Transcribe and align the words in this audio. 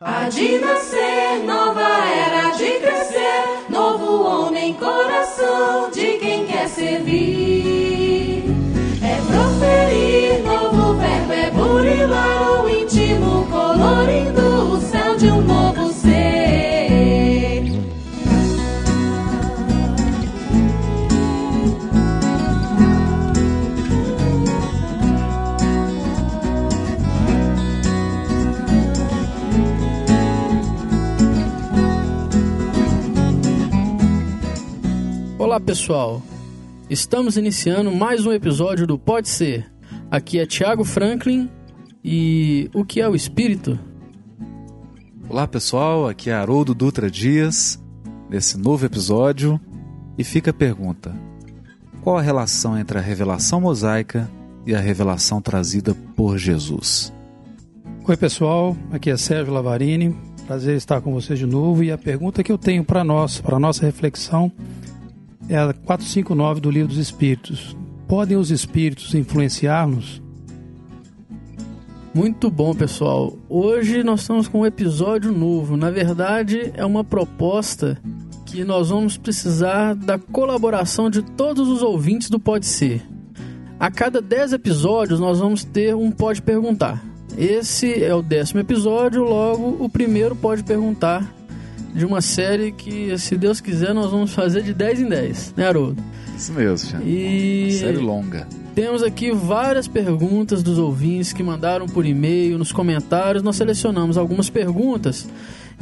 Há 0.00 0.28
de 0.28 0.60
nascer, 0.60 1.42
nova 1.44 1.82
era 1.82 2.50
de 2.50 2.70
crescer, 2.78 3.68
novo 3.68 4.22
homem, 4.22 4.72
coração 4.74 5.90
de 5.90 6.18
quem 6.18 6.46
quer 6.46 6.68
servir. 6.68 8.44
É 9.02 9.16
proferir, 9.26 10.07
Olá 35.58 35.66
pessoal, 35.66 36.22
estamos 36.88 37.36
iniciando 37.36 37.90
mais 37.90 38.24
um 38.24 38.30
episódio 38.30 38.86
do 38.86 38.96
Pode 38.96 39.28
Ser. 39.28 39.68
Aqui 40.08 40.38
é 40.38 40.46
Thiago 40.46 40.84
Franklin 40.84 41.50
e 42.02 42.70
o 42.72 42.84
que 42.84 43.00
é 43.00 43.08
o 43.08 43.16
espírito? 43.16 43.76
Olá 45.28 45.48
pessoal, 45.48 46.06
aqui 46.06 46.30
é 46.30 46.32
Haroldo 46.32 46.76
Dutra 46.76 47.10
Dias, 47.10 47.76
nesse 48.30 48.56
novo 48.56 48.86
episódio, 48.86 49.60
e 50.16 50.22
fica 50.22 50.52
a 50.52 50.54
pergunta: 50.54 51.12
qual 52.02 52.16
a 52.16 52.22
relação 52.22 52.78
entre 52.78 52.96
a 52.96 53.02
revelação 53.02 53.60
mosaica 53.60 54.30
e 54.64 54.76
a 54.76 54.78
revelação 54.78 55.42
trazida 55.42 55.92
por 56.14 56.38
Jesus? 56.38 57.12
Oi 58.06 58.16
pessoal, 58.16 58.76
aqui 58.92 59.10
é 59.10 59.16
Sérgio 59.16 59.52
Lavarini, 59.52 60.16
prazer 60.46 60.76
estar 60.76 61.00
com 61.00 61.12
vocês 61.12 61.36
de 61.36 61.46
novo. 61.46 61.82
E 61.82 61.90
a 61.90 61.98
pergunta 61.98 62.44
que 62.44 62.52
eu 62.52 62.56
tenho 62.56 62.84
para 62.84 63.02
nós, 63.02 63.40
para 63.40 63.58
nossa 63.58 63.84
reflexão, 63.84 64.52
é 65.48 65.56
a 65.56 65.72
459 65.72 66.60
do 66.60 66.70
Livro 66.70 66.88
dos 66.88 66.98
Espíritos. 66.98 67.76
Podem 68.06 68.36
os 68.36 68.50
espíritos 68.50 69.14
influenciar-nos? 69.14 70.22
Muito 72.14 72.50
bom, 72.50 72.74
pessoal. 72.74 73.36
Hoje 73.48 74.02
nós 74.02 74.20
estamos 74.20 74.48
com 74.48 74.60
um 74.60 74.66
episódio 74.66 75.32
novo. 75.32 75.76
Na 75.76 75.90
verdade, 75.90 76.72
é 76.74 76.84
uma 76.84 77.04
proposta 77.04 78.00
que 78.46 78.64
nós 78.64 78.88
vamos 78.88 79.16
precisar 79.16 79.94
da 79.94 80.18
colaboração 80.18 81.10
de 81.10 81.22
todos 81.22 81.68
os 81.68 81.82
ouvintes 81.82 82.30
do 82.30 82.40
Pode 82.40 82.66
Ser. 82.66 83.02
A 83.78 83.90
cada 83.90 84.20
10 84.20 84.54
episódios 84.54 85.20
nós 85.20 85.38
vamos 85.38 85.64
ter 85.64 85.94
um 85.94 86.10
Pode 86.10 86.42
Perguntar. 86.42 87.04
Esse 87.36 88.02
é 88.02 88.14
o 88.14 88.22
décimo 88.22 88.60
episódio, 88.60 89.22
logo 89.22 89.76
o 89.78 89.88
primeiro 89.88 90.34
Pode 90.34 90.64
Perguntar 90.64 91.37
de 91.98 92.06
uma 92.06 92.20
série 92.20 92.72
que, 92.72 93.18
se 93.18 93.36
Deus 93.36 93.60
quiser, 93.60 93.92
nós 93.92 94.10
vamos 94.10 94.32
fazer 94.32 94.62
de 94.62 94.72
10 94.72 95.00
em 95.00 95.08
10, 95.08 95.54
né, 95.56 95.66
Haroldo? 95.66 96.02
Isso 96.36 96.52
mesmo, 96.52 96.88
Thiago. 96.88 97.06
E 97.06 97.72
Série 97.72 97.96
longa. 97.96 98.46
temos 98.74 99.02
aqui 99.02 99.32
várias 99.32 99.88
perguntas 99.88 100.62
dos 100.62 100.78
ouvintes 100.78 101.32
que 101.32 101.42
mandaram 101.42 101.86
por 101.86 102.06
e-mail, 102.06 102.56
nos 102.56 102.70
comentários. 102.70 103.42
Nós 103.42 103.56
selecionamos 103.56 104.16
algumas 104.16 104.48
perguntas 104.48 105.28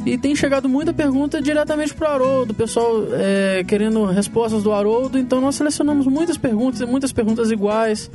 e 0.05 0.17
tem 0.17 0.35
chegado 0.35 0.67
muita 0.67 0.93
pergunta 0.93 1.41
diretamente 1.41 1.93
para 1.93 2.09
o 2.09 2.13
Haroldo. 2.13 2.51
O 2.53 2.55
pessoal 2.55 3.03
é, 3.13 3.63
querendo 3.67 4.05
respostas 4.05 4.63
do 4.63 4.71
Haroldo, 4.71 5.19
então 5.19 5.39
nós 5.39 5.55
selecionamos 5.55 6.07
muitas 6.07 6.37
perguntas 6.37 6.81
e 6.81 6.85
muitas 6.85 7.11
perguntas 7.11 7.51
iguais. 7.51 8.09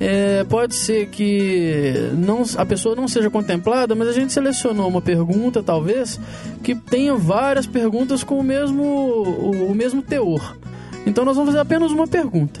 É, 0.00 0.44
pode 0.44 0.76
ser 0.76 1.08
que 1.08 1.92
não, 2.16 2.44
a 2.56 2.64
pessoa 2.64 2.94
não 2.94 3.08
seja 3.08 3.28
contemplada, 3.28 3.96
mas 3.96 4.08
a 4.08 4.12
gente 4.12 4.32
selecionou 4.32 4.86
uma 4.86 5.02
pergunta, 5.02 5.60
talvez, 5.62 6.20
que 6.62 6.74
tenha 6.74 7.16
várias 7.16 7.66
perguntas 7.66 8.22
com 8.22 8.38
o 8.38 8.42
mesmo, 8.42 8.82
o, 8.82 9.72
o 9.72 9.74
mesmo 9.74 10.00
teor. 10.00 10.56
Então 11.04 11.24
nós 11.24 11.36
vamos 11.36 11.50
fazer 11.50 11.60
apenas 11.60 11.90
uma 11.90 12.06
pergunta, 12.06 12.60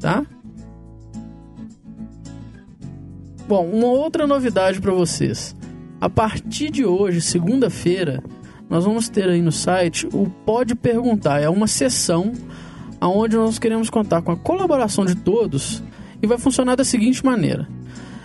tá? 0.00 0.24
Bom, 3.46 3.66
uma 3.66 3.88
outra 3.88 4.26
novidade 4.26 4.80
para 4.80 4.92
vocês. 4.92 5.54
A 6.00 6.08
partir 6.08 6.70
de 6.70 6.84
hoje, 6.84 7.20
segunda-feira, 7.20 8.22
nós 8.68 8.84
vamos 8.84 9.08
ter 9.08 9.28
aí 9.28 9.40
no 9.40 9.52
site 9.52 10.08
o 10.12 10.28
Pode 10.44 10.74
Perguntar. 10.74 11.40
É 11.40 11.48
uma 11.48 11.66
sessão 11.68 12.32
onde 13.00 13.36
nós 13.36 13.58
queremos 13.58 13.90
contar 13.90 14.22
com 14.22 14.32
a 14.32 14.36
colaboração 14.36 15.04
de 15.04 15.14
todos 15.14 15.82
e 16.22 16.26
vai 16.26 16.38
funcionar 16.38 16.76
da 16.76 16.84
seguinte 16.84 17.24
maneira. 17.24 17.68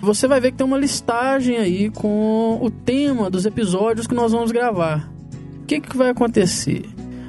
Você 0.02 0.28
vai 0.28 0.40
ver 0.40 0.52
que 0.52 0.58
tem 0.58 0.68
uma 0.68 0.78
listagem 0.78 1.58
aí 1.58 1.90
com 1.90 2.60
o 2.62 2.70
tema 2.70 3.30
dos 3.30 3.46
episódios 3.46 4.06
que 4.06 4.14
nós 4.14 4.32
vamos 4.32 4.52
gravar. 4.52 5.10
O 5.62 5.66
que, 5.66 5.82
que 5.82 5.98
vai 5.98 6.10
acontecer? 6.12 6.86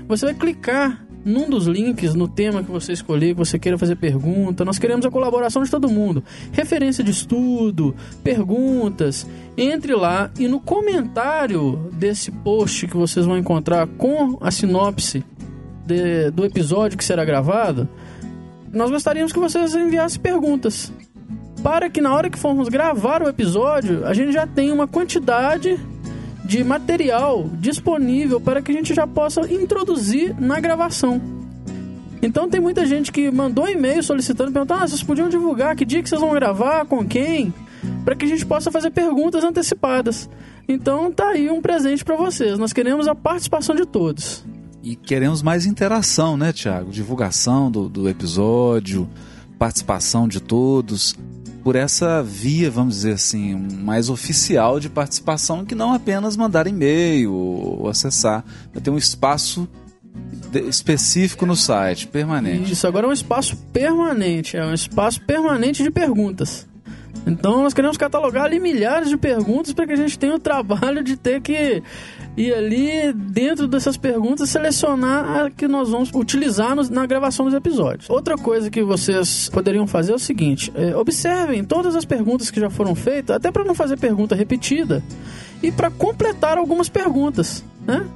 Você 0.06 0.26
vai 0.26 0.34
clicar 0.34 1.04
num 1.24 1.50
dos 1.50 1.66
links, 1.66 2.14
no 2.14 2.28
tema 2.28 2.62
que 2.62 2.70
você 2.70 2.92
escolher, 2.92 3.28
que 3.34 3.38
você 3.38 3.58
queira 3.58 3.76
fazer 3.76 3.96
pergunta. 3.96 4.64
Nós 4.64 4.78
queremos 4.78 5.04
a 5.04 5.10
colaboração 5.10 5.62
de 5.62 5.70
todo 5.70 5.88
mundo. 5.88 6.22
Referência 6.52 7.02
de 7.02 7.10
estudo, 7.10 7.94
perguntas. 8.22 9.26
Entre 9.56 9.94
lá 9.94 10.30
e 10.38 10.46
no 10.46 10.60
comentário 10.60 11.90
desse 11.94 12.30
post 12.30 12.86
que 12.86 12.96
vocês 12.96 13.26
vão 13.26 13.36
encontrar 13.36 13.86
com 13.86 14.38
a 14.40 14.50
sinopse 14.50 15.24
de- 15.86 16.30
do 16.30 16.44
episódio 16.44 16.96
que 16.96 17.04
será 17.04 17.24
gravado, 17.24 17.88
nós 18.72 18.90
gostaríamos 18.90 19.32
que 19.32 19.38
vocês 19.38 19.74
enviassem 19.74 20.20
perguntas. 20.20 20.92
Para 21.62 21.90
que 21.90 22.00
na 22.00 22.14
hora 22.14 22.30
que 22.30 22.38
formos 22.38 22.68
gravar 22.68 23.22
o 23.22 23.28
episódio, 23.28 24.06
a 24.06 24.14
gente 24.14 24.32
já 24.32 24.46
tenha 24.46 24.72
uma 24.72 24.86
quantidade 24.86 25.78
de 26.44 26.64
material 26.64 27.48
disponível 27.54 28.40
para 28.40 28.62
que 28.62 28.70
a 28.70 28.74
gente 28.74 28.94
já 28.94 29.06
possa 29.06 29.40
introduzir 29.52 30.34
na 30.40 30.60
gravação. 30.60 31.20
Então 32.22 32.48
tem 32.48 32.60
muita 32.60 32.86
gente 32.86 33.12
que 33.12 33.30
mandou 33.30 33.68
e-mail 33.68 34.02
solicitando, 34.02 34.52
perguntando: 34.52 34.82
ah, 34.82 34.88
vocês 34.88 35.02
podiam 35.02 35.28
divulgar 35.28 35.76
que 35.76 35.84
dia 35.84 36.02
que 36.02 36.08
vocês 36.08 36.20
vão 36.20 36.32
gravar, 36.32 36.86
com 36.86 37.06
quem? 37.06 37.52
Para 38.04 38.16
que 38.16 38.24
a 38.24 38.28
gente 38.28 38.46
possa 38.46 38.70
fazer 38.70 38.90
perguntas 38.90 39.44
antecipadas. 39.44 40.28
Então 40.68 41.12
tá 41.12 41.28
aí 41.30 41.50
um 41.50 41.60
presente 41.60 42.04
para 42.04 42.16
vocês. 42.16 42.58
Nós 42.58 42.72
queremos 42.72 43.06
a 43.06 43.14
participação 43.14 43.74
de 43.74 43.86
todos. 43.86 44.44
E 44.82 44.94
queremos 44.94 45.42
mais 45.42 45.66
interação, 45.66 46.36
né, 46.36 46.52
Thiago? 46.52 46.90
Divulgação 46.90 47.70
do, 47.70 47.88
do 47.88 48.08
episódio, 48.08 49.08
participação 49.58 50.28
de 50.28 50.40
todos. 50.40 51.16
Por 51.64 51.74
essa 51.76 52.22
via, 52.22 52.70
vamos 52.70 52.94
dizer 52.94 53.12
assim, 53.12 53.54
mais 53.54 54.08
oficial 54.08 54.78
de 54.78 54.88
participação, 54.88 55.64
que 55.64 55.74
não 55.74 55.92
apenas 55.92 56.36
mandar 56.36 56.66
e-mail 56.66 57.32
ou 57.32 57.88
acessar. 57.88 58.44
Ter 58.82 58.90
um 58.90 58.96
espaço 58.96 59.68
específico 60.68 61.44
no 61.44 61.56
site, 61.56 62.06
permanente. 62.06 62.72
Isso, 62.72 62.86
agora 62.86 63.06
é 63.06 63.10
um 63.10 63.12
espaço 63.12 63.56
permanente, 63.72 64.56
é 64.56 64.64
um 64.64 64.72
espaço 64.72 65.20
permanente 65.22 65.82
de 65.82 65.90
perguntas. 65.90 66.66
Então 67.26 67.62
nós 67.62 67.74
queremos 67.74 67.96
catalogar 67.96 68.44
ali 68.44 68.58
milhares 68.58 69.08
de 69.08 69.16
perguntas 69.16 69.72
para 69.72 69.86
que 69.86 69.92
a 69.92 69.96
gente 69.96 70.18
tenha 70.18 70.34
o 70.34 70.38
trabalho 70.38 71.02
de 71.02 71.16
ter 71.16 71.40
que 71.42 71.82
ir 72.36 72.54
ali 72.54 73.12
dentro 73.12 73.66
dessas 73.68 73.96
perguntas 73.96 74.48
selecionar 74.48 75.44
a 75.46 75.50
que 75.50 75.68
nós 75.68 75.90
vamos 75.90 76.10
utilizar 76.14 76.74
nos- 76.74 76.88
na 76.88 77.04
gravação 77.04 77.44
dos 77.44 77.54
episódios. 77.54 78.08
Outra 78.08 78.36
coisa 78.36 78.70
que 78.70 78.82
vocês 78.82 79.50
poderiam 79.52 79.86
fazer 79.86 80.12
é 80.12 80.14
o 80.14 80.18
seguinte: 80.18 80.72
é, 80.74 80.96
observem 80.96 81.62
todas 81.64 81.94
as 81.96 82.04
perguntas 82.04 82.50
que 82.50 82.60
já 82.60 82.70
foram 82.70 82.94
feitas, 82.94 83.36
até 83.36 83.50
para 83.50 83.64
não 83.64 83.74
fazer 83.74 83.98
pergunta 83.98 84.34
repetida 84.34 85.02
e 85.62 85.70
para 85.70 85.90
completar 85.90 86.56
algumas 86.56 86.88
perguntas, 86.88 87.62
né? 87.86 88.06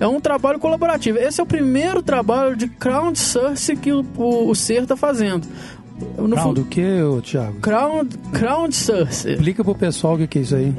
É 0.00 0.08
um 0.08 0.18
trabalho 0.20 0.58
colaborativo. 0.58 1.18
Esse 1.18 1.40
é 1.40 1.44
o 1.44 1.46
primeiro 1.46 2.02
trabalho 2.02 2.56
de 2.56 2.66
crowdsourcing 2.66 3.76
que 3.76 3.92
o, 3.92 4.04
o, 4.16 4.50
o 4.50 4.54
Ser 4.54 4.82
está 4.82 4.96
fazendo. 4.96 5.46
No 6.18 6.26
Não, 6.28 6.36
fundo, 6.38 6.62
do 6.62 6.66
que, 6.68 6.82
Thiago? 7.22 7.60
crowd, 7.60 8.18
crowdsourcing. 8.32 9.32
Explica 9.34 9.62
pro 9.62 9.74
pessoal 9.74 10.14
o 10.14 10.18
que 10.18 10.26
que 10.26 10.38
é 10.40 10.42
isso 10.42 10.56
aí. 10.56 10.74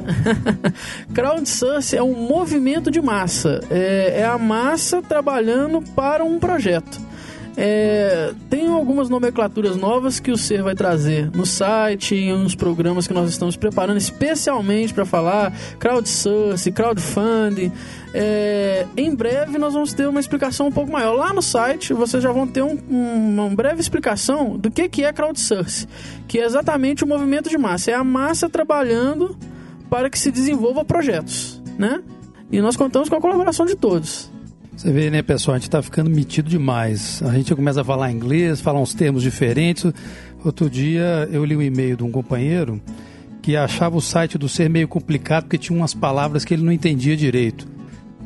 Crowdsourcing 1.13 1.95
é 1.97 2.03
um 2.03 2.13
movimento 2.27 2.91
de 2.91 3.01
massa. 3.01 3.61
É, 3.69 4.19
é 4.21 4.25
a 4.25 4.37
massa 4.37 5.01
trabalhando 5.01 5.81
para 5.95 6.23
um 6.23 6.37
projeto. 6.39 6.99
É, 7.57 8.33
tem 8.49 8.67
algumas 8.67 9.07
nomenclaturas 9.07 9.77
novas 9.77 10.19
que 10.19 10.29
o 10.29 10.37
Ser 10.37 10.61
vai 10.61 10.75
trazer 10.75 11.31
no 11.33 11.45
site, 11.45 12.13
em 12.13 12.33
uns 12.33 12.53
programas 12.53 13.07
que 13.07 13.13
nós 13.13 13.29
estamos 13.29 13.55
preparando 13.55 13.97
especialmente 13.97 14.93
para 14.93 15.05
falar 15.05 15.53
crowdsourcing, 15.79 16.73
crowdfunding. 16.73 17.71
É, 18.17 18.85
em 18.95 19.13
breve 19.13 19.57
nós 19.57 19.73
vamos 19.73 19.91
ter 19.93 20.07
uma 20.07 20.21
explicação 20.21 20.67
um 20.67 20.71
pouco 20.71 20.89
maior. 20.89 21.13
Lá 21.15 21.33
no 21.33 21.41
site 21.41 21.91
vocês 21.93 22.23
já 22.23 22.31
vão 22.31 22.47
ter 22.47 22.61
um- 22.63 22.79
um- 22.89 23.41
uma 23.41 23.49
breve 23.49 23.81
explicação 23.81 24.57
do 24.57 24.71
que, 24.71 24.87
que 24.87 25.03
é 25.03 25.11
crowdsourcing, 25.11 25.85
que 26.25 26.39
é 26.39 26.45
exatamente 26.45 27.03
o 27.03 27.07
movimento 27.07 27.49
de 27.49 27.57
massa. 27.57 27.91
É 27.91 27.93
a 27.93 28.05
massa 28.05 28.47
trabalhando 28.49 29.35
para 29.89 30.09
que 30.09 30.17
se 30.17 30.31
desenvolva 30.31 30.85
projetos, 30.85 31.61
né? 31.77 32.01
E 32.49 32.61
nós 32.61 32.77
contamos 32.77 33.09
com 33.09 33.17
a 33.17 33.21
colaboração 33.21 33.65
de 33.65 33.75
todos. 33.75 34.31
Você 34.77 34.93
vê, 34.93 35.09
né, 35.09 35.21
pessoal, 35.21 35.55
a 35.55 35.57
gente 35.59 35.69
tá 35.69 35.81
ficando 35.81 36.09
metido 36.09 36.49
demais. 36.49 37.21
A 37.23 37.33
gente 37.33 37.53
começa 37.53 37.81
a 37.81 37.83
falar 37.83 38.11
inglês, 38.13 38.61
falar 38.61 38.79
uns 38.79 38.93
termos 38.93 39.23
diferentes. 39.23 39.91
Outro 40.43 40.69
dia 40.69 41.27
eu 41.33 41.43
li 41.43 41.55
um 41.57 41.61
e-mail 41.61 41.97
de 41.97 42.03
um 42.03 42.11
companheiro 42.11 42.81
que 43.41 43.57
achava 43.57 43.97
o 43.97 44.01
site 44.01 44.37
do 44.37 44.47
ser 44.47 44.69
meio 44.69 44.87
complicado 44.87 45.43
porque 45.43 45.57
tinha 45.57 45.77
umas 45.77 45.93
palavras 45.93 46.45
que 46.45 46.53
ele 46.53 46.63
não 46.63 46.71
entendia 46.71 47.17
direito. 47.17 47.74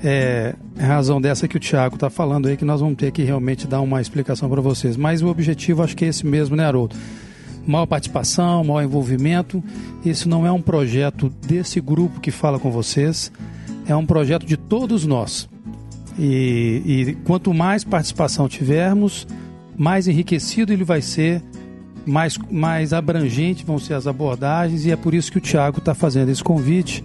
É, 0.03 0.55
é 0.77 0.83
razão 0.83 1.19
dessa 1.19 1.47
que 1.47 1.57
o 1.57 1.59
Thiago 1.59 1.95
está 1.95 2.09
falando 2.09 2.47
aí 2.47 2.55
que 2.55 2.63
nós 2.63 2.79
vamos 2.79 2.95
ter 2.95 3.11
que 3.11 3.21
realmente 3.23 3.67
dar 3.67 3.81
uma 3.81 3.99
explicação 3.99 4.49
para 4.49 4.61
vocês. 4.61 4.95
Mas 4.95 5.21
o 5.21 5.27
objetivo 5.27 5.83
acho 5.83 5.95
que 5.95 6.05
é 6.05 6.07
esse 6.07 6.25
mesmo, 6.25 6.55
né, 6.55 6.65
Haroldo? 6.65 6.95
Maior 7.67 7.85
participação, 7.85 8.63
maior 8.63 8.83
envolvimento. 8.83 9.63
Esse 10.05 10.27
não 10.27 10.45
é 10.45 10.51
um 10.51 10.61
projeto 10.61 11.29
desse 11.45 11.81
grupo 11.81 12.19
que 12.19 12.31
fala 12.31 12.57
com 12.57 12.71
vocês, 12.71 13.31
é 13.87 13.95
um 13.95 14.05
projeto 14.05 14.45
de 14.45 14.55
todos 14.55 15.05
nós. 15.05 15.49
E, 16.17 16.81
e 16.85 17.17
quanto 17.25 17.53
mais 17.53 17.83
participação 17.83 18.47
tivermos, 18.47 19.27
mais 19.77 20.07
enriquecido 20.07 20.73
ele 20.73 20.83
vai 20.83 21.01
ser, 21.01 21.43
mais, 22.05 22.37
mais 22.49 22.93
abrangente 22.93 23.65
vão 23.65 23.77
ser 23.77 23.93
as 23.93 24.07
abordagens, 24.07 24.85
e 24.85 24.91
é 24.91 24.95
por 24.95 25.13
isso 25.13 25.31
que 25.31 25.37
o 25.37 25.41
Tiago 25.41 25.79
está 25.79 25.93
fazendo 25.93 26.29
esse 26.29 26.43
convite 26.43 27.03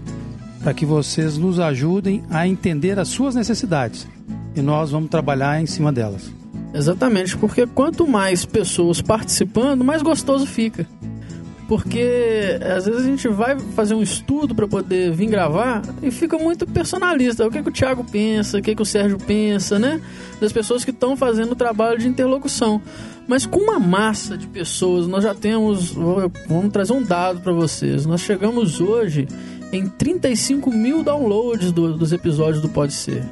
para 0.64 0.72
que 0.72 0.86
vocês 0.86 1.36
nos 1.36 1.60
ajudem 1.60 2.24
a 2.30 2.48
entender 2.48 2.98
as 2.98 3.08
suas 3.08 3.34
necessidades 3.34 4.08
e 4.56 4.62
nós 4.62 4.90
vamos 4.90 5.10
trabalhar 5.10 5.60
em 5.60 5.66
cima 5.66 5.92
delas. 5.92 6.32
Exatamente, 6.72 7.36
porque 7.36 7.66
quanto 7.66 8.06
mais 8.06 8.46
pessoas 8.46 9.02
participando, 9.02 9.84
mais 9.84 10.00
gostoso 10.00 10.46
fica. 10.46 10.88
Porque 11.68 12.58
às 12.76 12.86
vezes 12.86 13.02
a 13.02 13.04
gente 13.04 13.28
vai 13.28 13.58
fazer 13.74 13.94
um 13.94 14.02
estudo 14.02 14.54
para 14.54 14.66
poder 14.66 15.12
vir 15.12 15.26
gravar 15.26 15.82
e 16.02 16.10
fica 16.10 16.38
muito 16.38 16.66
personalista. 16.66 17.46
O 17.46 17.50
que, 17.50 17.62
que 17.62 17.68
o 17.68 17.72
Thiago 17.72 18.04
pensa, 18.04 18.58
o 18.58 18.62
que, 18.62 18.74
que 18.74 18.82
o 18.82 18.84
Sérgio 18.84 19.18
pensa, 19.18 19.78
né? 19.78 20.00
Das 20.40 20.52
pessoas 20.52 20.84
que 20.84 20.90
estão 20.90 21.16
fazendo 21.16 21.52
o 21.52 21.56
trabalho 21.56 21.98
de 21.98 22.06
interlocução. 22.06 22.82
Mas 23.26 23.46
com 23.46 23.60
uma 23.60 23.78
massa 23.78 24.36
de 24.36 24.46
pessoas, 24.46 25.06
nós 25.06 25.24
já 25.24 25.34
temos. 25.34 25.92
Vamos 26.46 26.70
trazer 26.70 26.92
um 26.92 27.02
dado 27.02 27.40
para 27.40 27.52
vocês. 27.52 28.04
Nós 28.04 28.20
chegamos 28.20 28.80
hoje 28.80 29.26
em 29.76 29.88
35 29.88 30.70
mil 30.70 31.02
downloads 31.02 31.72
do, 31.72 31.96
dos 31.96 32.12
episódios 32.12 32.62
do 32.62 32.68
Pode 32.68 32.92
Ser. 32.92 33.24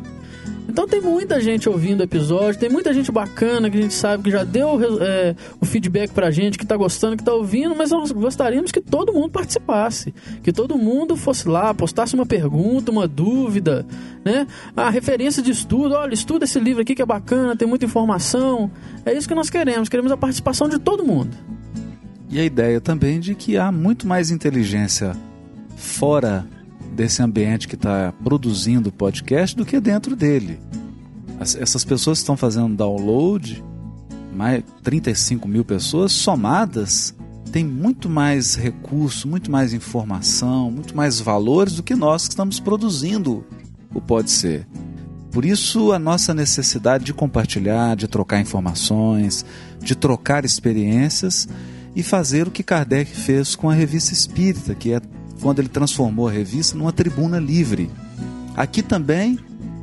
Então 0.69 0.89
tem 0.89 1.03
muita 1.03 1.39
gente 1.39 1.69
ouvindo 1.69 2.01
o 2.01 2.03
episódio, 2.03 2.59
tem 2.59 2.71
muita 2.71 2.95
gente 2.95 3.13
bacana 3.13 3.69
que 3.69 3.77
a 3.77 3.83
gente 3.83 3.93
sabe 3.93 4.23
que 4.23 4.31
já 4.31 4.43
deu 4.43 4.81
é, 5.03 5.37
o 5.61 5.67
feedback 5.67 6.13
pra 6.13 6.31
gente, 6.31 6.57
que 6.57 6.65
tá 6.65 6.77
gostando, 6.77 7.17
que 7.17 7.23
tá 7.23 7.35
ouvindo, 7.35 7.77
mas 7.77 7.91
nós 7.91 8.11
gostaríamos 8.11 8.73
que 8.73 8.81
todo 8.81 9.13
mundo 9.13 9.29
participasse, 9.29 10.15
que 10.43 10.51
todo 10.51 10.79
mundo 10.79 11.15
fosse 11.15 11.47
lá, 11.47 11.75
postasse 11.75 12.15
uma 12.15 12.25
pergunta, 12.25 12.91
uma 12.91 13.07
dúvida, 13.07 13.85
né? 14.25 14.47
A 14.75 14.89
referência 14.89 15.43
de 15.43 15.51
estudo, 15.51 15.95
olha, 15.95 16.15
estuda 16.15 16.45
esse 16.45 16.59
livro 16.59 16.81
aqui 16.81 16.95
que 16.95 17.03
é 17.03 17.07
bacana, 17.07 17.55
tem 17.55 17.69
muita 17.69 17.85
informação. 17.85 18.71
É 19.05 19.13
isso 19.13 19.29
que 19.29 19.35
nós 19.35 19.51
queremos, 19.51 19.91
queremos 19.91 20.11
a 20.11 20.17
participação 20.17 20.71
de 20.71 20.79
todo 20.79 21.05
mundo. 21.05 21.37
E 22.31 22.41
a 22.41 22.45
ideia 22.45 22.81
também 22.81 23.21
de 23.21 23.35
que 23.35 23.59
há 23.59 23.71
muito 23.71 24.07
mais 24.07 24.31
inteligência 24.31 25.15
fora 25.83 26.47
desse 26.95 27.23
ambiente 27.23 27.67
que 27.67 27.75
está 27.75 28.13
produzindo 28.23 28.89
o 28.89 28.93
podcast 28.93 29.57
do 29.57 29.65
que 29.65 29.81
dentro 29.81 30.15
dele. 30.15 30.59
As, 31.41 31.57
essas 31.57 31.85
pessoas 31.85 32.19
estão 32.19 32.37
fazendo 32.37 32.77
download, 32.77 33.63
mais 34.35 34.63
35 34.83 35.49
mil 35.49 35.65
pessoas 35.65 36.13
somadas, 36.13 37.15
tem 37.51 37.65
muito 37.65 38.09
mais 38.09 38.55
recurso, 38.55 39.29
muito 39.29 39.51
mais 39.51 39.75
informação, 39.75 40.71
muito 40.71 40.97
mais 40.97 41.21
valores 41.21 41.75
do 41.75 41.83
que 41.83 41.95
nós 41.95 42.27
que 42.27 42.33
estamos 42.33 42.59
produzindo 42.59 43.45
o 43.95 44.01
Pode 44.01 44.31
Ser. 44.31 44.67
Por 45.31 45.45
isso, 45.45 45.93
a 45.93 45.99
nossa 45.99 46.33
necessidade 46.33 47.05
de 47.05 47.15
compartilhar, 47.15 47.97
de 47.97 48.07
trocar 48.07 48.41
informações, 48.41 49.45
de 49.81 49.95
trocar 49.95 50.45
experiências 50.45 51.49
e 51.95 52.03
fazer 52.03 52.47
o 52.49 52.51
que 52.51 52.63
Kardec 52.63 53.15
fez 53.15 53.55
com 53.55 53.69
a 53.69 53.75
revista 53.75 54.13
Espírita, 54.13 54.75
que 54.75 54.93
é 54.93 55.01
quando 55.43 55.59
ele 55.59 55.69
transformou 55.69 56.29
a 56.29 56.31
revista 56.31 56.79
numa 56.79 56.93
tribuna 56.93 57.39
livre. 57.39 57.91
Aqui 58.57 58.81
também 58.81 59.39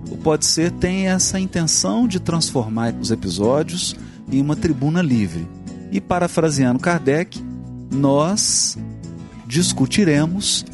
o 0.09 0.17
Pode 0.17 0.45
Ser 0.45 0.71
tem 0.71 1.07
essa 1.07 1.39
intenção 1.39 2.07
de 2.07 2.19
transformar 2.19 2.95
os 2.99 3.11
episódios 3.11 3.95
em 4.31 4.41
uma 4.41 4.55
tribuna 4.55 5.01
livre. 5.01 5.47
E 5.91 5.99
parafraseando 5.99 6.79
Kardec, 6.79 7.43
nós 7.91 8.77
discutiremos, 9.45 10.65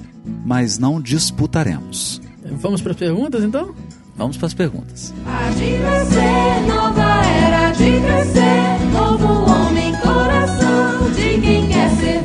mas 0.45 0.77
não 0.77 1.01
disputaremos. 1.01 2.21
Vamos 2.51 2.81
para 2.81 2.91
as 2.91 2.97
perguntas 2.97 3.43
então? 3.43 3.73
Vamos 4.15 4.37
para 4.37 4.47
as 4.47 4.53
perguntas. 4.53 5.13
Há 5.25 5.49
de 5.51 5.77
crescer, 5.77 6.67
nova 6.67 7.25
era 7.25 7.71
de 7.71 7.99
crescer, 7.99 8.85
novo 8.93 9.51
homem, 9.51 9.91
coração 9.97 11.11
de 11.11 11.41
quem 11.41 11.67
quer 11.67 11.89
servir. 11.97 12.24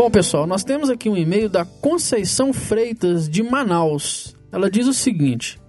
Bom, 0.00 0.10
pessoal, 0.10 0.46
nós 0.46 0.64
temos 0.64 0.88
aqui 0.88 1.10
um 1.10 1.16
e-mail 1.16 1.46
da 1.46 1.62
Conceição 1.62 2.54
Freitas, 2.54 3.28
de 3.28 3.42
Manaus. 3.42 4.34
Ela 4.50 4.70
diz 4.70 4.86
o 4.86 4.94
seguinte: 4.94 5.60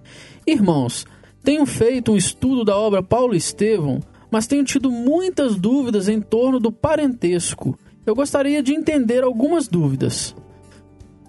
Irmãos, 0.46 1.04
tenho 1.44 1.66
feito 1.66 2.12
um 2.12 2.16
estudo 2.16 2.64
da 2.64 2.74
obra 2.74 3.02
Paulo 3.02 3.34
Estevão, 3.34 4.00
mas 4.30 4.46
tenho 4.46 4.64
tido 4.64 4.90
muitas 4.90 5.56
dúvidas 5.56 6.08
em 6.08 6.18
torno 6.18 6.58
do 6.58 6.72
parentesco. 6.72 7.78
Eu 8.06 8.14
gostaria 8.14 8.62
de 8.62 8.72
entender 8.72 9.22
algumas 9.22 9.68
dúvidas. 9.68 10.34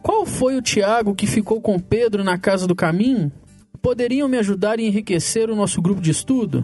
Qual 0.02 0.26
foi 0.26 0.56
o 0.56 0.62
Tiago 0.62 1.14
que 1.14 1.28
ficou 1.28 1.60
com 1.60 1.78
Pedro 1.78 2.24
na 2.24 2.38
casa 2.38 2.66
do 2.66 2.74
caminho? 2.74 3.30
Poderiam 3.82 4.30
me 4.30 4.38
ajudar 4.38 4.80
e 4.80 4.88
enriquecer 4.88 5.50
o 5.50 5.58
nosso 5.58 5.82
grupo 5.82 6.00
de 6.00 6.12
estudo? 6.12 6.64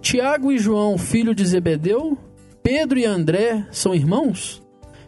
Tiago 0.00 0.52
e 0.52 0.56
João, 0.56 0.96
filho 0.96 1.34
de 1.34 1.44
Zebedeu? 1.44 2.16
Pedro 2.62 2.96
e 2.96 3.04
André 3.04 3.66
são 3.72 3.92
irmãos? 3.92 4.63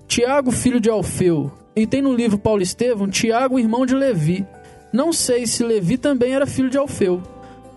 Tiago, 0.07 0.51
filho 0.51 0.81
de 0.81 0.89
Alfeu. 0.89 1.53
E 1.75 1.87
tem 1.87 2.01
no 2.01 2.15
livro 2.15 2.39
Paulo 2.39 2.63
Estevão, 2.63 3.09
Tiago, 3.09 3.59
irmão 3.59 3.85
de 3.85 3.95
Levi. 3.95 4.47
Não 4.93 5.13
sei 5.13 5.47
se 5.47 5.63
Levi 5.63 5.99
também 5.99 6.33
era 6.33 6.47
filho 6.47 6.71
de 6.71 6.79
Alfeu. 6.79 7.23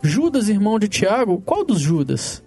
Judas, 0.01 0.47
irmão 0.47 0.79
de 0.79 0.87
Tiago, 0.87 1.41
qual 1.45 1.65
dos 1.65 1.81
Judas? 1.81 2.41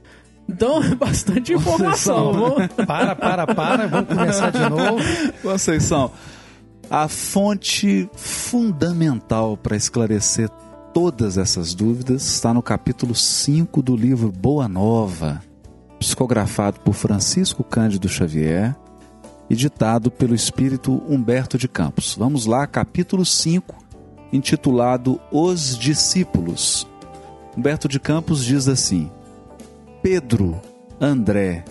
Então, 0.49 0.83
é 0.85 0.95
bastante 0.95 1.53
informação. 1.53 2.33
Vamos... 2.33 2.69
Para, 2.87 3.15
para, 3.15 3.47
para, 3.47 3.87
vamos 3.87 4.09
começar 4.09 4.51
de 4.51 4.71
novo. 4.71 4.99
Conceição, 5.43 6.11
a 6.91 7.09
fonte 7.09 8.09
fundamental 8.15 9.57
para 9.57 9.77
esclarecer 9.77 10.49
todas 10.93 11.39
essas 11.39 11.75
dúvidas 11.75 12.23
está 12.23 12.53
no 12.53 12.62
capítulo 12.62 13.15
5 13.15 13.83
do 13.83 13.97
livro 13.97 14.31
Boa 14.31 14.69
Nova, 14.69 15.43
psicografado 15.99 16.81
por 16.81 16.93
Francisco 16.95 17.65
Cândido 17.65 18.09
Xavier 18.09 18.75
e 19.52 19.54
ditado 19.54 20.11
pelo 20.11 20.35
espírito 20.35 21.02
Humberto 21.06 21.59
de 21.59 21.68
Campos. 21.68 22.16
Vamos 22.18 22.47
lá, 22.47 22.66
capítulo 22.66 23.23
5, 23.23 23.76
intitulado 24.32 25.21
Os 25.30 25.76
Discípulos. 25.76 26.88
Humberto 27.54 27.87
de 27.87 28.00
Campos 28.00 28.42
diz 28.42 28.66
assim: 28.66 29.11
Pedro, 30.02 30.59
André 30.99 31.66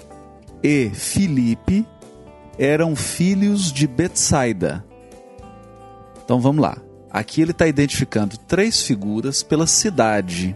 e 0.61 0.91
Filipe 0.91 1.83
eram 2.55 2.95
filhos 2.95 3.71
de 3.71 3.87
Betsaida. 3.87 4.85
Então 6.23 6.39
vamos 6.39 6.61
lá. 6.61 6.77
Aqui 7.09 7.41
ele 7.41 7.49
está 7.49 7.65
identificando 7.65 8.37
três 8.37 8.83
figuras 8.83 9.41
pela 9.41 9.65
cidade. 9.65 10.55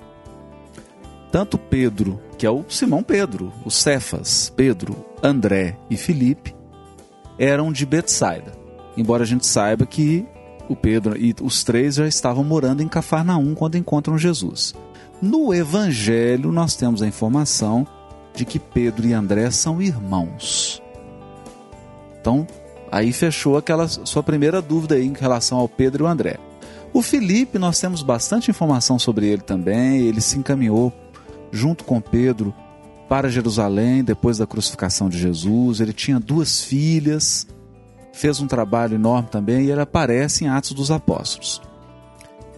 Tanto 1.31 1.57
Pedro, 1.57 2.21
que 2.37 2.45
é 2.45 2.51
o 2.51 2.63
Simão 2.69 3.01
Pedro, 3.01 3.51
o 3.65 3.71
Cefas, 3.71 4.53
Pedro, 4.55 5.03
André 5.23 5.75
e 5.89 5.97
Filipe, 5.97 6.55
eram 7.37 7.71
de 7.71 7.85
Betsaida. 7.85 8.53
Embora 8.97 9.23
a 9.23 9.25
gente 9.25 9.45
saiba 9.45 9.85
que 9.85 10.25
o 10.69 10.75
Pedro 10.75 11.17
e 11.17 11.35
os 11.41 11.63
três 11.63 11.95
já 11.95 12.07
estavam 12.07 12.43
morando 12.43 12.81
em 12.81 12.87
Cafarnaum 12.87 13.53
quando 13.53 13.77
encontram 13.77 14.17
Jesus. 14.17 14.73
No 15.21 15.53
Evangelho, 15.53 16.51
nós 16.51 16.75
temos 16.75 17.01
a 17.01 17.07
informação 17.07 17.85
de 18.33 18.45
que 18.45 18.59
Pedro 18.59 19.07
e 19.07 19.13
André 19.13 19.49
são 19.51 19.81
irmãos. 19.81 20.81
Então, 22.19 22.45
aí 22.91 23.13
fechou 23.13 23.57
aquela 23.57 23.87
sua 23.87 24.23
primeira 24.23 24.61
dúvida 24.61 24.95
aí 24.95 25.05
em 25.05 25.13
relação 25.13 25.57
ao 25.57 25.69
Pedro 25.69 26.03
e 26.03 26.05
o 26.05 26.09
André. 26.09 26.37
O 26.93 27.01
Felipe, 27.01 27.59
nós 27.59 27.79
temos 27.79 28.01
bastante 28.01 28.49
informação 28.49 28.97
sobre 28.97 29.27
ele 29.27 29.41
também. 29.41 30.01
Ele 30.01 30.21
se 30.21 30.39
encaminhou 30.39 30.93
junto 31.51 31.83
com 31.83 31.99
Pedro 32.01 32.53
para 33.07 33.29
Jerusalém 33.29 34.03
depois 34.03 34.37
da 34.37 34.47
crucificação 34.47 35.09
de 35.09 35.17
Jesus. 35.17 35.79
Ele 35.79 35.93
tinha 35.93 36.19
duas 36.19 36.63
filhas, 36.63 37.47
fez 38.13 38.39
um 38.39 38.47
trabalho 38.47 38.95
enorme 38.95 39.29
também 39.29 39.65
e 39.65 39.71
ele 39.71 39.81
aparece 39.81 40.45
em 40.45 40.47
Atos 40.47 40.73
dos 40.73 40.91
Apóstolos. 40.91 41.61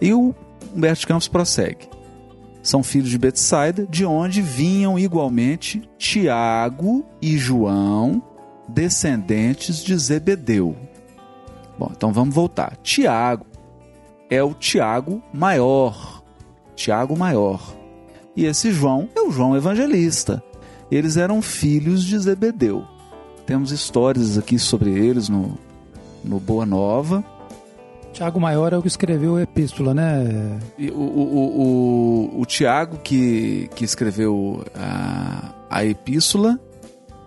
E 0.00 0.12
o 0.12 0.34
Humberto 0.74 1.06
Campos 1.06 1.28
prossegue. 1.28 1.88
São 2.62 2.82
filhos 2.82 3.10
de 3.10 3.18
Betsaida, 3.18 3.86
de 3.86 4.04
onde 4.04 4.42
vinham 4.42 4.98
igualmente 4.98 5.88
Tiago 5.96 7.04
e 7.22 7.38
João, 7.38 8.22
descendentes 8.68 9.82
de 9.82 9.96
Zebedeu. 9.96 10.76
Bom, 11.78 11.90
então 11.96 12.12
vamos 12.12 12.34
voltar. 12.34 12.76
Tiago 12.82 13.46
é 14.28 14.42
o 14.42 14.52
Tiago 14.52 15.22
maior. 15.32 16.22
Tiago 16.74 17.16
maior. 17.16 17.77
E 18.38 18.46
esse 18.46 18.70
João 18.70 19.08
é 19.16 19.20
o 19.20 19.32
João 19.32 19.56
evangelista. 19.56 20.40
Eles 20.92 21.16
eram 21.16 21.42
filhos 21.42 22.04
de 22.04 22.16
Zebedeu. 22.16 22.84
Temos 23.44 23.72
histórias 23.72 24.38
aqui 24.38 24.60
sobre 24.60 24.90
eles 24.90 25.28
no, 25.28 25.58
no 26.22 26.38
Boa 26.38 26.64
Nova. 26.64 27.24
Tiago 28.12 28.38
Maior 28.40 28.72
é 28.72 28.78
o 28.78 28.80
que 28.80 28.86
escreveu 28.86 29.34
a 29.34 29.42
epístola, 29.42 29.92
né? 29.92 30.56
O, 30.78 31.02
o, 31.02 32.36
o, 32.36 32.40
o, 32.40 32.46
Tiago 32.46 32.98
que, 32.98 33.68
que 33.74 33.84
escreveu 33.84 34.64
a, 34.72 35.52
a 35.68 35.84
epístola 35.84 36.60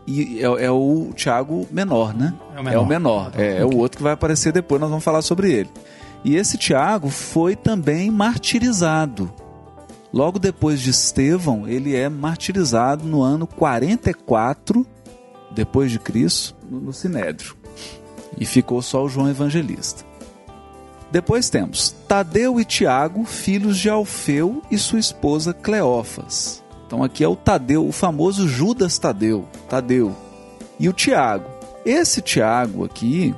e 0.08 0.39
é, 0.39 0.63
é, 0.63 0.72
o 0.72 1.10
Tiago 1.13 1.68
menor, 1.70 2.13
né? 2.13 2.34
É 2.56 2.60
o 2.62 2.63
menor. 2.63 2.74
É 2.74 2.80
o, 2.80 2.86
menor. 2.86 3.32
É, 3.36 3.58
é, 3.58 3.65
o 3.65 3.75
outro 3.75 3.98
que 3.98 4.03
vai 4.03 4.13
aparecer 4.13 4.53
depois, 4.53 4.80
nós 4.80 4.89
vamos 4.89 5.03
falar 5.03 5.24
sobre 5.24 5.51
ele. 5.51 5.70
E 6.24 6.38
esse 6.38 6.58
Tiago 6.58 7.10
foi 7.10 7.53
também 7.53 8.10
martirizado. 8.10 9.30
Logo 10.13 10.38
depois 10.38 10.82
de 10.82 10.89
Estevão, 10.89 11.68
ele 11.68 11.96
é 11.96 12.10
martirizado 12.10 13.06
no 13.06 13.22
ano 13.22 13.48
44 13.48 14.86
depois 15.51 15.91
de 15.91 16.00
Cristo, 16.00 16.56
no 16.70 16.91
Sinédrio. 16.91 17.56
E 18.38 18.46
ficou 18.46 18.82
só 18.82 19.03
o 19.03 19.10
João 19.10 19.30
Evangelista. 19.30 20.06
Depois 21.12 21.50
temos 21.50 21.94
Tadeu 22.08 22.60
e 22.60 22.65
Tiago, 22.65 23.25
filhos 23.25 23.77
de 23.77 23.89
Alfeu 23.89 24.62
e 24.72 24.77
sua 24.77 25.00
esposa 25.00 25.53
Cleófas. 25.53 26.63
Então 26.88 27.03
aqui 27.03 27.24
é 27.24 27.27
o 27.27 27.36
Tadeu, 27.36 27.86
o 27.86 27.91
famoso 27.91 28.48
Judas 28.48 28.98
Tadeu, 28.98 29.48
Tadeu. 29.70 30.15
E 30.80 30.88
o 30.88 30.94
Tiago. 30.94 31.50
Esse 31.86 32.22
Tiago 32.22 32.86
aqui, 32.86 33.36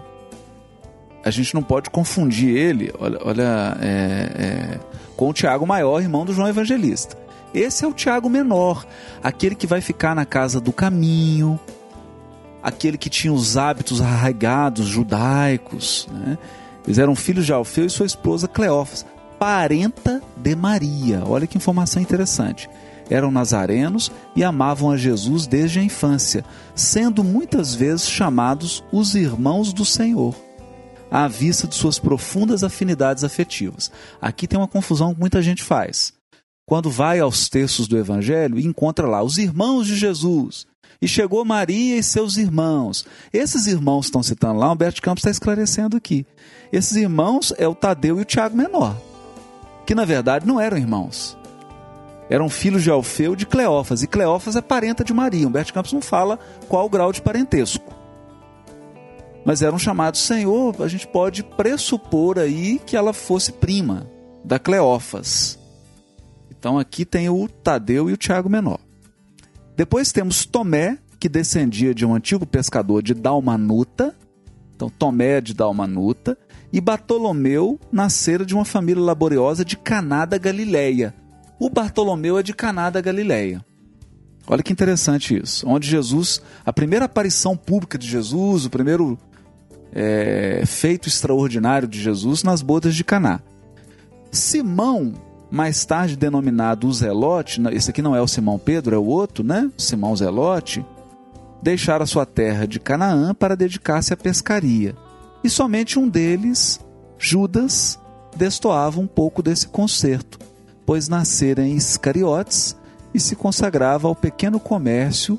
a 1.24 1.32
gente 1.32 1.53
não 1.53 1.63
pode 1.63 1.89
confundir 1.89 2.56
ele, 2.56 2.94
olha, 3.00 3.20
olha 3.24 3.77
é, 3.82 4.30
é, 4.36 4.80
com 5.15 5.29
o 5.29 5.34
Tiago 5.34 5.65
maior, 5.65 6.01
irmão 6.01 6.25
do 6.25 6.34
João 6.34 6.48
Evangelista. 6.48 7.17
Esse 7.53 7.86
é 7.86 7.88
o 7.88 7.93
Tiago 7.93 8.29
menor, 8.29 8.86
aquele 9.22 9.55
que 9.55 9.67
vai 9.67 9.79
ficar 9.79 10.15
na 10.15 10.25
casa 10.25 10.60
do 10.60 10.74
caminho, 10.74 11.60
aquele 12.63 12.98
que 12.98 13.10
tinha 13.10 13.32
os 13.32 13.58
hábitos 13.58 14.01
arraigados 14.01 14.88
judaicos. 14.88 16.08
Né? 16.12 16.38
Eles 16.86 16.98
eram 16.98 17.15
filhos 17.15 17.46
de 17.46 17.53
Alfeu 17.53 17.86
e 17.86 17.89
sua 17.89 18.08
esposa 18.08 18.48
Cleófas, 18.48 19.05
parenta 19.38 20.22
de 20.36 20.55
Maria. 20.55 21.24
Olha 21.27 21.46
que 21.46 21.58
informação 21.58 22.01
interessante. 22.01 22.67
Eram 23.10 23.29
nazarenos 23.29 24.12
e 24.36 24.43
amavam 24.43 24.89
a 24.89 24.98
Jesus 24.98 25.46
desde 25.46 25.79
a 25.79 25.84
infância, 25.84 26.43
sendo 26.74 27.24
muitas 27.24 27.75
vezes 27.75 28.10
chamados 28.10 28.84
os 28.91 29.13
irmãos 29.13 29.74
do 29.74 29.86
Senhor 29.86 30.34
à 31.13 31.27
vista 31.27 31.67
de 31.67 31.75
suas 31.75 32.00
profundas 32.00 32.63
afinidades 32.63 33.24
afetivas. 33.24 33.91
Aqui 34.20 34.48
tem 34.48 34.58
uma 34.58 34.67
confusão 34.67 35.13
que 35.13 35.20
muita 35.20 35.43
gente 35.43 35.62
faz. 35.62 36.12
Quando 36.65 36.89
vai 36.89 37.20
aos 37.20 37.48
textos 37.48 37.88
do 37.88 38.00
Evangelho 38.00 38.58
e 38.58 38.65
encontra 38.65 39.08
lá 39.08 39.22
os 39.22 39.38
irmãos 39.38 39.86
de 39.86 39.96
Jesus, 39.96 40.65
e 41.00 41.08
chegou 41.08 41.46
Maria 41.46 41.98
e 41.98 42.01
seus 42.01 42.36
irmãos. 42.38 43.05
Esses 43.32 43.67
irmãos 43.67 44.05
estão 44.05 44.24
citando 44.24 44.58
lá, 44.58 44.72
Humberto 44.72 45.03
Campos 45.03 45.22
está 45.22 45.29
esclarecendo 45.29 45.96
aqui. 45.96 46.25
Esses 46.72 46.96
irmãos 46.96 47.53
é 47.60 47.67
o 47.67 47.75
Tadeu 47.75 48.17
e 48.17 48.22
o 48.24 48.25
Tiago 48.25 48.58
Menor, 48.58 49.00
que 49.86 49.93
na 49.93 50.05
verdade 50.05 50.48
não 50.48 50.60
eram 50.60 50.77
irmãos. 50.77 51.38
Eram 52.27 52.50
filhos 52.50 52.82
de 52.82 52.89
Alfeu 52.89 53.36
de 53.36 53.46
Cleófas, 53.46 54.01
e 54.01 54.08
Cleófas 54.08 54.55
é 54.55 54.62
parenta 54.62 55.03
de 55.03 55.13
Maria. 55.13 55.48
Humberto 55.48 55.75
Campos 55.75 55.93
não 55.93 56.01
fala 56.01 56.39
qual 56.67 56.88
o 56.88 56.89
grau 56.89 57.12
de 57.12 57.22
parentesco 57.22 58.02
mas 59.46 59.62
eram 59.62 59.78
chamados 59.78 60.22
Senhor, 60.22 60.82
a 60.82 60.88
gente 60.88 61.08
pode 61.08 61.44
pressupor 61.44 62.40
aí 62.40 62.80
que 62.86 62.96
ela 62.96 63.14
fosse 63.14 63.52
prima 63.52 64.10
da 64.44 64.60
Cleófas. 64.60 65.60
Então 66.50 66.80
aqui 66.80 67.06
tem 67.06 67.30
o 67.30 67.48
Tadeu 67.48 68.10
e 68.10 68.14
o 68.14 68.18
Tiago 68.18 68.50
Menor. 68.50 68.80
Depois 69.76 70.12
temos 70.12 70.46
Tomé, 70.46 70.98
que 71.20 71.28
descendia 71.28 71.94
de 71.94 72.06
um 72.06 72.14
antigo 72.14 72.46
pescador 72.46 73.02
de 73.02 73.14
Dalmanuta. 73.14 74.16
Então 74.76 74.90
Tomé 74.90 75.38
é 75.38 75.42
de 75.42 75.54
Dalmanuta. 75.54 76.38
E 76.72 76.82
Bartolomeu 76.82 77.80
nascera 77.92 78.46
de 78.46 78.56
uma 78.56 78.66
família 78.66 79.04
laboriosa 79.04 79.64
de 79.64 79.78
Caná 79.78 80.26
da 80.26 80.38
Galileia. 80.38 81.14
O 81.60 81.70
Bartolomeu 81.70 82.38
é 82.38 82.44
de 82.44 82.54
Caná 82.54 82.90
da 82.90 83.00
Galileia. 83.00 83.64
Olha 84.48 84.64
que 84.64 84.74
interessante 84.74 85.40
isso. 85.42 85.68
Onde 85.68 85.88
Jesus, 85.88 86.42
a 86.66 86.74
primeira 86.74 87.06
aparição 87.06 87.56
pública 87.56 87.98
de 87.98 88.08
Jesus, 88.08 88.66
o 88.66 88.70
primeiro 88.70 89.18
é, 89.94 90.64
feito 90.66 91.08
extraordinário 91.08 91.88
de 91.88 92.02
Jesus 92.02 92.44
nas 92.44 92.62
bodas 92.62 92.96
de 92.96 93.04
Caná. 93.04 93.40
Simão, 94.32 95.14
mais 95.52 95.86
tarde 95.86 96.18
denominado 96.18 96.88
o 96.88 96.94
Zelote, 96.94 97.62
esse 97.72 97.92
aqui 97.92 98.02
não 98.02 98.16
é 98.16 98.22
o 98.22 98.28
Simão 98.28 98.58
Pedro, 98.58 98.96
é 98.96 98.98
o 98.98 99.06
outro, 99.06 99.44
né? 99.44 99.70
Simão 99.78 100.16
Zelote, 100.16 100.84
deixara 101.62 102.06
sua 102.06 102.26
terra 102.26 102.66
de 102.66 102.80
Canaã 102.80 103.34
para 103.34 103.56
dedicar-se 103.56 104.14
à 104.14 104.18
pescaria. 104.18 104.96
E 105.44 105.50
somente 105.50 106.00
um 106.00 106.10
deles, 106.10 106.80
Judas, 107.20 108.00
destoava 108.36 109.00
um 109.00 109.08
pouco 109.08 109.44
desse 109.44 109.68
concerto, 109.68 110.40
pois 110.86 111.08
nascera 111.08 111.66
em 111.66 111.76
Iscariotes 111.76 112.76
e 113.14 113.20
se 113.20 113.36
consagrava 113.36 114.08
ao 114.08 114.16
pequeno 114.16 114.60
comércio 114.60 115.38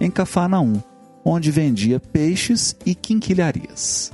em 0.00 0.10
Cafarnaum 0.10 0.80
onde 1.26 1.50
vendia 1.50 1.98
peixes 1.98 2.76
e 2.86 2.94
quinquilharias. 2.94 4.12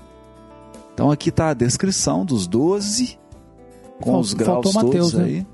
Então 0.95 1.11
aqui 1.11 1.29
está 1.29 1.51
a 1.51 1.55
descrição 1.55 2.25
dos 2.25 2.47
doze, 2.47 3.19
com 4.01 4.19
os 4.19 4.33
graus 4.33 4.75
Mateus, 4.75 5.13
todos 5.13 5.15
né? 5.15 5.25
aí. 5.25 5.47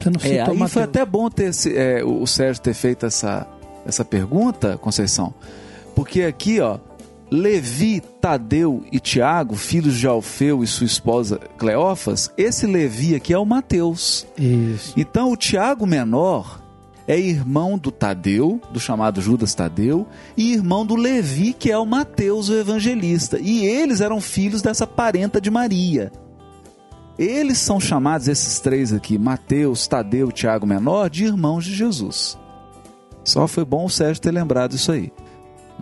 Você 0.00 0.10
não 0.10 0.20
é, 0.22 0.40
aí 0.40 0.48
Mateus. 0.48 0.72
foi 0.72 0.82
até 0.82 1.04
bom 1.04 1.28
ter 1.28 1.50
é, 1.66 2.02
o 2.02 2.26
Sérgio 2.26 2.62
ter 2.62 2.72
feito 2.72 3.04
essa, 3.04 3.46
essa 3.84 4.06
pergunta, 4.06 4.78
Conceição, 4.78 5.34
porque 5.94 6.22
aqui, 6.22 6.60
ó, 6.60 6.78
Levi, 7.30 8.00
Tadeu 8.00 8.82
e 8.90 8.98
Tiago, 8.98 9.54
filhos 9.54 9.98
de 9.98 10.06
Alfeu 10.06 10.64
e 10.64 10.66
sua 10.66 10.86
esposa 10.86 11.38
Cleófas, 11.58 12.30
esse 12.38 12.66
Levi 12.66 13.14
aqui 13.14 13.34
é 13.34 13.38
o 13.38 13.44
Mateus. 13.44 14.26
Isso. 14.38 14.94
Então 14.96 15.30
o 15.30 15.36
Tiago 15.36 15.86
menor 15.86 16.65
é 17.06 17.18
irmão 17.18 17.78
do 17.78 17.90
Tadeu, 17.90 18.60
do 18.72 18.80
chamado 18.80 19.20
Judas 19.20 19.54
Tadeu, 19.54 20.06
e 20.36 20.52
irmão 20.52 20.84
do 20.84 20.96
Levi, 20.96 21.52
que 21.52 21.70
é 21.70 21.78
o 21.78 21.86
Mateus, 21.86 22.48
o 22.48 22.54
evangelista. 22.54 23.38
E 23.40 23.64
eles 23.64 24.00
eram 24.00 24.20
filhos 24.20 24.62
dessa 24.62 24.86
parenta 24.86 25.40
de 25.40 25.50
Maria. 25.50 26.10
Eles 27.18 27.58
são 27.58 27.80
chamados, 27.80 28.28
esses 28.28 28.60
três 28.60 28.92
aqui, 28.92 29.16
Mateus, 29.16 29.86
Tadeu 29.86 30.28
e 30.28 30.32
Tiago 30.32 30.66
Menor, 30.66 31.08
de 31.08 31.24
irmãos 31.24 31.64
de 31.64 31.74
Jesus. 31.74 32.36
Só 33.24 33.46
foi 33.46 33.64
bom 33.64 33.86
o 33.86 33.90
Sérgio 33.90 34.20
ter 34.20 34.32
lembrado 34.32 34.74
isso 34.74 34.92
aí. 34.92 35.12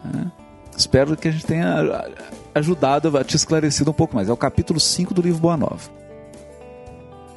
Né? 0.04 0.31
Espero 0.76 1.16
que 1.16 1.28
a 1.28 1.31
gente 1.31 1.47
tenha 1.47 2.07
ajudado 2.54 3.16
a 3.16 3.25
te 3.25 3.37
esclarecido 3.37 3.90
um 3.90 3.95
pouco 3.95 4.14
mais. 4.14 4.28
É 4.28 4.33
o 4.33 4.37
capítulo 4.37 4.78
5 4.78 5.12
do 5.12 5.23
livro 5.23 5.40
Boa 5.40 5.57
Nova. 5.57 6.03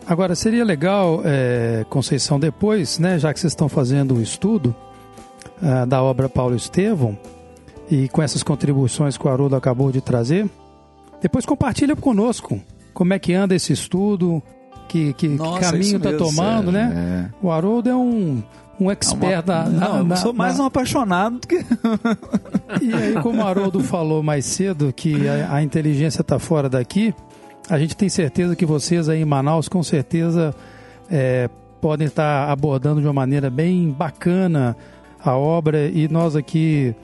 Agora, 0.07 0.35
seria 0.35 0.63
legal, 0.63 1.21
é, 1.25 1.85
Conceição, 1.89 2.39
depois, 2.39 2.97
né, 2.97 3.19
já 3.19 3.33
que 3.33 3.39
vocês 3.39 3.51
estão 3.51 3.67
fazendo 3.67 4.15
um 4.15 4.21
estudo 4.21 4.73
uh, 5.61 5.85
da 5.85 6.01
obra 6.01 6.29
Paulo 6.29 6.55
Estevão, 6.55 7.17
e 7.89 8.07
com 8.09 8.21
essas 8.21 8.43
contribuições 8.43 9.17
que 9.17 9.27
o 9.27 9.29
Haroldo 9.29 9.55
acabou 9.55 9.91
de 9.91 10.01
trazer, 10.01 10.49
depois 11.21 11.45
compartilha 11.45 11.95
conosco 11.95 12.59
como 12.93 13.13
é 13.13 13.19
que 13.19 13.33
anda 13.33 13.53
esse 13.53 13.73
estudo, 13.73 14.41
que, 14.87 15.13
que, 15.13 15.27
Nossa, 15.27 15.59
que 15.59 15.65
caminho 15.65 15.97
está 15.97 16.13
tomando, 16.13 16.71
Sérgio, 16.71 16.71
né? 16.71 17.29
É. 17.29 17.45
O 17.45 17.51
Haroldo 17.51 17.89
é 17.89 17.95
um, 17.95 18.41
um 18.79 18.89
expert 18.89 19.47
é 19.47 19.51
uma... 19.51 19.63
na, 19.63 19.69
Não, 19.69 20.03
na, 20.03 20.15
eu 20.15 20.19
sou 20.19 20.33
mais 20.33 20.57
na... 20.57 20.63
um 20.63 20.67
apaixonado 20.67 21.39
do 21.39 21.47
que. 21.47 21.55
e 22.81 22.93
aí, 22.93 23.13
como 23.21 23.41
o 23.41 23.45
Haroldo 23.45 23.81
falou 23.81 24.23
mais 24.23 24.45
cedo, 24.45 24.93
que 24.93 25.27
a, 25.27 25.55
a 25.55 25.63
inteligência 25.63 26.21
está 26.21 26.39
fora 26.39 26.69
daqui, 26.69 27.13
a 27.69 27.77
gente 27.77 27.95
tem 27.95 28.09
certeza 28.09 28.55
que 28.55 28.65
vocês 28.65 29.09
aí 29.09 29.21
em 29.21 29.25
Manaus, 29.25 29.67
com 29.67 29.83
certeza, 29.83 30.55
é, 31.09 31.49
podem 31.81 32.07
estar 32.07 32.49
abordando 32.49 33.01
de 33.01 33.07
uma 33.07 33.13
maneira 33.13 33.49
bem 33.49 33.89
bacana 33.89 34.75
a 35.19 35.35
obra 35.35 35.87
e 35.87 36.07
nós 36.07 36.35
aqui 36.35 36.95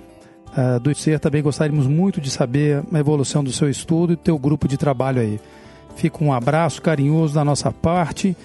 uh, 0.58 0.80
do 0.80 0.94
ser. 0.96 1.20
Também 1.20 1.42
gostaríamos 1.42 1.88
muito 1.88 2.22
de 2.22 2.30
saber 2.30 2.84
a 2.92 3.00
evolução 3.00 3.44
do 3.44 3.52
seu 3.52 3.70
estudo 3.70 4.14
e 4.14 4.16
do 4.16 4.22
teu 4.22 4.38
grupo 4.38 4.68
de 4.68 4.78
trabalho 4.78 5.22
aí. 5.22 5.40
Fica 5.96 6.24
um 6.24 6.34
abraço 6.34 6.82
carinhoso 6.82 7.36
da 7.36 7.44
nossa 7.44 7.72
parte 7.72 8.36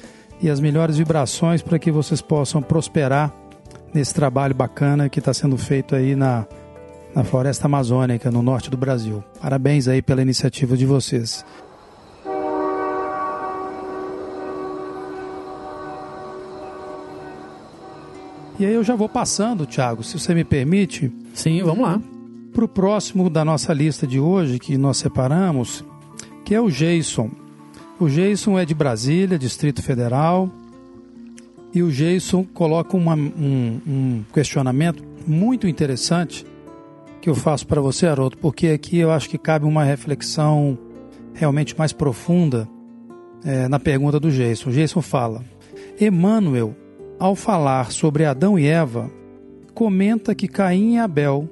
e 0.41 0.51
as 0.51 0.61
melhores 0.61 0.97
vibrações 0.97 1.63
para 1.63 1.79
que 1.79 1.91
vocês 1.91 2.21
possam 2.21 2.61
prosperar 2.61 3.33
nesse 3.93 4.13
trabalho 4.13 4.55
bacana 4.55 5.09
que 5.09 5.19
está 5.19 5.33
sendo 5.33 5.57
feito 5.57 5.95
aí 5.95 6.15
na, 6.15 6.47
na 7.15 7.25
floresta 7.25 7.67
amazônica, 7.67 8.31
no 8.31 8.43
norte 8.43 8.71
do 8.71 8.77
Brasil. 8.77 9.25
Parabéns 9.41 9.89
aí 9.89 10.03
pela 10.03 10.21
iniciativa 10.21 10.77
de 10.77 10.85
vocês. 10.85 11.45
E 18.59 18.67
aí 18.67 18.75
eu 18.75 18.83
já 18.83 18.97
vou 18.97 19.09
passando, 19.09 19.65
Thiago, 19.65 20.03
se 20.03 20.19
você 20.19 20.35
me 20.35 20.43
permite. 20.43 21.13
Sim, 21.33 21.63
vamos 21.63 21.87
lá. 21.87 22.03
Para 22.53 22.65
o 22.65 22.69
próximo 22.69 23.31
da 23.31 23.45
nossa 23.45 23.73
lista 23.73 24.05
de 24.05 24.19
hoje, 24.19 24.59
que 24.59 24.77
nós 24.77 24.97
separamos, 24.97 25.85
que 26.45 26.57
é 26.57 26.61
o 26.61 26.69
Jason. 26.69 27.31
O 28.01 28.09
Jason 28.09 28.59
é 28.59 28.65
de 28.65 28.75
Brasília, 28.75 29.39
Distrito 29.39 29.81
Federal. 29.81 30.51
E 31.73 31.85
o 31.85 31.93
Jason 31.93 32.43
coloca 32.43 32.97
uma, 32.97 33.15
um, 33.15 33.81
um 33.87 34.25
questionamento 34.35 35.05
muito 35.25 35.69
interessante 35.69 36.45
que 37.21 37.31
eu 37.31 37.37
faço 37.37 37.65
para 37.65 37.81
você, 37.81 38.07
Haroldo, 38.09 38.39
porque 38.39 38.69
aqui 38.69 38.99
eu 38.99 39.13
acho 39.13 39.31
que 39.31 39.39
cabe 39.39 39.67
uma 39.67 39.85
reflexão 39.85 40.77
realmente 41.33 41.79
mais 41.79 41.93
profunda 41.93 42.69
é, 43.45 43.69
na 43.69 43.79
pergunta 43.79 44.19
do 44.19 44.33
Jason. 44.33 44.71
O 44.71 44.73
Jason 44.73 45.01
fala: 45.01 45.45
Emmanuel 46.01 46.75
ao 47.19 47.35
falar 47.35 47.91
sobre 47.93 48.25
Adão 48.25 48.59
e 48.59 48.67
Eva, 48.67 49.11
comenta 49.75 50.35
que 50.35 50.49
Caim 50.49 50.95
e 50.95 50.99
Abel 50.99 51.49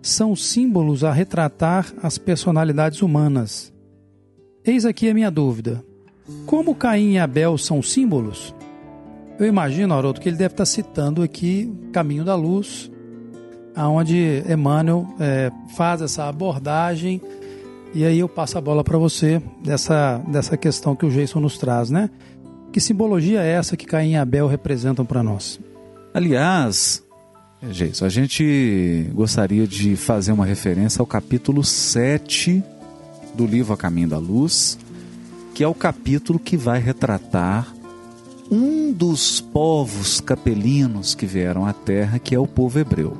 são 0.00 0.34
símbolos 0.36 1.04
a 1.04 1.12
retratar 1.12 1.92
as 2.02 2.18
personalidades 2.18 3.02
humanas. 3.02 3.72
Eis 4.64 4.84
aqui 4.84 5.08
a 5.08 5.14
minha 5.14 5.30
dúvida: 5.30 5.84
como 6.46 6.74
Caim 6.74 7.12
e 7.12 7.18
Abel 7.18 7.58
são 7.58 7.82
símbolos? 7.82 8.54
Eu 9.38 9.46
imagino, 9.46 9.94
Haroldo, 9.94 10.20
que 10.20 10.28
ele 10.28 10.36
deve 10.36 10.54
estar 10.54 10.66
citando 10.66 11.22
aqui 11.22 11.72
Caminho 11.92 12.24
da 12.24 12.34
Luz, 12.34 12.90
aonde 13.74 14.42
Emmanuel 14.48 15.06
é, 15.20 15.50
faz 15.76 16.02
essa 16.02 16.28
abordagem 16.28 17.20
e 17.94 18.04
aí 18.04 18.18
eu 18.18 18.28
passo 18.28 18.58
a 18.58 18.60
bola 18.60 18.84
para 18.84 18.98
você 18.98 19.42
dessa, 19.64 20.18
dessa 20.28 20.56
questão 20.56 20.94
que 20.94 21.06
o 21.06 21.10
Jason 21.10 21.40
nos 21.40 21.56
traz, 21.56 21.90
né? 21.90 22.10
Que 22.72 22.80
simbologia 22.80 23.42
é 23.42 23.52
essa 23.52 23.76
que 23.76 23.86
Caim 23.86 24.12
e 24.12 24.16
Abel 24.16 24.46
representam 24.46 25.04
para 25.04 25.22
nós? 25.22 25.58
Aliás, 26.12 27.02
Geis, 27.70 28.02
a 28.02 28.08
gente 28.08 29.10
gostaria 29.14 29.66
de 29.66 29.96
fazer 29.96 30.30
uma 30.30 30.46
referência 30.46 31.00
ao 31.00 31.06
capítulo 31.06 31.64
7 31.64 32.62
do 33.34 33.46
livro 33.46 33.72
A 33.72 33.76
Caminho 33.76 34.08
da 34.08 34.18
Luz, 34.18 34.78
que 35.54 35.64
é 35.64 35.68
o 35.68 35.74
capítulo 35.74 36.38
que 36.38 36.56
vai 36.56 36.78
retratar 36.78 37.66
um 38.50 38.92
dos 38.92 39.40
povos 39.40 40.20
capelinos 40.20 41.16
que 41.16 41.26
vieram 41.26 41.66
à 41.66 41.72
Terra, 41.72 42.20
que 42.20 42.34
é 42.34 42.38
o 42.38 42.46
povo 42.46 42.78
hebreu. 42.78 43.16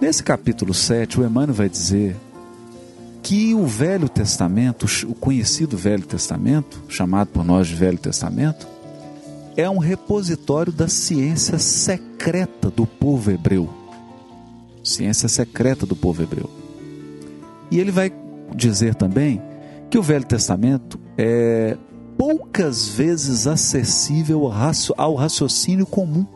Nesse 0.00 0.22
capítulo 0.22 0.72
7, 0.72 1.20
o 1.20 1.24
Emmanuel 1.24 1.54
vai 1.54 1.68
dizer 1.68 2.16
que 3.24 3.54
o 3.54 3.66
Velho 3.66 4.06
Testamento, 4.06 4.84
o 5.08 5.14
conhecido 5.14 5.78
Velho 5.78 6.04
Testamento, 6.04 6.82
chamado 6.90 7.28
por 7.28 7.42
nós 7.42 7.66
de 7.66 7.74
Velho 7.74 7.96
Testamento, 7.96 8.68
é 9.56 9.68
um 9.68 9.78
repositório 9.78 10.70
da 10.70 10.88
ciência 10.88 11.58
secreta 11.58 12.68
do 12.68 12.86
povo 12.86 13.30
hebreu. 13.30 13.70
Ciência 14.84 15.26
secreta 15.26 15.86
do 15.86 15.96
povo 15.96 16.22
hebreu. 16.22 16.50
E 17.70 17.80
ele 17.80 17.90
vai 17.90 18.12
dizer 18.54 18.94
também 18.94 19.40
que 19.88 19.96
o 19.96 20.02
Velho 20.02 20.26
Testamento 20.26 21.00
é 21.16 21.78
poucas 22.18 22.86
vezes 22.88 23.46
acessível 23.46 24.52
ao 24.98 25.14
raciocínio 25.14 25.86
comum 25.86 26.26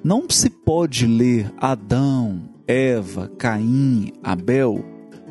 Não 0.01 0.29
se 0.29 0.49
pode 0.49 1.05
ler 1.05 1.53
Adão, 1.57 2.49
Eva, 2.65 3.29
Caim, 3.37 4.13
Abel 4.23 4.81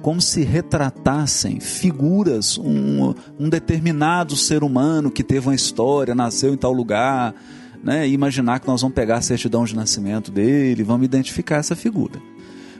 como 0.03 0.21
se 0.21 0.43
retratassem 0.43 1.61
figuras, 1.61 2.57
um, 2.59 3.15
um 3.39 3.49
determinado 3.49 4.35
ser 4.37 4.63
humano 4.63 5.11
que 5.11 5.23
teve 5.23 5.49
uma 5.49 5.55
história, 5.55 6.15
nasceu 6.15 6.55
em 6.55 6.57
tal 6.57 6.73
lugar, 6.73 7.35
né, 7.83 8.07
e 8.07 8.13
imaginar 8.13 8.61
que 8.61 8.67
nós 8.67 8.81
vamos 8.83 8.95
pegar 8.95 9.17
a 9.17 9.23
certidão 9.23 9.65
de 9.65 9.75
nascimento 9.75 10.31
dele, 10.31 10.83
vamos 10.83 11.05
identificar 11.05 11.57
essa 11.57 11.75
figura. 11.75 12.21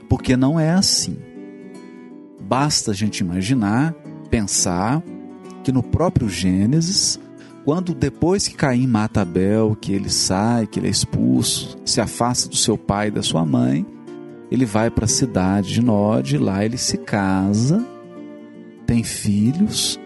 Porque 0.09 0.37
não 0.37 0.59
é 0.59 0.71
assim. 0.71 1.17
Basta 2.41 2.91
a 2.91 2.95
gente 2.95 3.21
imaginar, 3.21 3.95
pensar 4.29 5.03
que 5.63 5.73
no 5.73 5.83
próprio 5.83 6.29
Gênesis, 6.29 7.19
quando 7.65 7.95
depois 7.95 8.49
que 8.49 8.55
Caim 8.55 8.87
mata 8.87 9.21
Abel, 9.21 9.77
que 9.81 9.93
ele 9.93 10.11
sai, 10.11 10.67
que 10.67 10.81
ele 10.81 10.89
é 10.89 10.91
expulso, 10.91 11.79
se 11.85 12.01
afasta 12.01 12.49
do 12.49 12.57
seu 12.57 12.77
pai 12.77 13.09
e 13.09 13.13
da 13.13 13.23
sua 13.23 13.45
mãe, 13.45 13.87
ele 14.51 14.67
vai 14.67 14.91
para 14.91 15.05
a 15.05 15.09
cidade 15.09 15.75
de 15.75 15.83
Nod, 15.83 16.37
lá 16.39 16.65
ele 16.65 16.77
se 16.77 16.99
casa, 16.99 17.87
tem 18.87 19.05
filhos, 19.05 20.01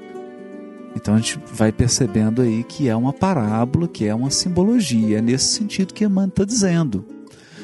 então 0.94 1.14
a 1.14 1.18
gente 1.18 1.38
vai 1.52 1.72
percebendo 1.72 2.42
aí 2.42 2.62
que 2.64 2.88
é 2.88 2.94
uma 2.94 3.12
parábola, 3.12 3.88
que 3.88 4.06
é 4.06 4.14
uma 4.14 4.30
simbologia. 4.30 5.18
É 5.18 5.22
nesse 5.22 5.54
sentido 5.56 5.92
que 5.92 6.04
Emmanuel 6.04 6.28
está 6.28 6.44
dizendo. 6.44 7.04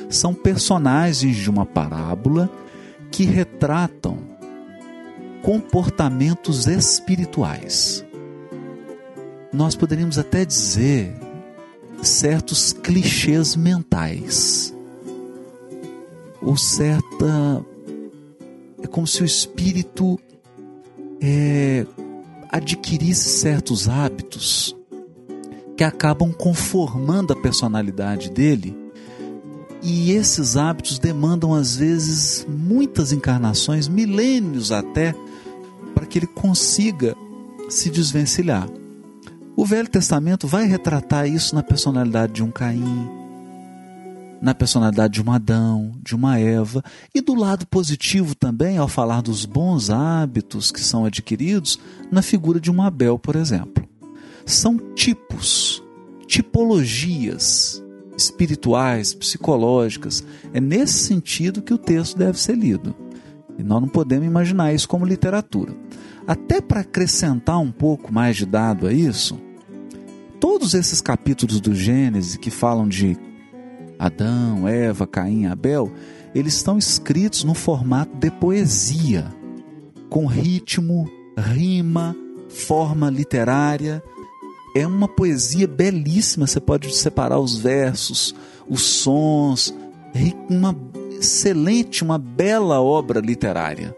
São 0.09 0.35
personagens 0.35 1.37
de 1.37 1.49
uma 1.49 1.65
parábola 1.65 2.51
que 3.11 3.25
retratam 3.25 4.19
comportamentos 5.43 6.67
espirituais. 6.67 8.05
Nós 9.53 9.75
poderíamos 9.75 10.19
até 10.19 10.45
dizer 10.45 11.15
certos 12.03 12.73
clichês 12.73 13.55
mentais. 13.55 14.75
Ou 16.43 16.57
certa. 16.57 17.65
É 18.83 18.87
como 18.87 19.07
se 19.07 19.23
o 19.23 19.27
espírito 19.27 20.19
é, 21.21 21.87
adquirisse 22.51 23.39
certos 23.41 23.89
hábitos 23.89 24.77
que 25.77 25.85
acabam 25.85 26.33
conformando 26.33 27.33
a 27.33 27.37
personalidade 27.37 28.31
dele. 28.31 28.77
E 29.83 30.13
esses 30.13 30.57
hábitos 30.57 30.99
demandam, 30.99 31.55
às 31.55 31.77
vezes, 31.77 32.47
muitas 32.47 33.13
encarnações, 33.13 33.89
milênios 33.89 34.73
até, 34.73 35.15
para 35.95 36.05
que 36.05 36.19
ele 36.19 36.27
consiga 36.27 37.17
se 37.71 37.89
desvencilhar. 37.89 38.69
O 39.57 39.65
Velho 39.65 39.89
Testamento 39.89 40.47
vai 40.47 40.67
retratar 40.67 41.27
isso 41.27 41.55
na 41.55 41.63
personalidade 41.63 42.35
de 42.35 42.43
um 42.43 42.51
Caim, 42.51 43.09
na 44.41 44.55
personalidade 44.55 45.15
de 45.15 45.23
um 45.23 45.31
Adão, 45.31 45.93
de 46.03 46.15
uma 46.15 46.39
Eva, 46.39 46.83
e 47.15 47.21
do 47.21 47.35
lado 47.35 47.67
positivo 47.67 48.35
também, 48.35 48.79
ao 48.79 48.89
falar 48.89 49.21
dos 49.21 49.45
bons 49.45 49.91
hábitos 49.91 50.73
que 50.73 50.81
são 50.81 51.05
adquiridos, 51.05 51.79
na 52.11 52.23
figura 52.23 52.59
de 52.59 52.71
um 52.71 52.81
Abel, 52.83 53.19
por 53.19 53.37
exemplo. 53.37 53.87
São 54.47 54.79
tipos, 54.95 55.83
tipologias 56.27 57.83
espirituais, 58.17 59.15
psicológicas. 59.15 60.25
É 60.53 60.61
nesse 60.61 60.99
sentido 60.99 61.63
que 61.63 61.75
o 61.75 61.79
texto 61.79 62.17
deve 62.17 62.39
ser 62.39 62.57
lido. 62.57 62.95
E 63.59 63.63
nós 63.63 63.81
não 63.81 63.89
podemos 63.89 64.27
imaginar 64.27 64.73
isso 64.73 64.89
como 64.89 65.05
literatura. 65.05 65.75
Até 66.27 66.61
para 66.61 66.81
acrescentar 66.81 67.59
um 67.59 67.73
pouco 67.73 68.13
mais 68.13 68.37
de 68.37 68.47
dado 68.47 68.87
a 68.87 68.93
isso, 68.93 69.39
todos 70.39 70.75
esses 70.75 71.01
capítulos 71.01 71.61
do 71.61 71.75
Gênesis 71.75 72.37
que 72.37 72.51
falam 72.51 72.89
de 72.89 73.17
Adão, 74.01 74.67
Eva, 74.67 75.07
Caim, 75.07 75.45
Abel, 75.45 75.93
eles 76.35 76.55
estão 76.55 76.79
escritos 76.79 77.45
no 77.45 77.53
formato 77.53 78.17
de 78.17 78.31
poesia, 78.31 79.31
com 80.09 80.25
ritmo, 80.25 81.07
rima, 81.37 82.17
forma 82.49 83.11
literária. 83.11 84.03
É 84.75 84.87
uma 84.87 85.07
poesia 85.07 85.69
belíssima, 85.69 86.47
você 86.47 86.59
pode 86.59 86.91
separar 86.97 87.39
os 87.39 87.59
versos, 87.59 88.35
os 88.67 88.81
sons, 88.81 89.75
uma 90.49 90.75
excelente, 91.11 92.03
uma 92.03 92.17
bela 92.17 92.81
obra 92.81 93.21
literária. 93.21 93.95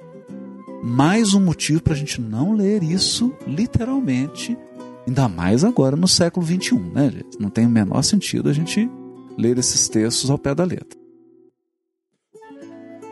Mais 0.82 1.32
um 1.32 1.40
motivo 1.40 1.80
para 1.80 1.92
a 1.92 1.96
gente 1.96 2.20
não 2.20 2.54
ler 2.54 2.82
isso 2.82 3.32
literalmente, 3.46 4.58
ainda 5.06 5.28
mais 5.28 5.62
agora 5.62 5.94
no 5.94 6.08
século 6.08 6.44
XXI, 6.44 6.74
né? 6.92 7.12
Não 7.38 7.48
tem 7.48 7.66
o 7.66 7.70
menor 7.70 8.02
sentido 8.02 8.48
a 8.48 8.52
gente 8.52 8.90
ler 9.38 9.58
esses 9.58 9.88
textos 9.88 10.30
ao 10.30 10.38
pé 10.38 10.54
da 10.54 10.64
letra. 10.64 10.98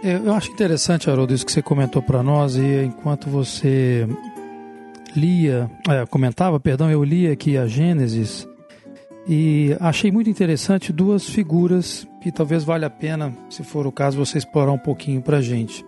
Eu 0.02 0.32
acho 0.32 0.50
interessante, 0.50 1.10
Haroldo, 1.10 1.34
isso 1.34 1.44
que 1.44 1.52
você 1.52 1.60
comentou 1.60 2.00
para 2.00 2.22
nós, 2.22 2.56
e 2.56 2.84
enquanto 2.84 3.28
você 3.28 4.08
lia, 5.14 5.70
é, 5.88 6.06
comentava, 6.06 6.58
perdão, 6.58 6.90
eu 6.90 7.04
li 7.04 7.26
aqui 7.26 7.58
a 7.58 7.66
Gênesis, 7.66 8.48
e 9.28 9.76
achei 9.78 10.10
muito 10.10 10.30
interessante 10.30 10.92
duas 10.92 11.28
figuras 11.28 12.08
que 12.22 12.32
talvez 12.32 12.64
valha 12.64 12.86
a 12.86 12.90
pena, 12.90 13.36
se 13.50 13.62
for 13.62 13.86
o 13.86 13.92
caso, 13.92 14.16
você 14.16 14.38
explorar 14.38 14.72
um 14.72 14.78
pouquinho 14.78 15.20
para 15.20 15.36
a 15.36 15.42
gente. 15.42 15.84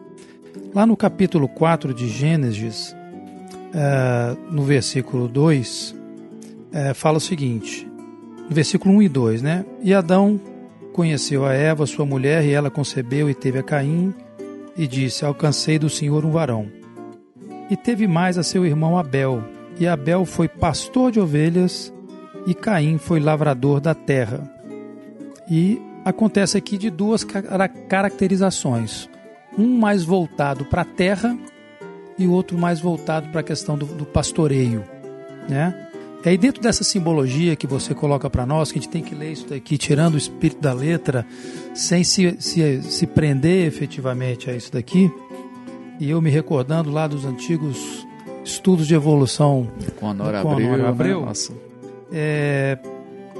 Lá 0.75 0.85
no 0.85 0.97
capítulo 0.97 1.49
4 1.49 1.95
de 1.95 2.09
Gênesis, 2.09 2.95
é, 3.75 4.37
no 4.51 4.63
versículo 4.63 5.27
2, 5.27 5.95
é, 6.73 6.95
fala 6.95 7.17
o 7.17 7.21
seguinte: 7.21 7.91
versículo 8.53 8.95
1 8.95 9.03
e 9.03 9.09
2, 9.09 9.43
né? 9.43 9.65
E 9.83 9.95
Adão 9.95 10.41
conheceu 10.93 11.45
a 11.45 11.53
Eva, 11.53 11.87
sua 11.87 12.05
mulher, 12.05 12.45
e 12.45 12.53
ela 12.53 12.71
concebeu 12.71 13.29
e 13.29 13.35
teve 13.35 13.59
a 13.59 13.63
Caim, 13.63 14.15
e 14.77 14.87
disse: 14.87 15.25
Alcancei 15.25 15.79
do 15.79 15.89
Senhor 15.89 16.25
um 16.25 16.31
varão. 16.31 16.67
E 17.71 17.77
teve 17.77 18.07
mais 18.07 18.37
a 18.37 18.43
seu 18.43 18.67
irmão 18.67 18.99
Abel, 18.99 19.43
e 19.79 19.87
Abel 19.87 20.25
foi 20.25 20.49
pastor 20.49 21.11
de 21.11 21.21
ovelhas, 21.21 21.93
e 22.47 22.55
Caim 22.55 22.99
foi 22.99 23.21
lavrador 23.21 23.81
da 23.81 23.95
terra. 23.95 24.43
E 25.51 25.81
acontece 26.05 26.57
aqui 26.57 26.77
de 26.77 26.91
duas 26.91 27.25
caracterizações: 27.89 29.09
um 29.59 29.79
mais 29.79 30.05
voltado 30.05 30.65
para 30.65 30.83
a 30.83 30.87
terra 30.87 31.37
e 32.19 32.27
outro 32.27 32.59
mais 32.59 32.81
voltado 32.81 33.29
para 33.31 33.41
a 33.41 33.45
questão 33.45 33.77
do, 33.77 33.87
do 33.87 34.05
pastoreio, 34.05 34.85
né? 35.49 35.89
E 36.25 36.29
aí 36.29 36.39
dentro 36.39 36.63
dessa 36.63 36.85
simbologia 36.85 37.57
que 37.57 37.67
você 37.67 37.95
coloca 37.95 38.31
para 38.31 38.47
nós, 38.47 38.71
que 38.71 38.79
a 38.79 38.83
gente 38.83 38.91
tem 38.91 39.03
que 39.03 39.15
ler 39.15 39.33
isso 39.33 39.49
daqui, 39.49 39.77
tirando 39.77 40.15
o 40.15 40.19
espírito 40.19 40.61
da 40.61 40.73
letra, 40.73 41.27
sem 41.75 42.05
se, 42.05 42.37
se, 42.39 42.83
se 42.83 43.07
prender 43.07 43.67
efetivamente 43.67 44.49
a 44.49 44.55
isso 44.55 44.73
daqui, 44.73 45.11
e 45.99 46.11
eu 46.11 46.21
me 46.23 46.31
recordando 46.31 46.91
lá 46.91 47.07
dos 47.07 47.25
antigos 47.25 48.07
estudos 48.45 48.87
de 48.87 48.95
evolução. 48.95 49.69
Com 49.99 50.07
Honor 50.07 50.35
Abreu, 50.35 50.77
né? 50.77 50.89
Abreu. 50.89 51.29
É, 52.13 52.79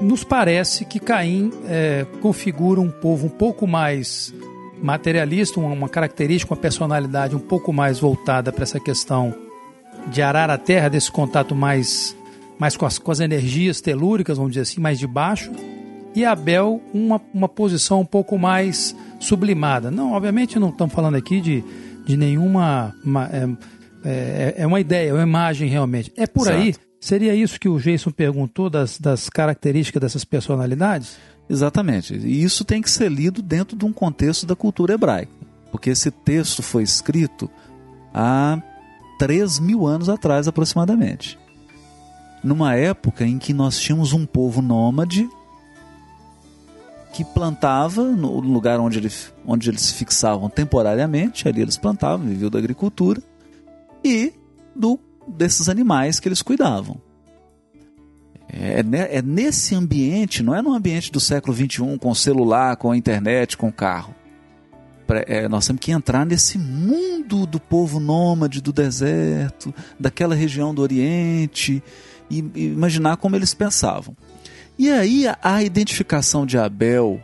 nos 0.01 0.23
parece 0.23 0.85
que 0.85 0.99
Caim 0.99 1.51
é, 1.67 2.05
configura 2.21 2.81
um 2.81 2.89
povo 2.89 3.27
um 3.27 3.29
pouco 3.29 3.67
mais 3.67 4.33
materialista, 4.81 5.59
uma 5.59 5.87
característica, 5.87 6.53
uma 6.53 6.59
personalidade 6.59 7.35
um 7.35 7.39
pouco 7.39 7.71
mais 7.71 7.99
voltada 7.99 8.51
para 8.51 8.63
essa 8.63 8.79
questão 8.79 9.33
de 10.07 10.21
arar 10.21 10.49
a 10.49 10.57
terra, 10.57 10.89
desse 10.89 11.09
contato 11.09 11.55
mais, 11.55 12.15
mais 12.59 12.77
com, 12.77 12.85
as, 12.85 12.97
com 12.97 13.11
as 13.11 13.19
energias 13.19 13.81
telúricas, 13.81 14.37
vamos 14.37 14.53
dizer 14.53 14.61
assim, 14.61 14.79
mais 14.79 14.99
de 14.99 15.07
baixo. 15.07 15.51
E 16.15 16.23
Abel, 16.23 16.81
uma, 16.93 17.19
uma 17.33 17.49
posição 17.49 18.01
um 18.01 18.05
pouco 18.05 18.37
mais 18.37 18.95
sublimada. 19.19 19.89
Não, 19.89 20.11
obviamente 20.13 20.59
não 20.59 20.69
estamos 20.69 20.93
falando 20.93 21.15
aqui 21.15 21.41
de, 21.41 21.63
de 22.05 22.15
nenhuma. 22.15 22.95
Uma, 23.03 23.25
é, 23.25 23.47
é, 24.05 24.53
é, 24.57 24.67
uma 24.67 24.79
ideia, 24.79 25.09
é 25.09 25.13
uma 25.13 25.23
imagem 25.23 25.69
realmente. 25.69 26.11
É 26.15 26.27
por 26.27 26.47
Exato. 26.47 26.57
aí. 26.57 26.75
Seria 26.99 27.35
isso 27.35 27.59
que 27.59 27.67
o 27.67 27.77
Jason 27.77 28.11
perguntou 28.11 28.69
das, 28.69 28.97
das 28.97 29.27
características 29.27 30.01
dessas 30.01 30.23
personalidades? 30.23 31.17
Exatamente. 31.49 32.15
E 32.15 32.41
isso 32.43 32.63
tem 32.63 32.81
que 32.81 32.89
ser 32.89 33.11
lido 33.11 33.41
dentro 33.41 33.75
de 33.75 33.83
um 33.83 33.91
contexto 33.91 34.45
da 34.45 34.55
cultura 34.55 34.93
hebraica. 34.93 35.31
Porque 35.69 35.89
esse 35.89 36.09
texto 36.11 36.61
foi 36.61 36.83
escrito 36.83 37.49
há 38.13 38.61
3 39.19 39.59
mil 39.59 39.85
anos 39.85 40.07
atrás, 40.07 40.47
aproximadamente. 40.47 41.37
Numa 42.43 42.75
época 42.75 43.25
em 43.25 43.37
que 43.37 43.53
nós 43.53 43.79
tínhamos 43.79 44.11
um 44.13 44.25
povo 44.25 44.61
nômade 44.61 45.29
que 47.13 47.23
plantava 47.23 48.03
no 48.03 48.39
lugar 48.39 48.79
onde, 48.79 48.97
ele, 48.97 49.11
onde 49.45 49.69
eles 49.69 49.81
se 49.81 49.93
fixavam 49.93 50.49
temporariamente, 50.49 51.47
ali 51.47 51.61
eles 51.61 51.77
plantavam, 51.77 52.25
viviam 52.25 52.49
da 52.49 52.57
agricultura, 52.57 53.21
e 54.03 54.33
do, 54.75 54.99
desses 55.27 55.69
animais 55.69 56.19
que 56.19 56.27
eles 56.27 56.41
cuidavam. 56.41 56.99
É, 58.51 58.83
é 59.17 59.21
nesse 59.21 59.75
ambiente, 59.75 60.43
não 60.43 60.55
é 60.55 60.61
no 60.61 60.73
ambiente 60.73 61.11
do 61.11 61.19
século 61.19 61.55
XXI, 61.55 61.97
com 61.99 62.13
celular, 62.15 62.75
com 62.77 62.91
a 62.91 62.97
internet, 62.97 63.55
com 63.55 63.71
carro. 63.71 64.13
É, 65.27 65.47
nós 65.47 65.67
temos 65.67 65.79
que 65.79 65.91
entrar 65.91 66.25
nesse 66.25 66.57
mundo 66.57 67.45
do 67.45 67.59
povo 67.59 67.99
nômade 67.99 68.61
do 68.61 68.73
deserto, 68.73 69.73
daquela 69.99 70.33
região 70.33 70.73
do 70.73 70.81
Oriente, 70.81 71.83
e, 72.29 72.39
imaginar 72.55 73.17
como 73.17 73.35
eles 73.35 73.53
pensavam. 73.53 74.15
E 74.77 74.89
aí 74.89 75.27
a, 75.27 75.37
a 75.41 75.63
identificação 75.63 76.45
de 76.45 76.57
Abel 76.57 77.21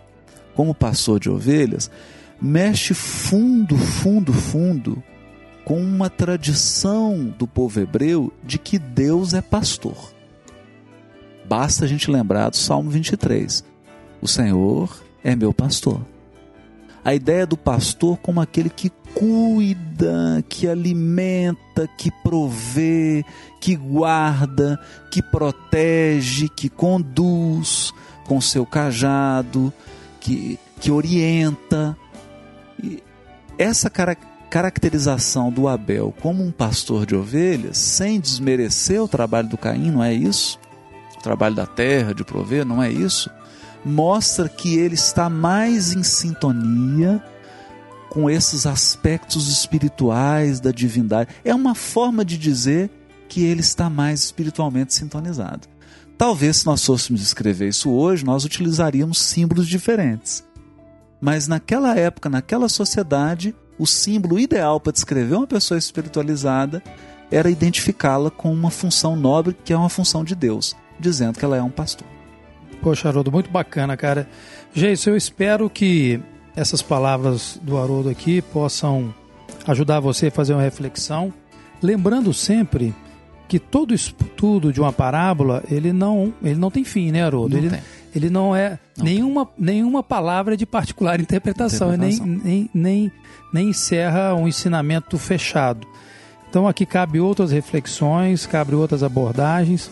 como 0.55 0.75
pastor 0.75 1.19
de 1.19 1.29
ovelhas 1.29 1.89
mexe 2.41 2.93
fundo, 2.93 3.77
fundo, 3.77 4.33
fundo 4.33 5.01
com 5.65 5.79
uma 5.79 6.09
tradição 6.09 7.25
do 7.38 7.45
povo 7.47 7.79
hebreu 7.79 8.33
de 8.43 8.57
que 8.57 8.79
Deus 8.79 9.33
é 9.33 9.41
pastor. 9.41 9.95
Basta 11.45 11.85
a 11.85 11.88
gente 11.88 12.09
lembrar 12.09 12.49
do 12.49 12.57
Salmo 12.57 12.89
23. 12.89 13.63
O 14.21 14.27
Senhor 14.27 15.03
é 15.23 15.35
meu 15.35 15.53
pastor. 15.53 16.01
A 17.03 17.13
ideia 17.13 17.45
do 17.45 17.57
pastor 17.57 18.17
como 18.17 18.41
aquele 18.41 18.69
que 18.69 18.89
cuida, 19.13 20.43
que 20.48 20.67
alimenta, 20.67 21.88
que 21.98 22.12
provê, 22.24 23.26
que 23.60 23.76
guarda, 23.76 24.80
que 25.12 25.22
protege, 25.22 26.50
que 26.50 26.69
conduz 26.69 27.93
com 28.26 28.39
seu 28.39 28.65
cajado, 28.65 29.74
que, 30.19 30.60
que 30.80 30.91
orienta. 30.91 31.98
E 32.82 33.04
essa 33.58 33.89
caracterização 34.50 35.52
do 35.52 35.67
Abel 35.67 36.13
como 36.22 36.43
um 36.43 36.52
pastor 36.52 37.06
de 37.06 37.15
ovelhas, 37.15 37.78
sem 37.78 38.19
desmerecer 38.19 39.02
o 39.02 39.08
trabalho 39.08 39.50
do 39.50 39.58
Caim, 39.58 39.91
não 39.91 40.04
é 40.04 40.13
isso? 40.13 40.60
o 41.19 41.22
trabalho 41.22 41.56
da 41.56 41.65
terra, 41.65 42.13
de 42.13 42.24
prover, 42.24 42.65
não 42.65 42.82
é 42.82 42.89
isso? 42.89 43.30
Mostra 43.86 44.48
que 44.48 44.78
ele 44.78 44.95
está 44.95 45.30
mais 45.30 45.93
em 45.93 46.02
sintonia 46.02 47.22
com 48.10 48.30
esses 48.30 48.65
aspectos 48.65 49.48
espirituais 49.48 50.60
da 50.60 50.72
divindade. 50.72 51.30
É 51.43 51.54
uma 51.54 51.76
forma 51.76 52.26
de 52.26 52.38
dizer 52.38 52.89
que 53.28 53.43
ele 53.43 53.62
está 53.62 53.89
mais 53.89 54.24
espiritualmente 54.24 54.93
sintonizado. 54.93 55.67
Talvez 56.17 56.58
se 56.58 56.65
nós 56.65 56.84
fôssemos 56.84 57.22
escrever 57.22 57.69
isso 57.69 57.89
hoje, 57.91 58.26
nós 58.26 58.43
utilizaríamos 58.43 59.19
símbolos 59.19 59.67
diferentes. 59.67 60.43
Mas 61.22 61.48
naquela 61.48 61.95
época, 61.95 62.30
naquela 62.30 62.67
sociedade, 62.67 63.56
o 63.78 63.86
símbolo 63.86 64.39
ideal 64.39 64.80
para 64.80 64.91
descrever 64.91 65.36
uma 65.36 65.48
pessoa 65.48 65.78
espiritualizada 65.78 66.84
era 67.32 67.50
identificá-la 67.50 68.32
com 68.32 68.52
uma 68.52 68.72
função 68.72 69.15
nobre, 69.15 69.56
que 69.63 69.72
é 69.72 69.78
uma 69.78 69.89
função 69.89 70.24
de 70.24 70.36
Deus 70.36 70.76
dizendo 71.00 71.39
que 71.39 71.45
ela 71.45 71.58
é 71.58 71.62
um 71.62 71.69
pastor. 71.69 72.06
Poxa, 72.82 73.08
Haroldo, 73.08 73.32
muito 73.32 73.50
bacana, 73.50 73.95
cara. 73.95 74.28
Gente, 74.74 75.08
eu 75.08 75.15
espero 75.15 75.69
que 75.69 76.22
essas 76.55 76.81
palavras 76.81 77.59
do 77.62 77.77
Haroldo 77.77 78.09
aqui 78.09 78.41
possam 78.41 79.13
ajudar 79.67 79.99
você 79.99 80.27
a 80.27 80.31
fazer 80.31 80.53
uma 80.53 80.62
reflexão, 80.62 81.33
lembrando 81.81 82.33
sempre 82.33 82.93
que 83.47 83.59
todo 83.59 83.93
estudo 83.93 84.71
de 84.71 84.79
uma 84.79 84.93
parábola, 84.93 85.63
ele 85.71 85.91
não, 85.91 86.33
ele 86.43 86.59
não 86.59 86.69
tem 86.69 86.83
fim, 86.83 87.12
né, 87.12 87.23
Haroldo? 87.23 87.55
Não 87.55 87.63
ele, 87.63 87.69
tem. 87.69 87.79
ele 88.15 88.29
não 88.29 88.55
é 88.55 88.77
não 88.95 89.05
nenhuma, 89.05 89.45
tem. 89.45 89.65
nenhuma 89.65 90.03
palavra 90.03 90.55
de 90.55 90.65
particular 90.65 91.19
interpretação, 91.19 91.89
interpretação. 91.95 92.27
Nem, 92.27 92.41
nem, 92.43 92.69
nem, 92.73 93.12
nem 93.51 93.69
encerra 93.69 94.35
um 94.35 94.47
ensinamento 94.47 95.17
fechado. 95.17 95.88
Então 96.47 96.67
aqui 96.67 96.85
cabe 96.85 97.19
outras 97.19 97.51
reflexões, 97.51 98.45
cabe 98.45 98.75
outras 98.75 99.03
abordagens 99.03 99.89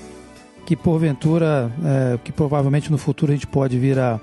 que 0.68 0.76
porventura, 0.76 1.72
é, 1.84 2.20
que 2.22 2.32
provavelmente 2.32 2.92
no 2.92 2.98
futuro 2.98 3.32
a 3.32 3.36
gente 3.36 3.48
pode 3.48 3.80
vir 3.80 3.98
a, 3.98 4.20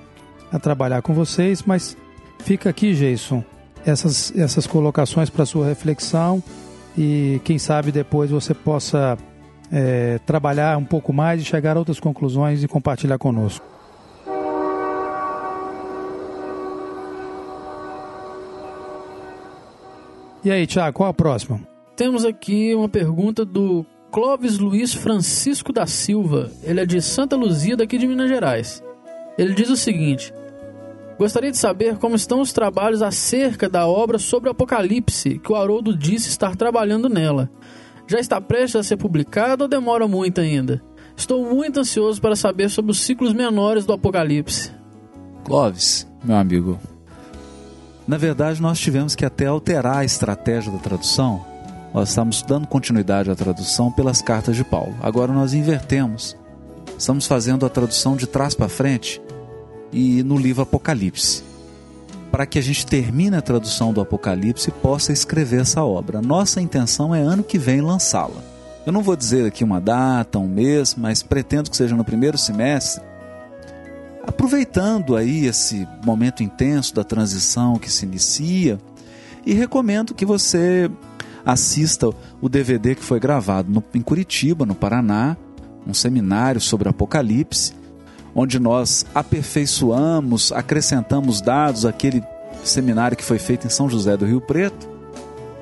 a 0.52 0.58
trabalhar 0.58 1.00
com 1.00 1.14
vocês, 1.14 1.62
mas 1.62 1.96
Fica 2.44 2.68
aqui, 2.68 2.92
Jason, 2.92 3.42
essas, 3.86 4.30
essas 4.36 4.66
colocações 4.66 5.30
para 5.30 5.46
sua 5.46 5.64
reflexão 5.64 6.42
e 6.96 7.40
quem 7.42 7.58
sabe 7.58 7.90
depois 7.90 8.30
você 8.30 8.52
possa 8.52 9.16
é, 9.72 10.18
trabalhar 10.26 10.76
um 10.76 10.84
pouco 10.84 11.10
mais 11.10 11.40
e 11.40 11.44
chegar 11.44 11.74
a 11.74 11.78
outras 11.78 11.98
conclusões 11.98 12.62
e 12.62 12.68
compartilhar 12.68 13.16
conosco. 13.16 13.64
E 20.44 20.50
aí, 20.50 20.66
Tiago, 20.66 20.98
qual 20.98 21.08
a 21.08 21.14
próxima? 21.14 21.58
Temos 21.96 22.26
aqui 22.26 22.74
uma 22.74 22.90
pergunta 22.90 23.42
do 23.42 23.86
Clóvis 24.12 24.58
Luiz 24.58 24.92
Francisco 24.92 25.72
da 25.72 25.86
Silva. 25.86 26.50
Ele 26.62 26.82
é 26.82 26.84
de 26.84 27.00
Santa 27.00 27.36
Luzia, 27.36 27.74
daqui 27.74 27.96
de 27.96 28.06
Minas 28.06 28.28
Gerais. 28.28 28.82
Ele 29.38 29.54
diz 29.54 29.70
o 29.70 29.76
seguinte: 29.78 30.30
Gostaria 31.18 31.50
de 31.50 31.58
saber 31.58 31.96
como 31.98 32.16
estão 32.16 32.40
os 32.40 32.52
trabalhos 32.52 33.00
acerca 33.00 33.68
da 33.68 33.86
obra 33.86 34.18
sobre 34.18 34.48
o 34.48 34.52
Apocalipse, 34.52 35.38
que 35.38 35.52
o 35.52 35.54
Haroldo 35.54 35.96
disse 35.96 36.28
estar 36.28 36.56
trabalhando 36.56 37.08
nela. 37.08 37.48
Já 38.06 38.18
está 38.18 38.40
prestes 38.40 38.76
a 38.76 38.82
ser 38.82 38.96
publicado 38.96 39.64
ou 39.64 39.68
demora 39.68 40.08
muito 40.08 40.40
ainda? 40.40 40.82
Estou 41.16 41.48
muito 41.54 41.80
ansioso 41.80 42.20
para 42.20 42.34
saber 42.34 42.68
sobre 42.68 42.90
os 42.90 43.00
ciclos 43.00 43.32
menores 43.32 43.86
do 43.86 43.92
Apocalipse. 43.92 44.72
Clóvis, 45.44 46.06
meu 46.24 46.36
amigo, 46.36 46.78
na 48.08 48.18
verdade 48.18 48.60
nós 48.60 48.80
tivemos 48.80 49.14
que 49.14 49.24
até 49.24 49.46
alterar 49.46 49.98
a 49.98 50.04
estratégia 50.04 50.72
da 50.72 50.78
tradução. 50.78 51.44
Nós 51.94 52.08
estamos 52.08 52.42
dando 52.42 52.66
continuidade 52.66 53.30
à 53.30 53.36
tradução 53.36 53.92
pelas 53.92 54.20
cartas 54.20 54.56
de 54.56 54.64
Paulo. 54.64 54.96
Agora 55.00 55.32
nós 55.32 55.54
invertemos. 55.54 56.36
Estamos 56.98 57.26
fazendo 57.26 57.64
a 57.64 57.68
tradução 57.68 58.16
de 58.16 58.26
trás 58.26 58.54
para 58.54 58.68
frente 58.68 59.22
e 59.94 60.22
no 60.24 60.36
livro 60.36 60.62
Apocalipse. 60.62 61.42
Para 62.30 62.44
que 62.44 62.58
a 62.58 62.62
gente 62.62 62.84
termine 62.84 63.36
a 63.36 63.40
tradução 63.40 63.92
do 63.92 64.00
Apocalipse 64.00 64.68
e 64.68 64.72
possa 64.72 65.12
escrever 65.12 65.60
essa 65.60 65.84
obra. 65.84 66.20
Nossa 66.20 66.60
intenção 66.60 67.14
é 67.14 67.20
ano 67.20 67.44
que 67.44 67.58
vem 67.58 67.80
lançá-la. 67.80 68.42
Eu 68.84 68.92
não 68.92 69.02
vou 69.02 69.14
dizer 69.16 69.46
aqui 69.46 69.62
uma 69.62 69.80
data, 69.80 70.38
um 70.38 70.48
mês, 70.48 70.96
mas 70.96 71.22
pretendo 71.22 71.70
que 71.70 71.76
seja 71.76 71.94
no 71.94 72.04
primeiro 72.04 72.36
semestre. 72.36 73.02
Aproveitando 74.26 75.16
aí 75.16 75.46
esse 75.46 75.86
momento 76.04 76.42
intenso 76.42 76.94
da 76.94 77.04
transição 77.04 77.78
que 77.78 77.90
se 77.90 78.04
inicia, 78.04 78.78
e 79.46 79.52
recomendo 79.52 80.14
que 80.14 80.24
você 80.24 80.90
assista 81.44 82.08
o 82.40 82.48
DVD 82.48 82.94
que 82.94 83.04
foi 83.04 83.20
gravado 83.20 83.70
no, 83.70 83.84
em 83.94 84.00
Curitiba, 84.00 84.64
no 84.64 84.74
Paraná, 84.74 85.36
um 85.86 85.92
seminário 85.92 86.60
sobre 86.60 86.88
Apocalipse, 86.88 87.74
onde 88.34 88.58
nós 88.58 89.06
aperfeiçoamos, 89.14 90.52
acrescentamos 90.52 91.40
dados 91.40 91.86
àquele 91.86 92.22
seminário 92.64 93.16
que 93.16 93.24
foi 93.24 93.38
feito 93.38 93.66
em 93.66 93.70
São 93.70 93.88
José 93.88 94.16
do 94.16 94.26
Rio 94.26 94.40
Preto 94.40 94.88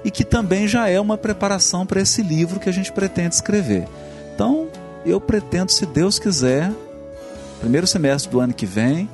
e 0.05 0.11
que 0.11 0.25
também 0.25 0.67
já 0.67 0.89
é 0.89 1.01
uma 1.01 1.17
preparação 1.17 1.87
para 1.87 2.01
esse 2.01 2.23
livro 2.23 2.59
que 2.59 2.69
a 2.69 2.73
gente 2.73 2.93
pretende 2.93 3.35
escrever. 3.35 3.87
Então, 4.35 4.69
eu 5.05 5.21
pretendo, 5.21 5.71
se 5.71 5.87
Deus 5.87 6.19
quiser, 6.19 6.73
primeiro 7.61 7.87
semestre 7.87 8.31
do 8.31 8.41
ano 8.41 8.55
que 8.55 8.67
vem, 8.67 9.09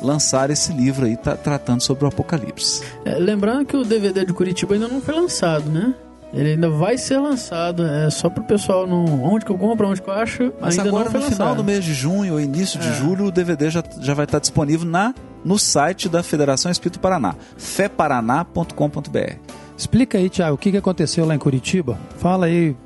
lançar 0.00 0.50
esse 0.50 0.72
livro 0.72 1.06
aí 1.06 1.16
tá, 1.16 1.36
tratando 1.36 1.80
sobre 1.80 2.04
o 2.04 2.08
Apocalipse. 2.08 2.82
É, 3.04 3.14
lembrando 3.18 3.64
que 3.64 3.76
o 3.76 3.84
DVD 3.84 4.24
de 4.24 4.32
Curitiba 4.32 4.74
ainda 4.74 4.88
não 4.88 5.00
foi 5.00 5.14
lançado, 5.14 5.70
né? 5.70 5.94
Ele 6.32 6.52
ainda 6.52 6.70
vai 6.70 6.96
ser 6.96 7.18
lançado, 7.18 7.86
é 7.86 8.08
só 8.08 8.30
pro 8.30 8.42
pessoal 8.44 8.86
não. 8.86 9.04
Onde 9.22 9.44
que 9.44 9.52
eu 9.52 9.58
compro, 9.58 9.86
onde 9.88 10.00
que 10.00 10.08
eu 10.08 10.14
acho. 10.14 10.52
Mas 10.60 10.78
ainda 10.78 10.88
agora 10.88 11.04
não 11.04 11.10
foi 11.12 11.20
no 11.20 11.30
final 11.30 11.54
do 11.54 11.62
mês 11.62 11.84
de 11.84 11.92
junho 11.92 12.32
ou 12.34 12.40
início 12.40 12.80
de 12.80 12.88
É. 12.88 12.92
julho, 12.94 13.26
o 13.26 13.30
DVD 13.30 13.68
já, 13.68 13.82
já 14.00 14.14
vai 14.14 14.24
estar 14.24 14.38
disponível 14.38 14.86
na, 14.88 15.14
no 15.44 15.58
site 15.58 16.08
da 16.08 16.22
Federação 16.22 16.72
Espírito 16.72 16.98
Paraná, 17.00 17.34
feparaná.com.br. 17.58 19.34
Explica 19.76 20.18
aí, 20.18 20.28
Tiago, 20.28 20.54
o 20.54 20.58
que 20.58 20.70
que 20.70 20.76
aconteceu 20.76 21.26
lá 21.26 21.34
em 21.34 21.38
Curitiba? 21.38 21.98
Fala 22.18 22.46
aí 22.46 22.76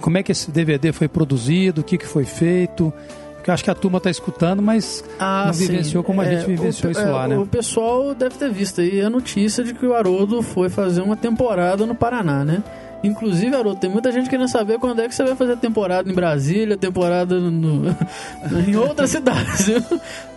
como 0.00 0.16
é 0.18 0.22
que 0.22 0.32
esse 0.32 0.50
DVD 0.50 0.92
foi 0.92 1.08
produzido, 1.08 1.80
o 1.80 1.84
que, 1.84 1.98
que 1.98 2.06
foi 2.06 2.24
feito. 2.24 2.92
Porque 3.34 3.50
eu 3.50 3.54
acho 3.54 3.64
que 3.64 3.70
a 3.70 3.74
turma 3.74 3.98
está 3.98 4.10
escutando, 4.10 4.60
mas 4.62 5.04
Ah, 5.18 5.44
não 5.46 5.52
sim. 5.54 5.66
vivenciou 5.66 6.02
como 6.02 6.20
a 6.20 6.26
É, 6.26 6.36
gente 6.36 6.46
vivenciou 6.46 6.88
o, 6.88 6.92
isso 6.92 7.00
é, 7.00 7.04
lá, 7.10 7.28
né? 7.28 7.38
O 7.38 7.46
pessoal 7.46 8.14
deve 8.14 8.36
ter 8.36 8.50
visto 8.50 8.80
aí 8.80 9.00
a 9.00 9.08
notícia 9.10 9.62
de 9.64 9.72
que 9.72 9.86
o 9.86 9.94
Haroldo 9.94 10.42
foi 10.42 10.68
fazer 10.68 11.00
uma 11.00 11.16
temporada 11.16 11.86
no 11.86 11.94
Paraná, 11.94 12.44
né? 12.44 12.62
Inclusive, 13.04 13.54
Haroldo, 13.54 13.78
tem 13.78 13.90
muita 13.90 14.10
gente 14.10 14.28
querendo 14.28 14.48
saber 14.48 14.78
quando 14.78 15.00
é 15.00 15.08
que 15.08 15.14
você 15.14 15.22
vai 15.22 15.36
fazer 15.36 15.52
a 15.52 15.56
temporada 15.56 16.10
em 16.10 16.14
Brasília, 16.14 16.76
temporada 16.76 17.38
no, 17.38 17.94
em 18.66 18.74
outras 18.76 19.10
cidades, 19.10 19.66
viu? 19.66 19.82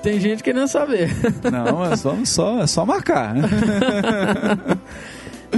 Tem 0.03 0.19
gente 0.19 0.43
querendo 0.43 0.67
saber. 0.67 1.09
Não, 1.51 1.83
é 1.85 1.95
só, 1.95 2.15
só, 2.25 2.59
é 2.61 2.67
só 2.67 2.85
marcar. 2.85 3.33
né? 3.33 3.47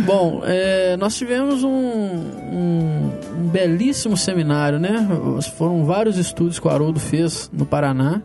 Bom, 0.05 0.41
é, 0.45 0.95
nós 0.95 1.17
tivemos 1.17 1.65
um, 1.65 1.69
um- 1.69 3.11
um 3.39 3.47
belíssimo 3.49 4.15
seminário, 4.15 4.79
né? 4.79 5.05
Foram 5.57 5.83
vários 5.83 6.17
estudos 6.17 6.59
que 6.59 6.67
o 6.67 6.71
Haroldo 6.71 6.99
fez 6.99 7.49
no 7.51 7.65
Paraná. 7.65 8.21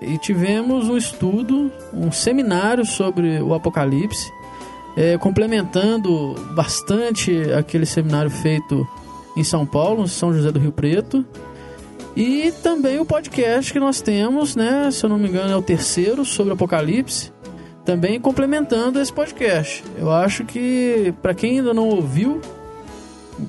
E 0.00 0.16
tivemos 0.18 0.88
um 0.88 0.96
estudo, 0.96 1.72
um 1.92 2.12
seminário 2.12 2.84
sobre 2.84 3.40
o 3.40 3.54
Apocalipse, 3.54 4.30
é, 4.96 5.18
complementando 5.18 6.34
bastante 6.54 7.52
aquele 7.52 7.84
seminário 7.86 8.30
feito 8.30 8.86
em 9.36 9.44
São 9.44 9.66
Paulo, 9.66 10.08
São 10.08 10.32
José 10.32 10.50
do 10.50 10.58
Rio 10.58 10.72
Preto. 10.72 11.24
E 12.16 12.50
também 12.62 12.98
o 12.98 13.04
podcast 13.04 13.70
que 13.72 13.78
nós 13.78 14.00
temos, 14.00 14.56
né? 14.56 14.90
Se 14.90 15.04
eu 15.04 15.10
não 15.10 15.18
me 15.18 15.28
engano, 15.28 15.52
é 15.52 15.56
o 15.56 15.60
terceiro 15.60 16.24
sobre 16.24 16.54
Apocalipse 16.54 17.30
também 17.86 18.20
complementando 18.20 19.00
esse 19.00 19.12
podcast. 19.12 19.84
Eu 19.96 20.10
acho 20.10 20.44
que 20.44 21.14
para 21.22 21.32
quem 21.32 21.60
ainda 21.60 21.72
não 21.72 21.88
ouviu, 21.88 22.40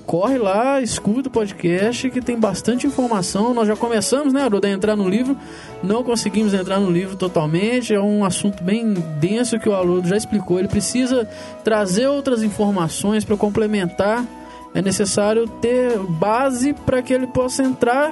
corre 0.05 0.37
lá, 0.37 0.81
escuta 0.81 1.29
o 1.29 1.31
podcast 1.31 2.09
que 2.09 2.21
tem 2.21 2.37
bastante 2.39 2.85
informação. 2.85 3.53
Nós 3.53 3.67
já 3.67 3.75
começamos, 3.75 4.33
né, 4.33 4.43
Haroldo, 4.43 4.67
a 4.67 4.69
entrar 4.69 4.95
no 4.95 5.07
livro. 5.07 5.37
Não 5.83 6.03
conseguimos 6.03 6.53
entrar 6.53 6.79
no 6.79 6.89
livro 6.91 7.15
totalmente. 7.15 7.93
É 7.93 7.99
um 8.01 8.25
assunto 8.25 8.63
bem 8.63 8.93
denso 9.19 9.59
que 9.59 9.69
o 9.69 9.73
Haroldo 9.75 10.07
já 10.07 10.17
explicou. 10.17 10.59
Ele 10.59 10.67
precisa 10.67 11.27
trazer 11.63 12.07
outras 12.07 12.43
informações 12.43 13.23
para 13.23 13.37
complementar. 13.37 14.25
É 14.73 14.81
necessário 14.81 15.47
ter 15.47 15.97
base 15.97 16.73
para 16.73 17.01
que 17.01 17.13
ele 17.13 17.27
possa 17.27 17.63
entrar 17.63 18.11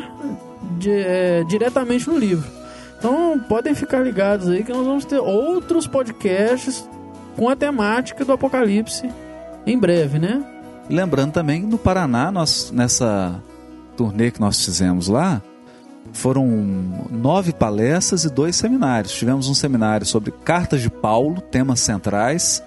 de- 0.79 0.89
é, 0.91 1.43
diretamente 1.43 2.09
no 2.09 2.17
livro. 2.17 2.49
Então 2.97 3.39
podem 3.49 3.75
ficar 3.75 3.99
ligados 3.99 4.47
aí 4.49 4.63
que 4.63 4.71
nós 4.71 4.85
vamos 4.85 5.05
ter 5.05 5.19
outros 5.19 5.85
podcasts 5.85 6.89
com 7.35 7.49
a 7.49 7.55
temática 7.55 8.23
do 8.23 8.31
Apocalipse 8.31 9.09
em 9.67 9.77
breve, 9.77 10.17
né? 10.17 10.41
Lembrando 10.89 11.31
também 11.31 11.63
no 11.63 11.77
Paraná, 11.77 12.31
nós, 12.31 12.71
nessa 12.71 13.41
turnê 13.97 14.29
que 14.31 14.39
nós 14.39 14.63
fizemos 14.63 15.07
lá, 15.07 15.41
foram 16.13 16.45
nove 17.11 17.51
palestras 17.51 18.23
e 18.23 18.29
dois 18.29 18.55
seminários. 18.55 19.13
Tivemos 19.13 19.47
um 19.47 19.53
seminário 19.53 20.05
sobre 20.05 20.31
cartas 20.31 20.81
de 20.81 20.89
Paulo, 20.89 21.41
temas 21.41 21.79
centrais, 21.79 22.61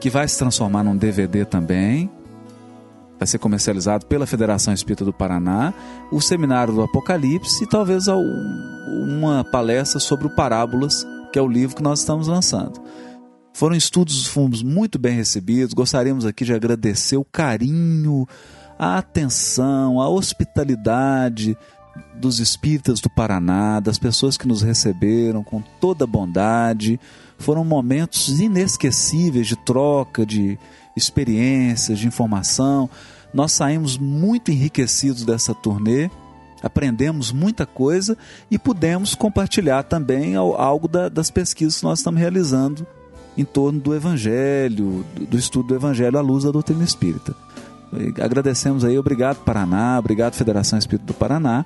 que 0.00 0.08
vai 0.08 0.26
se 0.26 0.38
transformar 0.38 0.82
num 0.82 0.96
DVD 0.96 1.44
também. 1.44 2.10
Vai 3.18 3.26
ser 3.26 3.38
comercializado 3.38 4.06
pela 4.06 4.26
Federação 4.26 4.72
Espírita 4.72 5.04
do 5.04 5.12
Paraná. 5.12 5.74
O 6.10 6.20
seminário 6.20 6.72
do 6.72 6.82
Apocalipse 6.82 7.64
e 7.64 7.66
talvez 7.66 8.08
al- 8.08 8.22
uma 9.04 9.44
palestra 9.44 9.98
sobre 10.00 10.26
o 10.28 10.30
Parábolas, 10.30 11.04
que 11.32 11.38
é 11.38 11.42
o 11.42 11.48
livro 11.48 11.76
que 11.76 11.82
nós 11.82 11.98
estamos 11.98 12.28
lançando. 12.28 12.80
Foram 13.58 13.74
estudos 13.74 14.24
fomos 14.24 14.62
muito 14.62 15.00
bem 15.00 15.16
recebidos. 15.16 15.74
Gostaríamos 15.74 16.24
aqui 16.24 16.44
de 16.44 16.54
agradecer 16.54 17.16
o 17.16 17.24
carinho, 17.24 18.24
a 18.78 18.98
atenção, 18.98 20.00
a 20.00 20.08
hospitalidade 20.08 21.58
dos 22.14 22.38
espíritas 22.38 23.00
do 23.00 23.10
Paraná, 23.10 23.80
das 23.80 23.98
pessoas 23.98 24.36
que 24.36 24.46
nos 24.46 24.62
receberam 24.62 25.42
com 25.42 25.60
toda 25.80 26.06
bondade. 26.06 27.00
Foram 27.36 27.64
momentos 27.64 28.28
inesquecíveis 28.40 29.48
de 29.48 29.56
troca, 29.56 30.24
de 30.24 30.56
experiências, 30.96 31.98
de 31.98 32.06
informação. 32.06 32.88
Nós 33.34 33.50
saímos 33.50 33.98
muito 33.98 34.52
enriquecidos 34.52 35.24
dessa 35.24 35.52
turnê, 35.52 36.08
aprendemos 36.62 37.32
muita 37.32 37.66
coisa 37.66 38.16
e 38.48 38.56
pudemos 38.56 39.16
compartilhar 39.16 39.82
também 39.82 40.36
al- 40.36 40.54
algo 40.54 40.86
da- 40.86 41.08
das 41.08 41.28
pesquisas 41.28 41.78
que 41.78 41.84
nós 41.84 41.98
estamos 41.98 42.20
realizando 42.20 42.86
em 43.38 43.44
torno 43.44 43.80
do 43.80 43.94
Evangelho, 43.94 45.04
do, 45.14 45.26
do 45.26 45.38
estudo 45.38 45.68
do 45.68 45.74
Evangelho 45.76 46.18
à 46.18 46.20
luz 46.20 46.44
da 46.44 46.50
doutrina 46.50 46.82
espírita. 46.82 47.34
E 47.92 48.20
agradecemos 48.20 48.84
aí, 48.84 48.98
obrigado 48.98 49.38
Paraná, 49.44 49.98
obrigado 49.98 50.34
Federação 50.34 50.78
Espírita 50.78 51.06
do 51.06 51.14
Paraná. 51.14 51.64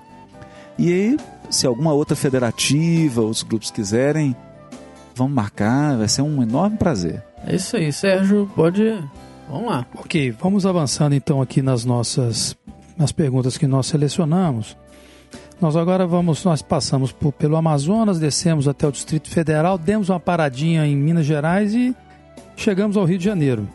E 0.79 0.93
aí, 0.93 1.17
se 1.51 1.67
alguma 1.67 1.93
outra 1.93 2.15
federativa, 2.15 3.23
outros 3.23 3.43
grupos 3.43 3.71
quiserem, 3.71 4.37
vamos 5.15 5.33
marcar, 5.33 5.97
vai 5.97 6.09
ser 6.09 6.23
um 6.23 6.43
enorme 6.43 6.77
prazer. 6.77 7.23
É 7.47 7.57
isso 7.57 7.77
aí, 7.77 7.93
Sérgio, 7.93 8.49
pode. 8.55 9.03
Vamos 9.49 9.71
lá. 9.71 9.87
Ok, 9.97 10.31
vamos 10.33 10.65
avançando 10.65 11.15
então 11.15 11.43
aqui 11.43 11.61
nas 11.61 11.85
nossas 11.85 12.57
nas 12.97 13.11
perguntas 13.11 13.59
que 13.59 13.67
nós 13.67 13.87
selecionamos. 13.87 14.77
Nós 15.61 15.77
agora 15.77 16.07
vamos, 16.07 16.43
nós 16.45 16.61
passamos 16.61 17.13
por- 17.13 17.33
pelo 17.33 17.57
Amazonas, 17.57 18.19
descemos 18.19 18.67
até 18.67 18.87
o 18.87 18.93
Distrito 18.93 19.29
Federal, 19.31 19.79
demos 19.79 20.09
uma 20.09 20.19
paradinha 20.19 20.85
em 20.87 20.97
Minas 20.97 21.25
Gerais 21.25 21.73
e 21.75 21.95
chegamos 22.57 22.97
ao 22.97 23.05
Rio 23.05 23.19
de 23.19 23.25
Janeiro. 23.25 23.69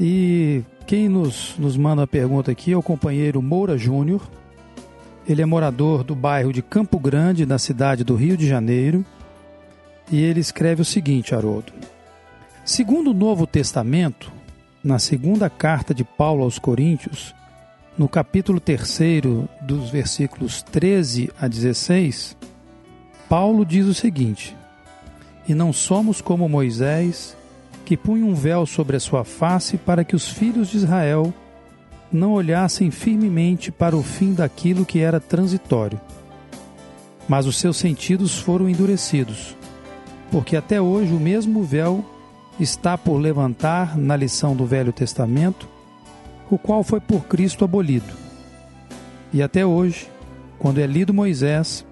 E 0.00 0.62
quem 0.86 1.08
nos, 1.08 1.54
nos 1.58 1.76
manda 1.76 2.02
a 2.02 2.06
pergunta 2.06 2.50
aqui 2.50 2.72
é 2.72 2.76
o 2.76 2.82
companheiro 2.82 3.42
Moura 3.42 3.76
Júnior. 3.76 4.22
Ele 5.28 5.42
é 5.42 5.46
morador 5.46 6.02
do 6.04 6.14
bairro 6.14 6.52
de 6.52 6.62
Campo 6.62 6.98
Grande, 6.98 7.44
na 7.44 7.58
cidade 7.58 8.04
do 8.04 8.14
Rio 8.14 8.36
de 8.36 8.48
Janeiro. 8.48 9.04
E 10.10 10.22
ele 10.22 10.40
escreve 10.40 10.82
o 10.82 10.84
seguinte, 10.84 11.34
Haroldo. 11.34 11.72
Segundo 12.64 13.10
o 13.10 13.14
Novo 13.14 13.46
Testamento, 13.46 14.32
na 14.82 14.98
segunda 14.98 15.50
carta 15.50 15.92
de 15.92 16.04
Paulo 16.04 16.44
aos 16.44 16.58
Coríntios, 16.58 17.34
no 17.98 18.08
capítulo 18.08 18.60
3, 18.60 18.98
dos 19.62 19.88
versículos 19.90 20.62
13 20.62 21.30
a 21.40 21.48
16, 21.48 22.36
Paulo 23.28 23.64
diz 23.64 23.86
o 23.86 23.94
seguinte: 23.94 24.54
E 25.48 25.54
não 25.54 25.72
somos 25.72 26.20
como 26.20 26.48
Moisés, 26.48 27.36
que 27.84 27.96
punha 27.96 28.26
um 28.26 28.34
véu 28.34 28.66
sobre 28.66 28.96
a 28.96 29.00
sua 29.00 29.24
face 29.24 29.78
para 29.78 30.04
que 30.04 30.14
os 30.14 30.28
filhos 30.28 30.68
de 30.68 30.76
Israel 30.76 31.32
não 32.12 32.32
olhassem 32.32 32.90
firmemente 32.90 33.72
para 33.72 33.96
o 33.96 34.02
fim 34.02 34.34
daquilo 34.34 34.84
que 34.84 35.00
era 35.00 35.18
transitório. 35.18 36.00
Mas 37.26 37.46
os 37.46 37.56
seus 37.56 37.78
sentidos 37.78 38.38
foram 38.38 38.68
endurecidos, 38.68 39.56
porque 40.30 40.56
até 40.56 40.80
hoje 40.80 41.14
o 41.14 41.20
mesmo 41.20 41.64
véu 41.64 42.04
está 42.60 42.96
por 42.96 43.16
levantar 43.16 43.96
na 43.96 44.14
lição 44.16 44.54
do 44.54 44.66
Velho 44.66 44.92
Testamento 44.92 45.75
o 46.50 46.58
qual 46.58 46.82
foi 46.82 47.00
por 47.00 47.26
Cristo 47.26 47.64
abolido. 47.64 48.12
E 49.32 49.42
até 49.42 49.66
hoje, 49.66 50.08
quando 50.58 50.78
é 50.78 50.86
lido 50.86 51.12
Moisés, 51.12 51.84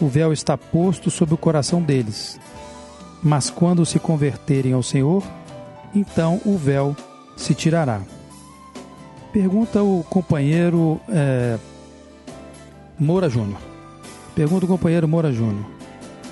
o 0.00 0.06
véu 0.06 0.32
está 0.32 0.56
posto 0.56 1.10
sobre 1.10 1.34
o 1.34 1.38
coração 1.38 1.82
deles. 1.82 2.38
Mas 3.22 3.50
quando 3.50 3.86
se 3.86 3.98
converterem 3.98 4.72
ao 4.72 4.82
Senhor, 4.82 5.22
então 5.94 6.40
o 6.44 6.56
véu 6.56 6.94
se 7.36 7.54
tirará. 7.54 8.00
Pergunta 9.32 9.82
o 9.82 10.04
companheiro 10.08 11.00
é, 11.08 11.58
Moura 12.98 13.28
Júnior. 13.28 13.60
Pergunta 14.34 14.64
o 14.64 14.68
companheiro 14.68 15.08
Moura 15.08 15.32
Júnior. 15.32 15.64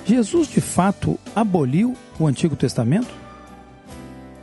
Jesus 0.05 0.47
de 0.47 0.61
fato 0.61 1.19
aboliu 1.35 1.95
o 2.19 2.27
Antigo 2.27 2.55
Testamento? 2.55 3.24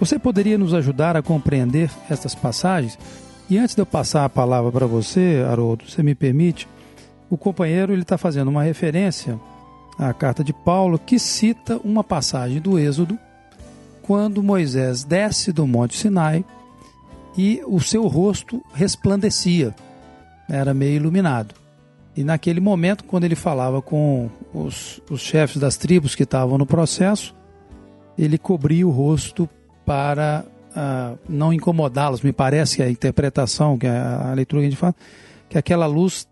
Você 0.02 0.18
poderia 0.18 0.58
nos 0.58 0.74
ajudar 0.74 1.16
a 1.16 1.22
compreender 1.22 1.88
estas 2.10 2.34
passagens? 2.34 2.98
E 3.48 3.56
antes 3.56 3.76
de 3.76 3.82
eu 3.82 3.86
passar 3.86 4.24
a 4.24 4.28
palavra 4.28 4.72
para 4.72 4.84
você, 4.84 5.46
Haroldo, 5.48 5.88
você 5.88 6.02
me 6.02 6.12
permite, 6.12 6.66
o 7.30 7.36
companheiro 7.36 7.92
ele 7.92 8.02
está 8.02 8.18
fazendo 8.18 8.48
uma 8.48 8.64
referência 8.64 9.38
à 9.96 10.12
carta 10.12 10.42
de 10.42 10.52
Paulo 10.52 10.98
que 10.98 11.20
cita 11.20 11.80
uma 11.84 12.02
passagem 12.02 12.60
do 12.60 12.80
Êxodo, 12.80 13.16
quando 14.02 14.42
Moisés 14.42 15.04
desce 15.04 15.52
do 15.52 15.68
Monte 15.68 15.96
Sinai 15.96 16.44
e 17.38 17.62
o 17.64 17.78
seu 17.78 18.08
rosto 18.08 18.60
resplandecia, 18.74 19.72
era 20.50 20.74
meio 20.74 20.96
iluminado. 20.96 21.54
E 22.16 22.24
naquele 22.24 22.58
momento, 22.58 23.04
quando 23.04 23.22
ele 23.22 23.36
falava 23.36 23.80
com 23.80 24.28
os, 24.52 25.00
os 25.08 25.20
chefes 25.20 25.58
das 25.58 25.76
tribos 25.76 26.16
que 26.16 26.24
estavam 26.24 26.58
no 26.58 26.66
processo, 26.66 27.32
ele 28.18 28.36
cobria 28.36 28.84
o 28.84 28.90
rosto 28.90 29.48
para 29.84 30.44
uh, 30.70 31.18
não 31.28 31.52
incomodá-los. 31.52 32.22
Me 32.22 32.32
parece 32.32 32.76
que 32.76 32.82
a 32.82 32.90
interpretação, 32.90 33.78
que 33.78 33.86
a, 33.86 34.30
a 34.30 34.34
leitura 34.34 34.62
que 34.62 34.66
a 34.66 34.70
gente 34.70 34.78
faz, 34.78 34.94
que 35.48 35.58
aquela 35.58 35.86
luz 35.86 36.26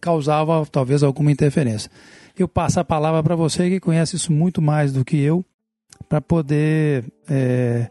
causava 0.00 0.64
talvez 0.70 1.02
alguma 1.02 1.30
interferência. 1.30 1.90
Eu 2.38 2.48
passo 2.48 2.80
a 2.80 2.84
palavra 2.84 3.22
para 3.22 3.36
você 3.36 3.68
que 3.68 3.80
conhece 3.80 4.16
isso 4.16 4.32
muito 4.32 4.62
mais 4.62 4.92
do 4.92 5.04
que 5.04 5.18
eu, 5.18 5.44
para 6.08 6.20
poder 6.20 7.04
é, 7.28 7.90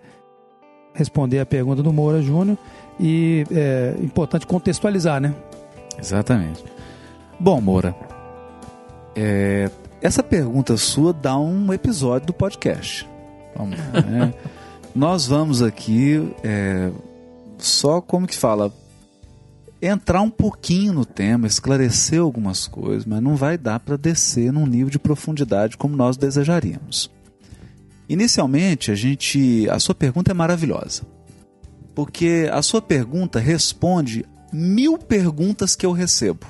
responder 0.94 1.40
a 1.40 1.46
pergunta 1.46 1.84
do 1.84 1.94
Moura 1.94 2.22
Júnior 2.22 2.58
e 3.00 3.46
é 3.52 3.96
importante 4.02 4.46
contextualizar, 4.46 5.22
né? 5.22 5.34
Exatamente. 5.98 6.64
Bom, 7.40 7.62
Moura, 7.62 7.96
é, 9.16 9.70
essa 10.02 10.24
pergunta 10.24 10.78
sua 10.78 11.14
dá 11.14 11.38
um 11.38 11.72
episódio 11.72 12.28
do 12.28 12.34
podcast. 12.34 13.08
Vamos, 13.56 13.78
né? 13.78 14.34
Nós 14.94 15.26
vamos 15.26 15.62
aqui 15.62 16.34
é, 16.44 16.92
só 17.58 18.02
como 18.02 18.28
que 18.28 18.36
fala 18.36 18.74
entrar 19.82 20.22
um 20.22 20.30
pouquinho 20.30 20.94
no 20.94 21.06
tema, 21.06 21.48
esclarecer 21.48 22.20
algumas 22.20 22.68
coisas, 22.68 23.06
mas 23.06 23.22
não 23.22 23.36
vai 23.36 23.58
dar 23.58 23.80
para 23.80 23.98
descer 23.98 24.52
num 24.52 24.66
nível 24.66 24.90
de 24.90 25.00
profundidade 25.00 25.78
como 25.78 25.96
nós 25.96 26.18
desejaríamos. 26.18 27.10
Inicialmente, 28.08 28.92
a 28.92 28.96
gente, 28.96 29.68
a 29.70 29.80
sua 29.80 29.96
pergunta 29.96 30.32
é 30.32 30.34
maravilhosa, 30.34 31.04
porque 31.96 32.50
a 32.52 32.62
sua 32.62 32.82
pergunta 32.82 33.40
responde 33.40 34.26
mil 34.52 34.98
perguntas 34.98 35.76
que 35.76 35.86
eu 35.86 35.94
recebo. 35.94 36.46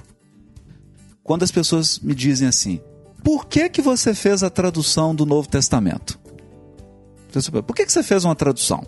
Quando 1.23 1.43
as 1.43 1.51
pessoas 1.51 1.99
me 1.99 2.15
dizem 2.15 2.47
assim: 2.47 2.81
por 3.23 3.45
que 3.45 3.69
que 3.69 3.81
você 3.81 4.15
fez 4.15 4.41
a 4.41 4.49
tradução 4.49 5.13
do 5.13 5.25
Novo 5.25 5.47
Testamento? 5.47 6.19
Por 7.65 7.75
que, 7.75 7.85
que 7.85 7.91
você 7.91 8.03
fez 8.03 8.25
uma 8.25 8.35
tradução? 8.35 8.83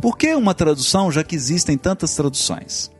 Por 0.00 0.16
que 0.16 0.34
uma 0.34 0.54
tradução, 0.54 1.10
já 1.10 1.24
que 1.24 1.34
existem 1.34 1.76
tantas 1.76 2.14
traduções? 2.14 2.90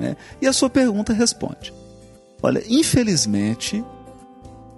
É, 0.00 0.16
e 0.40 0.46
a 0.46 0.52
sua 0.52 0.68
pergunta 0.68 1.12
responde: 1.12 1.72
Olha, 2.42 2.62
infelizmente, 2.68 3.84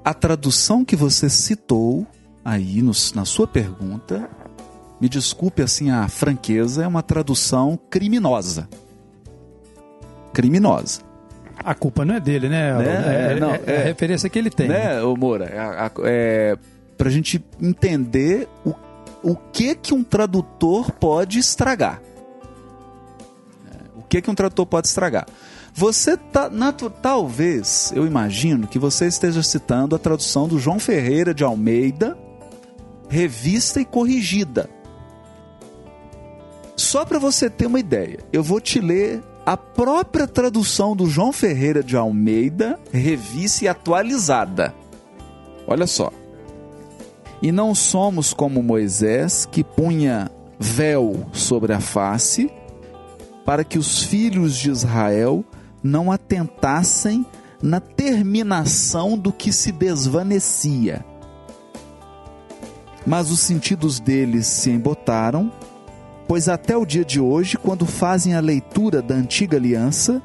a 0.04 0.14
tradução 0.14 0.84
que 0.84 0.96
você 0.96 1.28
citou 1.28 2.06
aí 2.44 2.82
no, 2.82 2.92
na 3.14 3.24
sua 3.24 3.46
pergunta, 3.46 4.28
me 5.00 5.08
desculpe 5.08 5.62
assim 5.62 5.90
a 5.90 6.08
franqueza, 6.08 6.84
é 6.84 6.86
uma 6.86 7.02
tradução 7.02 7.78
criminosa. 7.90 8.68
Criminosa. 10.32 11.02
A 11.64 11.74
culpa 11.74 12.04
não 12.04 12.14
é 12.14 12.20
dele, 12.20 12.48
né? 12.48 12.72
né? 12.78 12.86
É, 12.86 13.32
é, 13.32 13.40
não, 13.40 13.50
é, 13.50 13.60
é, 13.66 13.80
a 13.80 13.84
referência 13.84 14.30
que 14.30 14.38
ele 14.38 14.50
tem. 14.50 14.68
Né, 14.68 15.02
ô 15.02 15.16
Moura? 15.16 15.46
É, 15.46 15.90
é, 16.04 16.56
para 16.96 17.08
a 17.08 17.12
gente 17.12 17.44
entender 17.60 18.48
o 18.64 18.72
o 19.22 19.34
que 19.36 19.74
que 19.74 19.94
um 19.94 20.02
tradutor 20.02 20.92
pode 20.92 21.38
estragar. 21.38 22.00
É, 23.66 23.98
o 23.98 24.02
que 24.02 24.22
que 24.22 24.30
um 24.30 24.34
tradutor 24.34 24.66
pode 24.66 24.88
estragar? 24.88 25.26
Você 25.74 26.16
tá, 26.16 26.50
talvez, 27.00 27.92
eu 27.94 28.06
imagino 28.06 28.66
que 28.66 28.78
você 28.78 29.06
esteja 29.06 29.42
citando 29.42 29.94
a 29.94 29.98
tradução 29.98 30.48
do 30.48 30.58
João 30.58 30.80
Ferreira 30.80 31.32
de 31.32 31.44
Almeida, 31.44 32.18
revista 33.08 33.80
e 33.80 33.84
corrigida. 33.84 34.68
Só 36.76 37.04
para 37.04 37.18
você 37.18 37.48
ter 37.48 37.66
uma 37.66 37.78
ideia, 37.78 38.18
eu 38.32 38.42
vou 38.42 38.60
te 38.60 38.80
ler 38.80 39.22
a 39.44 39.56
própria 39.56 40.26
tradução 40.26 40.94
do 40.94 41.06
João 41.06 41.32
Ferreira 41.32 41.82
de 41.82 41.96
Almeida, 41.96 42.78
revista 42.92 43.64
e 43.64 43.68
atualizada. 43.68 44.74
Olha 45.66 45.86
só. 45.86 46.12
E 47.40 47.52
não 47.52 47.74
somos 47.74 48.32
como 48.32 48.62
Moisés, 48.62 49.46
que 49.46 49.62
punha 49.62 50.30
véu 50.58 51.26
sobre 51.32 51.72
a 51.72 51.80
face, 51.80 52.50
para 53.44 53.64
que 53.64 53.78
os 53.78 54.02
filhos 54.02 54.56
de 54.56 54.70
Israel 54.70 55.44
não 55.82 56.10
atentassem 56.10 57.24
na 57.62 57.80
terminação 57.80 59.16
do 59.16 59.32
que 59.32 59.52
se 59.52 59.72
desvanecia. 59.72 61.04
Mas 63.06 63.30
os 63.30 63.40
sentidos 63.40 64.00
deles 64.00 64.46
se 64.46 64.70
embotaram, 64.70 65.50
pois 66.26 66.48
até 66.48 66.76
o 66.76 66.84
dia 66.84 67.04
de 67.04 67.20
hoje, 67.20 67.56
quando 67.56 67.86
fazem 67.86 68.34
a 68.34 68.40
leitura 68.40 69.00
da 69.00 69.14
antiga 69.14 69.56
aliança, 69.56 70.22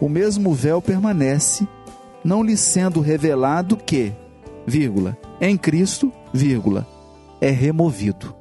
o 0.00 0.08
mesmo 0.08 0.52
véu 0.54 0.80
permanece, 0.82 1.68
não 2.24 2.42
lhe 2.42 2.56
sendo 2.56 3.00
revelado 3.00 3.76
que, 3.76 4.12
vírgula, 4.66 5.16
em 5.40 5.56
Cristo 5.56 6.12
vírgula, 6.32 6.86
é 7.40 7.50
removido. 7.50 8.34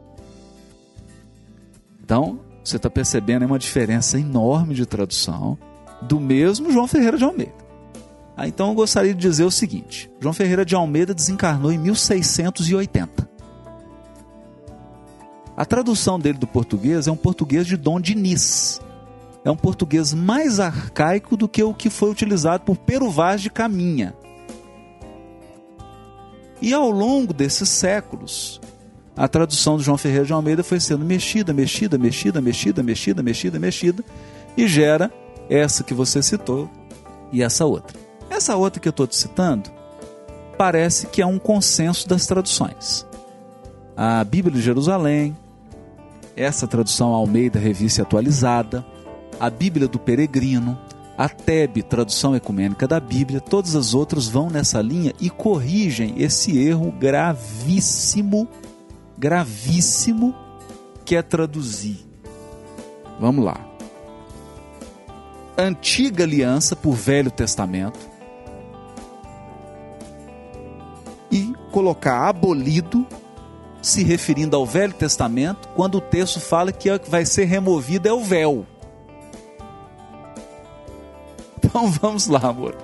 Então, 2.04 2.40
você 2.64 2.78
está 2.78 2.90
percebendo 2.90 3.46
uma 3.46 3.60
diferença 3.60 4.20
enorme 4.20 4.74
de 4.74 4.86
tradução 4.86 5.58
do 6.02 6.20
mesmo 6.20 6.72
João 6.72 6.88
Ferreira 6.88 7.18
de 7.18 7.24
Almeida. 7.24 7.70
Ah, 8.36 8.48
então 8.48 8.70
eu 8.70 8.74
gostaria 8.74 9.14
de 9.14 9.20
dizer 9.20 9.44
o 9.44 9.52
seguinte: 9.52 10.10
João 10.20 10.34
Ferreira 10.34 10.64
de 10.64 10.74
Almeida 10.74 11.14
desencarnou 11.14 11.72
em 11.72 11.78
1680. 11.78 13.30
A 15.58 15.66
tradução 15.66 16.18
dele 16.18 16.38
do 16.38 16.48
português 16.48 17.08
é 17.08 17.12
um 17.12 17.18
português 17.18 17.68
de 17.68 17.76
Dom 17.76 18.00
Diniz. 18.00 18.80
É 19.44 19.52
um 19.52 19.58
português 19.58 20.14
mais 20.14 20.58
arcaico 20.60 21.36
do 21.36 21.50
que 21.50 21.62
o 21.62 21.74
que 21.74 21.90
foi 21.90 22.10
utilizado 22.10 22.64
por 22.64 22.78
Pero 22.78 23.10
Vaz 23.10 23.42
de 23.42 23.50
Caminha. 23.50 24.16
E 26.62 26.74
ao 26.74 26.90
longo 26.90 27.34
desses 27.34 27.70
séculos, 27.70 28.60
a 29.16 29.28
tradução 29.28 29.78
do 29.78 29.84
João 29.84 29.98
Ferreira 29.98 30.26
de 30.26 30.34
Almeida 30.34 30.64
foi 30.64 30.80
sendo 30.80 31.06
mexida, 31.06 31.54
mexida, 31.54 31.98
mexida, 31.98 32.42
mexida, 32.42 32.84
mexida, 32.84 33.24
mexida, 33.24 33.60
mexida, 33.60 34.06
e 34.56 34.68
gera 34.68 35.12
essa 35.50 35.84
que 35.84 35.94
você 35.94 36.22
citou 36.22 36.70
e 37.32 37.42
essa 37.42 37.66
outra. 37.66 37.98
Essa 38.30 38.56
outra 38.56 38.80
que 38.80 38.88
eu 38.88 38.92
estou 38.92 39.08
te 39.08 39.16
citando 39.16 39.70
parece 40.58 41.08
que 41.08 41.22
é 41.22 41.26
um 41.26 41.40
consenso 41.40 42.08
das 42.08 42.26
traduções. 42.26 43.06
A 43.96 44.24
Bíblia 44.24 44.56
de 44.56 44.62
Jerusalém, 44.62 45.36
essa 46.36 46.68
tradução 46.68 47.14
Almeida 47.14 47.60
Revista 47.60 48.02
Atualizada, 48.02 48.86
a 49.40 49.50
Bíblia 49.50 49.88
do 49.88 50.00
Peregrino, 50.00 50.78
a 51.20 51.28
TEB, 51.28 51.84
tradução 51.84 52.34
ecumênica 52.34 52.88
da 52.88 52.98
Bíblia, 52.98 53.42
todas 53.42 53.76
as 53.76 53.94
outras 53.94 54.30
vão 54.30 54.50
nessa 54.50 54.82
linha 54.82 55.14
e 55.20 55.30
corrigem 55.30 56.14
esse 56.16 56.58
erro 56.58 56.94
gravíssimo, 56.94 58.48
gravíssimo, 59.18 60.34
que 61.04 61.18
é 61.18 61.22
traduzir 61.22 62.08
Vamos 63.20 63.44
lá. 63.44 63.60
Antiga 65.58 66.24
aliança 66.24 66.74
por 66.74 66.94
Velho 66.94 67.30
Testamento. 67.30 68.00
E 71.30 71.54
colocar 71.70 72.30
abolido, 72.30 73.06
se 73.82 74.06
referindo 74.06 74.56
ao 74.56 74.66
Velho 74.66 74.94
Testamento, 74.94 75.68
quando 75.76 75.96
o 75.96 76.02
texto 76.02 76.40
fala 76.40 76.72
que 76.72 76.90
o 76.90 76.98
que 76.98 77.10
vai 77.10 77.26
ser 77.26 77.44
removido 77.44 78.08
é 78.08 78.14
o 78.14 78.24
véu. 78.24 78.66
Então 81.64 81.88
vamos 82.02 82.28
lá, 82.28 82.40
amor. 82.40 82.76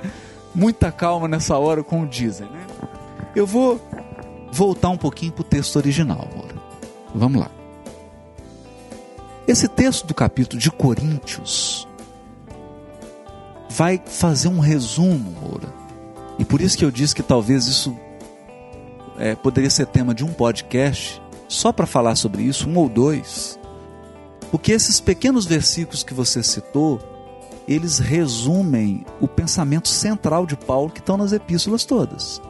Muita 0.53 0.91
calma 0.91 1.27
nessa 1.27 1.57
hora, 1.57 1.83
como 1.83 2.07
dizem, 2.07 2.47
né? 2.47 2.65
Eu 3.35 3.45
vou 3.45 3.81
voltar 4.51 4.89
um 4.89 4.97
pouquinho 4.97 5.31
para 5.31 5.41
o 5.41 5.45
texto 5.45 5.75
original, 5.75 6.29
amor. 6.31 6.53
Vamos 7.13 7.41
lá. 7.41 7.51
Esse 9.47 9.67
texto 9.67 10.07
do 10.07 10.13
capítulo 10.13 10.59
de 10.59 10.71
Coríntios 10.71 11.87
vai 13.69 14.01
fazer 14.05 14.47
um 14.47 14.59
resumo, 14.59 15.31
Moura. 15.41 15.67
E 16.39 16.45
por 16.45 16.61
isso 16.61 16.77
que 16.77 16.85
eu 16.85 16.91
disse 16.91 17.13
que 17.13 17.21
talvez 17.21 17.67
isso 17.67 17.95
é, 19.17 19.35
poderia 19.35 19.69
ser 19.69 19.85
tema 19.87 20.13
de 20.13 20.23
um 20.23 20.33
podcast 20.33 21.21
só 21.47 21.71
para 21.71 21.85
falar 21.85 22.15
sobre 22.15 22.43
isso, 22.43 22.69
um 22.69 22.77
ou 22.77 22.89
dois. 22.89 23.59
Porque 24.51 24.71
esses 24.71 24.99
pequenos 24.99 25.45
versículos 25.45 26.03
que 26.03 26.13
você 26.13 26.41
citou, 26.41 26.99
eles 27.67 27.99
resumem 27.99 29.05
o 29.19 29.27
pensamento 29.27 29.87
central 29.87 30.45
de 30.45 30.55
Paulo 30.55 30.89
que 30.89 30.99
estão 30.99 31.17
nas 31.17 31.31
epístolas 31.31 31.83
todas. 31.83 32.41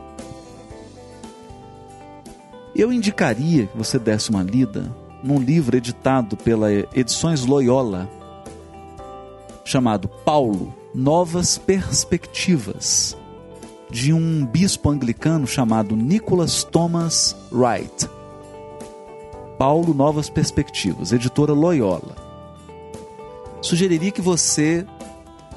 Eu 2.76 2.92
indicaria 2.92 3.68
que 3.68 3.78
você 3.78 3.98
desse 3.98 4.30
uma 4.30 4.44
lida 4.44 4.94
num 5.24 5.40
livro 5.40 5.78
editado 5.78 6.36
pela 6.36 6.70
Edições 6.94 7.46
Loyola, 7.46 8.10
chamado 9.64 10.08
Paulo, 10.08 10.74
Novas 10.94 11.58
Perspectivas, 11.58 13.18
de 13.90 14.12
um 14.12 14.46
bispo 14.46 14.90
anglicano 14.90 15.48
chamado 15.48 15.96
Nicholas 15.96 16.64
Thomas 16.66 17.36
Wright. 17.52 18.10
Paulo, 19.58 19.94
Novas 19.94 20.30
Perspectivas, 20.30 21.14
editora 21.14 21.54
Loyola. 21.54 22.16
Sugeriria 23.62 24.12
que 24.12 24.22
você 24.22 24.86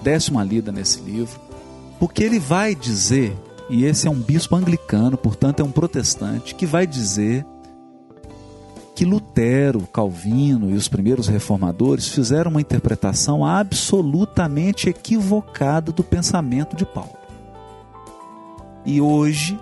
desse 0.03 0.31
uma 0.31 0.45
lida 0.45 0.71
nesse 0.73 1.01
livro, 1.01 1.41
porque 1.99 2.23
ele 2.23 2.39
vai 2.39 2.75
dizer, 2.75 3.37
e 3.69 3.85
esse 3.85 4.07
é 4.07 4.11
um 4.11 4.21
bispo 4.21 4.57
anglicano, 4.57 5.17
portanto 5.17 5.61
é 5.61 5.65
um 5.65 5.71
protestante, 5.71 6.55
que 6.55 6.67
vai 6.67 6.87
dizer 6.87 7.45
que 8.95 9.05
Lutero, 9.05 9.87
Calvino 9.93 10.71
e 10.71 10.75
os 10.75 10.89
primeiros 10.89 11.29
reformadores 11.29 12.09
fizeram 12.09 12.51
uma 12.51 12.61
interpretação 12.61 13.45
absolutamente 13.45 14.89
equivocada 14.89 15.93
do 15.93 16.03
pensamento 16.03 16.75
de 16.75 16.85
Paulo. 16.85 17.17
E 18.85 19.01
hoje, 19.01 19.57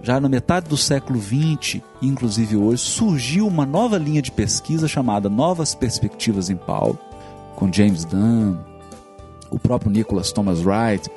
já 0.00 0.20
na 0.20 0.28
metade 0.28 0.68
do 0.68 0.76
século 0.76 1.20
XX, 1.20 1.80
inclusive 2.00 2.56
hoje, 2.56 2.82
surgiu 2.82 3.48
uma 3.48 3.66
nova 3.66 3.98
linha 3.98 4.22
de 4.22 4.30
pesquisa 4.30 4.86
chamada 4.86 5.28
Novas 5.28 5.74
Perspectivas 5.74 6.48
em 6.48 6.56
Paulo, 6.56 6.98
com 7.56 7.72
James 7.72 8.04
Dunn, 8.04 8.58
o 9.50 9.58
próprio 9.58 9.90
Nicholas 9.90 10.32
Thomas 10.32 10.60
Wright, 10.60 11.10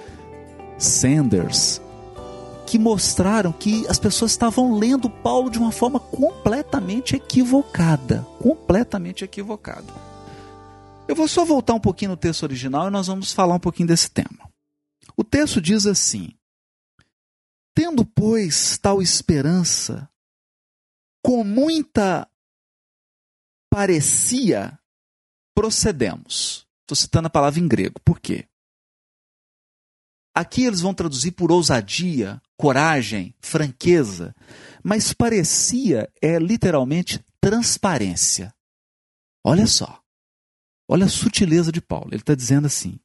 Sanders, 0.78 1.82
que 2.66 2.78
mostraram 2.78 3.52
que 3.52 3.88
as 3.88 3.98
pessoas 3.98 4.32
estavam 4.32 4.78
lendo 4.78 5.10
Paulo 5.10 5.50
de 5.50 5.58
uma 5.58 5.72
forma 5.72 6.00
completamente 6.00 7.16
equivocada. 7.16 8.26
Completamente 8.40 9.24
equivocada. 9.24 9.92
Eu 11.08 11.16
vou 11.16 11.28
só 11.28 11.44
voltar 11.44 11.74
um 11.74 11.80
pouquinho 11.80 12.12
no 12.12 12.18
texto 12.18 12.44
original 12.44 12.88
e 12.88 12.92
nós 12.92 13.08
vamos 13.08 13.34
falar 13.34 13.56
um 13.56 13.60
pouquinho 13.60 13.88
desse 13.88 14.12
tema. 14.12 14.48
O 15.18 15.24
texto 15.24 15.60
diz 15.60 15.88
assim: 15.88 16.30
Tendo, 17.74 18.06
pois, 18.06 18.78
tal 18.78 19.02
esperança, 19.02 20.08
com 21.24 21.44
muita 21.44 22.30
parecia, 23.72 24.78
procedemos. 25.56 26.69
Estou 26.90 26.96
citando 26.96 27.28
a 27.28 27.30
palavra 27.30 27.60
em 27.60 27.68
grego. 27.68 28.02
Por 28.04 28.20
quê? 28.20 28.48
Aqui 30.36 30.64
eles 30.64 30.82
vão 30.82 30.92
traduzir 30.92 31.34
por 31.34 31.52
ousadia, 31.52 32.42
coragem, 32.58 33.36
franqueza, 33.40 34.36
mas 34.84 35.14
parecia 35.14 36.12
é 36.20 36.40
literalmente 36.40 37.24
transparência. 37.40 38.52
Olha 39.46 39.68
só, 39.68 40.02
olha 40.90 41.06
a 41.06 41.10
sutileza 41.10 41.72
de 41.72 41.80
Paulo. 41.80 42.08
Ele 42.10 42.24
está 42.24 42.34
dizendo 42.34 42.66
assim: 42.66 43.00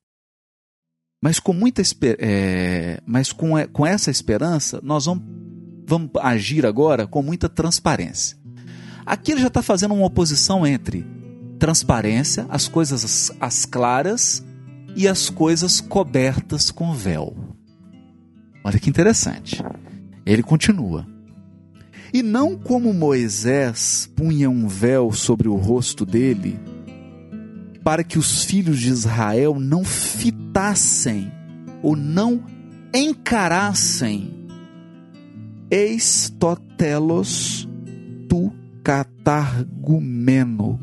mas 1.23 1.39
com 1.39 1.53
muita 1.53 1.83
é, 2.19 3.03
mas 3.05 3.33
com, 3.33 3.51
com 3.71 3.87
essa 3.87 4.11
esperança 4.11 4.81
nós 4.83 5.05
vamos, 5.05 5.25
vamos 5.87 6.11
agir 6.23 6.65
agora 6.65 7.07
com 7.07 7.23
muita 7.23 7.51
transparência. 7.51 8.39
Aqui 9.05 9.33
ele 9.33 9.43
já 9.43 9.49
está 9.49 9.61
fazendo 9.61 9.93
uma 9.93 10.07
oposição 10.07 10.67
entre 10.67 11.05
transparência, 11.59 12.47
as 12.49 12.69
coisas 12.69 13.05
as, 13.05 13.33
as 13.41 13.65
claras 13.65 14.45
e 14.97 15.09
as 15.09 15.29
coisas 15.31 15.81
cobertas 15.81 16.71
com 16.71 16.93
véu. 16.93 17.37
Olha 18.63 18.79
que 18.79 18.89
interessante. 18.89 19.63
Ele 20.25 20.43
continua. 20.43 21.07
E 22.13 22.23
não 22.23 22.57
como 22.57 22.95
Moisés 22.95 24.09
punha 24.15 24.49
um 24.49 24.69
véu 24.69 25.13
sobre 25.13 25.49
o 25.49 25.57
rosto 25.57 26.07
dele, 26.07 26.59
para 27.83 28.05
que 28.05 28.19
os 28.19 28.45
filhos 28.45 28.81
de 28.81 28.89
Israel 28.89 29.59
não 29.59 29.85
fitassem 29.85 31.33
ou 31.83 31.97
não 31.97 32.45
encarassem 32.95 34.35
Eistotelos 35.71 37.69
tu 38.29 38.53
catargumeno. 38.85 40.79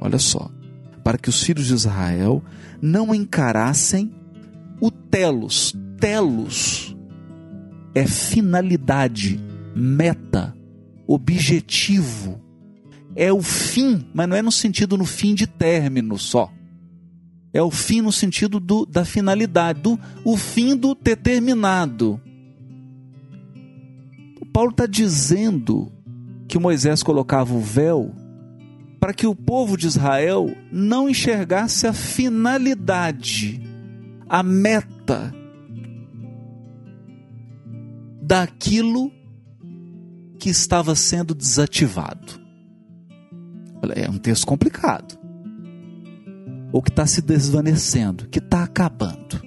Olha 0.00 0.18
só. 0.18 0.50
Para 1.02 1.18
que 1.18 1.28
os 1.28 1.42
filhos 1.42 1.66
de 1.66 1.74
Israel 1.74 2.42
não 2.80 3.14
encarassem 3.14 4.12
o 4.80 4.90
telos. 4.90 5.74
Telos 5.98 6.96
é 7.96 8.06
finalidade, 8.06 9.40
meta, 9.74 10.54
objetivo. 11.06 12.38
É 13.14 13.32
o 13.32 13.40
fim, 13.40 14.06
mas 14.12 14.28
não 14.28 14.36
é 14.36 14.42
no 14.42 14.52
sentido 14.52 14.98
no 14.98 15.06
fim 15.06 15.34
de 15.34 15.46
término 15.46 16.18
só. 16.18 16.52
É 17.54 17.62
o 17.62 17.70
fim 17.70 18.02
no 18.02 18.12
sentido 18.12 18.60
do, 18.60 18.84
da 18.84 19.02
finalidade, 19.02 19.80
do 19.80 19.98
o 20.22 20.36
fim 20.36 20.76
do 20.76 20.94
determinado. 20.94 22.20
O 24.38 24.44
Paulo 24.44 24.72
está 24.72 24.84
dizendo 24.84 25.90
que 26.46 26.58
Moisés 26.58 27.02
colocava 27.02 27.54
o 27.54 27.60
véu 27.60 28.14
para 29.06 29.14
que 29.14 29.24
o 29.28 29.36
povo 29.36 29.76
de 29.76 29.86
Israel 29.86 30.52
não 30.72 31.08
enxergasse 31.08 31.86
a 31.86 31.92
finalidade, 31.92 33.62
a 34.28 34.42
meta 34.42 35.32
daquilo 38.20 39.12
que 40.40 40.50
estava 40.50 40.96
sendo 40.96 41.36
desativado. 41.36 42.40
É 43.94 44.10
um 44.10 44.18
texto 44.18 44.44
complicado. 44.44 45.16
Ou 46.72 46.82
que 46.82 46.90
está 46.90 47.06
se 47.06 47.22
desvanecendo, 47.22 48.26
que 48.26 48.40
está 48.40 48.64
acabando. 48.64 49.40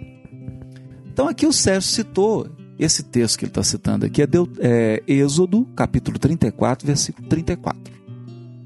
Então 1.12 1.28
aqui 1.28 1.46
o 1.46 1.52
Sérgio 1.52 1.90
citou 1.92 2.50
esse 2.80 3.04
texto 3.04 3.38
que 3.38 3.44
ele 3.44 3.52
está 3.52 3.62
citando 3.62 4.06
aqui, 4.06 4.22
é, 4.22 4.26
é 4.62 5.04
Êxodo, 5.06 5.66
capítulo 5.76 6.18
34, 6.18 6.88
versículo 6.88 7.28
34. 7.28 7.99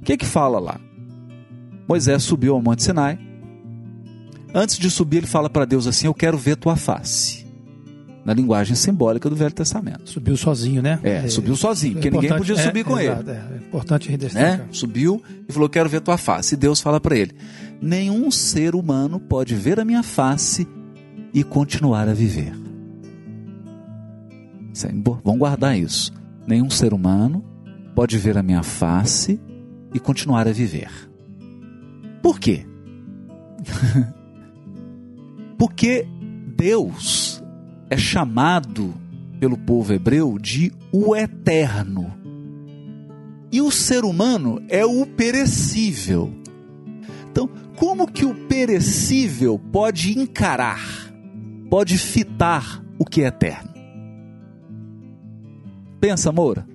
O 0.04 0.06
que 0.06 0.18
que 0.18 0.26
fala 0.26 0.60
lá? 0.60 0.82
Moisés 1.88 2.24
subiu 2.24 2.56
ao 2.56 2.62
Monte 2.62 2.84
Sinai. 2.84 3.18
Antes 4.54 4.78
de 4.78 4.91
subir, 4.91 5.20
ele 5.20 5.28
fala 5.28 5.49
para 5.49 5.64
Deus 5.64 5.88
assim: 5.88 6.08
Eu 6.08 6.14
quero 6.14 6.38
ver 6.38 6.58
tua 6.58 6.76
face. 6.76 7.47
Na 8.26 8.34
linguagem 8.34 8.76
simbólica 8.76 9.30
do 9.30 9.36
Velho 9.38 9.54
Testamento. 9.54 10.10
Subiu 10.10 10.36
sozinho, 10.36 10.82
né? 10.82 10.99
É, 11.04 11.16
é 11.20 11.28
subiu 11.30 11.56
sozinho, 11.56 11.93
é 11.93 11.95
porque 11.95 12.12
ninguém 12.12 12.38
podia 12.38 12.58
subir 12.58 12.82
é, 12.82 12.84
com 12.84 12.99
ele. 12.99 13.08
É, 13.30 13.54
é 13.54 13.58
importante 13.66 14.18
destacar. 14.18 14.58
Né? 14.58 14.66
Subiu 14.74 15.24
e 15.47 15.54
falou: 15.54 15.70
Quero 15.70 15.88
ver 15.88 16.01
tua 16.01 16.18
face. 16.18 16.56
E 16.56 16.58
Deus 16.58 16.82
fala 16.82 16.99
para 16.99 17.18
ele: 17.18 17.32
Nenhum 17.82 18.30
ser 18.30 18.76
humano 18.76 19.22
pode 19.22 19.56
ver 19.56 19.80
a 19.80 19.86
minha 19.86 20.04
face 20.04 20.68
e 21.34 21.45
continuar 21.45 22.10
a 22.10 22.14
viver. 22.14 22.51
Vamos 25.24 25.39
guardar 25.39 25.78
isso. 25.80 26.12
Nenhum 26.45 26.70
ser 26.70 26.93
humano 26.93 27.41
pode 27.95 28.18
ver 28.18 28.38
a 28.38 28.43
minha 28.43 28.64
face 28.64 29.39
e 29.47 29.53
continuar 30.00 30.48
a 30.48 30.52
viver. 30.52 30.91
Por 32.22 32.39
quê? 32.39 32.66
Porque 35.58 36.08
Deus 36.56 37.44
é 37.89 37.98
chamado 37.98 38.94
pelo 39.39 39.58
povo 39.58 39.94
hebreu 39.94 40.38
de 40.39 40.72
o 40.91 41.16
eterno. 41.16 42.14
E 43.52 43.62
o 43.62 43.70
ser 43.70 44.04
humano 44.04 44.64
é 44.70 44.86
o 44.86 45.06
perecível. 45.06 46.34
Então, 47.30 47.50
como 47.76 48.08
que 48.08 48.26
o 48.26 48.34
perecível 48.48 49.60
pode 49.60 50.18
encarar, 50.18 50.82
pode 51.70 51.98
fitar 51.98 52.84
o 52.98 53.06
que 53.06 53.22
é 53.22 53.28
eterno? 53.28 53.74
Pensa, 56.00 56.32
Moura. 56.32 56.68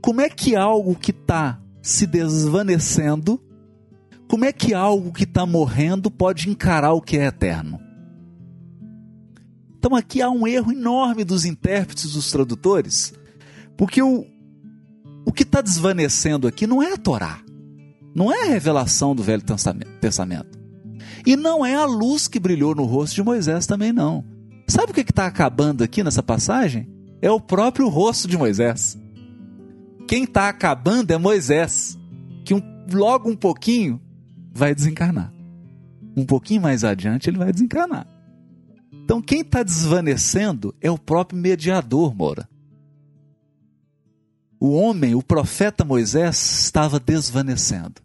Como 0.00 0.20
é 0.20 0.28
que 0.28 0.54
algo 0.54 0.94
que 0.94 1.10
está 1.10 1.60
se 1.86 2.04
desvanecendo, 2.04 3.40
como 4.26 4.44
é 4.44 4.52
que 4.52 4.74
algo 4.74 5.12
que 5.12 5.22
está 5.22 5.46
morrendo 5.46 6.10
pode 6.10 6.50
encarar 6.50 6.92
o 6.92 7.00
que 7.00 7.16
é 7.16 7.26
eterno? 7.26 7.78
Então 9.78 9.94
aqui 9.94 10.20
há 10.20 10.28
um 10.28 10.48
erro 10.48 10.72
enorme 10.72 11.22
dos 11.22 11.44
intérpretes, 11.44 12.14
dos 12.14 12.28
tradutores, 12.28 13.14
porque 13.76 14.02
o, 14.02 14.26
o 15.24 15.30
que 15.30 15.44
está 15.44 15.60
desvanecendo 15.60 16.48
aqui 16.48 16.66
não 16.66 16.82
é 16.82 16.92
a 16.92 16.96
Torá, 16.96 17.38
não 18.12 18.32
é 18.32 18.42
a 18.42 18.50
revelação 18.50 19.14
do 19.14 19.22
Velho 19.22 19.44
Testamento, 20.00 20.58
e 21.24 21.36
não 21.36 21.64
é 21.64 21.76
a 21.76 21.84
luz 21.84 22.26
que 22.26 22.40
brilhou 22.40 22.74
no 22.74 22.84
rosto 22.84 23.14
de 23.14 23.22
Moisés 23.22 23.64
também 23.64 23.92
não. 23.92 24.24
Sabe 24.66 24.90
o 24.90 24.94
que 24.94 25.02
está 25.02 25.26
acabando 25.26 25.84
aqui 25.84 26.02
nessa 26.02 26.20
passagem? 26.22 26.88
É 27.22 27.30
o 27.30 27.40
próprio 27.40 27.88
rosto 27.88 28.26
de 28.26 28.36
Moisés. 28.36 28.98
Quem 30.06 30.22
está 30.22 30.48
acabando 30.48 31.12
é 31.12 31.18
Moisés, 31.18 31.98
que 32.44 32.54
um, 32.54 32.60
logo 32.92 33.28
um 33.28 33.36
pouquinho 33.36 34.00
vai 34.52 34.74
desencarnar. 34.74 35.32
Um 36.16 36.24
pouquinho 36.24 36.62
mais 36.62 36.84
adiante 36.84 37.28
ele 37.28 37.38
vai 37.38 37.52
desencarnar. 37.52 38.06
Então, 38.92 39.20
quem 39.20 39.40
está 39.40 39.62
desvanecendo 39.62 40.74
é 40.80 40.90
o 40.90 40.98
próprio 40.98 41.38
mediador, 41.38 42.14
Moura. 42.14 42.48
O 44.58 44.72
homem, 44.72 45.14
o 45.14 45.22
profeta 45.22 45.84
Moisés, 45.84 46.64
estava 46.64 46.98
desvanecendo, 46.98 48.00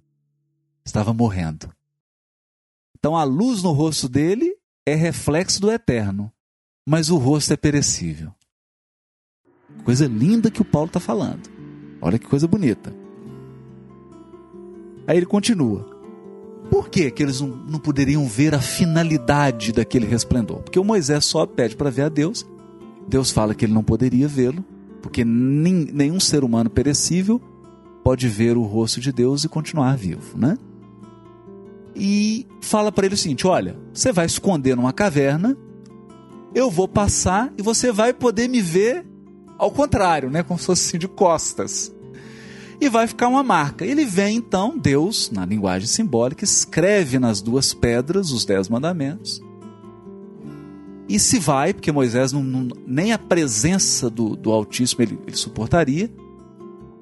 estava 0.86 1.14
morrendo. 1.14 1.72
Então, 2.98 3.16
a 3.16 3.24
luz 3.24 3.64
no 3.64 3.72
rosto 3.72 4.10
dele 4.10 4.56
é 4.86 4.96
reflexo 4.96 5.62
do 5.62 5.72
eterno, 5.72 6.32
mas 6.86 7.10
o 7.10 7.18
rosto 7.18 7.54
é 7.54 7.58
perecível. 7.58 8.34
Coisa 9.84 10.08
linda 10.08 10.52
que 10.52 10.62
o 10.62 10.66
Paulo 10.66 10.88
está 10.88 11.00
falando. 11.00 11.50
Olha 12.02 12.18
que 12.18 12.28
coisa 12.28 12.48
bonita. 12.48 12.94
Aí 15.08 15.18
ele 15.18 15.26
continua. 15.26 15.86
Por 16.70 16.90
que, 16.90 17.12
que 17.12 17.22
eles 17.22 17.42
não, 17.42 17.50
não 17.50 17.80
poderiam 17.80 18.26
ver 18.28 18.56
a 18.56 18.60
finalidade 18.62 19.72
daquele 19.72 20.06
resplendor? 20.06 20.62
Porque 20.62 20.80
o 20.80 20.84
Moisés 20.84 21.26
só 21.26 21.46
pede 21.46 21.76
para 21.76 21.90
ver 21.90 22.04
a 22.04 22.10
Deus. 22.10 22.46
Deus 23.08 23.30
fala 23.30 23.54
que 23.54 23.66
ele 23.66 23.74
não 23.74 23.84
poderia 23.84 24.28
vê-lo, 24.28 24.64
porque 25.02 25.26
nem, 25.26 25.86
nenhum 25.92 26.20
ser 26.20 26.44
humano 26.44 26.70
perecível 26.70 27.42
pode 28.04 28.28
ver 28.28 28.58
o 28.58 28.64
rosto 28.64 29.00
de 29.02 29.12
Deus 29.12 29.44
e 29.44 29.50
continuar 29.50 29.98
vivo, 29.98 30.38
né? 30.38 30.58
E 31.96 32.48
fala 32.62 32.92
para 32.92 33.06
ele 33.06 33.16
o 33.16 33.18
seguinte: 33.18 33.46
olha, 33.46 33.76
você 33.94 34.12
vai 34.12 34.26
esconder 34.26 34.76
numa 34.76 34.94
caverna, 34.94 35.58
eu 36.56 36.72
vou 36.72 36.88
passar 36.88 37.52
e 37.58 37.62
você 37.62 37.92
vai 37.92 38.14
poder 38.14 38.48
me 38.48 38.62
ver 38.62 39.06
ao 39.62 39.70
contrário, 39.70 40.32
né? 40.32 40.42
Como 40.42 40.60
se 40.60 40.66
fosse 40.66 40.90
assim 40.90 40.98
de 40.98 41.08
costas 41.08 41.94
e 42.82 42.90
vai 42.90 43.06
ficar 43.06 43.28
uma 43.28 43.44
marca. 43.44 43.86
Ele 43.86 44.04
vem 44.04 44.38
então, 44.38 44.76
Deus, 44.76 45.30
na 45.30 45.46
linguagem 45.46 45.88
simbólica, 45.88 46.44
escreve 46.44 47.20
nas 47.20 47.42
duas 47.42 47.72
pedras 47.72 48.32
os 48.32 48.44
dez 48.44 48.68
mandamentos. 48.68 49.40
E 51.08 51.20
se 51.20 51.38
vai, 51.38 51.76
porque 51.76 51.92
Moisés 51.92 52.32
não, 52.32 52.42
não, 52.42 52.70
nem 52.88 53.14
a 53.14 53.20
presença 53.20 54.10
do, 54.10 54.36
do 54.36 54.52
Altíssimo 54.52 55.04
ele, 55.04 55.20
ele 55.28 55.38
suportaria. 55.38 56.12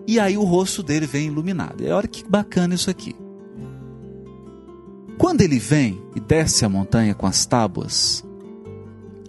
E 0.05 0.19
aí 0.19 0.37
o 0.37 0.43
rosto 0.43 0.83
dele 0.83 1.07
vem 1.07 1.27
iluminado. 1.27 1.81
E 1.81 1.89
olha 1.89 2.07
que 2.09 2.27
bacana 2.27 2.75
isso 2.75 2.89
aqui. 2.89 3.15
Quando 5.17 5.39
ele 5.41 5.59
vem 5.59 6.01
e 6.13 6.19
desce 6.19 6.65
a 6.65 6.69
montanha 6.69 7.15
com 7.15 7.25
as 7.25 7.45
tábuas, 7.45 8.21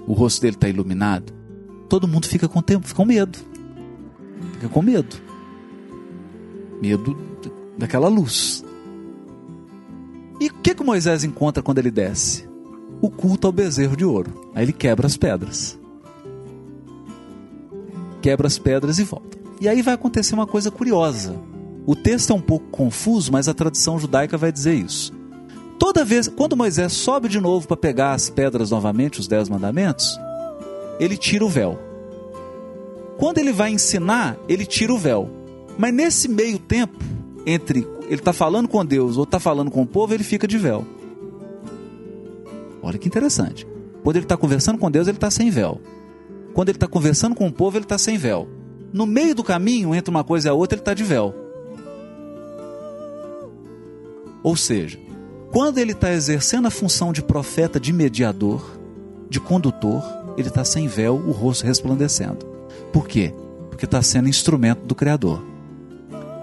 o 0.04 0.14
rosto 0.14 0.40
dele 0.40 0.56
está 0.56 0.68
iluminado, 0.68 1.39
todo 1.90 2.08
mundo 2.08 2.26
fica 2.26 2.48
com 2.48 2.62
tempo, 2.62 2.86
fica 2.86 2.96
com 2.96 3.04
medo. 3.04 3.38
Fica 4.54 4.68
com 4.70 4.80
medo 4.80 5.30
medo 6.80 7.16
daquela 7.76 8.08
luz. 8.08 8.64
E 10.40 10.46
o 10.46 10.54
que, 10.54 10.74
que 10.74 10.82
Moisés 10.82 11.22
encontra 11.22 11.62
quando 11.62 11.78
ele 11.78 11.90
desce? 11.90 12.48
O 13.00 13.10
culto 13.10 13.46
ao 13.46 13.52
bezerro 13.52 13.96
de 13.96 14.04
ouro. 14.04 14.50
Aí 14.54 14.64
ele 14.64 14.72
quebra 14.72 15.06
as 15.06 15.16
pedras. 15.16 15.78
Quebra 18.22 18.46
as 18.46 18.58
pedras 18.58 18.98
e 18.98 19.04
volta. 19.04 19.38
E 19.60 19.68
aí 19.68 19.82
vai 19.82 19.94
acontecer 19.94 20.34
uma 20.34 20.46
coisa 20.46 20.70
curiosa. 20.70 21.36
O 21.86 21.94
texto 21.94 22.30
é 22.30 22.34
um 22.34 22.40
pouco 22.40 22.66
confuso, 22.68 23.30
mas 23.32 23.48
a 23.48 23.54
tradição 23.54 23.98
judaica 23.98 24.38
vai 24.38 24.50
dizer 24.50 24.74
isso. 24.74 25.12
Toda 25.78 26.04
vez, 26.04 26.28
quando 26.28 26.56
Moisés 26.56 26.92
sobe 26.92 27.28
de 27.28 27.40
novo 27.40 27.66
para 27.66 27.76
pegar 27.76 28.12
as 28.12 28.28
pedras 28.28 28.70
novamente, 28.70 29.20
os 29.20 29.26
dez 29.26 29.48
mandamentos, 29.48 30.18
ele 31.00 31.16
tira 31.16 31.44
o 31.44 31.48
véu. 31.48 31.78
Quando 33.16 33.38
ele 33.38 33.52
vai 33.52 33.70
ensinar, 33.72 34.38
ele 34.48 34.66
tira 34.66 34.92
o 34.92 34.98
véu. 34.98 35.28
Mas 35.78 35.92
nesse 35.92 36.28
meio 36.28 36.58
tempo, 36.58 36.96
entre 37.46 37.86
ele 38.02 38.20
está 38.20 38.32
falando 38.32 38.68
com 38.68 38.84
Deus 38.84 39.16
ou 39.16 39.24
está 39.24 39.40
falando 39.40 39.70
com 39.70 39.82
o 39.82 39.86
povo, 39.86 40.12
ele 40.12 40.22
fica 40.24 40.46
de 40.46 40.58
véu. 40.58 40.84
Olha 42.82 42.98
que 42.98 43.08
interessante. 43.08 43.66
Quando 44.02 44.16
ele 44.16 44.24
está 44.24 44.36
conversando 44.36 44.78
com 44.78 44.90
Deus, 44.90 45.06
ele 45.06 45.16
está 45.16 45.30
sem 45.30 45.50
véu. 45.50 45.80
Quando 46.52 46.68
ele 46.68 46.76
está 46.76 46.86
conversando 46.86 47.34
com 47.34 47.46
o 47.46 47.52
povo, 47.52 47.76
ele 47.76 47.84
está 47.84 47.96
sem 47.96 48.18
véu. 48.18 48.48
No 48.92 49.06
meio 49.06 49.34
do 49.34 49.44
caminho, 49.44 49.94
entre 49.94 50.10
uma 50.10 50.24
coisa 50.24 50.48
e 50.48 50.50
a 50.50 50.54
outra, 50.54 50.76
ele 50.76 50.82
está 50.82 50.92
de 50.92 51.04
véu. 51.04 51.34
Ou 54.42 54.56
seja, 54.56 54.98
quando 55.52 55.78
ele 55.78 55.92
está 55.92 56.12
exercendo 56.12 56.66
a 56.66 56.70
função 56.70 57.12
de 57.12 57.22
profeta, 57.22 57.78
de 57.78 57.92
mediador, 57.92 58.78
de 59.28 59.38
condutor, 59.38 60.02
ele 60.40 60.48
está 60.48 60.64
sem 60.64 60.86
véu, 60.86 61.14
o 61.16 61.30
rosto 61.30 61.64
resplandecendo. 61.64 62.44
Por 62.92 63.06
quê? 63.06 63.34
Porque 63.68 63.84
está 63.84 64.02
sendo 64.02 64.28
instrumento 64.28 64.84
do 64.86 64.94
Criador. 64.94 65.42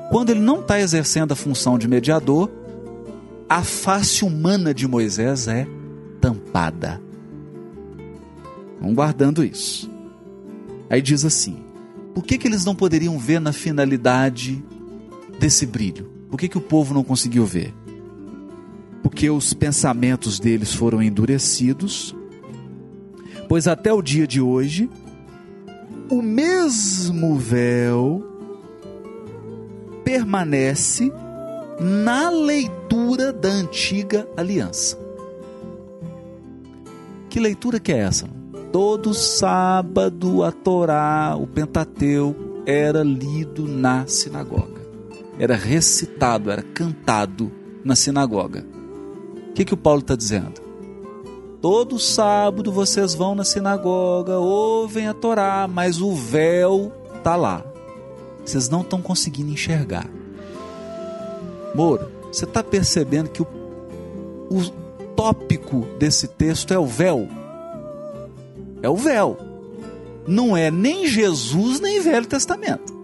Quando 0.10 0.30
ele 0.30 0.39
não 0.39 0.62
está 0.62 0.80
exercendo 0.80 1.34
a 1.34 1.36
função 1.36 1.78
de 1.78 1.88
mediador, 1.88 2.50
a 3.50 3.64
face 3.64 4.24
humana 4.24 4.74
de 4.74 4.88
Moisés 4.88 5.48
é 5.48 5.68
tampada. 6.22 7.02
Vão 8.80 8.93
guardando 8.93 9.43
isso. 9.43 9.89
Aí 10.89 11.02
diz 11.02 11.26
assim: 11.26 11.58
por 12.18 12.24
que, 12.24 12.38
que 12.38 12.48
eles 12.48 12.66
não 12.66 12.76
poderiam 12.76 13.20
ver 13.20 13.39
na 13.39 13.54
finalidade 13.54 14.64
desse 15.39 15.66
brilho? 15.66 16.10
Por 16.30 16.39
que, 16.39 16.48
que 16.48 16.58
o 16.58 16.62
povo 16.62 16.93
não 16.93 17.04
conseguiu 17.04 17.45
ver? 17.45 17.74
Porque 19.04 19.30
os 19.30 19.54
pensamentos 19.54 20.39
deles 20.39 20.74
foram 20.74 21.02
endurecidos, 21.02 22.16
pois 23.48 23.68
até 23.68 23.93
o 23.93 24.02
dia 24.02 24.28
de 24.28 24.41
hoje, 24.41 24.89
o 26.10 26.22
mesmo 26.22 27.38
véu 27.38 28.24
permanece 30.04 31.12
na 31.80 32.30
leitura 32.30 33.32
da 33.32 33.50
antiga 33.50 34.28
aliança. 34.36 34.98
Que 37.30 37.39
leitura 37.39 37.80
que 37.80 37.91
é 37.91 38.00
essa? 38.00 38.28
Todo 38.72 39.14
sábado 39.14 40.43
a 40.43 40.52
Torá, 40.52 41.36
o 41.39 41.45
Pentateuco, 41.45 42.64
era 42.66 43.04
lido 43.04 43.68
na 43.68 44.08
sinagoga. 44.08 44.82
Era 45.39 45.56
recitado, 45.56 46.50
era 46.50 46.62
cantado 46.62 47.52
na 47.84 47.95
sinagoga. 47.95 48.66
O 49.50 49.54
que, 49.54 49.64
que 49.64 49.74
o 49.74 49.78
Paulo 49.78 50.02
está 50.02 50.16
dizendo? 50.16 50.66
Todo 51.70 51.99
sábado 51.99 52.72
vocês 52.72 53.13
vão 53.13 53.36
na 53.36 53.43
sinagoga, 53.43 54.39
ouvem 54.39 55.09
a 55.09 55.13
Torá, 55.13 55.68
mas 55.68 55.99
o 55.99 56.13
véu 56.13 56.93
está 57.18 57.36
lá. 57.36 57.61
Vocês 58.45 58.70
não 58.70 58.80
estão 58.80 59.01
conseguindo 59.01 59.51
enxergar. 59.51 60.09
Moura, 61.76 62.09
você 62.32 62.45
está 62.45 62.63
percebendo 62.63 63.30
que 63.30 63.41
o, 63.41 63.47
o 64.49 64.63
tópico 65.13 65.86
desse 65.99 66.30
texto 66.30 66.74
é 66.74 66.80
o 66.80 66.86
véu? 66.86 67.28
É 68.82 68.89
o 68.89 68.95
véu. 68.95 69.38
Não 70.26 70.55
é 70.55 70.72
nem 70.72 71.05
Jesus 71.05 71.82
nem 71.82 71.99
Velho 71.99 72.28
Testamento. 72.28 72.97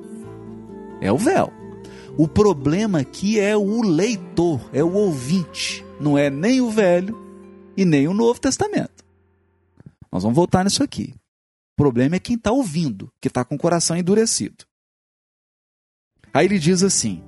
É 1.02 1.12
o 1.12 1.18
véu. 1.18 1.52
O 2.16 2.30
problema 2.30 3.00
aqui 3.00 3.38
é 3.38 3.58
o 3.58 3.82
leitor, 3.82 4.62
é 4.72 4.82
o 4.82 4.94
ouvinte. 4.94 5.86
Não 6.00 6.18
é 6.18 6.30
nem 6.30 6.62
o 6.62 6.70
Velho 6.70 7.23
e 7.76 7.86
nem 7.86 8.08
o 8.08 8.14
Novo 8.14 8.40
Testamento. 8.40 9.04
Nós 10.12 10.24
vamos 10.24 10.36
voltar 10.36 10.64
nisso 10.64 10.84
aqui. 10.84 11.14
O 11.74 11.76
problema 11.76 12.16
é 12.16 12.20
quem 12.20 12.36
está 12.36 12.52
ouvindo, 12.52 13.12
que 13.20 13.28
está 13.28 13.44
com 13.44 13.56
o 13.56 13.60
coração 13.60 13.98
endurecido. 13.98 14.66
Aí 16.34 16.46
ele 16.46 16.60
diz 16.60 16.84
assim, 16.84 17.24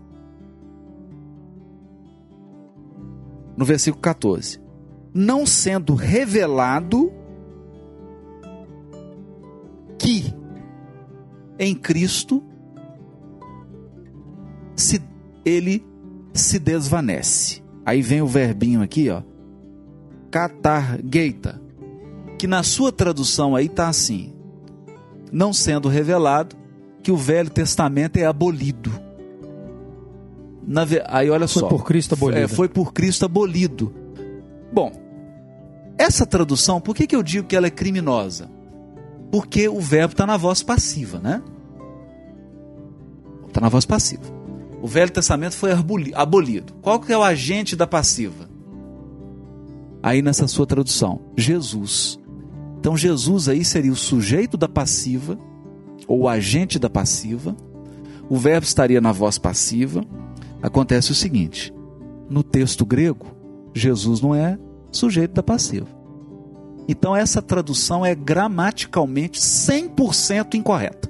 no 3.57 3.65
versículo 3.65 4.01
14: 4.01 4.59
Não 5.13 5.45
sendo 5.45 5.95
revelado 5.95 7.11
que 9.97 10.33
em 11.57 11.73
Cristo 11.73 12.43
se 14.75 15.01
ele 15.43 15.83
se 16.33 16.59
desvanece. 16.59 17.63
Aí 17.85 18.01
vem 18.01 18.21
o 18.21 18.27
verbinho 18.27 18.81
aqui, 18.81 19.09
ó. 19.09 19.23
Catargeita. 20.35 21.61
Que 22.37 22.45
na 22.45 22.61
sua 22.61 22.91
tradução 22.91 23.55
aí 23.55 23.69
tá 23.69 23.87
assim: 23.87 24.33
não 25.31 25.53
sendo 25.53 25.87
revelado 25.87 26.57
que 27.01 27.09
o 27.09 27.15
Velho 27.15 27.49
Testamento 27.49 28.17
é 28.17 28.25
abolido. 28.25 28.91
Na, 30.67 30.85
aí 31.07 31.29
olha 31.29 31.47
foi 31.47 31.61
só. 31.61 31.69
Foi 31.69 31.77
por 31.77 31.85
Cristo 31.85 32.15
abolido. 32.15 32.41
É, 32.41 32.47
foi 32.49 32.67
por 32.67 32.91
Cristo 32.91 33.23
abolido. 33.23 33.95
Bom, 34.73 34.91
essa 35.97 36.25
tradução, 36.25 36.81
por 36.81 36.93
que, 36.93 37.07
que 37.07 37.15
eu 37.15 37.23
digo 37.23 37.47
que 37.47 37.55
ela 37.55 37.67
é 37.67 37.71
criminosa? 37.71 38.49
Porque 39.31 39.69
o 39.69 39.79
verbo 39.79 40.11
está 40.11 40.27
na 40.27 40.35
voz 40.35 40.61
passiva, 40.61 41.17
né? 41.17 41.41
Está 43.47 43.61
na 43.61 43.69
voz 43.69 43.85
passiva. 43.85 44.23
O 44.81 44.87
Velho 44.87 45.11
Testamento 45.11 45.55
foi 45.55 45.71
abolido. 46.13 46.73
Qual 46.81 46.99
que 46.99 47.13
é 47.13 47.17
o 47.17 47.23
agente 47.23 47.73
da 47.73 47.87
passiva? 47.87 48.53
Aí 50.05 50.21
nessa 50.21 50.47
sua 50.47 50.67
tradução, 50.67 51.19
Jesus. 51.35 52.19
Então 52.77 52.95
Jesus 52.95 53.49
aí 53.49 53.65
seria 53.65 53.91
o 53.91 53.95
sujeito 53.95 54.55
da 54.55 54.69
passiva 54.69 55.35
ou 56.07 56.19
o 56.19 56.29
agente 56.29 56.77
da 56.77 56.87
passiva. 56.87 57.57
O 58.29 58.37
verbo 58.37 58.67
estaria 58.67 59.01
na 59.01 59.11
voz 59.11 59.39
passiva. 59.39 60.05
Acontece 60.61 61.11
o 61.11 61.15
seguinte: 61.15 61.73
no 62.29 62.43
texto 62.43 62.85
grego, 62.85 63.25
Jesus 63.73 64.21
não 64.21 64.35
é 64.35 64.59
sujeito 64.91 65.33
da 65.33 65.41
passiva. 65.41 65.87
Então 66.87 67.15
essa 67.15 67.41
tradução 67.41 68.05
é 68.05 68.13
gramaticalmente 68.13 69.39
100% 69.39 70.53
incorreta. 70.53 71.09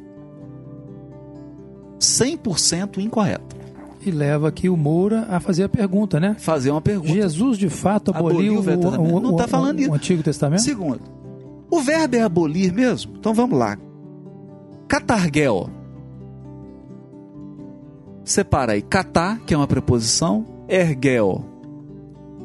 100% 2.00 3.00
incorreta. 3.00 3.58
E 4.06 4.12
leva 4.12 4.50
aqui 4.50 4.70
o 4.70 4.78
Moura 4.78 5.26
a 5.32 5.40
fazer 5.40 5.64
a 5.64 5.70
pergunta, 5.70 6.20
né? 6.20 6.36
Fazer 6.38 6.70
uma 6.70 6.82
pergunta. 6.82 7.12
Jesus 7.12 7.58
de 7.58 7.70
fato 7.70 8.12
aboliu, 8.16 8.60
aboliu 8.60 8.80
o, 8.80 9.14
o, 9.14 9.16
o, 9.16 9.20
Não 9.20 9.32
está 9.32 9.48
falando 9.48 9.80
isso. 9.80 9.90
o 9.90 9.96
Antigo 9.96 10.22
Testamento? 10.22 10.62
Segundo, 10.62 11.02
o 11.72 11.82
verbo 11.82 12.16
é 12.16 12.22
abolir 12.22 12.72
mesmo? 12.72 13.16
Então 13.18 13.34
vamos 13.34 13.58
lá. 13.58 13.78
Catargel. 14.88 15.72
Separa 18.24 18.74
aí. 18.74 18.82
Catar, 18.84 19.40
que 19.40 19.56
é 19.56 19.58
uma 19.58 19.68
preposição. 19.68 20.46
Ergel. 20.68 21.44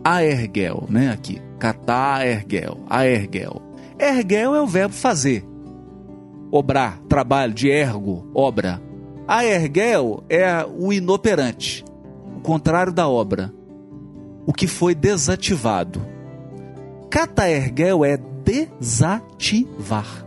Aergel, 0.02 0.86
né? 0.88 1.10
Aqui. 1.10 1.40
Catar, 1.58 2.26
ergel. 2.26 2.78
Aergel. 2.88 3.60
Ergel 3.98 4.54
é 4.54 4.62
o 4.62 4.66
verbo 4.66 4.94
fazer. 4.94 5.44
Obrar, 6.50 6.98
trabalho, 7.08 7.52
de 7.52 7.68
ergo, 7.68 8.30
obra. 8.34 8.80
Aergel 9.30 10.24
é 10.28 10.66
o 10.66 10.92
inoperante. 10.92 11.84
O 12.36 12.40
contrário 12.40 12.92
da 12.92 13.08
obra. 13.08 13.54
O 14.44 14.52
que 14.52 14.66
foi 14.66 14.92
desativado. 14.92 16.04
Cataergel 17.08 18.04
é 18.04 18.16
desativar. 18.44 20.26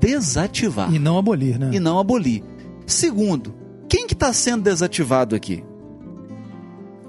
Desativar. 0.00 0.90
E 0.90 0.98
não 0.98 1.18
abolir, 1.18 1.58
né? 1.58 1.68
E 1.70 1.78
não 1.78 1.98
abolir. 1.98 2.42
Segundo, 2.86 3.52
quem 3.90 4.06
que 4.06 4.14
está 4.14 4.32
sendo 4.32 4.62
desativado 4.62 5.36
aqui? 5.36 5.62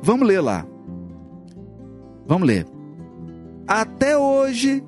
Vamos 0.02 0.28
ler 0.28 0.42
lá. 0.42 0.66
Vamos 2.28 2.46
ler. 2.46 2.68
Até 3.66 4.18
hoje, 4.18 4.84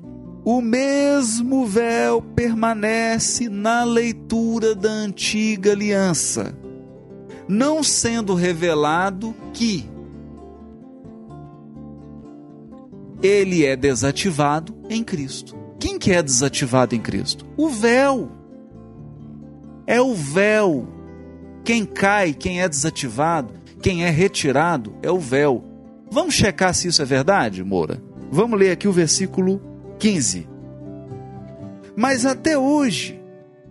o 0.46 0.60
mesmo 0.60 1.66
véu 1.66 2.22
permanece 2.22 3.48
na 3.48 3.82
leitura 3.82 4.76
da 4.76 4.88
antiga 4.88 5.72
aliança, 5.72 6.56
não 7.48 7.82
sendo 7.82 8.32
revelado 8.32 9.34
que 9.52 9.90
ele 13.20 13.66
é 13.66 13.74
desativado 13.74 14.72
em 14.88 15.02
Cristo. 15.02 15.56
Quem 15.80 15.98
que 15.98 16.12
é 16.12 16.22
desativado 16.22 16.94
em 16.94 17.00
Cristo? 17.00 17.44
O 17.56 17.68
véu. 17.68 18.30
É 19.84 20.00
o 20.00 20.14
véu. 20.14 20.86
Quem 21.64 21.84
cai, 21.84 22.32
quem 22.32 22.62
é 22.62 22.68
desativado, 22.68 23.52
quem 23.82 24.04
é 24.04 24.10
retirado 24.10 24.94
é 25.02 25.10
o 25.10 25.18
véu. 25.18 25.64
Vamos 26.08 26.34
checar 26.34 26.72
se 26.72 26.86
isso 26.86 27.02
é 27.02 27.04
verdade, 27.04 27.64
Moura? 27.64 28.00
Vamos 28.30 28.56
ler 28.60 28.70
aqui 28.70 28.86
o 28.86 28.92
versículo 28.92 29.65
15. 29.98 30.48
Mas 31.96 32.26
até 32.26 32.58
hoje, 32.58 33.20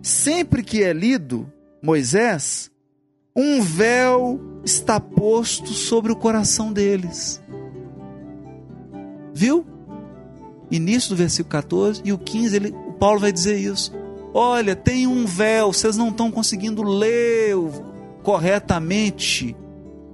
sempre 0.02 0.62
que 0.62 0.82
é 0.82 0.92
lido 0.92 1.50
Moisés, 1.82 2.70
um 3.34 3.60
véu 3.60 4.40
está 4.64 4.98
posto 4.98 5.68
sobre 5.68 6.10
o 6.10 6.16
coração 6.16 6.72
deles. 6.72 7.42
Viu? 9.32 9.66
Início 10.70 11.10
do 11.10 11.16
versículo 11.16 11.50
14 11.50 12.02
e 12.04 12.12
o 12.12 12.18
15, 12.18 12.56
ele, 12.56 12.74
o 12.88 12.92
Paulo 12.94 13.20
vai 13.20 13.30
dizer 13.30 13.58
isso. 13.58 13.92
Olha, 14.34 14.74
tem 14.74 15.06
um 15.06 15.24
véu, 15.24 15.72
vocês 15.72 15.96
não 15.96 16.08
estão 16.08 16.30
conseguindo 16.30 16.82
ler 16.82 17.54
corretamente 18.22 19.56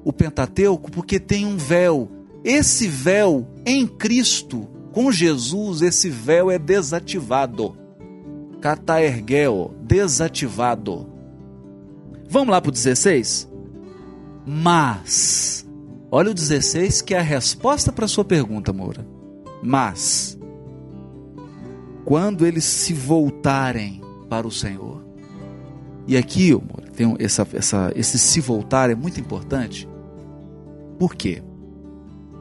o 0.05 0.13
Pentateuco 0.13 0.91
porque 0.91 1.19
tem 1.19 1.47
um 1.47 1.57
véu. 1.57 2.11
Esse 2.45 2.89
véu 2.89 3.47
em 3.65 3.87
Cristo, 3.87 4.69
com 4.93 5.11
Jesus, 5.11 5.83
esse 5.83 6.11
véu 6.11 6.51
é 6.51 6.59
desativado. 6.59 7.77
Cataergel, 8.61 9.75
desativado. 9.83 11.09
Vamos 12.29 12.51
lá 12.51 12.61
para 12.61 12.69
o 12.69 12.73
16? 12.73 13.51
Mas, 14.47 15.67
olha 16.11 16.31
o 16.31 16.35
16 16.35 17.03
que 17.03 17.15
é 17.15 17.19
a 17.19 17.23
resposta 17.23 17.91
para 17.91 18.07
sua 18.07 18.25
pergunta, 18.25 18.73
Moura. 18.73 19.07
Mas, 19.63 20.39
quando 22.05 22.47
eles 22.47 22.65
se 22.65 22.93
voltarem 22.93 24.01
para 24.29 24.47
o 24.47 24.51
Senhor, 24.51 25.03
e 26.07 26.17
aqui, 26.17 26.53
Moura, 26.53 26.91
tem 26.95 27.17
essa, 27.19 27.47
essa, 27.53 27.93
esse 27.97 28.19
se 28.19 28.41
voltar 28.41 28.91
é 28.91 28.95
muito 28.95 29.19
importante. 29.19 29.89
Por 30.99 31.15
quê? 31.15 31.43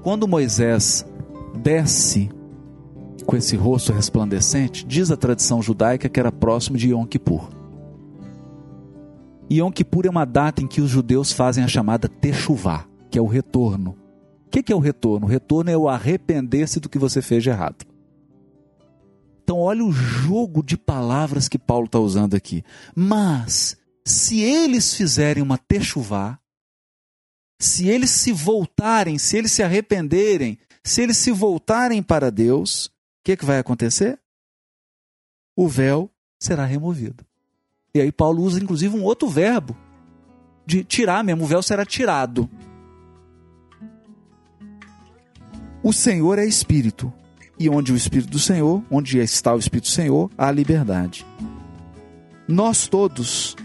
Quando 0.01 0.27
Moisés 0.27 1.05
desce 1.55 2.29
com 3.31 3.37
esse 3.37 3.55
rosto 3.55 3.93
resplandecente, 3.93 4.85
diz 4.85 5.09
a 5.09 5.15
tradição 5.15 5.61
judaica 5.61 6.09
que 6.09 6.19
era 6.19 6.33
próximo 6.33 6.77
de 6.77 6.89
Yom 6.89 7.05
Kippur. 7.05 7.49
Yom 9.49 9.71
Kippur 9.71 10.05
é 10.05 10.09
uma 10.09 10.25
data 10.25 10.61
em 10.61 10.67
que 10.67 10.81
os 10.81 10.89
judeus 10.89 11.31
fazem 11.31 11.63
a 11.63 11.67
chamada 11.67 12.09
Techuvá, 12.09 12.85
que 13.09 13.17
é 13.17 13.21
o 13.21 13.27
retorno. 13.27 13.97
O 14.45 14.49
que 14.49 14.69
é 14.69 14.75
o 14.75 14.79
retorno? 14.79 15.27
O 15.27 15.29
retorno 15.29 15.71
é 15.71 15.77
o 15.77 15.87
arrepender-se 15.87 16.81
do 16.81 16.89
que 16.89 16.99
você 16.99 17.21
fez 17.21 17.41
de 17.41 17.49
errado. 17.49 17.85
Então, 19.41 19.59
olha 19.59 19.85
o 19.85 19.93
jogo 19.93 20.61
de 20.61 20.75
palavras 20.75 21.47
que 21.47 21.57
Paulo 21.57 21.85
está 21.85 21.99
usando 21.99 22.35
aqui. 22.35 22.65
Mas, 22.93 23.77
se 24.03 24.41
eles 24.41 24.93
fizerem 24.93 25.41
uma 25.41 25.57
Techuvá, 25.57 26.37
se 27.61 27.87
eles 27.87 28.09
se 28.09 28.33
voltarem, 28.33 29.17
se 29.17 29.37
eles 29.37 29.53
se 29.53 29.63
arrependerem, 29.63 30.57
se 30.83 31.01
eles 31.01 31.15
se 31.15 31.31
voltarem 31.31 32.03
para 32.03 32.29
Deus, 32.29 32.90
que, 33.23 33.37
que 33.37 33.45
vai 33.45 33.59
acontecer? 33.59 34.19
O 35.55 35.67
véu 35.67 36.09
será 36.39 36.65
removido. 36.65 37.25
E 37.93 38.01
aí 38.01 38.11
Paulo 38.11 38.43
usa 38.43 38.61
inclusive 38.61 38.95
um 38.95 39.03
outro 39.03 39.27
verbo 39.27 39.75
de 40.65 40.83
tirar 40.83 41.23
mesmo, 41.23 41.43
o 41.43 41.47
véu 41.47 41.61
será 41.61 41.85
tirado. 41.85 42.49
O 45.83 45.91
Senhor 45.91 46.37
é 46.37 46.45
Espírito, 46.45 47.11
e 47.59 47.69
onde 47.69 47.91
o 47.91 47.95
Espírito 47.95 48.29
do 48.29 48.39
Senhor, 48.39 48.83
onde 48.89 49.19
está 49.19 49.53
o 49.53 49.59
Espírito 49.59 49.85
do 49.85 49.91
Senhor, 49.91 50.31
há 50.37 50.51
liberdade. 50.51 51.25
Nós 52.47 52.87
todos, 52.87 53.55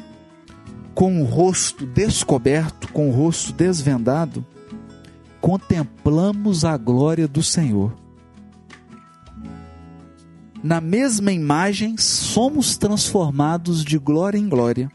com 0.95 1.21
o 1.21 1.25
rosto 1.25 1.87
descoberto, 1.87 2.91
com 2.93 3.11
o 3.11 3.13
rosto 3.13 3.53
desvendado, 3.53 4.45
contemplamos 5.41 6.65
a 6.65 6.77
glória 6.77 7.29
do 7.29 7.43
Senhor. 7.43 8.06
Na 10.63 10.81
mesma 10.81 11.33
imagem, 11.33 11.97
somos 11.97 12.77
transformados 12.77 13.85
de 13.85 13.99
glória 13.99 14.39
em 14.39 14.49
glória, 14.49 14.91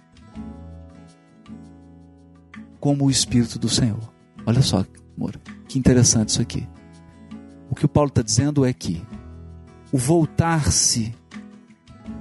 como 2.79 3.05
o 3.05 3.11
Espírito 3.11 3.59
do 3.59 3.69
Senhor. 3.69 4.11
Olha 4.45 4.61
só, 4.61 4.85
amor, 5.15 5.39
que 5.67 5.77
interessante 5.77 6.29
isso 6.29 6.41
aqui. 6.41 6.67
O 7.69 7.75
que 7.75 7.85
o 7.85 7.89
Paulo 7.89 8.09
está 8.09 8.21
dizendo 8.21 8.65
é 8.65 8.73
que 8.73 9.01
o 9.91 9.97
voltar-se 9.97 11.13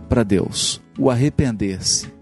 para 0.09 0.23
Deus, 0.23 0.81
o 0.99 1.11
arrepender-se, 1.11 2.13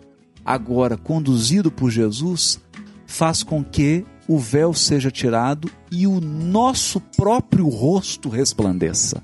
agora 0.44 0.96
conduzido 0.96 1.70
por 1.70 1.90
Jesus, 1.90 2.60
faz 3.06 3.42
com 3.42 3.64
que 3.64 4.06
o 4.28 4.38
véu 4.38 4.72
seja 4.72 5.10
tirado 5.10 5.70
e 5.90 6.06
o 6.06 6.20
nosso 6.20 7.00
próprio 7.00 7.66
rosto 7.68 8.28
resplandeça. 8.28 9.22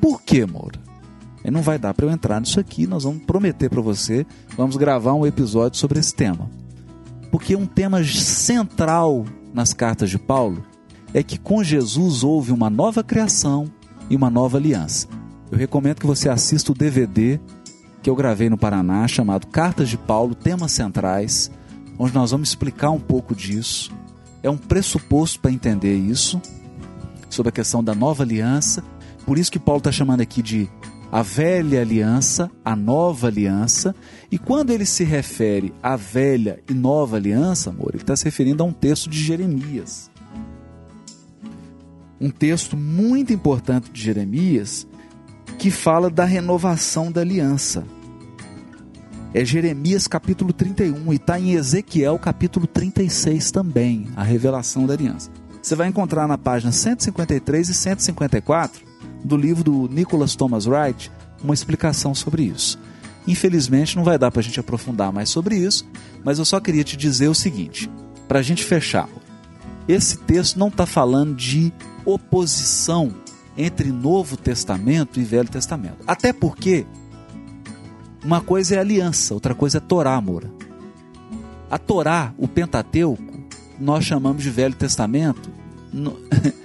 Por 0.00 0.22
quê, 0.22 0.44
Moura? 0.44 0.81
Não 1.50 1.62
vai 1.62 1.78
dar 1.78 1.92
para 1.92 2.06
eu 2.06 2.10
entrar 2.10 2.40
nisso 2.40 2.58
aqui, 2.60 2.86
nós 2.86 3.04
vamos 3.04 3.24
prometer 3.24 3.68
para 3.68 3.80
você, 3.80 4.26
vamos 4.56 4.76
gravar 4.76 5.14
um 5.14 5.26
episódio 5.26 5.78
sobre 5.78 5.98
esse 5.98 6.14
tema. 6.14 6.50
Porque 7.30 7.56
um 7.56 7.66
tema 7.66 8.02
central 8.04 9.24
nas 9.52 9.72
cartas 9.72 10.10
de 10.10 10.18
Paulo 10.18 10.62
é 11.12 11.22
que 11.22 11.38
com 11.38 11.62
Jesus 11.62 12.22
houve 12.22 12.52
uma 12.52 12.70
nova 12.70 13.02
criação 13.02 13.70
e 14.08 14.16
uma 14.16 14.30
nova 14.30 14.58
aliança. 14.58 15.08
Eu 15.50 15.58
recomendo 15.58 16.00
que 16.00 16.06
você 16.06 16.28
assista 16.28 16.72
o 16.72 16.74
DVD 16.74 17.38
que 18.02 18.10
eu 18.10 18.16
gravei 18.16 18.50
no 18.50 18.58
Paraná 18.58 19.06
chamado 19.06 19.46
Cartas 19.46 19.88
de 19.88 19.96
Paulo, 19.96 20.34
Temas 20.34 20.72
Centrais, 20.72 21.50
onde 21.98 22.14
nós 22.14 22.32
vamos 22.32 22.48
explicar 22.48 22.90
um 22.90 22.98
pouco 22.98 23.34
disso. 23.34 23.92
É 24.42 24.50
um 24.50 24.56
pressuposto 24.56 25.38
para 25.38 25.52
entender 25.52 25.94
isso, 25.94 26.40
sobre 27.30 27.50
a 27.50 27.52
questão 27.52 27.82
da 27.82 27.94
nova 27.94 28.24
aliança. 28.24 28.82
Por 29.24 29.38
isso 29.38 29.52
que 29.52 29.58
Paulo 29.58 29.78
está 29.78 29.92
chamando 29.92 30.20
aqui 30.20 30.42
de 30.42 30.68
a 31.12 31.20
velha 31.20 31.82
aliança, 31.82 32.50
a 32.64 32.74
nova 32.74 33.26
aliança. 33.26 33.94
E 34.30 34.38
quando 34.38 34.70
ele 34.70 34.86
se 34.86 35.04
refere 35.04 35.74
à 35.82 35.94
velha 35.94 36.60
e 36.66 36.72
nova 36.72 37.16
aliança, 37.16 37.68
amor, 37.68 37.90
ele 37.92 38.02
está 38.02 38.16
se 38.16 38.24
referindo 38.24 38.62
a 38.62 38.66
um 38.66 38.72
texto 38.72 39.10
de 39.10 39.22
Jeremias. 39.22 40.10
Um 42.18 42.30
texto 42.30 42.78
muito 42.78 43.30
importante 43.30 43.90
de 43.90 44.00
Jeremias 44.00 44.86
que 45.58 45.70
fala 45.70 46.08
da 46.08 46.24
renovação 46.24 47.12
da 47.12 47.20
aliança. 47.20 47.84
É 49.34 49.44
Jeremias 49.44 50.06
capítulo 50.06 50.52
31 50.52 51.12
e 51.12 51.16
está 51.16 51.38
em 51.38 51.52
Ezequiel 51.52 52.18
capítulo 52.18 52.66
36 52.66 53.50
também, 53.50 54.06
a 54.16 54.22
revelação 54.22 54.86
da 54.86 54.94
aliança. 54.94 55.30
Você 55.62 55.74
vai 55.74 55.88
encontrar 55.88 56.26
na 56.26 56.38
página 56.38 56.72
153 56.72 57.68
e 57.68 57.74
154 57.74 58.91
do 59.24 59.36
livro 59.36 59.64
do 59.64 59.88
Nicholas 59.88 60.34
Thomas 60.34 60.66
Wright 60.66 61.10
uma 61.42 61.54
explicação 61.54 62.14
sobre 62.14 62.44
isso. 62.44 62.78
Infelizmente 63.26 63.96
não 63.96 64.04
vai 64.04 64.18
dar 64.18 64.30
para 64.30 64.40
a 64.40 64.42
gente 64.42 64.58
aprofundar 64.58 65.12
mais 65.12 65.28
sobre 65.28 65.56
isso, 65.56 65.86
mas 66.24 66.38
eu 66.38 66.44
só 66.44 66.60
queria 66.60 66.84
te 66.84 66.96
dizer 66.96 67.28
o 67.28 67.34
seguinte, 67.34 67.90
para 68.26 68.40
a 68.40 68.42
gente 68.42 68.64
fechar. 68.64 69.08
Esse 69.88 70.18
texto 70.18 70.58
não 70.58 70.68
está 70.68 70.86
falando 70.86 71.34
de 71.34 71.72
oposição 72.04 73.12
entre 73.56 73.92
Novo 73.92 74.36
Testamento 74.36 75.20
e 75.20 75.24
Velho 75.24 75.48
Testamento. 75.48 75.98
Até 76.06 76.32
porque 76.32 76.86
uma 78.24 78.40
coisa 78.40 78.76
é 78.76 78.78
aliança, 78.78 79.34
outra 79.34 79.54
coisa 79.54 79.78
é 79.78 79.80
Torá, 79.80 80.14
amor. 80.14 80.50
A 81.70 81.78
Torá, 81.78 82.32
o 82.38 82.46
Pentateuco, 82.46 83.22
nós 83.78 84.04
chamamos 84.04 84.42
de 84.42 84.50
Velho 84.50 84.74
Testamento, 84.74 85.50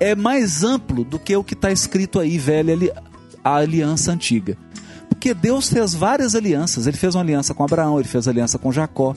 é 0.00 0.14
mais 0.14 0.62
amplo 0.62 1.04
do 1.04 1.18
que 1.18 1.36
o 1.36 1.44
que 1.44 1.54
está 1.54 1.70
escrito 1.70 2.18
aí, 2.18 2.38
velha 2.38 2.76
a 3.42 3.56
aliança 3.56 4.12
antiga. 4.12 4.56
Porque 5.08 5.34
Deus 5.34 5.68
fez 5.68 5.94
várias 5.94 6.34
alianças. 6.34 6.86
Ele 6.86 6.96
fez 6.96 7.14
uma 7.14 7.22
aliança 7.22 7.54
com 7.54 7.64
Abraão, 7.64 7.98
ele 7.98 8.08
fez 8.08 8.28
aliança 8.28 8.58
com 8.58 8.70
Jacó, 8.70 9.14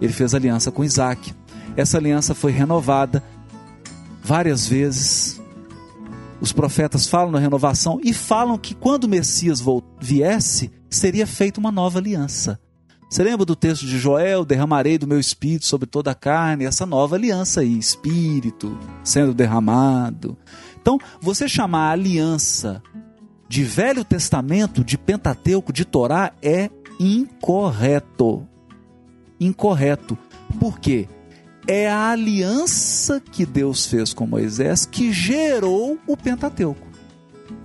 ele 0.00 0.12
fez 0.12 0.34
aliança 0.34 0.70
com 0.70 0.84
Isaac. 0.84 1.34
Essa 1.76 1.98
aliança 1.98 2.34
foi 2.34 2.52
renovada 2.52 3.22
várias 4.22 4.66
vezes. 4.66 5.40
Os 6.40 6.52
profetas 6.52 7.06
falam 7.06 7.30
na 7.30 7.38
renovação 7.38 8.00
e 8.02 8.14
falam 8.14 8.56
que 8.56 8.74
quando 8.74 9.04
o 9.04 9.08
Messias 9.08 9.62
viesse, 10.00 10.70
seria 10.88 11.26
feita 11.26 11.60
uma 11.60 11.72
nova 11.72 11.98
aliança. 11.98 12.58
Você 13.10 13.24
lembra 13.24 13.44
do 13.44 13.56
texto 13.56 13.84
de 13.86 13.98
Joel? 13.98 14.44
Derramarei 14.44 14.96
do 14.96 15.04
meu 15.04 15.18
espírito 15.18 15.66
sobre 15.66 15.84
toda 15.84 16.12
a 16.12 16.14
carne, 16.14 16.64
essa 16.64 16.86
nova 16.86 17.16
aliança 17.16 17.60
aí, 17.60 17.76
espírito 17.76 18.78
sendo 19.02 19.34
derramado. 19.34 20.38
Então, 20.80 20.96
você 21.20 21.48
chamar 21.48 21.88
a 21.88 21.92
aliança 21.92 22.80
de 23.48 23.64
Velho 23.64 24.04
Testamento, 24.04 24.84
de 24.84 24.96
Pentateuco, 24.96 25.72
de 25.72 25.84
Torá 25.84 26.32
é 26.40 26.70
incorreto. 27.00 28.46
Incorreto. 29.40 30.16
Por 30.60 30.78
quê? 30.78 31.08
É 31.66 31.90
a 31.90 32.10
aliança 32.10 33.20
que 33.20 33.44
Deus 33.44 33.86
fez 33.86 34.14
com 34.14 34.24
Moisés 34.24 34.86
que 34.86 35.12
gerou 35.12 35.98
o 36.06 36.16
Pentateuco. 36.16 36.89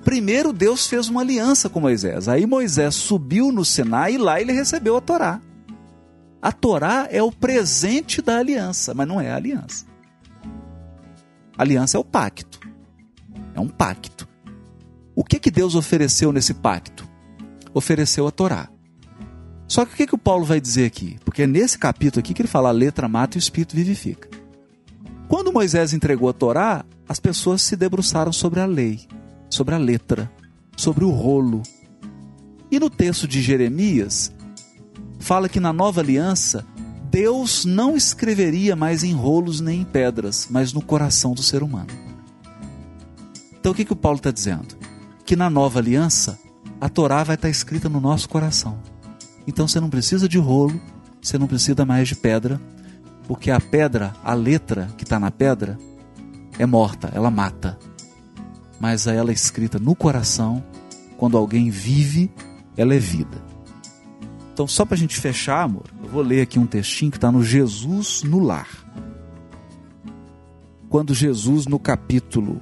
Primeiro 0.06 0.54
Deus 0.54 0.86
fez 0.86 1.10
uma 1.10 1.22
aliança 1.22 1.68
com 1.68 1.80
Moisés. 1.80 2.28
Aí 2.28 2.46
Moisés 2.46 2.94
subiu 2.94 3.52
no 3.52 3.66
Sinai 3.66 4.14
e 4.14 4.18
lá 4.20 4.40
ele 4.40 4.54
recebeu 4.54 4.96
a 4.96 5.02
Torá. 5.02 5.42
A 6.40 6.52
Torá 6.52 7.08
é 7.10 7.24
o 7.24 7.32
presente 7.32 8.22
da 8.22 8.38
aliança, 8.38 8.94
mas 8.94 9.08
não 9.08 9.20
é 9.20 9.32
a 9.32 9.36
aliança. 9.36 9.84
A 11.58 11.64
aliança 11.64 11.98
é 11.98 12.00
o 12.00 12.04
pacto. 12.04 12.60
É 13.56 13.60
um 13.60 13.68
pacto. 13.68 14.28
O 15.16 15.24
que 15.24 15.40
que 15.40 15.50
Deus 15.50 15.74
ofereceu 15.74 16.32
nesse 16.32 16.54
pacto? 16.54 17.10
Ofereceu 17.74 18.28
a 18.28 18.32
Torá. 18.32 18.70
Só 19.68 19.86
que 19.86 19.94
o 19.94 19.98
que, 19.98 20.06
que 20.06 20.16
o 20.16 20.20
Paulo 20.20 20.46
vai 20.46 20.62
dizer 20.62 20.86
aqui? 20.86 21.18
Porque 21.26 21.42
é 21.42 21.48
nesse 21.48 21.80
capítulo 21.80 22.20
aqui 22.20 22.36
que 22.36 22.44
ele 22.44 22.48
fala: 22.48 22.70
a 22.70 22.72
letra 22.72 23.08
mata 23.08 23.38
e 23.38 23.40
o 23.40 23.42
espírito 23.42 23.76
vivifica. 23.76 24.30
Quando 25.28 25.52
Moisés 25.52 25.94
entregou 25.94 26.30
a 26.30 26.34
Torá, 26.34 26.86
as 27.10 27.20
pessoas 27.20 27.64
se 27.64 27.76
debruçaram 27.76 28.32
sobre 28.32 28.60
a 28.60 28.68
lei 28.68 29.08
sobre 29.50 29.76
a 29.76 29.78
letra, 29.78 30.32
sobre 30.76 31.04
o 31.04 31.10
rolo. 31.10 31.62
E 32.72 32.80
no 32.80 32.90
texto 32.90 33.28
de 33.28 33.42
Jeremias, 33.42 34.32
fala 35.20 35.50
que 35.50 35.60
na 35.60 35.72
nova 35.72 36.02
aliança, 36.02 36.66
Deus 37.10 37.64
não 37.64 37.96
escreveria 37.96 38.76
mais 38.76 39.04
em 39.04 39.14
rolos 39.14 39.62
nem 39.62 39.82
em 39.82 39.86
pedras, 39.86 40.48
mas 40.50 40.74
no 40.74 40.82
coração 40.82 41.34
do 41.34 41.42
ser 41.42 41.64
humano. 41.64 41.90
Então 43.60 43.72
o 43.72 43.76
que, 43.76 43.86
que 43.86 43.94
o 43.94 43.96
Paulo 43.96 44.18
está 44.18 44.32
dizendo? 44.32 44.76
Que 45.26 45.36
na 45.36 45.50
nova 45.50 45.80
aliança, 45.80 46.38
a 46.80 46.90
Torá 46.90 47.24
vai 47.24 47.36
estar 47.36 47.48
tá 47.48 47.52
escrita 47.52 47.88
no 47.88 48.02
nosso 48.02 48.28
coração. 48.28 48.78
Então 49.48 49.68
você 49.68 49.80
não 49.80 49.90
precisa 49.90 50.28
de 50.28 50.38
rolo, 50.38 50.80
você 51.22 51.38
não 51.38 51.48
precisa 51.48 51.86
mais 51.86 52.08
de 52.08 52.16
pedra, 52.16 52.60
porque 53.28 53.50
a 53.50 53.60
pedra, 53.60 54.14
a 54.24 54.34
letra 54.34 54.90
que 54.98 55.04
está 55.04 55.20
na 55.20 55.32
pedra, 55.32 55.80
é 56.60 56.66
morta, 56.66 57.10
ela 57.14 57.32
mata 57.32 57.78
mas 58.86 59.08
a 59.08 59.14
ela 59.16 59.32
é 59.32 59.34
escrita 59.34 59.80
no 59.80 59.96
coração, 59.96 60.64
quando 61.18 61.36
alguém 61.36 61.72
vive, 61.72 62.32
ela 62.78 62.94
é 62.94 63.00
vida. 63.00 63.44
Então, 64.54 64.68
só 64.68 64.86
para 64.86 64.94
a 64.94 64.98
gente 64.98 65.20
fechar, 65.20 65.64
amor, 65.64 65.86
eu 66.04 66.08
vou 66.08 66.22
ler 66.22 66.42
aqui 66.42 66.60
um 66.60 66.68
textinho 66.68 67.10
que 67.10 67.18
está 67.18 67.32
no 67.32 67.44
Jesus 67.44 68.22
no 68.22 68.38
Lar. 68.38 68.70
Quando 70.88 71.16
Jesus, 71.16 71.66
no 71.66 71.80
capítulo 71.80 72.62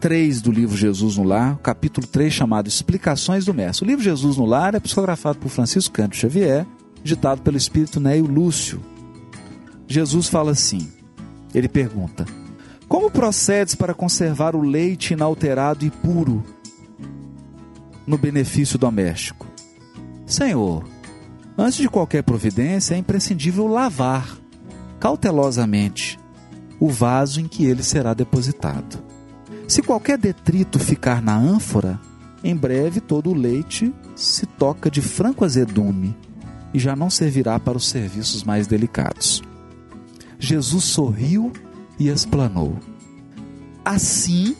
3 0.00 0.42
do 0.42 0.52
livro 0.52 0.76
Jesus 0.76 1.16
no 1.16 1.24
Lar, 1.24 1.56
capítulo 1.60 2.06
3 2.06 2.30
chamado 2.30 2.68
Explicações 2.68 3.46
do 3.46 3.54
Mestre. 3.54 3.86
O 3.86 3.88
livro 3.88 4.04
Jesus 4.04 4.36
no 4.36 4.44
Lar 4.44 4.74
é 4.74 4.80
psicografado 4.80 5.38
por 5.38 5.48
Francisco 5.48 5.94
Cândido 5.94 6.16
Xavier, 6.16 6.66
ditado 7.02 7.40
pelo 7.40 7.56
espírito 7.56 7.98
Neio 7.98 8.26
Lúcio. 8.26 8.82
Jesus 9.88 10.28
fala 10.28 10.50
assim: 10.50 10.92
ele 11.54 11.70
pergunta, 11.70 12.26
como 12.92 13.10
procedes 13.10 13.74
para 13.74 13.94
conservar 13.94 14.54
o 14.54 14.60
leite 14.60 15.14
inalterado 15.14 15.82
e 15.82 15.90
puro 15.90 16.44
no 18.06 18.18
benefício 18.18 18.78
doméstico? 18.78 19.46
Senhor, 20.26 20.84
antes 21.56 21.78
de 21.78 21.88
qualquer 21.88 22.22
providência 22.22 22.94
é 22.94 22.98
imprescindível 22.98 23.66
lavar 23.66 24.36
cautelosamente 25.00 26.20
o 26.78 26.90
vaso 26.90 27.40
em 27.40 27.48
que 27.48 27.64
ele 27.64 27.82
será 27.82 28.12
depositado. 28.12 29.02
Se 29.66 29.80
qualquer 29.80 30.18
detrito 30.18 30.78
ficar 30.78 31.22
na 31.22 31.34
ânfora, 31.34 31.98
em 32.44 32.54
breve 32.54 33.00
todo 33.00 33.30
o 33.30 33.34
leite 33.34 33.90
se 34.14 34.44
toca 34.44 34.90
de 34.90 35.00
franco 35.00 35.46
azedume 35.46 36.14
e 36.74 36.78
já 36.78 36.94
não 36.94 37.08
servirá 37.08 37.58
para 37.58 37.78
os 37.78 37.88
serviços 37.88 38.44
mais 38.44 38.66
delicados. 38.66 39.42
Jesus 40.38 40.84
sorriu 40.84 41.50
e 42.02 42.08
explanou. 42.08 42.76
Assim 43.84 44.56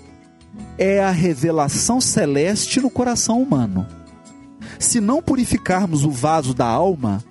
é 0.78 1.03
a 1.03 1.11
revelação 1.11 2.01
celeste 2.01 2.80
no 2.80 2.90
coração 2.90 3.43
humano. 3.43 3.86
Se 4.78 5.01
não 5.01 5.20
purificarmos 5.20 6.05
o 6.05 6.11
vaso 6.11 6.55
da 6.55 6.66
alma, 6.66 7.22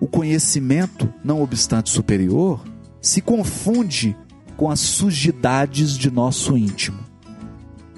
o 0.00 0.06
conhecimento, 0.06 1.12
não 1.22 1.42
obstante 1.42 1.90
superior, 1.90 2.62
se 3.00 3.20
confunde 3.20 4.16
com 4.56 4.70
as 4.70 4.80
sujidades 4.80 5.96
de 5.96 6.10
nosso 6.10 6.56
íntimo, 6.56 6.98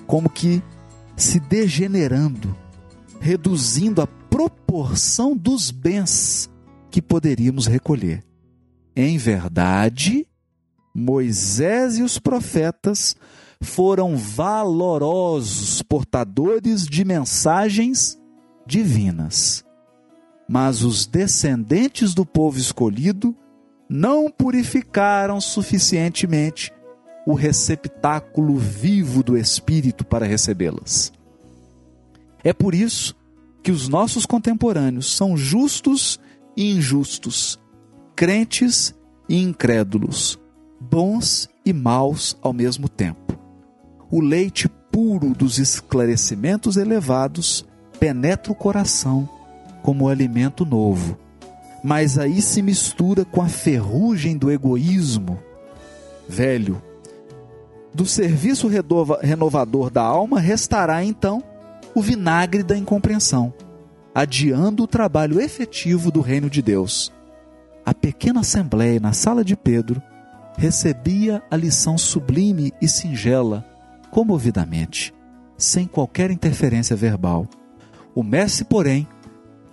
como 0.07 0.29
que 0.29 0.63
se 1.17 1.41
degenerando, 1.41 2.57
reduzindo 3.21 4.01
a 4.01 4.07
proporção 4.07 5.37
dos 5.37 5.71
bens 5.71 6.51
que 6.91 7.03
poderíamos 7.03 7.67
recolher. 7.67 8.25
Em 8.95 9.17
verdade, 9.17 10.27
Moisés 10.95 11.99
e 11.99 12.03
os 12.03 12.19
profetas 12.19 13.17
foram 13.61 14.17
valorosos 14.17 15.83
portadores 15.83 16.87
de 16.87 17.05
mensagens 17.05 18.19
divinas. 18.67 19.65
Mas 20.49 20.83
os 20.83 21.07
descendentes 21.07 22.15
do 22.15 22.27
povo 22.27 22.59
escolhido 22.59 23.35
não 23.89 24.31
purificaram 24.31 25.41
suficientemente 25.41 26.73
o 27.27 27.35
receptáculo 27.35 28.57
vivo 28.57 29.23
do 29.23 29.37
Espírito 29.37 30.05
para 30.05 30.27
recebê-las. 30.27 31.13
É 32.43 32.53
por 32.53 32.75
isso 32.75 33.15
que 33.63 33.71
os 33.71 33.89
nossos 33.89 34.27
contemporâneos 34.27 35.15
são 35.17 35.37
justos 35.37 36.19
e 36.57 36.73
injustos, 36.73 37.61
crentes 38.17 38.95
e 39.29 39.41
incrédulos, 39.41 40.39
bons 40.93 41.49
e 41.65 41.73
maus 41.73 42.37
ao 42.43 42.53
mesmo 42.53 42.87
tempo. 42.87 43.39
O 44.11 44.21
leite 44.21 44.69
puro 44.69 45.31
dos 45.31 45.59
esclarecimentos 45.59 46.77
elevados 46.77 47.67
penetra 47.99 48.53
o 48.53 48.55
coração 48.55 49.27
como 49.83 50.07
alimento 50.07 50.67
novo, 50.67 51.17
mas 51.83 52.19
aí 52.19 52.43
se 52.43 52.61
mistura 52.61 53.25
com 53.25 53.41
a 53.41 53.49
ferrugem 53.49 54.37
do 54.37 54.51
egoísmo 54.51 55.39
velho. 56.29 56.83
Do 57.95 58.05
serviço 58.05 58.69
renovador 59.23 59.91
da 59.91 60.03
alma 60.03 60.41
restará 60.41 61.03
então 61.03 61.43
o 61.95 62.03
vinagre 62.03 62.63
da 62.63 62.77
incompreensão, 62.77 63.53
adiando 64.15 64.83
o 64.83 64.87
trabalho 64.87 65.41
efetivo 65.41 66.11
do 66.11 66.21
reino 66.21 66.51
de 66.51 66.61
Deus. 66.61 67.11
A 67.85 67.95
pequena 67.95 68.41
assembleia 68.41 69.01
na 69.01 69.15
sala 69.15 69.43
de 69.43 69.57
Pedro 69.57 70.03
recebia 70.57 71.43
a 71.51 71.57
lição 71.57 71.97
sublime 71.97 72.73
e 72.81 72.89
singela, 72.89 73.65
comovidamente, 74.11 75.15
sem 75.57 75.87
qualquer 75.87 76.31
interferência 76.31 76.95
verbal. 76.95 77.47
O 78.15 78.23
mestre, 78.23 78.65
porém, 78.65 79.07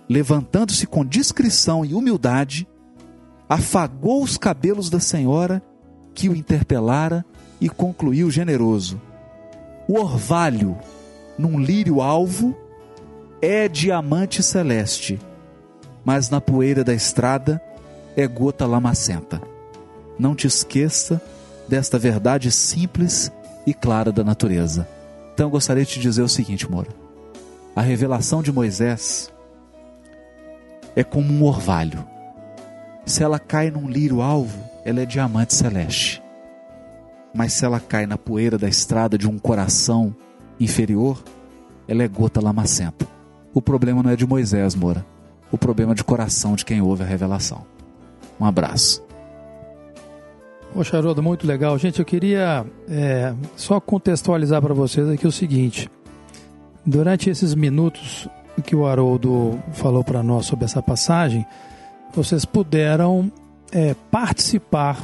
levantando-se 0.08 0.86
com 0.86 1.04
discrição 1.04 1.84
e 1.84 1.94
humildade, 1.94 2.66
afagou 3.48 4.22
os 4.22 4.38
cabelos 4.38 4.88
da 4.88 5.00
senhora 5.00 5.62
que 6.14 6.28
o 6.28 6.34
interpelara 6.34 7.24
e 7.60 7.68
concluiu 7.68 8.30
generoso: 8.30 9.00
O 9.88 9.98
orvalho 9.98 10.78
num 11.38 11.58
lírio 11.58 12.00
alvo 12.00 12.56
é 13.42 13.68
diamante 13.68 14.42
celeste, 14.42 15.18
mas 16.04 16.30
na 16.30 16.40
poeira 16.40 16.84
da 16.84 16.94
estrada 16.94 17.60
é 18.16 18.26
gota 18.26 18.66
lamacenta. 18.66 19.49
Não 20.20 20.34
te 20.34 20.46
esqueça 20.46 21.18
desta 21.66 21.98
verdade 21.98 22.52
simples 22.52 23.32
e 23.66 23.72
clara 23.72 24.12
da 24.12 24.22
natureza. 24.22 24.86
Então 25.32 25.46
eu 25.46 25.50
gostaria 25.50 25.82
de 25.82 25.92
te 25.92 25.98
dizer 25.98 26.20
o 26.20 26.28
seguinte, 26.28 26.70
Moura. 26.70 26.90
A 27.74 27.80
revelação 27.80 28.42
de 28.42 28.52
Moisés 28.52 29.32
é 30.94 31.02
como 31.02 31.32
um 31.32 31.42
orvalho. 31.42 32.04
Se 33.06 33.22
ela 33.22 33.38
cai 33.38 33.70
num 33.70 33.88
lírio 33.88 34.20
alvo, 34.20 34.62
ela 34.84 35.00
é 35.00 35.06
diamante 35.06 35.54
celeste. 35.54 36.22
Mas 37.32 37.54
se 37.54 37.64
ela 37.64 37.80
cai 37.80 38.04
na 38.04 38.18
poeira 38.18 38.58
da 38.58 38.68
estrada 38.68 39.16
de 39.16 39.26
um 39.26 39.38
coração 39.38 40.14
inferior, 40.60 41.24
ela 41.88 42.02
é 42.02 42.08
gota 42.08 42.42
lamacenta. 42.42 43.08
O 43.54 43.62
problema 43.62 44.02
não 44.02 44.10
é 44.10 44.16
de 44.16 44.26
Moisés, 44.26 44.74
Moura. 44.74 45.02
O 45.50 45.56
problema 45.56 45.92
é 45.92 45.94
de 45.94 46.04
coração 46.04 46.56
de 46.56 46.66
quem 46.66 46.82
ouve 46.82 47.04
a 47.04 47.06
revelação. 47.06 47.64
Um 48.38 48.44
abraço. 48.44 49.08
Poxa, 50.72 50.96
Haroldo, 50.96 51.22
muito 51.22 51.46
legal. 51.46 51.76
Gente, 51.78 51.98
eu 51.98 52.04
queria 52.04 52.64
é, 52.88 53.34
só 53.56 53.80
contextualizar 53.80 54.62
para 54.62 54.72
vocês 54.72 55.08
aqui 55.08 55.26
o 55.26 55.32
seguinte. 55.32 55.90
Durante 56.86 57.28
esses 57.28 57.54
minutos 57.54 58.28
que 58.64 58.76
o 58.76 58.86
Haroldo 58.86 59.58
falou 59.72 60.04
para 60.04 60.22
nós 60.22 60.46
sobre 60.46 60.64
essa 60.64 60.82
passagem, 60.82 61.44
vocês 62.14 62.44
puderam 62.44 63.30
é, 63.72 63.94
participar 64.10 64.98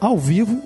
ao 0.00 0.16
vivo 0.16 0.62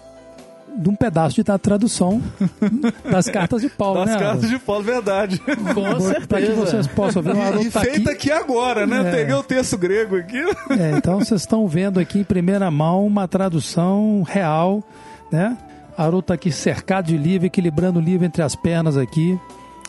de 0.77 0.89
um 0.89 0.95
pedaço 0.95 1.37
de 1.37 1.45
tradução 1.59 2.23
das 3.11 3.27
cartas 3.29 3.63
de 3.63 3.69
Paulo, 3.69 4.01
das 4.01 4.07
né? 4.07 4.13
Das 4.13 4.23
cartas 4.23 4.51
de 4.51 4.59
Paulo, 4.59 4.83
verdade. 4.83 5.39
Com 5.39 6.01
certeza. 6.01 6.27
Para 6.27 6.43
que 6.43 6.53
vocês 6.53 6.87
possam 6.87 7.23
ver. 7.23 7.33
O 7.33 7.63
e 7.63 7.71
tá 7.71 7.81
feita 7.81 8.11
aqui, 8.11 8.31
aqui 8.31 8.33
agora, 8.33 8.87
né? 8.87 9.09
É. 9.09 9.11
Peguei 9.11 9.35
o 9.35 9.43
texto 9.43 9.77
grego 9.77 10.17
aqui. 10.17 10.39
É, 10.71 10.97
então 10.97 11.19
vocês 11.19 11.41
estão 11.41 11.67
vendo 11.67 12.01
aqui 12.01 12.21
em 12.21 12.25
primeira 12.25 12.71
mão 12.71 13.07
uma 13.07 13.29
tradução 13.29 14.23
real, 14.23 14.83
né? 15.31 15.57
Haroldo 15.97 16.21
está 16.21 16.35
aqui 16.35 16.51
cercado 16.51 17.07
de 17.07 17.17
livro, 17.17 17.47
equilibrando 17.47 17.99
o 17.99 18.03
livro 18.03 18.25
entre 18.25 18.43
as 18.43 18.57
pernas 18.57 18.97
aqui, 18.97 19.39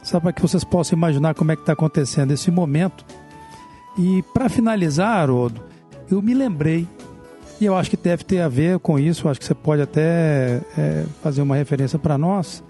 só 0.01 0.19
para 0.19 0.33
que 0.33 0.41
vocês 0.41 0.63
possam 0.63 0.97
imaginar 0.97 1.33
como 1.33 1.51
é 1.51 1.55
que 1.55 1.61
está 1.61 1.73
acontecendo 1.73 2.31
esse 2.31 2.51
momento. 2.51 3.05
E 3.97 4.23
para 4.33 4.49
finalizar, 4.49 5.17
Haroldo, 5.17 5.61
eu 6.09 6.21
me 6.21 6.33
lembrei 6.33 6.87
e 7.63 7.65
eu 7.65 7.77
acho 7.77 7.89
que 7.89 7.95
deve 7.95 8.25
ter 8.25 8.41
a 8.41 8.49
ver 8.49 8.77
com 8.79 8.99
isso, 8.99 9.29
acho 9.29 9.39
que 9.39 9.45
você 9.45 9.55
pode 9.55 9.81
até 9.81 10.61
é, 10.77 11.05
fazer 11.21 11.41
uma 11.41 11.55
referência 11.55 11.97
para 11.97 12.17
nós, 12.17 12.61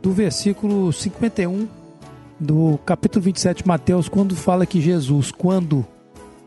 do 0.00 0.12
versículo 0.12 0.92
51 0.92 1.66
do 2.38 2.78
capítulo 2.86 3.24
27 3.24 3.64
de 3.64 3.68
Mateus, 3.68 4.08
quando 4.08 4.36
fala 4.36 4.64
que 4.64 4.80
Jesus, 4.80 5.32
quando 5.32 5.84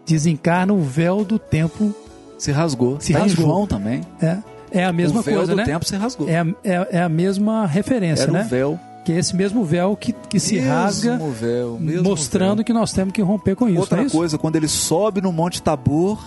desencarna, 0.06 0.72
o 0.72 0.82
véu 0.82 1.26
do 1.26 1.38
templo 1.38 1.94
se 2.38 2.50
rasgou. 2.54 2.96
Se 3.02 3.12
tá 3.12 3.20
rasgou. 3.20 3.46
João 3.46 3.68
também. 3.68 4.02
É, 4.22 4.38
é 4.72 4.86
a 4.86 4.94
mesma 4.94 5.20
o 5.20 5.24
véu 5.24 5.36
coisa, 5.36 5.52
do 5.52 5.58
né? 5.58 5.66
templo 5.66 5.86
se 5.86 5.98
rasgou. 5.98 6.30
É, 6.30 6.46
é, 6.64 6.88
é 6.92 7.02
a 7.02 7.10
mesma 7.10 7.66
referência, 7.66 8.24
Era 8.24 8.32
né? 8.32 8.44
o 8.46 8.48
véu. 8.48 8.80
Que 9.04 9.12
é 9.12 9.18
esse 9.18 9.36
mesmo 9.36 9.66
véu 9.66 9.98
que, 9.98 10.14
que 10.14 10.40
se 10.40 10.56
mesmo 10.56 10.70
rasga, 10.70 11.18
véu, 11.18 11.78
mostrando 12.04 12.58
véu. 12.58 12.66
que 12.66 12.72
nós 12.72 12.94
temos 12.94 13.12
que 13.14 13.22
romper 13.22 13.56
com 13.56 13.68
isso. 13.68 13.80
Outra 13.82 14.02
é 14.02 14.06
isso? 14.06 14.16
coisa, 14.16 14.38
quando 14.38 14.56
ele 14.56 14.68
sobe 14.70 15.20
no 15.20 15.34
Monte 15.34 15.62
Tabor, 15.62 16.20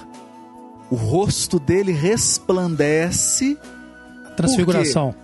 o 0.90 0.94
rosto 0.94 1.58
dele 1.58 1.92
resplandece. 1.92 3.58
Transfiguração. 4.36 5.14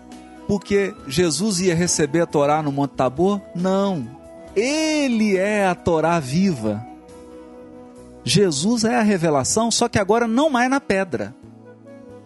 Por 0.46 0.60
Porque 0.60 0.94
Jesus 1.06 1.60
ia 1.60 1.74
receber 1.74 2.22
a 2.22 2.26
Torá 2.26 2.62
no 2.62 2.72
Monte 2.72 2.92
Tabor? 2.92 3.40
Não. 3.54 4.06
Ele 4.54 5.36
é 5.36 5.66
a 5.66 5.74
Torá 5.74 6.18
viva. 6.18 6.84
Jesus 8.24 8.84
é 8.84 8.96
a 8.96 9.02
revelação, 9.02 9.70
só 9.70 9.88
que 9.88 9.98
agora 9.98 10.26
não 10.26 10.50
mais 10.50 10.68
na 10.68 10.80
pedra. 10.80 11.34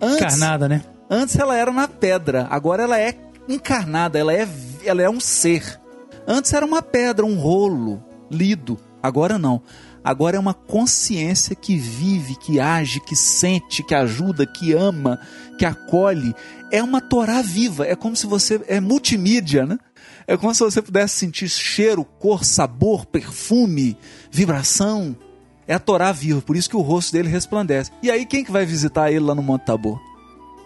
Antes, 0.00 0.16
encarnada, 0.16 0.68
né? 0.68 0.82
Antes 1.08 1.38
ela 1.38 1.56
era 1.56 1.70
na 1.70 1.86
pedra, 1.86 2.48
agora 2.50 2.82
ela 2.82 2.98
é 2.98 3.16
encarnada, 3.48 4.18
ela 4.18 4.32
é, 4.32 4.48
ela 4.84 5.02
é 5.02 5.08
um 5.08 5.20
ser. 5.20 5.80
Antes 6.26 6.52
era 6.52 6.64
uma 6.64 6.82
pedra, 6.82 7.24
um 7.24 7.38
rolo 7.38 8.02
lido, 8.30 8.78
agora 9.02 9.38
não. 9.38 9.62
Agora 10.04 10.36
é 10.36 10.38
uma 10.40 10.52
consciência 10.52 11.56
que 11.56 11.78
vive, 11.78 12.36
que 12.36 12.60
age, 12.60 13.00
que 13.00 13.16
sente, 13.16 13.82
que 13.82 13.94
ajuda, 13.94 14.46
que 14.46 14.74
ama, 14.74 15.18
que 15.58 15.64
acolhe. 15.64 16.34
É 16.70 16.82
uma 16.82 17.00
Torá 17.00 17.40
viva. 17.40 17.86
É 17.86 17.96
como 17.96 18.14
se 18.14 18.26
você. 18.26 18.60
É 18.68 18.80
multimídia, 18.80 19.64
né? 19.64 19.78
É 20.26 20.36
como 20.36 20.54
se 20.54 20.60
você 20.60 20.82
pudesse 20.82 21.16
sentir 21.16 21.48
cheiro, 21.48 22.04
cor, 22.04 22.44
sabor, 22.44 23.06
perfume, 23.06 23.96
vibração. 24.30 25.16
É 25.66 25.72
a 25.72 25.78
Torá 25.78 26.12
viva, 26.12 26.42
por 26.42 26.56
isso 26.56 26.68
que 26.68 26.76
o 26.76 26.82
rosto 26.82 27.12
dele 27.12 27.28
resplandece. 27.28 27.90
E 28.02 28.10
aí, 28.10 28.26
quem 28.26 28.44
que 28.44 28.52
vai 28.52 28.66
visitar 28.66 29.10
ele 29.10 29.24
lá 29.24 29.34
no 29.34 29.42
Monte 29.42 29.64
Tabor? 29.64 29.98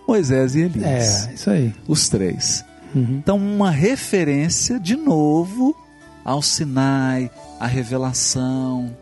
Moisés 0.09 0.57
e 0.57 0.63
Elias. 0.63 1.29
É, 1.29 1.35
isso 1.35 1.51
aí. 1.51 1.73
Os 1.87 2.09
três. 2.09 2.65
Uhum. 2.95 3.21
Então, 3.23 3.37
uma 3.37 3.71
referência, 3.71 4.81
de 4.81 4.97
novo, 4.97 5.77
ao 6.25 6.43
Sinai, 6.43 7.31
à 7.61 7.67
revelação, 7.67 8.97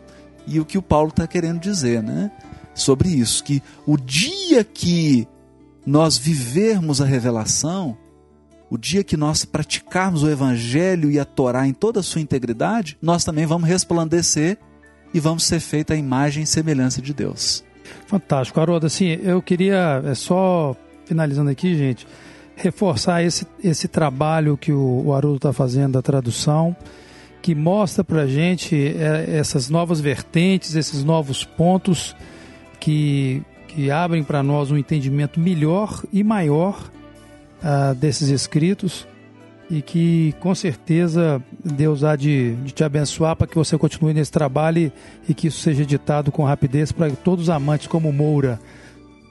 e 0.47 0.59
o 0.59 0.65
que 0.65 0.77
o 0.77 0.81
Paulo 0.81 1.09
está 1.09 1.27
querendo 1.27 1.59
dizer, 1.59 2.01
né? 2.01 2.31
Sobre 2.73 3.09
isso, 3.09 3.43
que 3.43 3.61
o 3.85 3.97
dia 3.97 4.63
que 4.63 5.27
nós 5.85 6.17
vivermos 6.17 7.01
a 7.01 7.05
revelação, 7.05 7.97
o 8.69 8.77
dia 8.77 9.03
que 9.03 9.17
nós 9.17 9.45
praticarmos 9.45 10.23
o 10.23 10.29
Evangelho 10.29 11.11
e 11.11 11.19
a 11.19 11.25
Torá 11.25 11.67
em 11.67 11.73
toda 11.73 11.99
a 11.99 12.03
sua 12.03 12.21
integridade, 12.21 12.97
nós 13.01 13.23
também 13.23 13.45
vamos 13.45 13.67
resplandecer 13.67 14.57
e 15.13 15.19
vamos 15.19 15.43
ser 15.43 15.59
feita 15.59 15.93
a 15.93 15.97
imagem 15.97 16.43
e 16.43 16.47
semelhança 16.47 17.01
de 17.01 17.13
Deus. 17.13 17.63
Fantástico, 18.05 18.59
Haroldo. 18.59 18.85
Assim, 18.85 19.19
eu 19.23 19.41
queria, 19.41 20.01
é 20.05 20.13
só 20.13 20.75
finalizando 21.05 21.49
aqui, 21.49 21.75
gente, 21.75 22.05
reforçar 22.55 23.23
esse, 23.23 23.47
esse 23.63 23.87
trabalho 23.87 24.57
que 24.57 24.71
o, 24.71 25.05
o 25.05 25.13
Haroldo 25.13 25.37
está 25.37 25.53
fazendo 25.53 25.93
da 25.93 26.01
tradução 26.01 26.75
que 27.47 27.55
mostra 27.55 28.03
para 28.03 28.27
gente 28.27 28.75
é, 28.75 29.37
essas 29.37 29.69
novas 29.69 30.01
vertentes, 30.01 30.75
esses 30.75 31.01
novos 31.01 31.45
pontos 31.45 32.13
que, 32.77 33.41
que 33.69 33.89
abrem 33.89 34.21
para 34.21 34.43
nós 34.43 34.69
um 34.69 34.75
entendimento 34.75 35.39
melhor 35.39 36.03
e 36.11 36.25
maior 36.25 36.91
uh, 37.63 37.95
desses 37.95 38.27
escritos 38.27 39.07
e 39.71 39.81
que 39.81 40.35
com 40.41 40.53
certeza 40.53 41.41
Deus 41.63 42.03
há 42.03 42.17
de, 42.17 42.53
de 42.55 42.73
te 42.73 42.83
abençoar 42.83 43.33
para 43.37 43.47
que 43.47 43.55
você 43.55 43.77
continue 43.77 44.13
nesse 44.13 44.33
trabalho 44.33 44.79
e, 44.79 45.31
e, 45.31 45.33
que 45.33 45.47
isso 45.47 45.61
seja 45.61 45.83
editado 45.83 46.33
com 46.33 46.43
rapidez 46.43 46.91
para 46.91 47.09
que 47.09 47.15
todos 47.15 47.43
os 47.43 47.49
amantes 47.49 47.87
como 47.87 48.11
Moura 48.11 48.59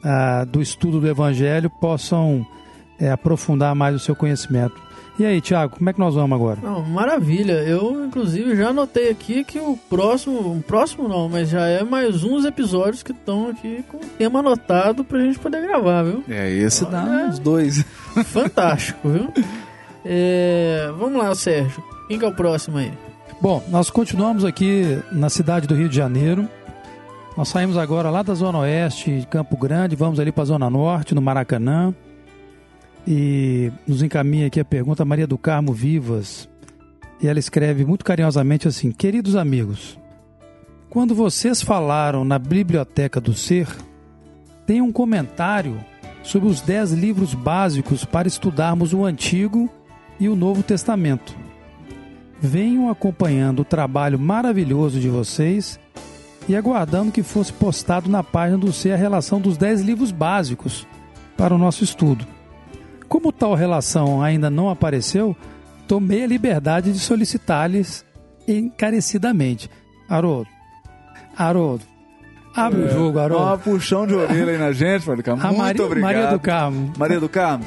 uh, 0.02 0.46
do 0.46 0.62
estudo 0.62 1.00
do 1.00 1.06
Evangelho 1.06 1.68
possam 1.68 2.46
é, 2.98 3.10
aprofundar 3.10 3.74
mais 3.74 3.94
o 3.94 3.98
seu 3.98 4.16
conhecimento. 4.16 4.85
E 5.18 5.24
aí, 5.24 5.40
Thiago, 5.40 5.76
como 5.76 5.88
é 5.88 5.92
que 5.94 5.98
nós 5.98 6.14
vamos 6.14 6.34
agora? 6.34 6.58
Não, 6.62 6.82
maravilha. 6.82 7.54
Eu, 7.54 8.04
inclusive, 8.04 8.54
já 8.54 8.68
anotei 8.68 9.08
aqui 9.08 9.44
que 9.44 9.58
o 9.58 9.74
próximo, 9.88 10.52
um 10.52 10.60
próximo 10.60 11.08
não, 11.08 11.26
mas 11.26 11.48
já 11.48 11.66
é 11.66 11.82
mais 11.82 12.22
uns 12.22 12.44
episódios 12.44 13.02
que 13.02 13.12
estão 13.12 13.48
aqui 13.48 13.82
com 13.88 13.96
o 13.96 14.00
tema 14.00 14.40
anotado 14.40 15.02
pra 15.02 15.20
gente 15.20 15.38
poder 15.38 15.62
gravar, 15.62 16.02
viu? 16.02 16.22
É, 16.28 16.50
esse 16.50 16.84
dá 16.84 17.22
é 17.22 17.28
uns 17.28 17.38
dois. 17.38 17.82
Fantástico, 18.26 19.08
viu? 19.08 19.32
É, 20.04 20.92
vamos 20.98 21.16
lá, 21.16 21.34
Sérgio. 21.34 21.82
Quem 22.08 22.18
que 22.18 22.24
é 22.24 22.28
o 22.28 22.34
próximo 22.34 22.76
aí? 22.76 22.92
Bom, 23.40 23.62
nós 23.68 23.88
continuamos 23.88 24.44
aqui 24.44 24.98
na 25.10 25.30
cidade 25.30 25.66
do 25.66 25.74
Rio 25.74 25.88
de 25.88 25.96
Janeiro. 25.96 26.46
Nós 27.36 27.48
saímos 27.48 27.78
agora 27.78 28.10
lá 28.10 28.22
da 28.22 28.34
Zona 28.34 28.58
Oeste, 28.58 29.20
de 29.20 29.26
Campo 29.26 29.56
Grande, 29.56 29.96
vamos 29.96 30.20
ali 30.20 30.30
para 30.30 30.42
a 30.42 30.46
Zona 30.46 30.68
Norte, 30.68 31.14
no 31.14 31.22
Maracanã. 31.22 31.94
E 33.06 33.70
nos 33.86 34.02
encaminha 34.02 34.48
aqui 34.48 34.58
a 34.58 34.64
pergunta 34.64 35.04
Maria 35.04 35.26
do 35.26 35.38
Carmo 35.38 35.72
Vivas. 35.72 36.48
E 37.22 37.28
ela 37.28 37.38
escreve 37.38 37.84
muito 37.84 38.04
carinhosamente 38.04 38.66
assim: 38.66 38.90
Queridos 38.90 39.36
amigos, 39.36 39.98
quando 40.90 41.14
vocês 41.14 41.62
falaram 41.62 42.24
na 42.24 42.38
Biblioteca 42.38 43.20
do 43.20 43.32
Ser, 43.32 43.68
tem 44.66 44.82
um 44.82 44.90
comentário 44.90 45.78
sobre 46.22 46.48
os 46.48 46.60
dez 46.60 46.92
livros 46.92 47.32
básicos 47.34 48.04
para 48.04 48.26
estudarmos 48.26 48.92
o 48.92 49.04
Antigo 49.04 49.70
e 50.18 50.28
o 50.28 50.34
Novo 50.34 50.62
Testamento. 50.62 51.36
Venham 52.40 52.90
acompanhando 52.90 53.60
o 53.60 53.64
trabalho 53.64 54.18
maravilhoso 54.18 54.98
de 54.98 55.08
vocês 55.08 55.78
e 56.48 56.54
aguardando 56.54 57.12
que 57.12 57.22
fosse 57.22 57.52
postado 57.52 58.10
na 58.10 58.22
página 58.22 58.58
do 58.58 58.72
Ser 58.72 58.92
a 58.92 58.96
relação 58.96 59.40
dos 59.40 59.56
dez 59.56 59.80
livros 59.80 60.10
básicos 60.10 60.86
para 61.36 61.54
o 61.54 61.58
nosso 61.58 61.84
estudo. 61.84 62.35
Como 63.08 63.32
tal 63.32 63.54
relação 63.54 64.22
ainda 64.22 64.50
não 64.50 64.68
apareceu, 64.68 65.36
tomei 65.86 66.24
a 66.24 66.26
liberdade 66.26 66.92
de 66.92 66.98
solicitar-lhes 66.98 68.04
encarecidamente. 68.46 69.70
Haroldo, 70.08 70.48
Haroldo, 71.36 71.84
abre 72.54 72.82
é, 72.82 72.84
o 72.86 72.90
jogo, 72.90 73.18
Haroldo. 73.18 73.44
Dá 73.44 73.50
uma 73.50 73.58
puxão 73.58 74.06
de 74.06 74.14
orelha 74.14 74.52
aí 74.52 74.58
na 74.58 74.72
gente, 74.72 75.06
Maria 75.08 75.22
do 75.22 75.24
Carmo. 75.24 75.42
Muito 75.42 75.58
Maria, 75.58 75.84
obrigado. 75.84 76.02
Maria 76.02 76.30
do 76.30 76.40
Carmo. 76.40 76.92
Maria 76.96 77.20
do 77.20 77.28
Carmo, 77.28 77.64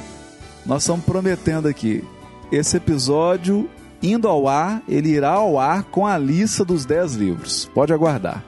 nós 0.65 0.83
estamos 0.83 1.05
prometendo 1.05 1.67
aqui. 1.67 2.03
Esse 2.51 2.77
episódio, 2.77 3.69
indo 4.01 4.27
ao 4.27 4.47
ar, 4.47 4.81
ele 4.87 5.09
irá 5.09 5.31
ao 5.31 5.59
ar 5.59 5.83
com 5.83 6.07
a 6.07 6.17
lista 6.17 6.65
dos 6.65 6.85
10 6.85 7.15
livros. 7.15 7.69
Pode 7.73 7.93
aguardar. 7.93 8.43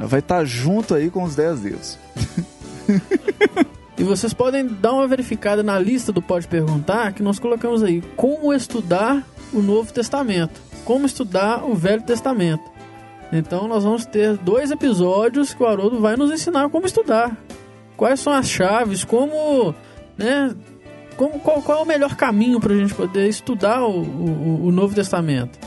Vai 0.00 0.20
estar 0.20 0.44
junto 0.44 0.94
aí 0.94 1.10
com 1.10 1.22
os 1.22 1.34
10 1.34 1.62
livros. 1.62 1.98
E 3.98 4.04
vocês 4.04 4.32
podem 4.32 4.64
dar 4.64 4.92
uma 4.92 5.08
verificada 5.08 5.60
na 5.62 5.76
lista 5.78 6.12
do 6.12 6.22
Pode 6.22 6.46
Perguntar, 6.46 7.12
que 7.12 7.22
nós 7.22 7.40
colocamos 7.40 7.82
aí 7.82 8.00
como 8.16 8.54
estudar 8.54 9.26
o 9.52 9.60
Novo 9.60 9.92
Testamento, 9.92 10.60
como 10.84 11.04
estudar 11.04 11.64
o 11.64 11.74
Velho 11.74 12.02
Testamento. 12.02 12.62
Então 13.32 13.66
nós 13.66 13.82
vamos 13.82 14.06
ter 14.06 14.36
dois 14.36 14.70
episódios 14.70 15.52
que 15.52 15.62
o 15.62 15.66
Haroldo 15.66 16.00
vai 16.00 16.16
nos 16.16 16.30
ensinar 16.30 16.70
como 16.70 16.86
estudar. 16.86 17.36
Quais 17.96 18.20
são 18.20 18.32
as 18.32 18.48
chaves, 18.48 19.02
como, 19.02 19.74
né, 20.16 20.54
como, 21.16 21.40
qual, 21.40 21.60
qual 21.60 21.80
é 21.80 21.82
o 21.82 21.86
melhor 21.86 22.14
caminho 22.14 22.60
para 22.60 22.72
a 22.72 22.76
gente 22.76 22.94
poder 22.94 23.28
estudar 23.28 23.82
o, 23.82 24.00
o, 24.00 24.66
o, 24.66 24.72
Novo 24.72 24.94
Testamento. 24.94 25.58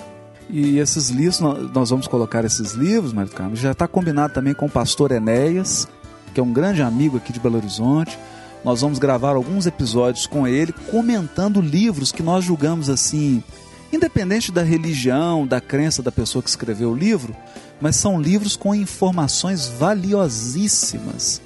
E 0.49 0.79
esses 0.79 1.09
livros, 1.09 1.41
nós 1.41 1.89
vamos 1.89 2.07
colocar 2.07 2.45
esses 2.45 2.71
livros, 2.71 3.11
Mário 3.11 3.31
Carlos, 3.31 3.59
já 3.59 3.71
está 3.73 3.87
combinado 3.87 4.33
também 4.33 4.53
com 4.53 4.65
o 4.67 4.69
pastor 4.69 5.11
Enéas, 5.11 5.87
que 6.33 6.39
é 6.39 6.43
um 6.43 6.53
grande 6.53 6.81
amigo 6.81 7.17
aqui 7.17 7.33
de 7.33 7.39
Belo 7.39 7.57
Horizonte. 7.57 8.17
Nós 8.63 8.81
vamos 8.81 8.99
gravar 8.99 9.35
alguns 9.35 9.65
episódios 9.65 10.27
com 10.27 10.47
ele, 10.47 10.71
comentando 10.71 11.59
livros 11.61 12.11
que 12.11 12.21
nós 12.21 12.45
julgamos 12.45 12.89
assim, 12.89 13.43
independente 13.91 14.51
da 14.51 14.61
religião, 14.61 15.47
da 15.47 15.59
crença 15.59 16.03
da 16.03 16.11
pessoa 16.11 16.43
que 16.43 16.49
escreveu 16.49 16.91
o 16.91 16.95
livro, 16.95 17.35
mas 17.79 17.95
são 17.95 18.21
livros 18.21 18.55
com 18.55 18.75
informações 18.75 19.67
valiosíssimas 19.67 21.41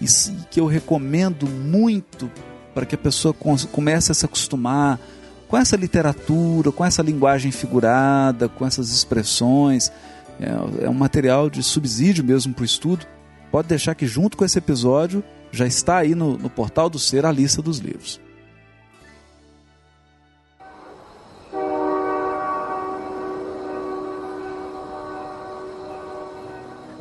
e 0.00 0.06
que 0.50 0.58
eu 0.58 0.66
recomendo 0.66 1.46
muito 1.46 2.28
para 2.74 2.84
que 2.84 2.96
a 2.96 2.98
pessoa 2.98 3.32
comece 3.70 4.10
a 4.10 4.14
se 4.14 4.24
acostumar 4.24 4.98
com 5.46 5.56
essa 5.56 5.76
literatura, 5.76 6.72
com 6.72 6.84
essa 6.84 7.02
linguagem 7.02 7.52
figurada, 7.52 8.48
com 8.48 8.66
essas 8.66 8.90
expressões. 8.90 9.92
É, 10.40 10.86
é 10.86 10.90
um 10.90 10.94
material 10.94 11.48
de 11.48 11.62
subsídio 11.62 12.24
mesmo 12.24 12.52
para 12.52 12.62
o 12.62 12.64
estudo 12.64 13.06
pode 13.52 13.68
deixar 13.68 13.94
que 13.94 14.06
junto 14.06 14.34
com 14.34 14.46
esse 14.46 14.56
episódio 14.56 15.22
já 15.52 15.66
está 15.66 15.98
aí 15.98 16.14
no, 16.14 16.38
no 16.38 16.48
portal 16.48 16.88
do 16.88 16.98
Ser 16.98 17.26
a 17.26 17.30
lista 17.30 17.60
dos 17.60 17.78
livros. 17.78 18.18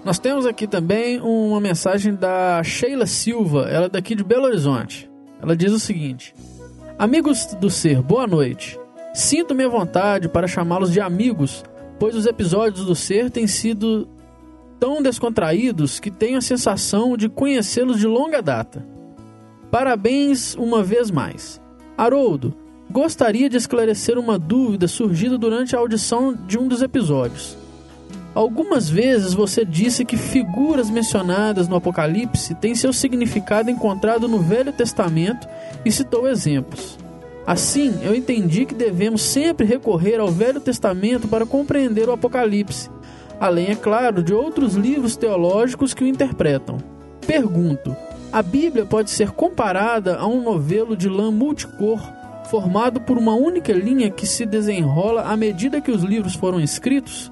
Nós 0.04 0.20
temos 0.20 0.46
aqui 0.46 0.68
também 0.68 1.22
uma 1.22 1.62
mensagem 1.62 2.14
da 2.14 2.62
Sheila 2.64 3.06
Silva, 3.06 3.70
ela 3.70 3.86
é 3.86 3.90
daqui 3.90 4.14
de 4.14 4.24
Belo 4.24 4.44
Horizonte. 4.44 5.10
Ela 5.42 5.56
diz 5.56 5.72
o 5.72 5.80
seguinte: 5.80 6.36
Amigos 7.00 7.46
do 7.62 7.70
Ser, 7.70 8.02
boa 8.02 8.28
noite. 8.28 8.78
Sinto-me 9.14 9.64
à 9.64 9.70
vontade 9.70 10.28
para 10.28 10.48
chamá-los 10.48 10.92
de 10.92 11.00
amigos, 11.00 11.64
pois 11.98 12.14
os 12.14 12.26
episódios 12.26 12.86
do 12.86 12.96
Ser 12.96 13.30
têm 13.30 13.48
sido 13.48 14.10
tão 14.82 15.00
descontraídos 15.00 16.00
que 16.00 16.10
tenho 16.10 16.40
a 16.40 16.42
sensação 16.42 17.16
de 17.16 17.30
conhecê-los 17.30 18.00
de 18.00 18.08
longa 18.08 18.42
data. 18.42 18.84
Parabéns 19.70 20.56
uma 20.56 20.82
vez 20.82 21.12
mais. 21.12 21.62
Haroldo, 21.96 22.56
gostaria 22.90 23.48
de 23.48 23.58
esclarecer 23.58 24.18
uma 24.18 24.40
dúvida 24.40 24.88
surgida 24.88 25.38
durante 25.38 25.76
a 25.76 25.80
audição 25.80 26.34
de 26.34 26.58
um 26.58 26.68
dos 26.68 26.82
episódios. 26.82 27.56
Algumas 28.34 28.90
vezes 28.90 29.36
você 29.36 29.64
disse 29.64 30.04
que 30.04 30.18
figuras 30.18 30.90
mencionadas 30.90 31.68
no 31.68 31.76
Apocalipse 31.76 32.56
têm 32.56 32.74
seu 32.74 32.92
significado 32.92 33.70
encontrado 33.70 34.28
no 34.28 34.40
Velho 34.40 34.74
Testamento 34.74 35.48
e 35.86 35.92
citou 35.92 36.28
exemplos. 36.28 36.98
Assim, 37.46 38.00
eu 38.02 38.16
entendi 38.16 38.66
que 38.66 38.74
devemos 38.74 39.22
sempre 39.22 39.64
recorrer 39.64 40.20
ao 40.20 40.30
Velho 40.30 40.60
Testamento 40.60 41.28
para 41.28 41.46
compreender 41.46 42.10
o 42.10 42.14
Apocalipse 42.14 42.90
além, 43.42 43.72
é 43.72 43.76
claro, 43.76 44.22
de 44.22 44.36
outros 44.36 44.76
livros 44.76 45.18
teológicos 45.18 45.96
que 45.96 46.04
o 46.04 46.08
interpretam. 46.08 46.78
Pergunto: 47.26 47.96
a 48.32 48.44
Bíblia 48.44 48.86
pode 48.86 49.10
ser 49.10 49.32
comparada 49.32 50.18
a 50.18 50.28
um 50.28 50.44
novelo 50.44 50.96
de 50.96 51.10
lã 51.10 51.32
multicor, 51.32 52.00
formado 52.46 53.02
por 53.02 53.18
uma 53.18 53.34
única 53.34 53.74
linha 53.74 54.12
que 54.12 54.28
se 54.28 54.46
desenrola 54.46 55.24
à 55.24 55.36
medida 55.36 55.82
que 55.82 55.90
os 55.90 56.04
livros 56.04 56.36
foram 56.36 56.62
escritos? 56.62 57.32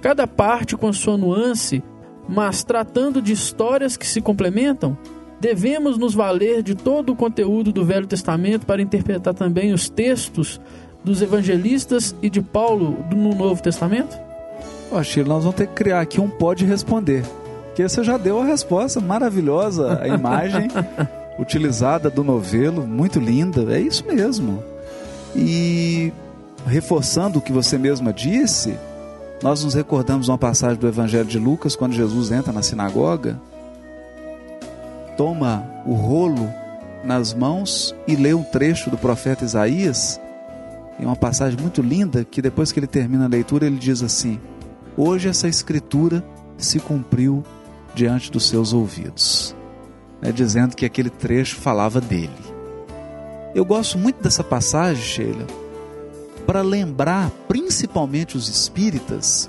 Cada 0.00 0.28
parte 0.28 0.76
com 0.76 0.92
sua 0.92 1.16
nuance, 1.16 1.82
mas 2.28 2.62
tratando 2.62 3.20
de 3.20 3.32
histórias 3.32 3.96
que 3.96 4.06
se 4.06 4.20
complementam? 4.20 4.96
Devemos 5.40 5.98
nos 5.98 6.14
valer 6.14 6.62
de 6.62 6.76
todo 6.76 7.12
o 7.12 7.16
conteúdo 7.16 7.72
do 7.72 7.84
Velho 7.84 8.06
Testamento 8.06 8.64
para 8.64 8.82
interpretar 8.82 9.34
também 9.34 9.72
os 9.72 9.88
textos 9.88 10.60
dos 11.02 11.20
evangelistas 11.20 12.14
e 12.22 12.30
de 12.30 12.40
Paulo 12.40 13.04
no 13.10 13.34
Novo 13.34 13.62
Testamento? 13.62 14.27
Ó, 14.90 15.02
Chile, 15.02 15.28
nós 15.28 15.44
vamos 15.44 15.56
ter 15.56 15.66
que 15.66 15.74
criar 15.74 16.00
aqui 16.00 16.20
um 16.20 16.28
pode 16.28 16.64
responder. 16.64 17.24
Que 17.74 17.86
você 17.86 18.02
já 18.02 18.16
deu 18.16 18.40
a 18.40 18.44
resposta 18.44 19.00
maravilhosa, 19.00 20.00
a 20.02 20.08
imagem 20.08 20.68
utilizada 21.38 22.10
do 22.10 22.24
novelo, 22.24 22.86
muito 22.86 23.20
linda. 23.20 23.74
É 23.74 23.80
isso 23.80 24.04
mesmo. 24.06 24.62
E 25.36 26.12
reforçando 26.66 27.38
o 27.38 27.42
que 27.42 27.52
você 27.52 27.78
mesma 27.78 28.12
disse, 28.12 28.74
nós 29.42 29.62
nos 29.62 29.74
recordamos 29.74 30.28
uma 30.28 30.38
passagem 30.38 30.78
do 30.78 30.88
Evangelho 30.88 31.26
de 31.26 31.38
Lucas, 31.38 31.76
quando 31.76 31.92
Jesus 31.92 32.32
entra 32.32 32.52
na 32.52 32.62
sinagoga, 32.62 33.40
toma 35.16 35.64
o 35.86 35.94
rolo 35.94 36.52
nas 37.04 37.32
mãos 37.32 37.94
e 38.06 38.16
lê 38.16 38.34
um 38.34 38.42
trecho 38.42 38.90
do 38.90 38.98
profeta 38.98 39.44
Isaías. 39.44 40.20
É 41.00 41.04
uma 41.04 41.14
passagem 41.14 41.58
muito 41.60 41.80
linda 41.80 42.24
que 42.24 42.42
depois 42.42 42.72
que 42.72 42.80
ele 42.80 42.88
termina 42.88 43.26
a 43.26 43.28
leitura, 43.28 43.66
ele 43.66 43.76
diz 43.76 44.02
assim: 44.02 44.40
Hoje 45.00 45.28
essa 45.28 45.46
escritura 45.46 46.24
se 46.56 46.80
cumpriu 46.80 47.44
diante 47.94 48.32
dos 48.32 48.48
seus 48.48 48.72
ouvidos, 48.72 49.54
né, 50.20 50.32
dizendo 50.32 50.74
que 50.74 50.84
aquele 50.84 51.08
trecho 51.08 51.54
falava 51.54 52.00
dele. 52.00 52.32
Eu 53.54 53.64
gosto 53.64 53.96
muito 53.96 54.20
dessa 54.20 54.42
passagem, 54.42 55.00
Sheila, 55.00 55.46
para 56.44 56.62
lembrar 56.62 57.30
principalmente 57.46 58.36
os 58.36 58.48
espíritas 58.48 59.48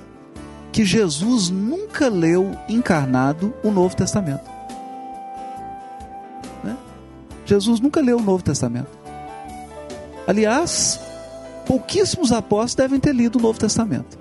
que 0.72 0.86
Jesus 0.86 1.50
nunca 1.50 2.10
leu 2.10 2.56
encarnado 2.70 3.52
o 3.64 3.72
Novo 3.72 3.96
Testamento. 3.96 4.48
Né? 6.64 6.78
Jesus 7.44 7.80
nunca 7.80 8.02
leu 8.02 8.20
o 8.20 8.22
Novo 8.22 8.44
Testamento. 8.44 8.96
Aliás, 10.28 11.00
pouquíssimos 11.66 12.32
apóstolos 12.32 12.76
devem 12.76 13.00
ter 13.00 13.16
lido 13.16 13.40
o 13.40 13.42
Novo 13.42 13.58
Testamento. 13.58 14.19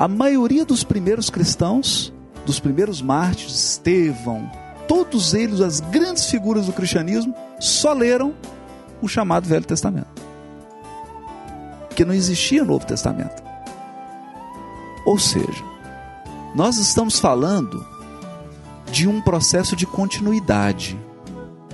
A 0.00 0.08
maioria 0.08 0.64
dos 0.64 0.82
primeiros 0.82 1.28
cristãos, 1.28 2.10
dos 2.46 2.58
primeiros 2.58 3.02
mártires, 3.02 3.72
Estevão, 3.72 4.50
todos 4.88 5.34
eles, 5.34 5.60
as 5.60 5.78
grandes 5.78 6.24
figuras 6.24 6.64
do 6.64 6.72
cristianismo, 6.72 7.34
só 7.58 7.92
leram 7.92 8.32
o 9.02 9.06
chamado 9.06 9.46
Velho 9.46 9.66
Testamento. 9.66 10.22
Porque 11.86 12.02
não 12.02 12.14
existia 12.14 12.64
Novo 12.64 12.86
Testamento. 12.86 13.42
Ou 15.04 15.18
seja, 15.18 15.62
nós 16.54 16.78
estamos 16.78 17.20
falando 17.20 17.86
de 18.90 19.06
um 19.06 19.20
processo 19.20 19.76
de 19.76 19.84
continuidade. 19.84 20.98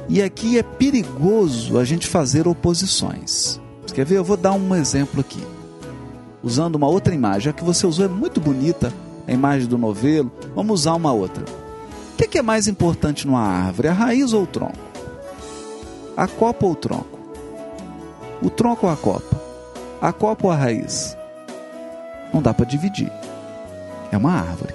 E 0.09 0.21
aqui 0.21 0.59
é 0.59 0.65
perigoso 0.65 1.79
a 1.79 1.85
gente 1.85 2.09
fazer 2.09 2.49
oposições. 2.49 3.61
Quer 3.95 4.05
ver? 4.05 4.17
Eu 4.17 4.25
vou 4.25 4.37
dar 4.37 4.53
um 4.53 4.75
exemplo 4.75 5.21
aqui 5.21 5.41
usando 6.47 6.77
uma 6.77 6.87
outra 6.87 7.13
imagem. 7.13 7.51
A 7.51 7.53
que 7.53 7.65
você 7.65 7.85
usou 7.85 8.05
é 8.05 8.09
muito 8.09 8.41
bonita, 8.41 8.93
a 9.27 9.33
imagem 9.33 9.67
do 9.67 9.77
novelo. 9.77 10.31
Vamos 10.55 10.81
usar 10.81 10.95
uma 10.95 11.13
outra. 11.13 11.45
O 12.13 12.17
que 12.17 12.39
é 12.39 12.43
mais 12.43 12.69
importante 12.69 13.27
numa 13.27 13.41
árvore, 13.41 13.89
a 13.89 13.93
raiz 13.93 14.33
ou 14.33 14.45
o 14.45 14.47
tronco? 14.47 14.79
A 16.17 16.29
copa 16.29 16.65
ou 16.65 16.73
o 16.73 16.77
tronco? 16.77 17.19
O 18.41 18.49
tronco 18.49 18.87
ou 18.87 18.93
a 18.93 18.97
copa? 18.97 19.41
A 20.01 20.13
copa 20.13 20.47
ou 20.47 20.53
a 20.53 20.57
raiz? 20.57 21.17
Não 22.33 22.41
dá 22.41 22.55
para 22.55 22.65
dividir. 22.65 23.11
É 24.13 24.17
uma 24.17 24.33
árvore. 24.33 24.75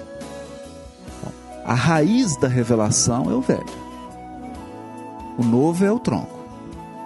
A 1.63 1.73
raiz 1.73 2.35
da 2.35 2.49
revelação 2.49 3.31
é 3.31 3.33
o 3.33 3.41
velho. 3.41 3.65
O 5.37 5.43
novo 5.43 5.85
é 5.85 5.91
o 5.91 5.99
tronco. 5.99 6.37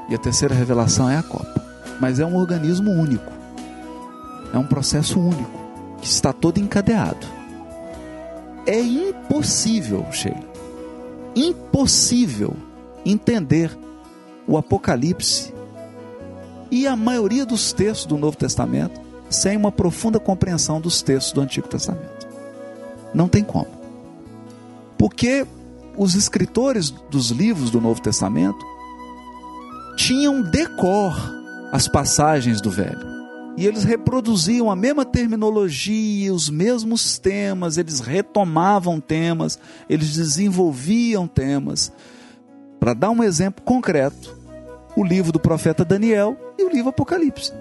E 0.10 0.16
a 0.16 0.18
terceira 0.18 0.56
revelação 0.56 1.08
é 1.10 1.18
a 1.18 1.24
copa. 1.24 1.64
Mas 2.02 2.20
é 2.20 2.26
um 2.26 2.36
organismo 2.36 2.90
único. 2.92 3.35
É 4.54 4.58
um 4.58 4.66
processo 4.66 5.20
único 5.20 5.60
que 6.02 6.08
está 6.08 6.32
todo 6.32 6.60
encadeado. 6.60 7.26
É 8.66 8.80
impossível, 8.80 10.06
Sheila, 10.12 10.44
impossível 11.36 12.56
entender 13.06 13.78
o 14.48 14.58
Apocalipse 14.58 15.54
e 16.72 16.88
a 16.88 16.96
maioria 16.96 17.46
dos 17.46 17.72
textos 17.72 18.06
do 18.06 18.18
Novo 18.18 18.38
Testamento 18.38 19.00
sem 19.30 19.58
uma 19.58 19.72
profunda 19.72 20.20
compreensão 20.20 20.80
dos 20.80 21.02
textos 21.02 21.34
do 21.34 21.42
Antigo 21.42 21.68
Testamento. 21.68 22.28
Não 23.14 23.28
tem 23.28 23.44
como. 23.44 23.68
Porque 24.98 25.46
os 25.98 26.16
escritores 26.16 26.90
dos 26.90 27.30
livros 27.30 27.70
do 27.70 27.80
Novo 27.80 28.02
Testamento 28.02 28.60
tinham 29.96 30.42
decor 30.42 31.16
as 31.72 31.88
passagens 31.88 32.62
do 32.62 32.70
Velho. 32.70 33.15
E 33.58 33.66
eles 33.66 33.86
reproduziam 33.86 34.70
a 34.70 34.76
mesma 34.76 35.06
terminologia, 35.06 36.34
os 36.34 36.50
mesmos 36.50 37.18
temas, 37.18 37.78
eles 37.78 38.02
retomavam 38.02 39.00
temas, 39.00 39.58
eles 39.90 40.16
desenvolviam 40.16 41.26
temas. 41.26 41.92
Para 42.80 42.94
dar 42.94 43.12
um 43.12 43.24
exemplo 43.24 43.64
concreto, 43.64 44.38
o 44.96 45.04
livro 45.04 45.32
do 45.32 45.40
profeta 45.40 45.86
Daniel 45.86 46.38
e 46.58 46.64
o 46.64 46.70
livro 46.70 46.90
Apocalipse. 46.90 47.54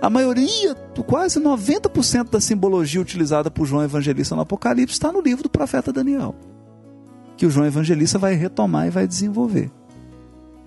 A 0.00 0.08
maioria, 0.08 0.74
quase 1.06 1.40
90% 1.40 2.30
da 2.30 2.40
simbologia 2.40 3.00
utilizada 3.00 3.50
por 3.50 3.66
João 3.66 3.84
Evangelista 3.84 4.34
no 4.34 4.42
Apocalipse 4.42 4.94
está 4.94 5.12
no 5.12 5.20
livro 5.20 5.42
do 5.42 5.50
profeta 5.50 5.92
Daniel, 5.92 6.34
que 7.36 7.44
o 7.44 7.50
João 7.50 7.66
Evangelista 7.66 8.18
vai 8.18 8.34
retomar 8.34 8.86
e 8.86 8.90
vai 8.90 9.06
desenvolver. 9.06 9.70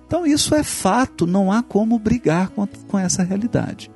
Então, 0.06 0.28
isso 0.28 0.54
é 0.54 0.62
fato, 0.62 1.26
não 1.26 1.52
há 1.52 1.64
como 1.64 1.98
brigar 1.98 2.52
com, 2.52 3.00
essa 3.00 3.24
realidade. 3.24 3.90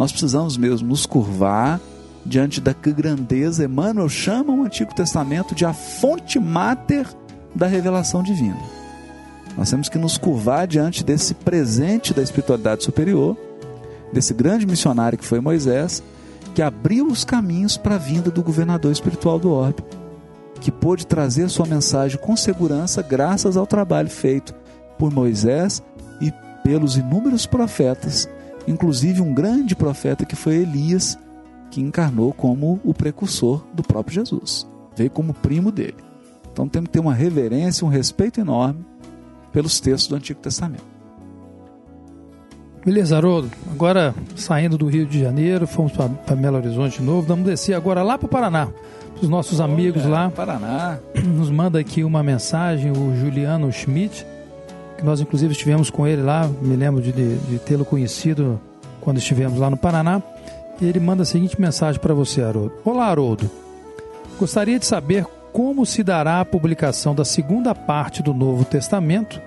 Nós 0.00 0.12
precisamos 0.12 0.56
mesmo 0.56 0.88
nos 0.88 1.04
curvar 1.04 1.78
diante 2.24 2.58
da 2.58 2.72
grandeza. 2.72 3.66
Emmanuel 3.66 4.08
chama 4.08 4.50
o 4.50 4.64
Antigo 4.64 4.94
Testamento 4.94 5.54
de 5.54 5.66
a 5.66 5.74
fonte 5.74 6.38
máter 6.38 7.06
da 7.54 7.66
revelação 7.66 8.22
divina. 8.22 8.56
Nós 9.58 9.68
temos 9.68 9.90
que 9.90 9.98
nos 9.98 10.16
curvar 10.16 10.66
diante 10.66 11.04
desse 11.04 11.34
presente 11.34 12.14
da 12.14 12.22
espiritualidade 12.22 12.82
superior, 12.82 13.36
desse 14.10 14.32
grande 14.32 14.66
missionário 14.66 15.18
que 15.18 15.24
foi 15.26 15.38
Moisés, 15.38 16.02
que 16.54 16.62
abriu 16.62 17.06
os 17.06 17.22
caminhos 17.22 17.76
para 17.76 17.96
a 17.96 17.98
vinda 17.98 18.30
do 18.30 18.42
governador 18.42 18.92
espiritual 18.92 19.38
do 19.38 19.50
orbe, 19.50 19.84
que 20.62 20.72
pôde 20.72 21.06
trazer 21.06 21.50
sua 21.50 21.66
mensagem 21.66 22.18
com 22.18 22.34
segurança 22.34 23.02
graças 23.02 23.54
ao 23.54 23.66
trabalho 23.66 24.08
feito 24.08 24.54
por 24.98 25.12
Moisés 25.12 25.82
e 26.22 26.32
pelos 26.64 26.96
inúmeros 26.96 27.44
profetas 27.44 28.26
inclusive 28.66 29.20
um 29.20 29.32
grande 29.32 29.74
profeta 29.74 30.24
que 30.24 30.36
foi 30.36 30.56
Elias, 30.56 31.18
que 31.70 31.80
encarnou 31.80 32.32
como 32.32 32.80
o 32.84 32.92
precursor 32.92 33.64
do 33.72 33.82
próprio 33.82 34.14
Jesus, 34.14 34.68
veio 34.96 35.10
como 35.10 35.32
primo 35.32 35.70
dele. 35.70 35.96
Então 36.52 36.68
temos 36.68 36.88
que 36.88 36.94
ter 36.94 37.00
uma 37.00 37.14
reverência, 37.14 37.86
um 37.86 37.90
respeito 37.90 38.40
enorme 38.40 38.84
pelos 39.52 39.80
textos 39.80 40.08
do 40.08 40.16
Antigo 40.16 40.40
Testamento. 40.40 40.90
Beleza, 42.84 43.16
Haroldo. 43.16 43.50
Agora, 43.70 44.14
saindo 44.34 44.78
do 44.78 44.86
Rio 44.86 45.04
de 45.04 45.20
Janeiro, 45.20 45.66
fomos 45.66 45.92
para 45.92 46.34
Belo 46.34 46.56
Horizonte 46.56 46.98
de 46.98 47.04
novo. 47.04 47.26
Vamos 47.26 47.44
descer 47.44 47.74
agora 47.74 48.02
lá 48.02 48.16
para 48.16 48.26
o 48.26 48.28
Paraná. 48.28 48.68
Os 49.20 49.28
nossos 49.28 49.60
amigos 49.60 50.06
lá. 50.06 50.30
Paraná. 50.30 50.98
Nos 51.22 51.50
manda 51.50 51.78
aqui 51.78 52.02
uma 52.02 52.22
mensagem, 52.22 52.90
o 52.90 53.14
Juliano 53.16 53.70
Schmidt 53.70 54.26
nós 55.02 55.20
inclusive 55.20 55.52
estivemos 55.52 55.90
com 55.90 56.06
ele 56.06 56.22
lá, 56.22 56.48
me 56.60 56.76
lembro 56.76 57.02
de, 57.02 57.12
de, 57.12 57.36
de 57.38 57.58
tê-lo 57.58 57.84
conhecido 57.84 58.60
quando 59.00 59.18
estivemos 59.18 59.58
lá 59.58 59.70
no 59.70 59.76
Paraná. 59.76 60.22
E 60.80 60.86
ele 60.86 60.98
manda 60.98 61.22
a 61.22 61.26
seguinte 61.26 61.60
mensagem 61.60 62.00
para 62.00 62.14
você, 62.14 62.42
Haroldo. 62.42 62.72
Olá, 62.84 63.06
Haroldo. 63.06 63.50
Gostaria 64.38 64.78
de 64.78 64.86
saber 64.86 65.26
como 65.52 65.84
se 65.84 66.02
dará 66.02 66.40
a 66.40 66.44
publicação 66.44 67.14
da 67.14 67.24
segunda 67.24 67.74
parte 67.74 68.22
do 68.22 68.32
Novo 68.32 68.64
Testamento 68.64 69.40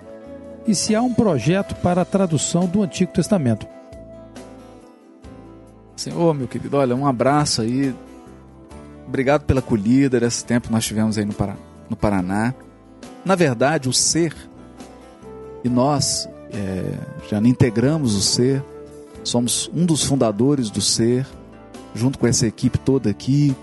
e 0.68 0.76
se 0.76 0.96
há 0.96 1.02
um 1.02 1.14
projeto 1.14 1.76
para 1.76 2.02
a 2.02 2.06
tradução 2.06 2.68
do 2.68 2.84
Antigo 2.84 3.12
Testamento. 3.12 3.68
Senhor, 5.96 6.34
meu 6.34 6.48
querido, 6.48 6.78
olha, 6.78 6.96
um 6.96 7.08
abraço 7.08 7.62
aí. 7.62 7.96
Obrigado 9.08 9.44
pela 9.44 9.60
acolhida 9.60 10.20
desse 10.20 10.44
tempo 10.46 10.68
que 10.68 10.74
nós 10.74 10.86
tivemos 10.86 11.18
aí 11.18 11.26
no, 11.26 11.34
Paraná. 11.34 11.60
No 11.90 11.96
Paraná. 11.96 12.54
Na 13.26 13.36
verdade, 13.36 13.90
o 13.90 13.94
ser 13.94 14.34
e 15.64 15.70
nós 15.70 16.28
é, 16.52 16.84
já 17.30 17.40
integramos 17.40 18.16
o 18.16 18.22
ser, 18.22 18.64
somos 19.24 19.70
um 19.74 19.86
dos 19.86 20.04
fundadores 20.04 20.70
do 20.70 20.82
ser, 20.82 21.26
junto 21.96 22.20
com 22.20 22.28
essa 22.28 22.46
equipe 22.46 22.78
toda 22.78 23.10
aqui, 23.10 23.56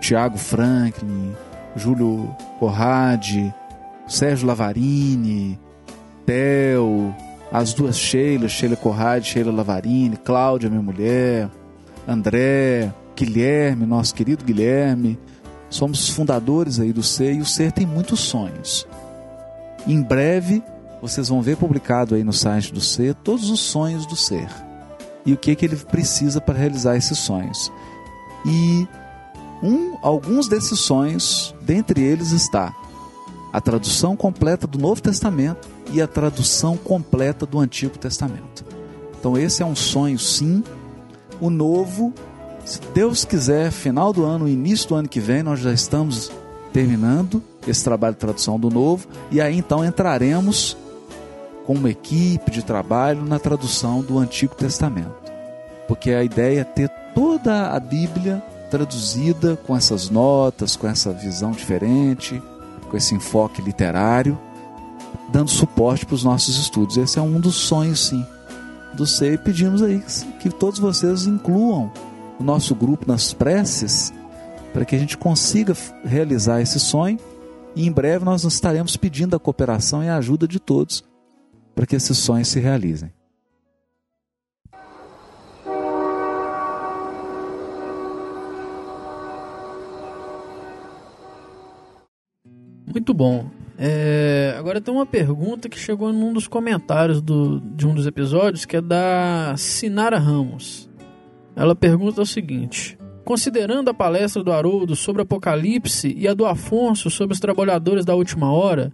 Tiago 0.00 0.38
Franklin, 0.38 1.34
Júlio 1.74 2.34
Corrade, 2.58 3.54
Sérgio 4.06 4.46
Lavarini, 4.46 5.58
Theo, 6.24 7.14
as 7.52 7.72
duas 7.72 7.98
Sheila, 7.98 8.48
Sheila 8.48 8.76
Corrade, 8.76 9.28
Sheila 9.28 9.52
Lavarini, 9.52 10.16
Cláudia, 10.16 10.68
minha 10.68 10.82
mulher, 10.82 11.48
André, 12.06 12.92
Guilherme, 13.14 13.86
nosso 13.86 14.14
querido 14.14 14.44
Guilherme, 14.44 15.18
somos 15.70 16.08
fundadores 16.10 16.78
aí 16.78 16.92
do 16.92 17.02
ser 17.02 17.34
e 17.34 17.40
o 17.40 17.46
ser 17.46 17.72
tem 17.72 17.86
muitos 17.86 18.20
sonhos. 18.20 18.86
Em 19.86 20.02
breve 20.02 20.62
vocês 21.00 21.28
vão 21.28 21.42
ver 21.42 21.56
publicado 21.56 22.14
aí 22.14 22.24
no 22.24 22.32
site 22.32 22.72
do 22.72 22.80
ser 22.80 23.14
todos 23.14 23.50
os 23.50 23.60
sonhos 23.60 24.06
do 24.06 24.16
ser 24.16 24.48
e 25.24 25.32
o 25.32 25.36
que, 25.36 25.54
que 25.56 25.66
ele 25.66 25.76
precisa 25.76 26.40
para 26.40 26.56
realizar 26.56 26.96
esses 26.96 27.18
sonhos. 27.18 27.72
E 28.44 28.86
um, 29.62 29.96
alguns 30.00 30.48
desses 30.48 30.78
sonhos, 30.78 31.54
dentre 31.62 32.00
eles 32.00 32.30
está 32.30 32.74
a 33.52 33.60
tradução 33.60 34.14
completa 34.14 34.66
do 34.66 34.78
Novo 34.78 35.02
Testamento 35.02 35.68
e 35.92 36.00
a 36.00 36.06
tradução 36.06 36.76
completa 36.76 37.44
do 37.44 37.58
Antigo 37.58 37.98
Testamento. 37.98 38.64
Então 39.18 39.36
esse 39.36 39.62
é 39.62 39.66
um 39.66 39.74
sonho 39.74 40.18
sim. 40.18 40.62
O 41.40 41.50
novo, 41.50 42.12
se 42.64 42.80
Deus 42.94 43.24
quiser, 43.24 43.70
final 43.70 44.12
do 44.12 44.24
ano, 44.24 44.48
início 44.48 44.88
do 44.88 44.94
ano 44.94 45.08
que 45.08 45.20
vem, 45.20 45.42
nós 45.42 45.58
já 45.58 45.72
estamos 45.72 46.30
terminando 46.72 47.42
esse 47.66 47.82
trabalho 47.82 48.14
de 48.14 48.20
tradução 48.20 48.60
do 48.60 48.70
novo 48.70 49.08
e 49.30 49.40
aí 49.40 49.56
então 49.56 49.84
entraremos 49.84 50.76
com 51.66 51.74
uma 51.74 51.90
equipe 51.90 52.50
de 52.50 52.64
trabalho 52.64 53.24
na 53.24 53.40
tradução 53.40 54.00
do 54.00 54.18
Antigo 54.18 54.54
Testamento. 54.54 55.14
Porque 55.88 56.12
a 56.12 56.22
ideia 56.22 56.60
é 56.60 56.64
ter 56.64 56.88
toda 57.12 57.72
a 57.72 57.80
Bíblia 57.80 58.42
traduzida 58.70 59.56
com 59.66 59.76
essas 59.76 60.08
notas, 60.08 60.76
com 60.76 60.86
essa 60.86 61.12
visão 61.12 61.50
diferente, 61.50 62.40
com 62.88 62.96
esse 62.96 63.14
enfoque 63.14 63.60
literário, 63.60 64.38
dando 65.28 65.50
suporte 65.50 66.06
para 66.06 66.14
os 66.14 66.22
nossos 66.22 66.56
estudos. 66.56 66.96
Esse 66.96 67.18
é 67.18 67.22
um 67.22 67.40
dos 67.40 67.56
sonhos, 67.56 68.06
sim, 68.06 68.24
do 68.94 69.06
SEI. 69.06 69.34
E 69.34 69.38
pedimos 69.38 69.82
aí 69.82 70.02
que 70.40 70.50
todos 70.50 70.78
vocês 70.78 71.26
incluam 71.26 71.90
o 72.38 72.44
nosso 72.44 72.74
grupo 72.76 73.06
nas 73.08 73.32
preces 73.32 74.12
para 74.72 74.84
que 74.84 74.94
a 74.94 74.98
gente 74.98 75.16
consiga 75.16 75.76
realizar 76.04 76.60
esse 76.60 76.78
sonho. 76.78 77.18
E 77.74 77.86
em 77.86 77.92
breve 77.92 78.24
nós 78.24 78.44
estaremos 78.44 78.96
pedindo 78.96 79.34
a 79.34 79.40
cooperação 79.40 80.02
e 80.02 80.08
a 80.08 80.16
ajuda 80.16 80.46
de 80.46 80.60
todos 80.60 81.04
para 81.76 81.84
que 81.84 81.94
esses 81.94 82.16
sonhos 82.16 82.48
se 82.48 82.58
realizem. 82.58 83.12
Muito 92.86 93.12
bom. 93.12 93.50
É, 93.78 94.54
agora 94.58 94.80
tem 94.80 94.94
uma 94.94 95.04
pergunta 95.04 95.68
que 95.68 95.78
chegou 95.78 96.14
num 96.14 96.32
dos 96.32 96.48
comentários 96.48 97.20
do, 97.20 97.60
de 97.60 97.86
um 97.86 97.94
dos 97.94 98.06
episódios, 98.06 98.64
que 98.64 98.78
é 98.78 98.80
da 98.80 99.54
Sinara 99.58 100.18
Ramos. 100.18 100.88
Ela 101.54 101.76
pergunta 101.76 102.22
o 102.22 102.26
seguinte: 102.26 102.96
Considerando 103.22 103.90
a 103.90 103.94
palestra 103.94 104.42
do 104.42 104.50
Haroldo 104.50 104.96
sobre 104.96 105.20
Apocalipse 105.20 106.14
e 106.16 106.26
a 106.26 106.32
do 106.32 106.46
Afonso 106.46 107.10
sobre 107.10 107.34
os 107.34 107.40
trabalhadores 107.40 108.06
da 108.06 108.14
última 108.14 108.50
hora, 108.50 108.90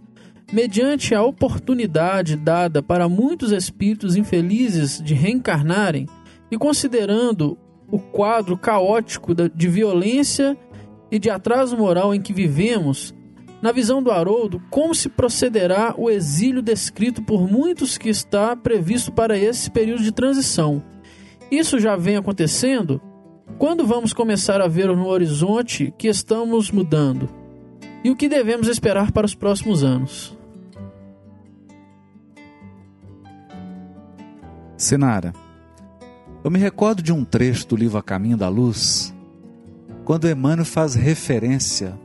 mediante 0.53 1.15
a 1.15 1.23
oportunidade 1.23 2.35
dada 2.35 2.83
para 2.83 3.09
muitos 3.09 3.51
espíritos 3.51 4.15
infelizes 4.15 5.01
de 5.01 5.15
reencarnarem 5.15 6.07
e 6.51 6.57
considerando 6.59 7.57
o 7.91 7.97
quadro 7.97 8.55
caótico 8.55 9.33
de 9.33 9.67
violência 9.67 10.55
e 11.11 11.17
de 11.17 11.31
atraso 11.31 11.75
moral 11.75 12.13
em 12.13 12.21
que 12.21 12.31
vivemos, 12.31 13.15
Na 13.63 13.71
visão 13.71 14.03
do 14.03 14.11
Haroldo, 14.11 14.61
como 14.69 14.93
se 14.93 15.07
procederá 15.07 15.95
o 15.97 16.09
exílio 16.09 16.61
descrito 16.61 17.21
por 17.23 17.49
muitos 17.49 17.97
que 17.97 18.09
está 18.09 18.57
previsto 18.57 19.09
para 19.09 19.37
esse 19.37 19.71
período 19.71 20.03
de 20.03 20.11
transição? 20.11 20.83
Isso 21.49 21.79
já 21.79 21.95
vem 21.95 22.17
acontecendo? 22.17 23.01
Quando 23.57 23.87
vamos 23.87 24.11
começar 24.11 24.59
a 24.59 24.67
ver 24.67 24.87
no 24.87 25.07
horizonte 25.07 25.93
que 25.97 26.09
estamos 26.09 26.71
mudando? 26.71 27.29
E 28.03 28.11
o 28.11 28.17
que 28.17 28.27
devemos 28.27 28.67
esperar 28.67 29.13
para 29.13 29.25
os 29.25 29.33
próximos 29.33 29.81
anos? 29.81 30.37
Sinara, 34.83 35.33
eu 36.43 36.51
me 36.51 36.59
recordo 36.59 37.01
de 37.01 37.13
um 37.13 37.23
trecho 37.23 37.65
do 37.69 37.75
livro 37.75 37.97
A 37.97 38.03
Caminho 38.03 38.35
da 38.35 38.49
Luz, 38.49 39.13
quando 40.03 40.29
Emmanuel 40.29 40.65
faz 40.65 40.93
referência 40.93 41.97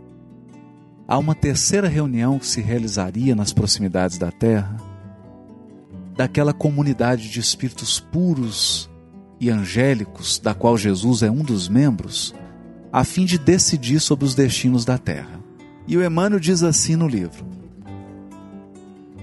a 1.09 1.19
uma 1.19 1.35
terceira 1.35 1.89
reunião 1.89 2.39
que 2.39 2.47
se 2.47 2.61
realizaria 2.61 3.35
nas 3.35 3.53
proximidades 3.53 4.17
da 4.17 4.31
Terra, 4.31 4.77
daquela 6.17 6.53
comunidade 6.53 7.29
de 7.29 7.41
espíritos 7.41 7.99
puros 7.99 8.89
e 9.41 9.51
angélicos, 9.51 10.39
da 10.39 10.55
qual 10.55 10.79
Jesus 10.79 11.25
é 11.25 11.31
um 11.31 11.43
dos 11.43 11.69
membros, 11.69 12.33
a 12.93 13.03
fim 13.03 13.25
de 13.25 13.39
decidir 13.39 13.99
sobre 13.99 14.25
os 14.25 14.37
destinos 14.37 14.85
da 14.85 14.97
Terra. 14.97 15.41
E 15.85 15.97
o 15.97 16.05
Emmanuel 16.05 16.39
diz 16.39 16.63
assim 16.63 16.95
no 16.95 17.09
livro: 17.09 17.45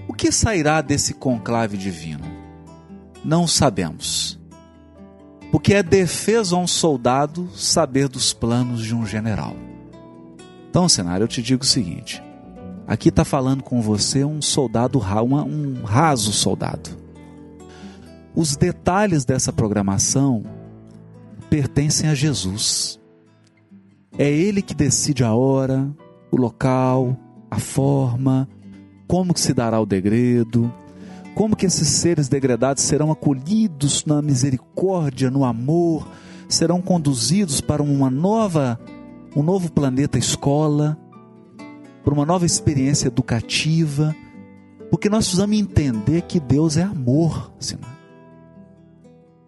O 0.06 0.12
que 0.12 0.30
sairá 0.30 0.82
desse 0.82 1.14
conclave 1.14 1.78
divino? 1.78 2.25
Não 3.26 3.44
sabemos. 3.44 4.38
Porque 5.50 5.74
é 5.74 5.82
defesa 5.82 6.54
a 6.54 6.60
um 6.60 6.66
soldado 6.68 7.50
saber 7.56 8.06
dos 8.08 8.32
planos 8.32 8.84
de 8.84 8.94
um 8.94 9.04
general. 9.04 9.56
Então, 10.70 10.88
cenário, 10.88 11.24
eu 11.24 11.28
te 11.28 11.42
digo 11.42 11.64
o 11.64 11.66
seguinte: 11.66 12.22
aqui 12.86 13.08
está 13.08 13.24
falando 13.24 13.64
com 13.64 13.82
você 13.82 14.24
um 14.24 14.40
soldado, 14.40 15.00
um 15.00 15.82
raso 15.82 16.32
soldado. 16.32 16.90
Os 18.32 18.56
detalhes 18.56 19.24
dessa 19.24 19.52
programação 19.52 20.44
pertencem 21.50 22.08
a 22.08 22.14
Jesus. 22.14 23.00
É 24.16 24.30
Ele 24.30 24.62
que 24.62 24.74
decide 24.74 25.24
a 25.24 25.34
hora, 25.34 25.90
o 26.30 26.36
local, 26.36 27.16
a 27.50 27.58
forma, 27.58 28.48
como 29.08 29.34
que 29.34 29.40
se 29.40 29.52
dará 29.52 29.80
o 29.80 29.86
degredo, 29.86 30.72
como 31.36 31.54
que 31.54 31.66
esses 31.66 31.86
seres 31.86 32.28
degradados 32.28 32.82
serão 32.82 33.12
acolhidos 33.12 34.06
na 34.06 34.22
misericórdia, 34.22 35.30
no 35.30 35.44
amor, 35.44 36.08
serão 36.48 36.80
conduzidos 36.80 37.60
para 37.60 37.82
uma 37.82 38.08
nova 38.08 38.80
um 39.36 39.42
novo 39.42 39.70
planeta 39.70 40.16
escola, 40.16 40.96
para 42.02 42.14
uma 42.14 42.24
nova 42.24 42.46
experiência 42.46 43.08
educativa, 43.08 44.16
porque 44.90 45.10
nós 45.10 45.26
precisamos 45.26 45.58
entender 45.58 46.22
que 46.22 46.40
Deus 46.40 46.78
é 46.78 46.82
amor, 46.82 47.52
Senhor. 47.60 47.84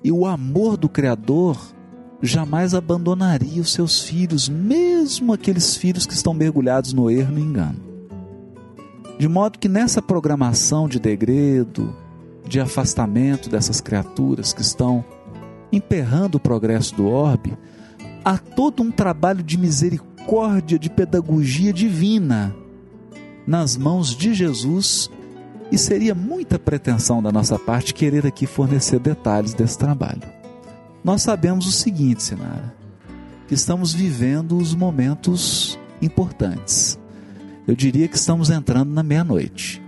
E 0.04 0.12
o 0.12 0.26
amor 0.26 0.76
do 0.76 0.90
Criador 0.90 1.58
jamais 2.20 2.74
abandonaria 2.74 3.62
os 3.62 3.72
seus 3.72 4.02
filhos, 4.02 4.46
mesmo 4.46 5.32
aqueles 5.32 5.74
filhos 5.74 6.04
que 6.04 6.12
estão 6.12 6.34
mergulhados 6.34 6.92
no 6.92 7.10
erro 7.10 7.32
e 7.32 7.34
no 7.34 7.40
engano. 7.40 7.87
De 9.18 9.26
modo 9.28 9.58
que 9.58 9.68
nessa 9.68 10.00
programação 10.00 10.88
de 10.88 11.00
degredo, 11.00 11.94
de 12.46 12.60
afastamento 12.60 13.50
dessas 13.50 13.80
criaturas 13.80 14.52
que 14.52 14.62
estão 14.62 15.04
emperrando 15.72 16.38
o 16.38 16.40
progresso 16.40 16.94
do 16.94 17.08
orbe, 17.08 17.58
há 18.24 18.38
todo 18.38 18.82
um 18.82 18.90
trabalho 18.90 19.42
de 19.42 19.58
misericórdia, 19.58 20.78
de 20.78 20.88
pedagogia 20.88 21.72
divina 21.72 22.54
nas 23.46 23.76
mãos 23.76 24.14
de 24.14 24.32
Jesus 24.34 25.10
e 25.70 25.76
seria 25.76 26.14
muita 26.14 26.58
pretensão 26.58 27.22
da 27.22 27.32
nossa 27.32 27.58
parte 27.58 27.92
querer 27.92 28.26
aqui 28.26 28.46
fornecer 28.46 29.00
detalhes 29.00 29.52
desse 29.52 29.76
trabalho. 29.76 30.22
Nós 31.02 31.22
sabemos 31.22 31.66
o 31.66 31.72
seguinte, 31.72 32.22
Sinara, 32.22 32.74
que 33.46 33.54
estamos 33.54 33.92
vivendo 33.92 34.56
os 34.56 34.74
momentos 34.74 35.78
importantes. 36.00 36.97
Eu 37.68 37.76
diria 37.76 38.08
que 38.08 38.16
estamos 38.16 38.48
entrando 38.48 38.90
na 38.94 39.02
meia-noite. 39.02 39.82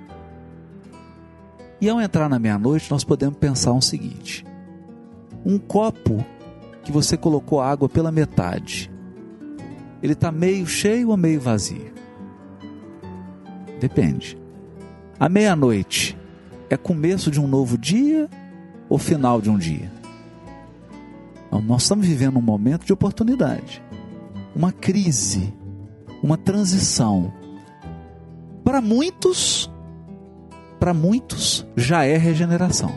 E 1.81 1.89
ao 1.89 1.98
entrar 1.98 2.28
na 2.28 2.39
meia-noite, 2.39 2.90
nós 2.90 3.05
podemos 3.05 3.39
pensar 3.39 3.73
o 3.73 3.81
seguinte: 3.81 4.44
um 5.47 5.59
copo 5.59 6.23
que 6.85 6.93
você 6.93 7.16
colocou 7.16 7.59
água 7.59 7.89
pela 7.89 8.12
metade, 8.12 8.90
ele 10.02 10.12
está 10.12 10.31
meio 10.31 10.66
cheio 10.66 11.09
ou 11.09 11.16
meio 11.16 11.40
vazio? 11.40 11.90
Depende. 13.81 14.36
A 15.19 15.27
meia-noite 15.27 16.19
é 16.69 16.77
começo 16.77 17.31
de 17.31 17.40
um 17.40 17.47
novo 17.47 17.78
dia 17.78 18.28
ou 18.90 18.98
final 18.98 19.40
de 19.40 19.48
um 19.48 19.57
dia? 19.57 19.90
Então, 21.47 21.62
nós 21.62 21.85
estamos 21.85 22.07
vivendo 22.07 22.36
um 22.36 22.43
momento 22.43 22.85
de 22.85 22.93
oportunidade, 22.93 23.82
uma 24.55 24.70
crise, 24.70 25.51
uma 26.23 26.36
transição. 26.36 27.39
Para 28.70 28.80
muitos, 28.80 29.68
para 30.78 30.94
muitos 30.94 31.66
já 31.76 32.05
é 32.05 32.16
regeneração 32.16 32.94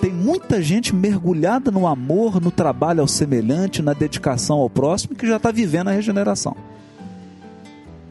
tem 0.00 0.12
muita 0.12 0.60
gente 0.60 0.92
mergulhada 0.92 1.70
no 1.70 1.86
amor, 1.86 2.40
no 2.40 2.50
trabalho 2.50 3.00
ao 3.00 3.06
semelhante, 3.06 3.80
na 3.80 3.92
dedicação 3.92 4.58
ao 4.58 4.68
próximo, 4.68 5.14
que 5.14 5.28
já 5.28 5.36
está 5.36 5.52
vivendo 5.52 5.88
a 5.88 5.92
regeneração. 5.92 6.56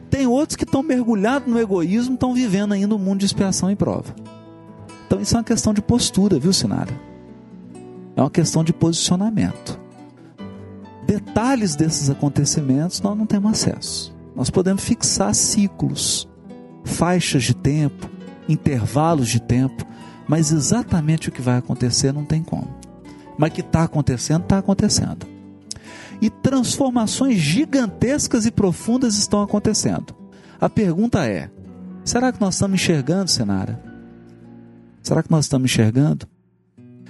Tem 0.08 0.26
outros 0.26 0.56
que 0.56 0.64
estão 0.64 0.82
mergulhados 0.82 1.46
no 1.46 1.60
egoísmo, 1.60 2.14
estão 2.14 2.32
vivendo 2.32 2.72
ainda 2.72 2.94
um 2.94 2.98
mundo 2.98 3.20
de 3.20 3.26
expiação 3.26 3.70
e 3.70 3.76
prova. 3.76 4.14
Então 5.06 5.20
isso 5.20 5.36
é 5.36 5.38
uma 5.38 5.44
questão 5.44 5.74
de 5.74 5.82
postura, 5.82 6.38
viu, 6.38 6.52
Sinara? 6.54 6.98
É 8.16 8.22
uma 8.22 8.30
questão 8.30 8.64
de 8.64 8.72
posicionamento. 8.72 9.78
Detalhes 11.06 11.76
desses 11.76 12.08
acontecimentos 12.08 13.02
nós 13.02 13.16
não 13.16 13.26
temos 13.26 13.52
acesso. 13.52 14.16
Nós 14.34 14.48
podemos 14.48 14.82
fixar 14.82 15.32
ciclos, 15.34 16.26
faixas 16.84 17.44
de 17.44 17.54
tempo, 17.54 18.08
intervalos 18.48 19.28
de 19.28 19.40
tempo, 19.40 19.86
mas 20.28 20.52
exatamente 20.52 21.28
o 21.28 21.32
que 21.32 21.42
vai 21.42 21.58
acontecer 21.58 22.12
não 22.12 22.24
tem 22.24 22.42
como. 22.42 22.68
Mas 23.36 23.52
que 23.52 23.60
está 23.60 23.82
acontecendo, 23.82 24.42
está 24.42 24.58
acontecendo. 24.58 25.26
E 26.20 26.30
transformações 26.30 27.38
gigantescas 27.38 28.46
e 28.46 28.50
profundas 28.50 29.16
estão 29.16 29.42
acontecendo. 29.42 30.14
A 30.60 30.68
pergunta 30.68 31.26
é: 31.26 31.50
será 32.04 32.32
que 32.32 32.40
nós 32.40 32.54
estamos 32.54 32.80
enxergando, 32.80 33.30
Senara? 33.30 33.82
Será 35.02 35.22
que 35.22 35.30
nós 35.30 35.44
estamos 35.44 35.70
enxergando? 35.70 36.26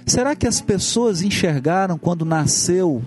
Será 0.05 0.35
que 0.35 0.47
as 0.47 0.59
pessoas 0.61 1.21
enxergaram 1.21 1.97
quando 1.97 2.25
nasceu 2.25 3.03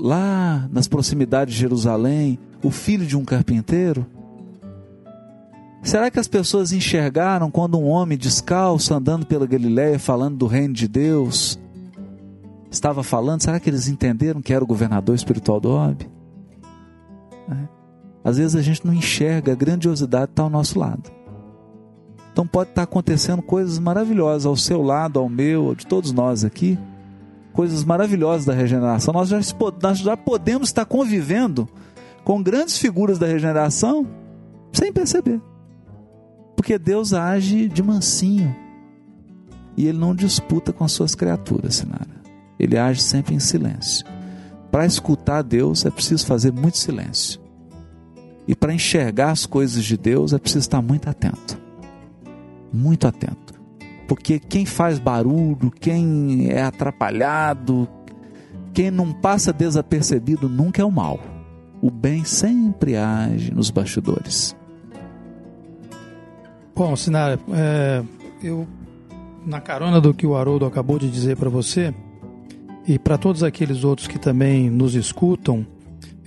lá 0.00 0.68
nas 0.70 0.86
proximidades 0.86 1.54
de 1.54 1.60
Jerusalém 1.60 2.38
o 2.62 2.70
filho 2.70 3.06
de 3.06 3.16
um 3.16 3.24
carpinteiro? 3.24 4.06
Será 5.82 6.10
que 6.10 6.18
as 6.18 6.26
pessoas 6.26 6.72
enxergaram 6.72 7.50
quando 7.50 7.78
um 7.78 7.86
homem 7.86 8.16
descalço 8.16 8.94
andando 8.94 9.26
pela 9.26 9.46
Galiléia 9.46 9.98
falando 9.98 10.36
do 10.36 10.46
reino 10.46 10.72
de 10.72 10.88
Deus 10.88 11.58
estava 12.70 13.02
falando? 13.02 13.42
Será 13.42 13.60
que 13.60 13.68
eles 13.68 13.86
entenderam 13.86 14.40
que 14.40 14.52
era 14.52 14.64
o 14.64 14.66
governador 14.66 15.14
espiritual 15.14 15.60
do 15.60 15.70
orbe? 15.70 16.08
É. 17.50 17.68
Às 18.24 18.38
vezes 18.38 18.56
a 18.56 18.62
gente 18.62 18.86
não 18.86 18.94
enxerga, 18.94 19.52
a 19.52 19.54
grandiosidade 19.54 20.30
está 20.32 20.42
ao 20.42 20.50
nosso 20.50 20.78
lado. 20.78 21.10
Então 22.32 22.46
pode 22.46 22.70
estar 22.70 22.82
acontecendo 22.82 23.42
coisas 23.42 23.78
maravilhosas 23.78 24.46
ao 24.46 24.56
seu 24.56 24.82
lado, 24.82 25.20
ao 25.20 25.28
meu, 25.28 25.74
de 25.74 25.86
todos 25.86 26.10
nós 26.10 26.44
aqui, 26.44 26.78
coisas 27.54 27.84
maravilhosas 27.84 28.44
da 28.44 28.52
regeneração. 28.52 29.14
Nós 29.14 29.28
já, 29.30 29.38
nós 29.80 29.98
já 29.98 30.16
podemos 30.16 30.68
estar 30.68 30.84
convivendo 30.84 31.66
com 32.24 32.42
grandes 32.42 32.76
figuras 32.76 33.18
da 33.18 33.26
regeneração 33.26 34.06
sem 34.72 34.92
perceber. 34.92 35.40
Porque 36.56 36.78
Deus 36.78 37.14
age 37.14 37.68
de 37.68 37.82
mansinho. 37.82 38.54
E 39.76 39.86
ele 39.86 39.98
não 39.98 40.14
disputa 40.14 40.72
com 40.72 40.84
as 40.84 40.92
suas 40.92 41.14
criaturas, 41.14 41.76
Sinara. 41.76 42.22
Ele 42.58 42.76
age 42.76 43.00
sempre 43.00 43.34
em 43.34 43.40
silêncio. 43.40 44.04
Para 44.70 44.86
escutar 44.86 45.42
Deus 45.42 45.86
é 45.86 45.90
preciso 45.90 46.26
fazer 46.26 46.52
muito 46.52 46.76
silêncio. 46.76 47.40
E 48.46 48.54
para 48.54 48.74
enxergar 48.74 49.30
as 49.30 49.46
coisas 49.46 49.84
de 49.84 49.96
Deus 49.96 50.32
é 50.32 50.38
preciso 50.38 50.60
estar 50.60 50.82
muito 50.82 51.08
atento. 51.08 51.58
Muito 52.72 53.06
atento. 53.06 53.43
Porque 54.06 54.38
quem 54.38 54.66
faz 54.66 54.98
barulho, 54.98 55.70
quem 55.70 56.48
é 56.50 56.62
atrapalhado, 56.62 57.88
quem 58.72 58.90
não 58.90 59.12
passa 59.12 59.52
desapercebido 59.52 60.48
nunca 60.48 60.82
é 60.82 60.84
o 60.84 60.90
mal. 60.90 61.20
O 61.80 61.90
bem 61.90 62.24
sempre 62.24 62.96
age 62.96 63.52
nos 63.52 63.70
bastidores. 63.70 64.56
Bom, 66.74 66.96
Sinara, 66.96 67.38
é, 67.52 68.02
eu, 68.42 68.66
na 69.46 69.60
carona 69.60 70.00
do 70.00 70.12
que 70.12 70.26
o 70.26 70.36
Haroldo 70.36 70.66
acabou 70.66 70.98
de 70.98 71.08
dizer 71.08 71.36
para 71.36 71.48
você, 71.48 71.94
e 72.86 72.98
para 72.98 73.16
todos 73.16 73.42
aqueles 73.42 73.84
outros 73.84 74.08
que 74.08 74.18
também 74.18 74.68
nos 74.68 74.94
escutam, 74.94 75.66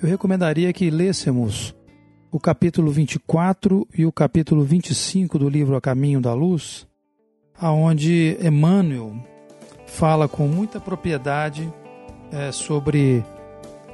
eu 0.01 0.07
recomendaria 0.07 0.71
que 0.71 0.89
lêssemos 0.89 1.75
o 2.31 2.39
capítulo 2.39 2.91
24 2.91 3.87
e 3.95 4.05
o 4.05 4.11
capítulo 4.11 4.63
25 4.63 5.37
do 5.37 5.49
livro 5.49 5.75
A 5.75 5.81
Caminho 5.81 6.21
da 6.21 6.33
Luz, 6.33 6.87
aonde 7.59 8.37
Emmanuel 8.41 9.15
fala 9.85 10.27
com 10.27 10.47
muita 10.47 10.79
propriedade 10.79 11.71
é, 12.31 12.51
sobre 12.51 13.23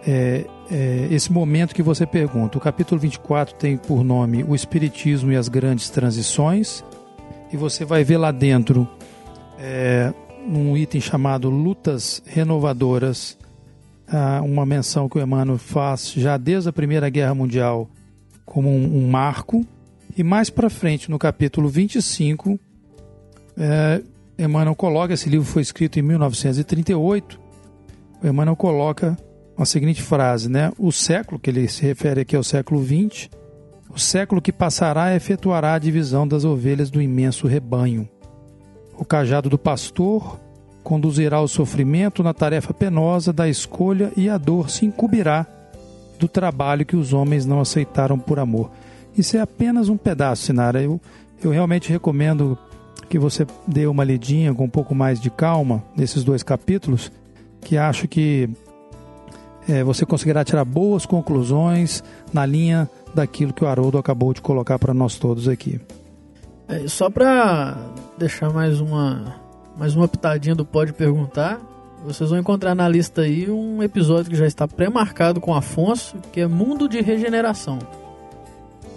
é, 0.06 0.46
é, 0.70 1.08
esse 1.12 1.32
momento 1.32 1.74
que 1.74 1.84
você 1.84 2.06
pergunta. 2.06 2.58
O 2.58 2.62
capítulo 2.62 3.00
24 3.00 3.56
tem 3.56 3.78
por 3.78 4.04
nome 4.04 4.44
O 4.44 4.54
Espiritismo 4.54 5.32
e 5.32 5.36
as 5.36 5.48
Grandes 5.48 5.90
Transições, 5.90 6.84
e 7.52 7.58
você 7.58 7.86
vai 7.86 8.04
ver 8.04 8.18
lá 8.18 8.32
dentro 8.32 8.88
é, 9.60 10.14
um 10.48 10.76
item 10.76 11.00
chamado 11.00 11.50
Lutas 11.50 12.22
Renovadoras, 12.26 13.38
uma 14.44 14.64
menção 14.64 15.10
que 15.10 15.18
o 15.18 15.22
Emmanuel 15.22 15.58
faz 15.58 16.12
já 16.12 16.38
desde 16.38 16.70
a 16.70 16.74
Primeira 16.74 17.10
Guerra 17.10 17.34
Mundial 17.34 17.90
como 18.46 18.70
um, 18.70 18.98
um 18.98 19.10
marco. 19.10 19.66
E 20.16 20.24
mais 20.24 20.50
para 20.50 20.70
frente, 20.70 21.10
no 21.10 21.18
capítulo 21.18 21.68
25, 21.68 22.60
é, 23.58 24.02
Emmanuel 24.38 24.76
coloca, 24.76 25.14
esse 25.14 25.30
livro 25.30 25.46
foi 25.46 25.62
escrito 25.62 26.00
em 26.00 26.02
1938, 26.02 27.40
o 28.22 28.28
Emmanuel 28.28 28.56
coloca 28.56 29.18
a 29.58 29.66
seguinte 29.66 30.02
frase, 30.02 30.50
né? 30.50 30.72
O 30.78 30.92
século, 30.92 31.40
que 31.40 31.50
ele 31.50 31.68
se 31.68 31.84
refere 31.84 32.22
aqui 32.22 32.36
ao 32.36 32.44
século 32.44 32.84
XX, 32.84 33.30
o 33.90 34.00
século 34.00 34.42
que 34.42 34.52
passará 34.52 35.16
efetuará 35.16 35.76
a 35.76 35.80
divisão 35.80 36.28
das 36.28 36.44
ovelhas 36.44 36.90
do 36.90 37.02
imenso 37.02 37.48
rebanho. 37.48 38.10
O 38.98 39.06
cajado 39.06 39.50
do 39.50 39.58
pastor 39.58 40.40
conduzirá 40.84 41.40
o 41.40 41.48
sofrimento 41.48 42.24
na 42.24 42.34
tarefa 42.34 42.74
penosa 42.74 43.32
da 43.32 43.48
escolha 43.48 44.12
e 44.18 44.30
a 44.30 44.38
dor 44.38 44.70
se 44.70 44.86
encobrirá 44.86 45.46
do 46.20 46.28
trabalho 46.28 46.86
que 46.86 46.96
os 46.96 47.14
homens 47.14 47.46
não 47.46 47.60
aceitaram 47.60 48.18
por 48.18 48.40
amor. 48.40 48.72
Isso 49.18 49.38
é 49.38 49.40
apenas 49.40 49.90
um 49.90 49.98
pedaço, 49.98 50.44
Sinara. 50.44 50.82
Eu, 50.82 51.00
eu 51.44 51.52
realmente 51.52 51.90
recomendo 51.90 52.58
que 53.14 53.20
você 53.20 53.46
dê 53.68 53.86
uma 53.86 54.04
lidinha 54.04 54.56
com 54.56 54.64
um 54.64 54.70
pouco 54.70 54.96
mais 54.96 55.22
de 55.22 55.30
calma 55.30 55.84
nesses 55.96 56.24
dois 56.24 56.42
capítulos, 56.42 57.12
que 57.62 57.78
acho 57.78 58.08
que 58.08 58.50
é, 59.70 59.84
você 59.84 60.04
conseguirá 60.04 60.44
tirar 60.44 60.66
boas 60.66 61.06
conclusões 61.06 62.04
na 62.34 62.44
linha 62.44 62.90
daquilo 63.14 63.54
que 63.54 63.64
o 63.64 63.68
Haroldo 63.68 64.00
acabou 64.00 64.34
de 64.34 64.42
colocar 64.42 64.80
para 64.80 64.96
nós 64.96 65.20
todos 65.20 65.48
aqui. 65.48 65.80
É, 66.68 66.88
só 66.88 67.08
para 67.08 67.78
deixar 68.18 68.52
mais 68.52 68.80
uma, 68.80 69.36
mais 69.78 69.96
uma 69.96 70.08
pitadinha 70.08 70.56
do 70.56 70.66
Pode 70.66 70.92
Perguntar, 70.92 71.62
vocês 72.04 72.32
vão 72.32 72.40
encontrar 72.40 72.74
na 72.74 72.90
lista 72.90 73.22
aí 73.22 73.48
um 73.48 73.84
episódio 73.84 74.32
que 74.32 74.36
já 74.36 74.48
está 74.48 74.68
pré-marcado 74.68 75.40
com 75.40 75.54
Afonso, 75.54 76.18
que 76.32 76.42
é 76.42 76.48
Mundo 76.48 76.90
de 76.90 77.00
Regeneração. 77.00 77.78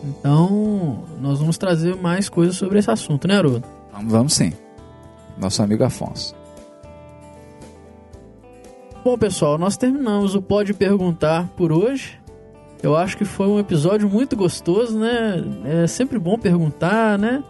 Então, 0.02 1.04
nós 1.20 1.38
vamos 1.38 1.58
trazer 1.58 1.96
mais 1.96 2.30
coisas 2.30 2.56
sobre 2.56 2.78
esse 2.78 2.90
assunto, 2.90 3.28
né, 3.28 3.36
Haroldo? 3.36 3.75
Vamos 4.04 4.34
sim. 4.34 4.52
Nosso 5.38 5.62
amigo 5.62 5.84
Afonso. 5.84 6.34
Bom, 9.04 9.16
pessoal, 9.16 9.56
nós 9.56 9.76
terminamos 9.76 10.34
o 10.34 10.42
Pode 10.42 10.74
Perguntar 10.74 11.48
por 11.56 11.70
hoje. 11.70 12.18
Eu 12.82 12.96
acho 12.96 13.16
que 13.16 13.24
foi 13.24 13.46
um 13.46 13.58
episódio 13.58 14.08
muito 14.08 14.36
gostoso, 14.36 14.98
né? 14.98 15.42
É 15.64 15.86
sempre 15.86 16.18
bom 16.18 16.38
perguntar, 16.38 17.18
né? 17.18 17.42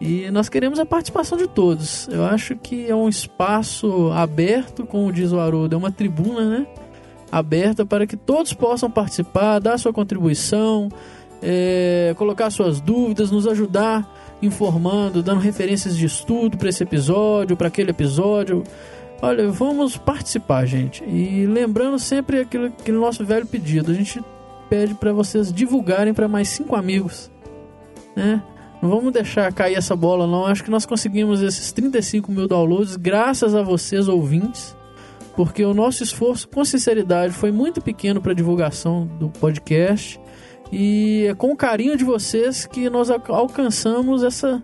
E 0.00 0.30
nós 0.30 0.48
queremos 0.48 0.78
a 0.78 0.84
participação 0.84 1.38
de 1.38 1.46
todos. 1.46 2.08
Eu 2.08 2.24
acho 2.24 2.56
que 2.56 2.90
é 2.90 2.94
um 2.94 3.08
espaço 3.08 4.10
aberto, 4.12 4.84
como 4.84 5.12
diz 5.12 5.32
o 5.32 5.38
Haroldo, 5.38 5.74
é 5.74 5.78
uma 5.78 5.92
tribuna, 5.92 6.58
né? 6.58 6.66
Aberta 7.30 7.86
para 7.86 8.06
que 8.06 8.16
todos 8.16 8.52
possam 8.52 8.90
participar, 8.90 9.60
dar 9.60 9.78
sua 9.78 9.92
contribuição, 9.92 10.88
é, 11.42 12.14
colocar 12.18 12.50
suas 12.50 12.80
dúvidas, 12.80 13.30
nos 13.30 13.46
ajudar 13.46 14.23
informando, 14.44 15.22
dando 15.22 15.40
referências 15.40 15.96
de 15.96 16.06
estudo 16.06 16.56
para 16.56 16.68
esse 16.68 16.82
episódio, 16.82 17.56
para 17.56 17.68
aquele 17.68 17.90
episódio. 17.90 18.62
Olha, 19.22 19.48
vamos 19.50 19.96
participar, 19.96 20.66
gente. 20.66 21.02
E 21.04 21.46
lembrando 21.46 21.98
sempre 21.98 22.40
aquilo, 22.40 22.66
aquele 22.66 22.98
nosso 22.98 23.24
velho 23.24 23.46
pedido. 23.46 23.90
A 23.90 23.94
gente 23.94 24.22
pede 24.68 24.94
para 24.94 25.12
vocês 25.12 25.52
divulgarem 25.52 26.12
para 26.12 26.28
mais 26.28 26.48
cinco 26.48 26.74
amigos, 26.76 27.30
né? 28.16 28.42
Não 28.82 28.90
vamos 28.90 29.12
deixar 29.12 29.50
cair 29.52 29.76
essa 29.76 29.96
bola, 29.96 30.26
não. 30.26 30.44
Acho 30.44 30.62
que 30.62 30.70
nós 30.70 30.84
conseguimos 30.84 31.40
esses 31.40 31.72
35 31.72 32.30
mil 32.30 32.46
downloads 32.46 32.96
graças 32.96 33.54
a 33.54 33.62
vocês, 33.62 34.08
ouvintes, 34.08 34.76
porque 35.34 35.64
o 35.64 35.72
nosso 35.72 36.02
esforço, 36.02 36.46
com 36.46 36.62
sinceridade, 36.64 37.32
foi 37.32 37.50
muito 37.50 37.80
pequeno 37.80 38.20
para 38.20 38.34
divulgação 38.34 39.06
do 39.18 39.30
podcast. 39.30 40.20
E 40.72 41.26
é 41.28 41.34
com 41.34 41.52
o 41.52 41.56
carinho 41.56 41.96
de 41.96 42.04
vocês 42.04 42.66
que 42.66 42.88
nós 42.90 43.10
alcançamos 43.10 44.22
essa, 44.22 44.62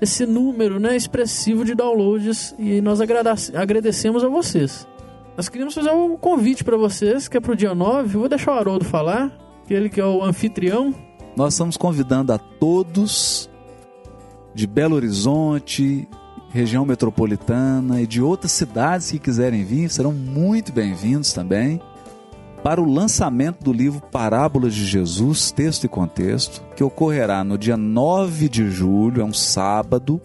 esse 0.00 0.24
número 0.24 0.78
né, 0.80 0.96
expressivo 0.96 1.64
de 1.64 1.74
downloads 1.74 2.54
e 2.58 2.80
nós 2.80 3.00
agradecemos 3.00 4.24
a 4.24 4.28
vocês. 4.28 4.86
Nós 5.36 5.48
queríamos 5.48 5.74
fazer 5.74 5.90
um 5.90 6.16
convite 6.16 6.62
para 6.62 6.76
vocês, 6.76 7.28
que 7.28 7.36
é 7.36 7.40
para 7.40 7.52
o 7.52 7.56
dia 7.56 7.74
9. 7.74 8.18
vou 8.18 8.28
deixar 8.28 8.52
o 8.52 8.58
Haroldo 8.58 8.84
falar, 8.84 9.30
que 9.66 9.74
ele 9.74 9.88
que 9.88 10.00
é 10.00 10.04
o 10.04 10.22
anfitrião. 10.22 10.94
Nós 11.36 11.54
estamos 11.54 11.76
convidando 11.76 12.32
a 12.32 12.38
todos 12.38 13.48
de 14.54 14.66
Belo 14.66 14.96
Horizonte, 14.96 16.06
região 16.50 16.84
metropolitana 16.84 18.02
e 18.02 18.06
de 18.06 18.20
outras 18.20 18.52
cidades 18.52 19.10
que 19.10 19.18
quiserem 19.18 19.64
vir, 19.64 19.88
serão 19.88 20.12
muito 20.12 20.70
bem-vindos 20.70 21.32
também 21.32 21.80
para 22.62 22.80
o 22.80 22.90
lançamento 22.90 23.64
do 23.64 23.72
livro 23.72 24.00
Parábolas 24.00 24.72
de 24.74 24.86
Jesus, 24.86 25.50
texto 25.50 25.84
e 25.84 25.88
contexto, 25.88 26.62
que 26.76 26.84
ocorrerá 26.84 27.42
no 27.42 27.58
dia 27.58 27.76
9 27.76 28.48
de 28.48 28.70
julho, 28.70 29.20
é 29.20 29.24
um 29.24 29.32
sábado, 29.32 30.20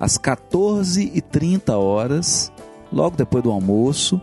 às 0.00 0.16
14h30 0.16 1.74
horas, 1.74 2.50
logo 2.90 3.16
depois 3.16 3.44
do 3.44 3.50
almoço, 3.50 4.20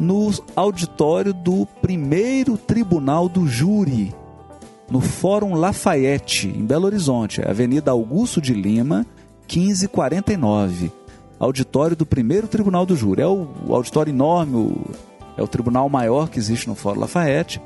no 0.00 0.30
auditório 0.54 1.34
do 1.34 1.66
primeiro 1.82 2.56
Tribunal 2.56 3.28
do 3.28 3.46
Júri, 3.46 4.14
no 4.90 5.00
Fórum 5.00 5.54
Lafayette, 5.54 6.48
em 6.48 6.64
Belo 6.64 6.86
Horizonte, 6.86 7.42
Avenida 7.46 7.90
Augusto 7.90 8.40
de 8.40 8.54
Lima, 8.54 9.06
1549. 9.52 10.90
Auditório 11.38 11.94
do 11.94 12.06
primeiro 12.06 12.48
Tribunal 12.48 12.86
do 12.86 12.96
Júri. 12.96 13.20
É 13.20 13.26
o 13.26 13.46
auditório 13.68 14.10
enorme, 14.10 14.56
o 14.56 14.90
é 15.36 15.42
o 15.42 15.48
tribunal 15.48 15.88
maior 15.88 16.28
que 16.28 16.38
existe 16.38 16.68
no 16.68 16.74
Fórum 16.74 17.00
Lafayette. 17.00 17.60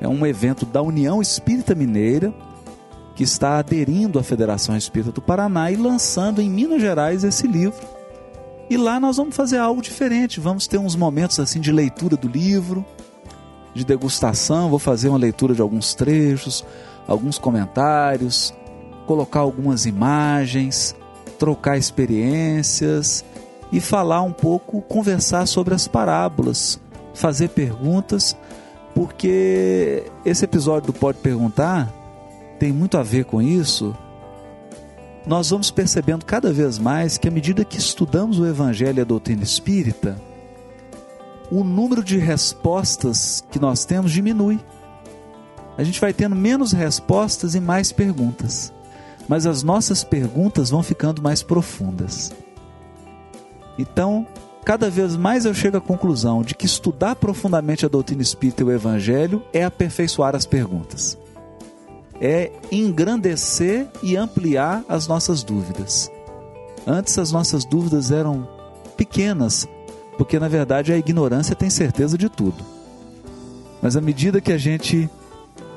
É 0.00 0.08
um 0.08 0.26
evento 0.26 0.66
da 0.66 0.82
União 0.82 1.22
Espírita 1.22 1.74
Mineira 1.74 2.32
que 3.14 3.22
está 3.22 3.58
aderindo 3.58 4.18
à 4.18 4.22
Federação 4.22 4.76
Espírita 4.76 5.12
do 5.12 5.22
Paraná 5.22 5.70
e 5.70 5.76
lançando 5.76 6.42
em 6.42 6.50
Minas 6.50 6.80
Gerais 6.80 7.22
esse 7.22 7.46
livro. 7.46 7.86
E 8.68 8.76
lá 8.76 8.98
nós 8.98 9.16
vamos 9.16 9.36
fazer 9.36 9.58
algo 9.58 9.80
diferente, 9.80 10.40
vamos 10.40 10.66
ter 10.66 10.78
uns 10.78 10.96
momentos 10.96 11.38
assim 11.38 11.60
de 11.60 11.70
leitura 11.70 12.16
do 12.16 12.26
livro, 12.26 12.84
de 13.74 13.84
degustação, 13.84 14.68
vou 14.68 14.78
fazer 14.78 15.08
uma 15.08 15.18
leitura 15.18 15.54
de 15.54 15.60
alguns 15.60 15.94
trechos, 15.94 16.64
alguns 17.06 17.38
comentários, 17.38 18.54
colocar 19.06 19.40
algumas 19.40 19.86
imagens, 19.86 20.96
trocar 21.38 21.76
experiências 21.76 23.24
e 23.74 23.80
falar 23.80 24.22
um 24.22 24.30
pouco, 24.30 24.80
conversar 24.82 25.46
sobre 25.46 25.74
as 25.74 25.88
parábolas, 25.88 26.80
fazer 27.12 27.48
perguntas, 27.48 28.36
porque 28.94 30.04
esse 30.24 30.44
episódio 30.44 30.92
do 30.92 30.92
Pode 30.92 31.18
Perguntar 31.18 31.92
tem 32.56 32.70
muito 32.70 32.96
a 32.96 33.02
ver 33.02 33.24
com 33.24 33.42
isso. 33.42 33.92
Nós 35.26 35.50
vamos 35.50 35.72
percebendo 35.72 36.24
cada 36.24 36.52
vez 36.52 36.78
mais 36.78 37.18
que, 37.18 37.26
à 37.26 37.32
medida 37.32 37.64
que 37.64 37.76
estudamos 37.76 38.38
o 38.38 38.46
Evangelho 38.46 38.98
e 38.98 39.00
a 39.00 39.04
doutrina 39.04 39.42
espírita, 39.42 40.16
o 41.50 41.64
número 41.64 42.04
de 42.04 42.16
respostas 42.16 43.44
que 43.50 43.58
nós 43.58 43.84
temos 43.84 44.12
diminui. 44.12 44.60
A 45.76 45.82
gente 45.82 46.00
vai 46.00 46.12
tendo 46.12 46.36
menos 46.36 46.70
respostas 46.70 47.56
e 47.56 47.60
mais 47.60 47.90
perguntas, 47.90 48.72
mas 49.26 49.46
as 49.46 49.64
nossas 49.64 50.04
perguntas 50.04 50.70
vão 50.70 50.80
ficando 50.80 51.20
mais 51.20 51.42
profundas. 51.42 52.32
Então, 53.78 54.26
cada 54.64 54.88
vez 54.88 55.16
mais 55.16 55.44
eu 55.44 55.54
chego 55.54 55.76
à 55.76 55.80
conclusão 55.80 56.42
de 56.42 56.54
que 56.54 56.66
estudar 56.66 57.16
profundamente 57.16 57.84
a 57.84 57.88
doutrina 57.88 58.22
espírita 58.22 58.62
e 58.62 58.66
o 58.66 58.72
evangelho 58.72 59.42
é 59.52 59.64
aperfeiçoar 59.64 60.34
as 60.34 60.46
perguntas. 60.46 61.18
É 62.20 62.52
engrandecer 62.70 63.88
e 64.02 64.16
ampliar 64.16 64.84
as 64.88 65.06
nossas 65.06 65.42
dúvidas. 65.42 66.10
Antes 66.86 67.18
as 67.18 67.32
nossas 67.32 67.64
dúvidas 67.64 68.10
eram 68.10 68.48
pequenas, 68.96 69.66
porque 70.16 70.38
na 70.38 70.48
verdade 70.48 70.92
a 70.92 70.98
ignorância 70.98 71.56
tem 71.56 71.68
certeza 71.68 72.16
de 72.16 72.28
tudo. 72.28 72.64
Mas 73.82 73.96
à 73.96 74.00
medida 74.00 74.40
que 74.40 74.52
a 74.52 74.58
gente 74.58 75.10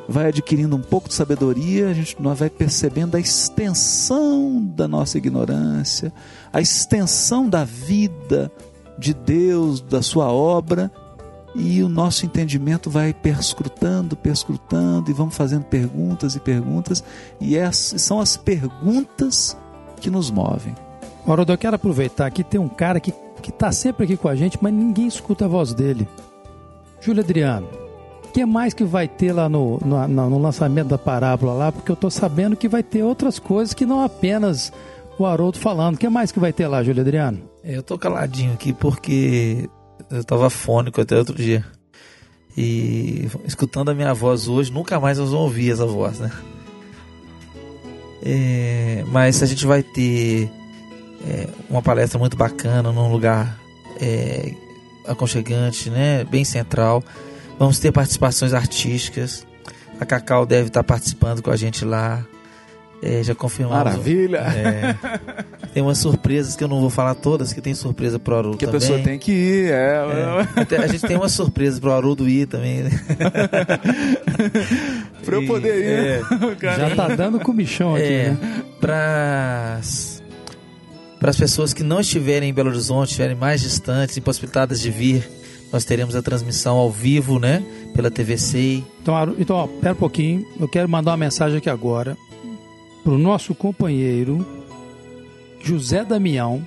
vai 0.07 0.27
adquirindo 0.27 0.75
um 0.75 0.81
pouco 0.81 1.09
de 1.09 1.13
sabedoria, 1.13 1.89
a 1.89 1.93
gente 1.93 2.15
vai 2.21 2.49
percebendo 2.49 3.17
a 3.17 3.19
extensão 3.19 4.63
da 4.63 4.87
nossa 4.87 5.17
ignorância, 5.17 6.13
a 6.51 6.61
extensão 6.61 7.49
da 7.49 7.63
vida 7.63 8.51
de 8.97 9.13
Deus, 9.13 9.81
da 9.81 10.01
sua 10.01 10.31
obra, 10.31 10.91
e 11.55 11.81
o 11.81 11.89
nosso 11.89 12.25
entendimento 12.25 12.89
vai 12.89 13.13
perscrutando, 13.13 14.15
perscrutando, 14.15 15.09
e 15.09 15.13
vamos 15.13 15.35
fazendo 15.35 15.63
perguntas 15.65 16.35
e 16.35 16.39
perguntas, 16.39 17.03
e 17.39 17.57
essas 17.57 18.01
são 18.01 18.19
as 18.19 18.37
perguntas 18.37 19.57
que 19.99 20.09
nos 20.09 20.29
movem. 20.29 20.75
Ora, 21.25 21.43
eu 21.47 21.57
quero 21.57 21.75
aproveitar 21.75 22.29
que 22.31 22.43
tem 22.43 22.59
um 22.59 22.69
cara 22.69 22.99
que 22.99 23.13
está 23.47 23.71
sempre 23.71 24.05
aqui 24.05 24.15
com 24.15 24.27
a 24.27 24.35
gente, 24.35 24.57
mas 24.61 24.73
ninguém 24.73 25.07
escuta 25.07 25.45
a 25.45 25.47
voz 25.47 25.73
dele. 25.73 26.07
Júlio 27.01 27.23
Adriano, 27.23 27.67
o 28.23 28.27
que 28.29 28.45
mais 28.45 28.73
que 28.73 28.83
vai 28.83 29.07
ter 29.07 29.33
lá 29.33 29.49
no, 29.49 29.79
no, 29.79 30.07
no 30.07 30.39
lançamento 30.39 30.89
da 30.89 30.97
parábola 30.97 31.53
lá? 31.53 31.71
Porque 31.71 31.91
eu 31.91 31.95
estou 31.95 32.11
sabendo 32.11 32.55
que 32.55 32.67
vai 32.67 32.83
ter 32.83 33.03
outras 33.03 33.39
coisas 33.39 33.73
que 33.73 33.85
não 33.85 34.03
apenas 34.03 34.71
o 35.17 35.25
Haroldo 35.25 35.57
falando. 35.57 35.95
O 35.95 35.97
que 35.97 36.09
mais 36.09 36.31
que 36.31 36.39
vai 36.39 36.53
ter 36.53 36.67
lá, 36.67 36.83
Júlio 36.83 37.01
Adriano? 37.01 37.49
Eu 37.63 37.83
tô 37.83 37.97
caladinho 37.97 38.53
aqui 38.53 38.73
porque 38.73 39.69
eu 40.09 40.23
tava 40.23 40.49
fônico 40.49 41.01
até 41.01 41.17
outro 41.17 41.35
dia. 41.35 41.65
E 42.55 43.29
escutando 43.45 43.89
a 43.89 43.93
minha 43.93 44.13
voz 44.13 44.47
hoje, 44.47 44.71
nunca 44.71 44.99
mais 44.99 45.17
nós 45.17 45.29
vamos 45.29 45.45
ouvir 45.45 45.71
essa 45.71 45.85
voz, 45.85 46.19
né? 46.19 46.31
É, 48.23 49.03
mas 49.07 49.43
a 49.43 49.45
gente 49.45 49.65
vai 49.65 49.83
ter 49.83 50.49
é, 51.27 51.47
uma 51.69 51.81
palestra 51.81 52.17
muito 52.17 52.35
bacana 52.35 52.91
num 52.91 53.11
lugar 53.11 53.59
é, 54.01 54.53
aconchegante, 55.05 55.89
né? 55.89 56.23
Bem 56.23 56.43
central. 56.43 57.03
Vamos 57.59 57.79
ter 57.79 57.91
participações 57.91 58.53
artísticas. 58.53 59.45
A 59.99 60.05
Cacau 60.05 60.45
deve 60.45 60.67
estar 60.67 60.83
participando 60.83 61.41
com 61.41 61.51
a 61.51 61.55
gente 61.55 61.85
lá. 61.85 62.25
É, 63.01 63.21
já 63.23 63.35
confirmamos. 63.35 63.83
Maravilha! 63.83 64.37
É, 64.37 64.95
tem 65.73 65.83
umas 65.83 65.99
surpresas 65.99 66.55
que 66.55 66.63
eu 66.63 66.67
não 66.67 66.81
vou 66.81 66.89
falar 66.89 67.13
todas, 67.13 67.53
que 67.53 67.61
tem 67.61 67.73
surpresa 67.75 68.17
pro 68.17 68.35
Haroldo 68.35 68.57
Que 68.57 68.65
a 68.65 68.69
também. 68.69 68.79
pessoa 68.81 68.99
tem 68.99 69.19
que 69.19 69.31
ir, 69.31 69.71
é. 69.71 70.03
É, 70.55 70.61
até 70.61 70.77
a 70.77 70.87
gente 70.87 71.01
tem 71.01 71.15
uma 71.15 71.29
surpresa 71.29 71.79
pro 71.79 71.91
Haroldo 71.91 72.27
ir 72.27 72.47
também. 72.47 72.83
né? 72.83 72.89
pra 75.23 75.35
eu 75.35 75.45
poder 75.45 75.75
ir. 75.77 76.25
É, 76.63 76.77
Já 76.77 76.95
tá 76.95 77.07
dando 77.09 77.39
comichão 77.39 77.93
aqui, 77.95 78.03
é, 78.05 78.29
né? 78.31 78.63
para 78.81 79.77
as 79.79 81.37
pessoas 81.37 81.73
que 81.73 81.83
não 81.83 81.99
estiverem 81.99 82.49
em 82.49 82.53
Belo 82.53 82.69
Horizonte, 82.69 83.09
estiverem 83.09 83.35
mais 83.35 83.61
distantes, 83.61 84.17
impossibilitadas 84.17 84.81
de 84.81 84.89
vir, 84.89 85.29
nós 85.71 85.85
teremos 85.85 86.15
a 86.15 86.21
transmissão 86.21 86.77
ao 86.77 86.89
vivo, 86.89 87.39
né? 87.39 87.63
Pela 87.93 88.09
TVC. 88.09 88.83
Então, 89.01 89.35
então 89.37 89.55
ó, 89.55 89.67
pera 89.67 89.93
um 89.93 89.97
pouquinho. 89.97 90.45
Eu 90.59 90.67
quero 90.67 90.87
mandar 90.89 91.11
uma 91.11 91.17
mensagem 91.17 91.57
aqui 91.57 91.69
agora 91.69 92.17
pro 93.07 93.17
nosso 93.17 93.55
companheiro 93.55 94.45
José 95.63 96.03
Damião, 96.03 96.61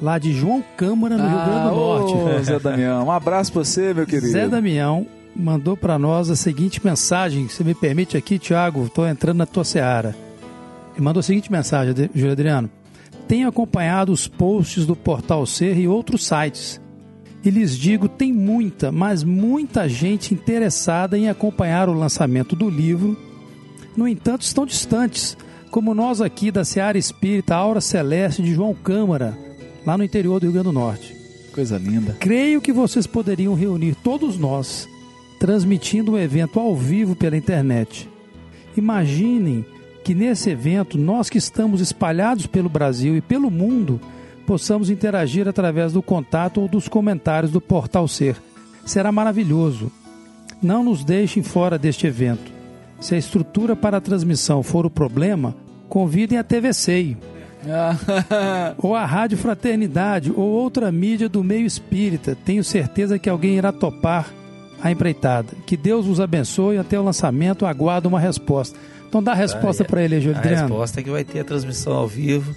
lá 0.00 0.18
de 0.18 0.32
João 0.32 0.64
Câmara, 0.74 1.18
no 1.18 1.28
Rio 1.28 1.36
Grande 1.36 1.68
do 1.68 1.76
Norte. 1.76 2.14
Ah, 2.14 2.40
ô, 2.40 2.42
Zé 2.42 2.58
Damião, 2.58 3.04
um 3.04 3.10
abraço 3.10 3.52
pra 3.52 3.62
você, 3.62 3.92
meu 3.92 4.06
querido. 4.06 4.32
Zé 4.32 4.48
Damião 4.48 5.06
mandou 5.36 5.76
para 5.76 5.98
nós 5.98 6.30
a 6.30 6.34
seguinte 6.34 6.82
mensagem. 6.82 7.46
Se 7.50 7.62
me 7.62 7.74
permite 7.74 8.16
aqui, 8.16 8.38
Tiago, 8.38 8.86
estou 8.86 9.06
entrando 9.06 9.36
na 9.36 9.44
tua 9.44 9.62
seara. 9.62 10.16
Ele 10.94 11.04
mandou 11.04 11.20
a 11.20 11.22
seguinte 11.22 11.52
mensagem, 11.52 11.94
Júlio 12.14 12.32
Adriano. 12.32 12.70
Tenho 13.28 13.46
acompanhado 13.46 14.12
os 14.12 14.26
posts 14.26 14.86
do 14.86 14.96
Portal 14.96 15.44
Ser 15.44 15.76
e 15.76 15.86
outros 15.86 16.24
sites. 16.24 16.80
E 17.44 17.50
lhes 17.50 17.76
digo, 17.76 18.08
tem 18.08 18.32
muita, 18.32 18.90
mas 18.90 19.22
muita 19.22 19.86
gente 19.86 20.32
interessada 20.32 21.18
em 21.18 21.28
acompanhar 21.28 21.86
o 21.86 21.92
lançamento 21.92 22.56
do 22.56 22.70
livro. 22.70 23.14
No 23.94 24.08
entanto, 24.08 24.40
estão 24.40 24.64
distantes, 24.64 25.36
como 25.70 25.94
nós 25.94 26.20
aqui 26.20 26.50
da 26.50 26.64
Seara 26.64 26.98
Espírita 26.98 27.54
Aura 27.54 27.80
Celeste 27.80 28.42
de 28.42 28.52
João 28.52 28.74
Câmara, 28.74 29.38
lá 29.86 29.96
no 29.96 30.04
interior 30.04 30.40
do 30.40 30.44
Rio 30.44 30.52
Grande 30.52 30.68
do 30.68 30.72
Norte. 30.72 31.16
Coisa 31.52 31.78
linda. 31.78 32.16
Creio 32.18 32.60
que 32.60 32.72
vocês 32.72 33.06
poderiam 33.06 33.54
reunir 33.54 33.94
todos 33.94 34.38
nós, 34.38 34.88
transmitindo 35.38 36.12
o 36.12 36.18
evento 36.18 36.58
ao 36.58 36.74
vivo 36.74 37.14
pela 37.14 37.36
internet. 37.36 38.08
Imaginem 38.76 39.64
que 40.04 40.14
nesse 40.14 40.50
evento, 40.50 40.98
nós 40.98 41.28
que 41.28 41.38
estamos 41.38 41.80
espalhados 41.80 42.46
pelo 42.46 42.68
Brasil 42.68 43.16
e 43.16 43.20
pelo 43.20 43.50
mundo, 43.50 44.00
possamos 44.46 44.90
interagir 44.90 45.46
através 45.46 45.92
do 45.92 46.02
contato 46.02 46.60
ou 46.60 46.68
dos 46.68 46.88
comentários 46.88 47.52
do 47.52 47.60
Portal 47.60 48.08
Ser. 48.08 48.36
Será 48.84 49.12
maravilhoso. 49.12 49.90
Não 50.62 50.82
nos 50.82 51.04
deixem 51.04 51.42
fora 51.42 51.78
deste 51.78 52.06
evento. 52.06 52.59
Se 53.00 53.14
a 53.14 53.18
estrutura 53.18 53.74
para 53.74 53.96
a 53.96 54.00
transmissão 54.00 54.62
for 54.62 54.84
o 54.84 54.90
problema, 54.90 55.54
convidem 55.88 56.38
a 56.38 56.44
TVC 56.44 57.16
ou 58.78 58.94
a 58.94 59.04
Rádio 59.04 59.38
Fraternidade 59.38 60.30
ou 60.30 60.44
outra 60.44 60.90
mídia 60.92 61.28
do 61.28 61.42
meio 61.42 61.66
espírita. 61.66 62.36
Tenho 62.44 62.62
certeza 62.64 63.18
que 63.18 63.28
alguém 63.28 63.56
irá 63.56 63.72
topar 63.72 64.32
a 64.82 64.90
empreitada. 64.90 65.48
Que 65.66 65.76
Deus 65.76 66.06
os 66.06 66.20
abençoe 66.20 66.78
até 66.78 66.98
o 66.98 67.02
lançamento. 67.02 67.66
Aguardo 67.66 68.08
uma 68.08 68.20
resposta. 68.20 68.78
Então 69.08 69.22
dá 69.22 69.32
a 69.32 69.34
resposta 69.34 69.82
Aí, 69.82 69.88
para 69.88 70.02
ele, 70.02 70.20
Júlio 70.20 70.36
A 70.36 70.40
Adriano. 70.40 70.62
resposta 70.68 71.00
é 71.00 71.02
que 71.02 71.10
vai 71.10 71.24
ter 71.24 71.40
a 71.40 71.44
transmissão 71.44 71.92
ao 71.94 72.06
vivo 72.06 72.54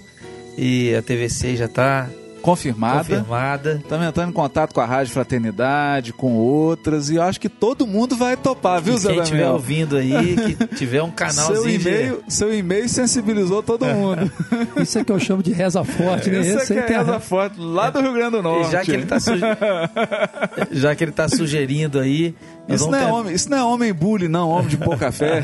e 0.56 0.94
a 0.94 1.02
TVC 1.02 1.56
já 1.56 1.64
está 1.64 2.08
Confirmada. 2.44 2.98
confirmada. 2.98 3.80
Estamos 3.82 4.06
entrando 4.06 4.28
em 4.28 4.32
contato 4.32 4.74
com 4.74 4.80
a 4.82 4.84
Rádio 4.84 5.14
Fraternidade, 5.14 6.12
com 6.12 6.34
outras, 6.34 7.08
e 7.08 7.14
eu 7.14 7.22
acho 7.22 7.40
que 7.40 7.48
todo 7.48 7.86
mundo 7.86 8.14
vai 8.16 8.36
topar, 8.36 8.82
viu, 8.82 8.94
E 8.94 8.98
Zé 8.98 9.12
quem 9.14 9.22
estiver 9.22 9.48
ouvindo 9.48 9.96
aí, 9.96 10.36
que 10.36 10.66
tiver 10.76 11.02
um 11.02 11.06
Seu 11.08 11.14
canalzinho 11.16 11.78
de- 11.78 11.88
e-mail, 11.88 12.22
seu 12.28 12.54
e-mail 12.54 12.86
sensibilizou 12.86 13.62
todo 13.62 13.86
mundo. 13.86 14.30
Isso 14.76 14.98
é 14.98 15.04
que 15.04 15.10
eu 15.10 15.18
chamo 15.18 15.42
de 15.42 15.52
reza 15.54 15.82
forte, 15.84 16.28
né? 16.28 16.40
Isso 16.40 16.70
é 16.74 16.82
tem 16.82 16.96
a- 16.96 17.00
essa 17.00 17.18
foto 17.18 17.62
lá 17.62 17.88
do 17.88 18.00
Rio 18.02 18.12
Grande 18.12 18.32
do 18.32 18.38
E 18.40 18.42
Norte. 18.42 18.72
já 18.72 18.82
que 18.82 18.90
ele 18.92 19.04
está 19.04 19.16
já 20.70 20.94
que 20.94 21.02
ele 21.04 21.12
tá 21.12 21.28
sugerindo 21.28 21.98
aí, 21.98 22.34
nós 22.68 22.82
Isso 22.82 22.90
não, 22.90 22.98
é 22.98 23.04
ter- 23.06 23.10
homem, 23.10 23.34
isso 23.34 23.50
não 23.50 23.56
é 23.58 23.64
homem 23.64 23.92
bully, 23.94 24.28
não, 24.28 24.50
homem 24.50 24.68
de 24.68 24.76
pouca 24.76 25.10
fé. 25.10 25.42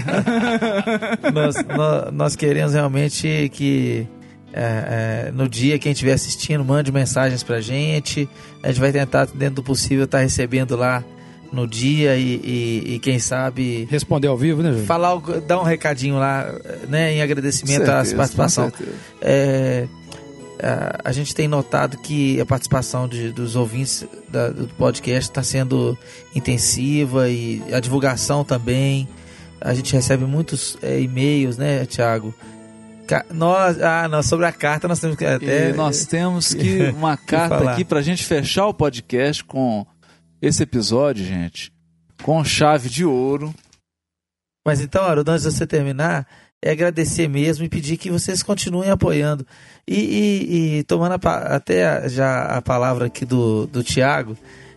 nós, 1.33 1.55
nó- 1.67 2.11
nós 2.13 2.37
queremos 2.37 2.75
realmente 2.75 3.51
que 3.55 4.07
é, 4.53 5.27
é, 5.29 5.33
no 5.33 5.49
dia 5.49 5.79
quem 5.79 5.93
estiver 5.93 6.13
assistindo 6.13 6.65
mande 6.65 6.91
mensagens 6.93 7.43
pra 7.43 7.61
gente. 7.61 8.29
A 8.63 8.69
gente 8.69 8.81
vai 8.81 8.93
tentar, 8.93 9.27
dentro 9.27 9.57
do 9.57 9.63
possível, 9.63 10.05
estar 10.05 10.19
recebendo 10.19 10.77
lá 10.77 11.03
no 11.53 11.67
dia 11.67 12.17
e, 12.17 12.37
e- 12.45 12.95
e 12.95 12.99
quem 13.01 13.19
sabe 13.19 13.87
Responder 13.91 14.29
ao 14.29 14.37
vivo, 14.39 14.63
né, 14.63 14.71
Júlio? 14.71 14.87
falar, 14.87 15.19
dar 15.47 15.59
um 15.61 15.65
recadinho 15.65 16.17
lá, 16.17 16.47
né, 16.89 17.13
em 17.15 17.23
agradecimento 17.23 17.83
à 17.91 18.05
Certeza, 18.05 18.17
participação. 18.17 18.71
com 18.71 18.77
certeza. 18.77 18.99
É, 19.21 19.87
a, 20.63 21.01
a 21.09 21.13
gente 21.13 21.35
tem 21.35 21.49
notado 21.49 21.97
que 21.99 22.41
a 22.41 22.47
participação 22.47 23.09
de- 23.09 23.33
dos 23.33 23.57
ouvintes 23.57 24.05
da- 24.29 24.51
do 24.51 24.69
podcast 24.69 25.29
está 25.31 25.43
sendo 25.43 25.99
intensiva 26.35 27.29
e 27.29 27.63
a 27.73 27.81
divulgação 27.81 28.45
também. 28.45 29.09
A 29.61 29.75
gente 29.75 29.93
recebe 29.93 30.25
muitos 30.25 30.79
é, 30.83 31.01
e-mails, 31.01 31.57
né, 31.57 31.85
Tiago? 31.85 32.33
Nós, 33.33 33.81
ah, 33.83 34.09
nós, 34.09 34.27
sobre 34.27 34.47
a 34.47 34.53
carta 34.53 34.87
nós 34.89 35.01
temos 35.01 35.17
que 35.17 35.25
até. 35.25 35.71
E 35.71 35.73
nós 35.73 36.05
temos 36.07 36.53
que 36.55 36.83
uma 36.91 37.17
carta 37.17 37.59
falar. 37.59 37.73
aqui 37.73 37.85
pra 37.85 38.03
gente 38.03 38.25
fechar 38.25 38.67
o 38.67 38.75
podcast 38.75 39.45
com 39.45 39.87
esse 40.41 40.63
episódio, 40.63 41.25
gente, 41.25 41.73
com 42.23 42.43
chave 42.45 42.89
de 42.89 43.05
ouro. 43.05 43.55
Mas 44.67 44.81
então, 44.81 45.03
Haroldo, 45.05 45.31
antes 45.31 45.45
de 45.45 45.53
você 45.53 45.67
terminar, 45.67 46.27
é 46.63 46.71
agradecer 46.73 47.29
mesmo 47.29 47.65
e 47.65 47.69
pedir 47.69 47.97
que 47.97 48.11
vocês 48.11 48.43
continuem 48.43 48.91
apoiando. 48.91 49.47
E, 49.89 49.95
e- 49.99 50.79
e 50.79 50.83
tomando 50.85 51.15
a 51.27 51.33
até 51.57 51.87
a- 51.87 52.09
já 52.09 52.43
a 52.43 52.61
palavra 52.63 53.07
aqui 53.07 53.25
do, 53.25 53.67
do 53.67 53.83
Tiago, 53.83 54.37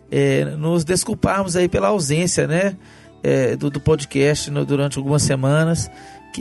é, 0.09 0.45
nos 0.55 0.83
desculparmos 0.85 1.55
aí 1.55 1.67
pela 1.67 1.89
ausência 1.89 2.47
né, 2.47 2.77
é, 3.21 3.55
do, 3.57 3.69
do 3.69 3.79
podcast 3.81 4.49
no- 4.49 4.65
durante 4.65 4.97
algumas 4.97 5.21
semanas, 5.23 5.87
que- 5.87 5.91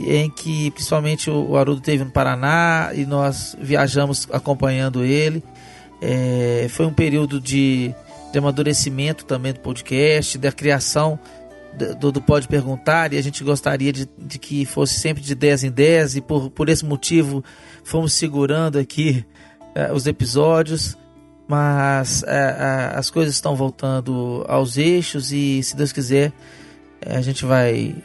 em 0.01 0.29
que 0.29 0.71
principalmente 0.71 1.29
o, 1.29 1.55
Haroldo 1.55 1.81
teve 1.81 2.03
no 2.03 2.11
Paraná 2.11 2.91
e 2.93 3.05
nós 3.05 3.55
viajamos 3.59 4.27
acompanhando 4.31 5.03
ele. 5.03 5.43
É, 6.01 6.67
foi 6.69 6.85
um 6.85 6.93
período 6.93 7.39
de, 7.39 7.93
de 8.31 8.37
amadurecimento 8.37 9.25
também 9.25 9.53
do 9.53 9.59
podcast, 9.59 10.37
da 10.37 10.51
criação 10.51 11.19
do, 11.99 12.11
do 12.11 12.21
Pode 12.21 12.47
Perguntar 12.47 13.13
e 13.13 13.17
a 13.17 13.21
gente 13.21 13.43
gostaria 13.43 13.91
de, 13.91 14.07
de 14.17 14.37
que 14.37 14.65
fosse 14.65 14.99
sempre 14.99 15.23
de 15.23 15.33
10 15.33 15.65
em 15.65 15.71
10 15.71 16.17
e 16.17 16.21
por, 16.21 16.49
por 16.49 16.69
esse 16.69 16.85
motivo 16.85 17.43
fomos 17.83 18.13
segurando 18.13 18.77
aqui 18.77 19.25
eh, 19.75 19.91
os 19.91 20.05
episódios, 20.05 20.97
mas 21.47 22.23
eh, 22.23 22.27
eh, 22.27 22.91
as 22.95 23.09
coisas 23.09 23.33
estão 23.33 23.55
voltando 23.55 24.45
aos 24.47 24.77
eixos 24.77 25.31
e 25.31 25.61
se 25.63 25.75
Deus 25.75 25.91
quiser 25.91 26.31
eh, 27.01 27.15
a 27.15 27.21
gente 27.21 27.43
vai 27.45 27.95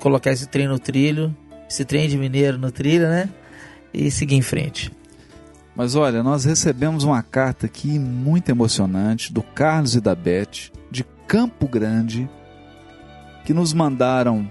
colocar 0.00 0.32
esse 0.32 0.46
trem 0.48 0.66
no 0.68 0.78
trilho, 0.78 1.34
esse 1.68 1.84
trem 1.84 2.08
de 2.08 2.16
mineiro 2.16 2.58
no 2.58 2.70
trilho, 2.70 3.08
né? 3.08 3.28
E 3.92 4.10
seguir 4.10 4.34
em 4.36 4.42
frente. 4.42 4.90
Mas 5.76 5.94
olha, 5.96 6.22
nós 6.22 6.44
recebemos 6.44 7.02
uma 7.04 7.22
carta 7.22 7.66
aqui 7.66 7.98
muito 7.98 8.48
emocionante 8.48 9.32
do 9.32 9.42
Carlos 9.42 9.94
e 9.96 10.00
da 10.00 10.14
Beth, 10.14 10.70
de 10.90 11.04
Campo 11.26 11.66
Grande, 11.66 12.28
que 13.44 13.52
nos 13.52 13.72
mandaram 13.72 14.46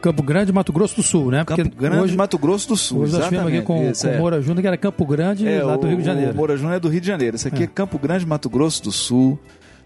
Campo 0.00 0.22
Grande, 0.22 0.50
Mato 0.50 0.72
Grosso 0.72 0.96
do 0.96 1.02
Sul, 1.02 1.30
né? 1.30 1.44
Campo 1.44 1.76
Grande, 1.76 1.98
hoje, 1.98 2.16
Mato 2.16 2.38
Grosso 2.38 2.68
do 2.68 2.76
Sul. 2.76 3.00
hoje 3.00 3.12
nós 3.12 3.22
estivemos 3.24 3.52
aqui 3.52 3.60
com, 3.62 3.74
exatamente, 3.74 3.94
isso, 3.96 4.06
com 4.06 4.08
o 4.12 4.14
é. 4.14 4.18
Moura 4.18 4.40
Júnior, 4.40 4.60
que 4.62 4.66
era 4.68 4.76
Campo 4.78 5.04
Grande, 5.04 5.46
É, 5.46 5.62
lá 5.62 5.76
do 5.76 5.84
o- 5.86 5.88
Rio 5.90 5.98
de 5.98 6.04
Janeiro. 6.04 6.32
O 6.32 6.36
Moura 6.36 6.56
Júnior 6.56 6.76
é 6.76 6.80
do 6.80 6.88
Rio 6.88 7.00
de 7.02 7.06
Janeiro. 7.06 7.36
Esse 7.36 7.48
aqui 7.48 7.62
é. 7.62 7.64
É. 7.64 7.66
Campo 7.66 7.98
Grande, 7.98 8.24
Mato 8.24 8.48
Grosso 8.48 8.82
do 8.84 8.92
Sul. 8.92 9.38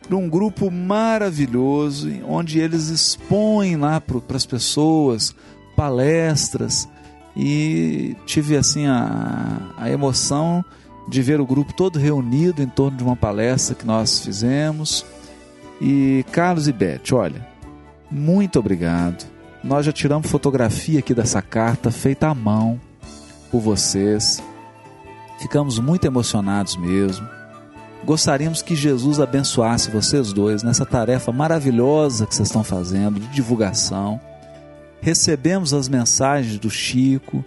De 0.08 0.14
um 0.14 0.28
grupo 0.28 0.70
maravilhoso, 0.70 2.10
onde 2.26 2.58
eles 2.58 2.88
expõem 2.88 3.76
lá 3.76 4.00
para 4.00 4.36
as 4.36 4.46
pessoas 4.46 5.34
palestras 5.76 6.88
e 7.36 8.16
tive 8.26 8.56
assim 8.56 8.86
a, 8.86 9.72
a 9.76 9.90
emoção 9.90 10.64
de 11.08 11.20
ver 11.20 11.40
o 11.40 11.46
grupo 11.46 11.72
todo 11.72 11.98
reunido 11.98 12.62
em 12.62 12.68
torno 12.68 12.96
de 12.96 13.04
uma 13.04 13.16
palestra 13.16 13.74
que 13.74 13.86
nós 13.86 14.20
fizemos. 14.20 15.04
E 15.80 16.24
Carlos 16.30 16.68
e 16.68 16.72
Beth, 16.72 17.12
olha, 17.12 17.46
muito 18.10 18.58
obrigado. 18.58 19.26
Nós 19.62 19.84
já 19.84 19.92
tiramos 19.92 20.30
fotografia 20.30 21.00
aqui 21.00 21.14
dessa 21.14 21.42
carta 21.42 21.90
feita 21.90 22.28
à 22.28 22.34
mão 22.34 22.80
por 23.50 23.60
vocês. 23.60 24.42
Ficamos 25.40 25.78
muito 25.78 26.06
emocionados 26.06 26.76
mesmo. 26.76 27.26
Gostaríamos 28.04 28.60
que 28.60 28.76
Jesus 28.76 29.18
abençoasse 29.18 29.90
vocês 29.90 30.30
dois 30.30 30.62
nessa 30.62 30.84
tarefa 30.84 31.32
maravilhosa 31.32 32.26
que 32.26 32.34
vocês 32.34 32.48
estão 32.48 32.62
fazendo 32.62 33.18
de 33.18 33.26
divulgação. 33.28 34.20
Recebemos 35.00 35.72
as 35.72 35.88
mensagens 35.88 36.58
do 36.58 36.68
Chico, 36.68 37.42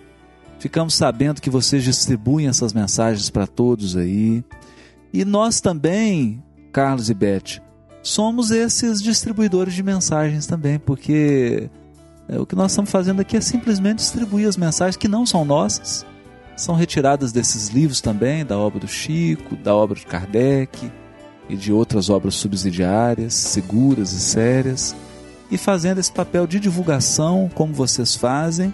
ficamos 0.57 0.95
sabendo 0.95 1.41
que 1.41 1.49
vocês 1.49 1.83
distribuem 1.83 2.47
essas 2.47 2.73
mensagens 2.73 3.29
para 3.29 3.45
todos 3.45 3.95
aí. 3.95 4.43
E 5.13 5.23
nós 5.23 5.61
também, 5.61 6.43
Carlos 6.71 7.11
e 7.11 7.13
Beth, 7.13 7.61
somos 8.01 8.49
esses 8.49 8.99
distribuidores 8.99 9.75
de 9.75 9.83
mensagens 9.83 10.47
também, 10.47 10.79
porque 10.79 11.69
é, 12.27 12.39
o 12.39 12.47
que 12.47 12.55
nós 12.55 12.71
estamos 12.71 12.89
fazendo 12.89 13.19
aqui 13.19 13.37
é 13.37 13.41
simplesmente 13.41 13.99
distribuir 13.99 14.47
as 14.47 14.57
mensagens 14.57 14.97
que 14.97 15.07
não 15.07 15.23
são 15.23 15.45
nossas 15.45 16.03
são 16.57 16.73
retiradas 16.73 17.31
desses 17.31 17.69
livros 17.69 18.01
também, 18.01 18.43
da 18.43 18.57
obra 18.57 18.79
do 18.79 18.87
Chico, 18.87 19.55
da 19.55 19.75
obra 19.75 19.95
de 19.95 20.05
Kardec 20.05 20.91
e 21.47 21.55
de 21.55 21.71
outras 21.71 22.09
obras 22.09 22.33
subsidiárias, 22.33 23.35
seguras 23.35 24.11
e 24.11 24.19
sérias, 24.19 24.95
e 25.51 25.57
fazendo 25.57 25.99
esse 25.99 26.11
papel 26.11 26.47
de 26.47 26.59
divulgação, 26.59 27.49
como 27.53 27.73
vocês 27.73 28.15
fazem. 28.15 28.73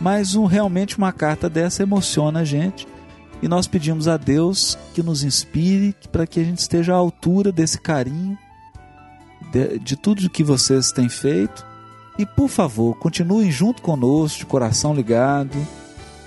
Mas 0.00 0.34
um, 0.34 0.44
realmente 0.44 0.98
uma 0.98 1.12
carta 1.12 1.48
dessa 1.48 1.82
emociona 1.82 2.40
a 2.40 2.44
gente 2.44 2.86
e 3.40 3.48
nós 3.48 3.68
pedimos 3.68 4.08
a 4.08 4.16
Deus 4.16 4.76
que 4.92 5.02
nos 5.02 5.22
inspire 5.22 5.94
para 6.10 6.26
que 6.26 6.40
a 6.40 6.44
gente 6.44 6.58
esteja 6.58 6.92
à 6.92 6.96
altura 6.96 7.52
desse 7.52 7.80
carinho, 7.80 8.36
de, 9.52 9.78
de 9.78 9.96
tudo 9.96 10.28
que 10.28 10.42
vocês 10.42 10.90
têm 10.90 11.08
feito. 11.08 11.64
E 12.18 12.26
por 12.26 12.48
favor, 12.48 12.96
continuem 12.98 13.50
junto 13.52 13.80
conosco, 13.80 14.40
de 14.40 14.46
coração 14.46 14.92
ligado 14.92 15.56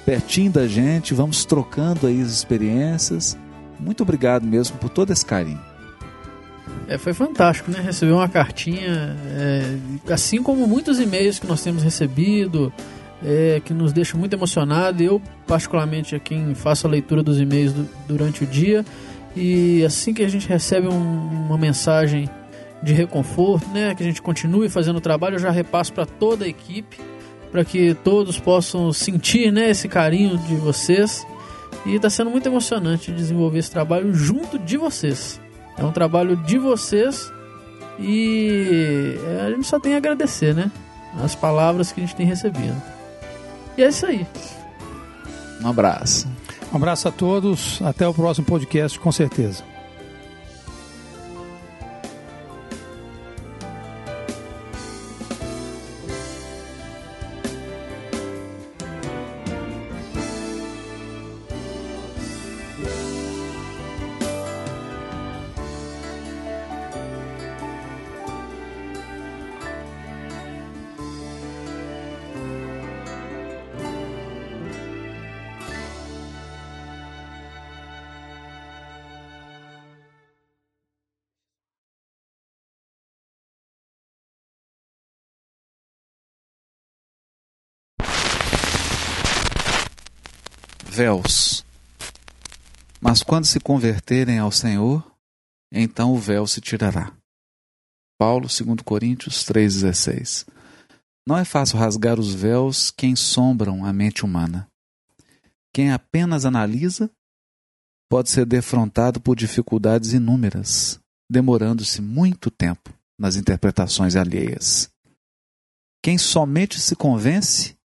pertinho 0.06 0.52
da 0.52 0.68
gente, 0.68 1.14
vamos 1.14 1.46
trocando 1.46 2.08
aí 2.08 2.22
as 2.22 2.30
experiências. 2.30 3.38
Muito 3.80 4.04
obrigado 4.04 4.46
mesmo 4.46 4.78
por 4.78 4.90
todo 4.90 5.12
esse 5.12 5.26
carinho. 5.26 5.60
É, 6.88 6.98
foi 6.98 7.14
fantástico, 7.14 7.72
né? 7.72 7.80
Receber 7.80 8.12
uma 8.12 8.28
cartinha, 8.28 9.16
é, 9.38 9.78
assim 10.12 10.42
como 10.44 10.68
muitos 10.68 11.00
e-mails 11.00 11.40
que 11.40 11.48
nós 11.48 11.64
temos 11.64 11.84
recebido, 11.84 12.72
é, 13.24 13.62
que 13.64 13.74
nos 13.74 13.94
deixa 13.94 14.18
muito 14.18 14.34
emocionado. 14.34 15.02
Eu, 15.02 15.22
particularmente, 15.48 16.16
é 16.16 16.20
quem 16.20 16.54
faço 16.54 16.88
a 16.88 16.90
leitura 16.90 17.24
dos 17.24 17.40
e-mails 17.40 17.74
do, 17.74 17.88
durante 18.08 18.44
o 18.44 18.48
dia. 18.48 18.86
E 19.36 19.84
assim 19.86 20.14
que 20.14 20.24
a 20.24 20.28
gente 20.28 20.48
recebe 20.48 20.88
um, 20.88 21.46
uma 21.48 21.58
mensagem 21.58 22.30
de 22.84 22.94
reconforto, 22.94 23.70
né, 23.70 23.94
que 23.96 24.04
a 24.04 24.06
gente 24.06 24.22
continue 24.22 24.68
fazendo 24.68 24.98
o 24.98 25.02
trabalho, 25.02 25.36
eu 25.36 25.40
já 25.40 25.52
repasso 25.52 25.94
para 25.94 26.06
toda 26.06 26.46
a 26.46 26.48
equipe 26.48 26.98
para 27.52 27.66
que 27.66 27.94
todos 27.96 28.40
possam 28.40 28.94
sentir 28.94 29.52
né, 29.52 29.70
esse 29.70 29.88
carinho 29.88 30.38
de 30.38 30.56
vocês. 30.56 31.26
E 31.86 31.96
está 31.96 32.10
sendo 32.10 32.30
muito 32.30 32.46
emocionante 32.46 33.12
desenvolver 33.12 33.60
esse 33.60 33.72
trabalho 33.72 34.14
junto 34.14 34.60
de 34.60 34.78
vocês. 34.78 35.42
É 35.78 35.84
um 35.84 35.92
trabalho 35.92 36.36
de 36.36 36.58
vocês 36.58 37.32
e 38.00 39.18
é, 39.26 39.46
a 39.46 39.50
gente 39.50 39.66
só 39.66 39.80
tem 39.80 39.96
a 39.96 39.98
agradecer, 39.98 40.54
né? 40.54 40.72
As 41.24 41.36
palavras 41.36 41.92
que 41.92 42.02
a 42.02 42.06
gente 42.06 42.16
tem 42.16 42.26
recebido. 42.26 42.80
E 43.78 43.84
é 43.84 43.88
isso 43.88 44.06
aí. 44.06 44.26
Um 45.62 45.70
abraço. 45.70 46.28
Um 46.72 46.78
abraço 46.78 47.08
a 47.08 47.12
todos. 47.12 47.82
Até 47.82 48.08
o 48.08 48.14
próximo 48.14 48.46
podcast, 48.46 49.00
com 49.00 49.12
certeza. 49.12 49.71
Véus. 91.02 91.66
Mas 93.02 93.24
quando 93.24 93.46
se 93.46 93.60
converterem 93.60 94.38
ao 94.38 94.52
Senhor, 94.52 95.04
então 95.72 96.14
o 96.14 96.20
véu 96.20 96.46
se 96.46 96.62
tirará. 96.62 97.12
Paulo, 98.20 98.48
2 98.48 98.82
Coríntios 98.86 99.44
3,16. 99.46 100.46
Não 101.28 101.36
é 101.36 101.44
fácil 101.44 101.80
rasgar 101.80 102.20
os 102.20 102.36
véus 102.36 102.92
que 102.92 103.08
ensombram 103.08 103.84
a 103.84 103.92
mente 103.92 104.24
humana. 104.24 104.68
Quem 105.74 105.92
apenas 105.92 106.46
analisa 106.46 107.10
pode 108.08 108.30
ser 108.30 108.46
defrontado 108.46 109.20
por 109.20 109.36
dificuldades 109.36 110.14
inúmeras, 110.14 111.00
demorando-se 111.28 112.00
muito 112.00 112.52
tempo 112.52 112.94
nas 113.20 113.36
interpretações 113.36 114.16
alheias. 114.16 114.88
Quem 116.04 116.20
somente 116.20 116.80
se 116.80 116.96
convence 116.96 117.76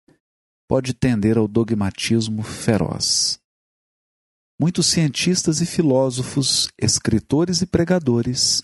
pode 0.68 0.92
tender 0.92 1.38
ao 1.38 1.46
dogmatismo 1.46 2.42
feroz. 2.42 3.38
Muitos 4.60 4.86
cientistas 4.86 5.60
e 5.60 5.66
filósofos, 5.66 6.68
escritores 6.80 7.60
e 7.60 7.66
pregadores 7.66 8.62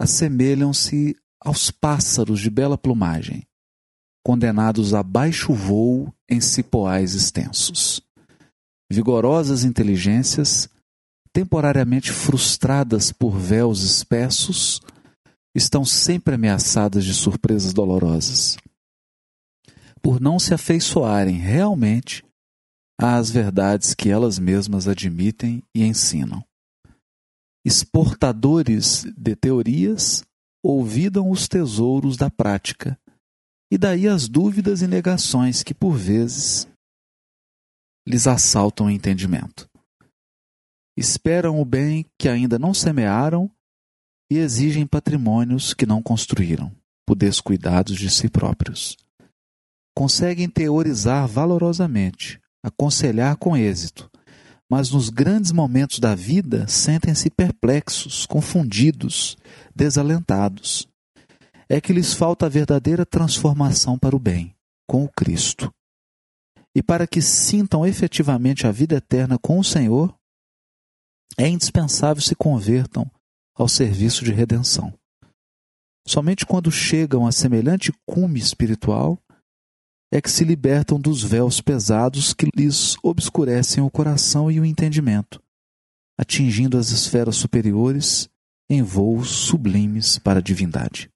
assemelham-se 0.00 1.16
aos 1.40 1.70
pássaros 1.70 2.40
de 2.40 2.50
bela 2.50 2.76
plumagem, 2.76 3.46
condenados 4.24 4.92
a 4.92 5.02
baixo 5.02 5.52
voo 5.52 6.12
em 6.28 6.40
cipoais 6.40 7.14
extensos. 7.14 8.02
Vigorosas 8.90 9.62
inteligências, 9.62 10.68
temporariamente 11.32 12.10
frustradas 12.10 13.12
por 13.12 13.38
véus 13.38 13.82
espessos, 13.82 14.80
estão 15.54 15.84
sempre 15.84 16.34
ameaçadas 16.34 17.04
de 17.04 17.14
surpresas 17.14 17.72
dolorosas 17.72 18.56
por 20.02 20.20
não 20.20 20.38
se 20.38 20.54
afeiçoarem 20.54 21.36
realmente 21.36 22.24
às 22.98 23.30
verdades 23.30 23.94
que 23.94 24.10
elas 24.10 24.38
mesmas 24.38 24.86
admitem 24.86 25.62
e 25.74 25.84
ensinam. 25.84 26.44
Exportadores 27.64 29.04
de 29.16 29.36
teorias 29.36 30.22
ouvidam 30.62 31.30
os 31.30 31.48
tesouros 31.48 32.16
da 32.16 32.30
prática, 32.30 32.98
e 33.72 33.78
daí 33.78 34.08
as 34.08 34.28
dúvidas 34.28 34.82
e 34.82 34.86
negações 34.86 35.62
que, 35.62 35.72
por 35.72 35.92
vezes, 35.92 36.66
lhes 38.06 38.26
assaltam 38.26 38.86
o 38.86 38.90
entendimento. 38.90 39.68
Esperam 40.96 41.60
o 41.60 41.64
bem 41.64 42.04
que 42.18 42.28
ainda 42.28 42.58
não 42.58 42.74
semearam 42.74 43.50
e 44.30 44.36
exigem 44.36 44.86
patrimônios 44.86 45.72
que 45.72 45.86
não 45.86 46.02
construíram, 46.02 46.74
por 47.06 47.14
descuidados 47.14 47.96
de 47.96 48.10
si 48.10 48.28
próprios 48.28 48.96
conseguem 50.00 50.48
teorizar 50.48 51.28
valorosamente, 51.28 52.40
aconselhar 52.62 53.36
com 53.36 53.54
êxito, 53.54 54.10
mas 54.66 54.90
nos 54.90 55.10
grandes 55.10 55.52
momentos 55.52 55.98
da 55.98 56.14
vida 56.14 56.66
sentem-se 56.66 57.28
perplexos, 57.28 58.24
confundidos, 58.24 59.36
desalentados. 59.76 60.88
É 61.68 61.82
que 61.82 61.92
lhes 61.92 62.14
falta 62.14 62.46
a 62.46 62.48
verdadeira 62.48 63.04
transformação 63.04 63.98
para 63.98 64.16
o 64.16 64.18
bem, 64.18 64.56
com 64.88 65.04
o 65.04 65.08
Cristo. 65.10 65.70
E 66.74 66.82
para 66.82 67.06
que 67.06 67.20
sintam 67.20 67.84
efetivamente 67.84 68.66
a 68.66 68.72
vida 68.72 68.96
eterna 68.96 69.38
com 69.38 69.58
o 69.58 69.64
Senhor, 69.64 70.16
é 71.36 71.46
indispensável 71.46 72.22
se 72.22 72.34
convertam 72.34 73.04
ao 73.54 73.68
serviço 73.68 74.24
de 74.24 74.32
redenção. 74.32 74.94
Somente 76.08 76.46
quando 76.46 76.72
chegam 76.72 77.26
a 77.26 77.32
semelhante 77.32 77.92
cume 78.06 78.40
espiritual 78.40 79.22
é 80.12 80.20
que 80.20 80.30
se 80.30 80.44
libertam 80.44 80.98
dos 80.98 81.22
véus 81.22 81.60
pesados 81.60 82.34
que 82.34 82.48
lhes 82.56 82.96
obscurecem 83.02 83.82
o 83.82 83.90
coração 83.90 84.50
e 84.50 84.58
o 84.58 84.64
entendimento, 84.64 85.40
atingindo 86.18 86.76
as 86.76 86.90
esferas 86.90 87.36
superiores 87.36 88.28
em 88.68 88.82
voos 88.82 89.30
sublimes 89.30 90.18
para 90.18 90.40
a 90.40 90.42
divindade. 90.42 91.08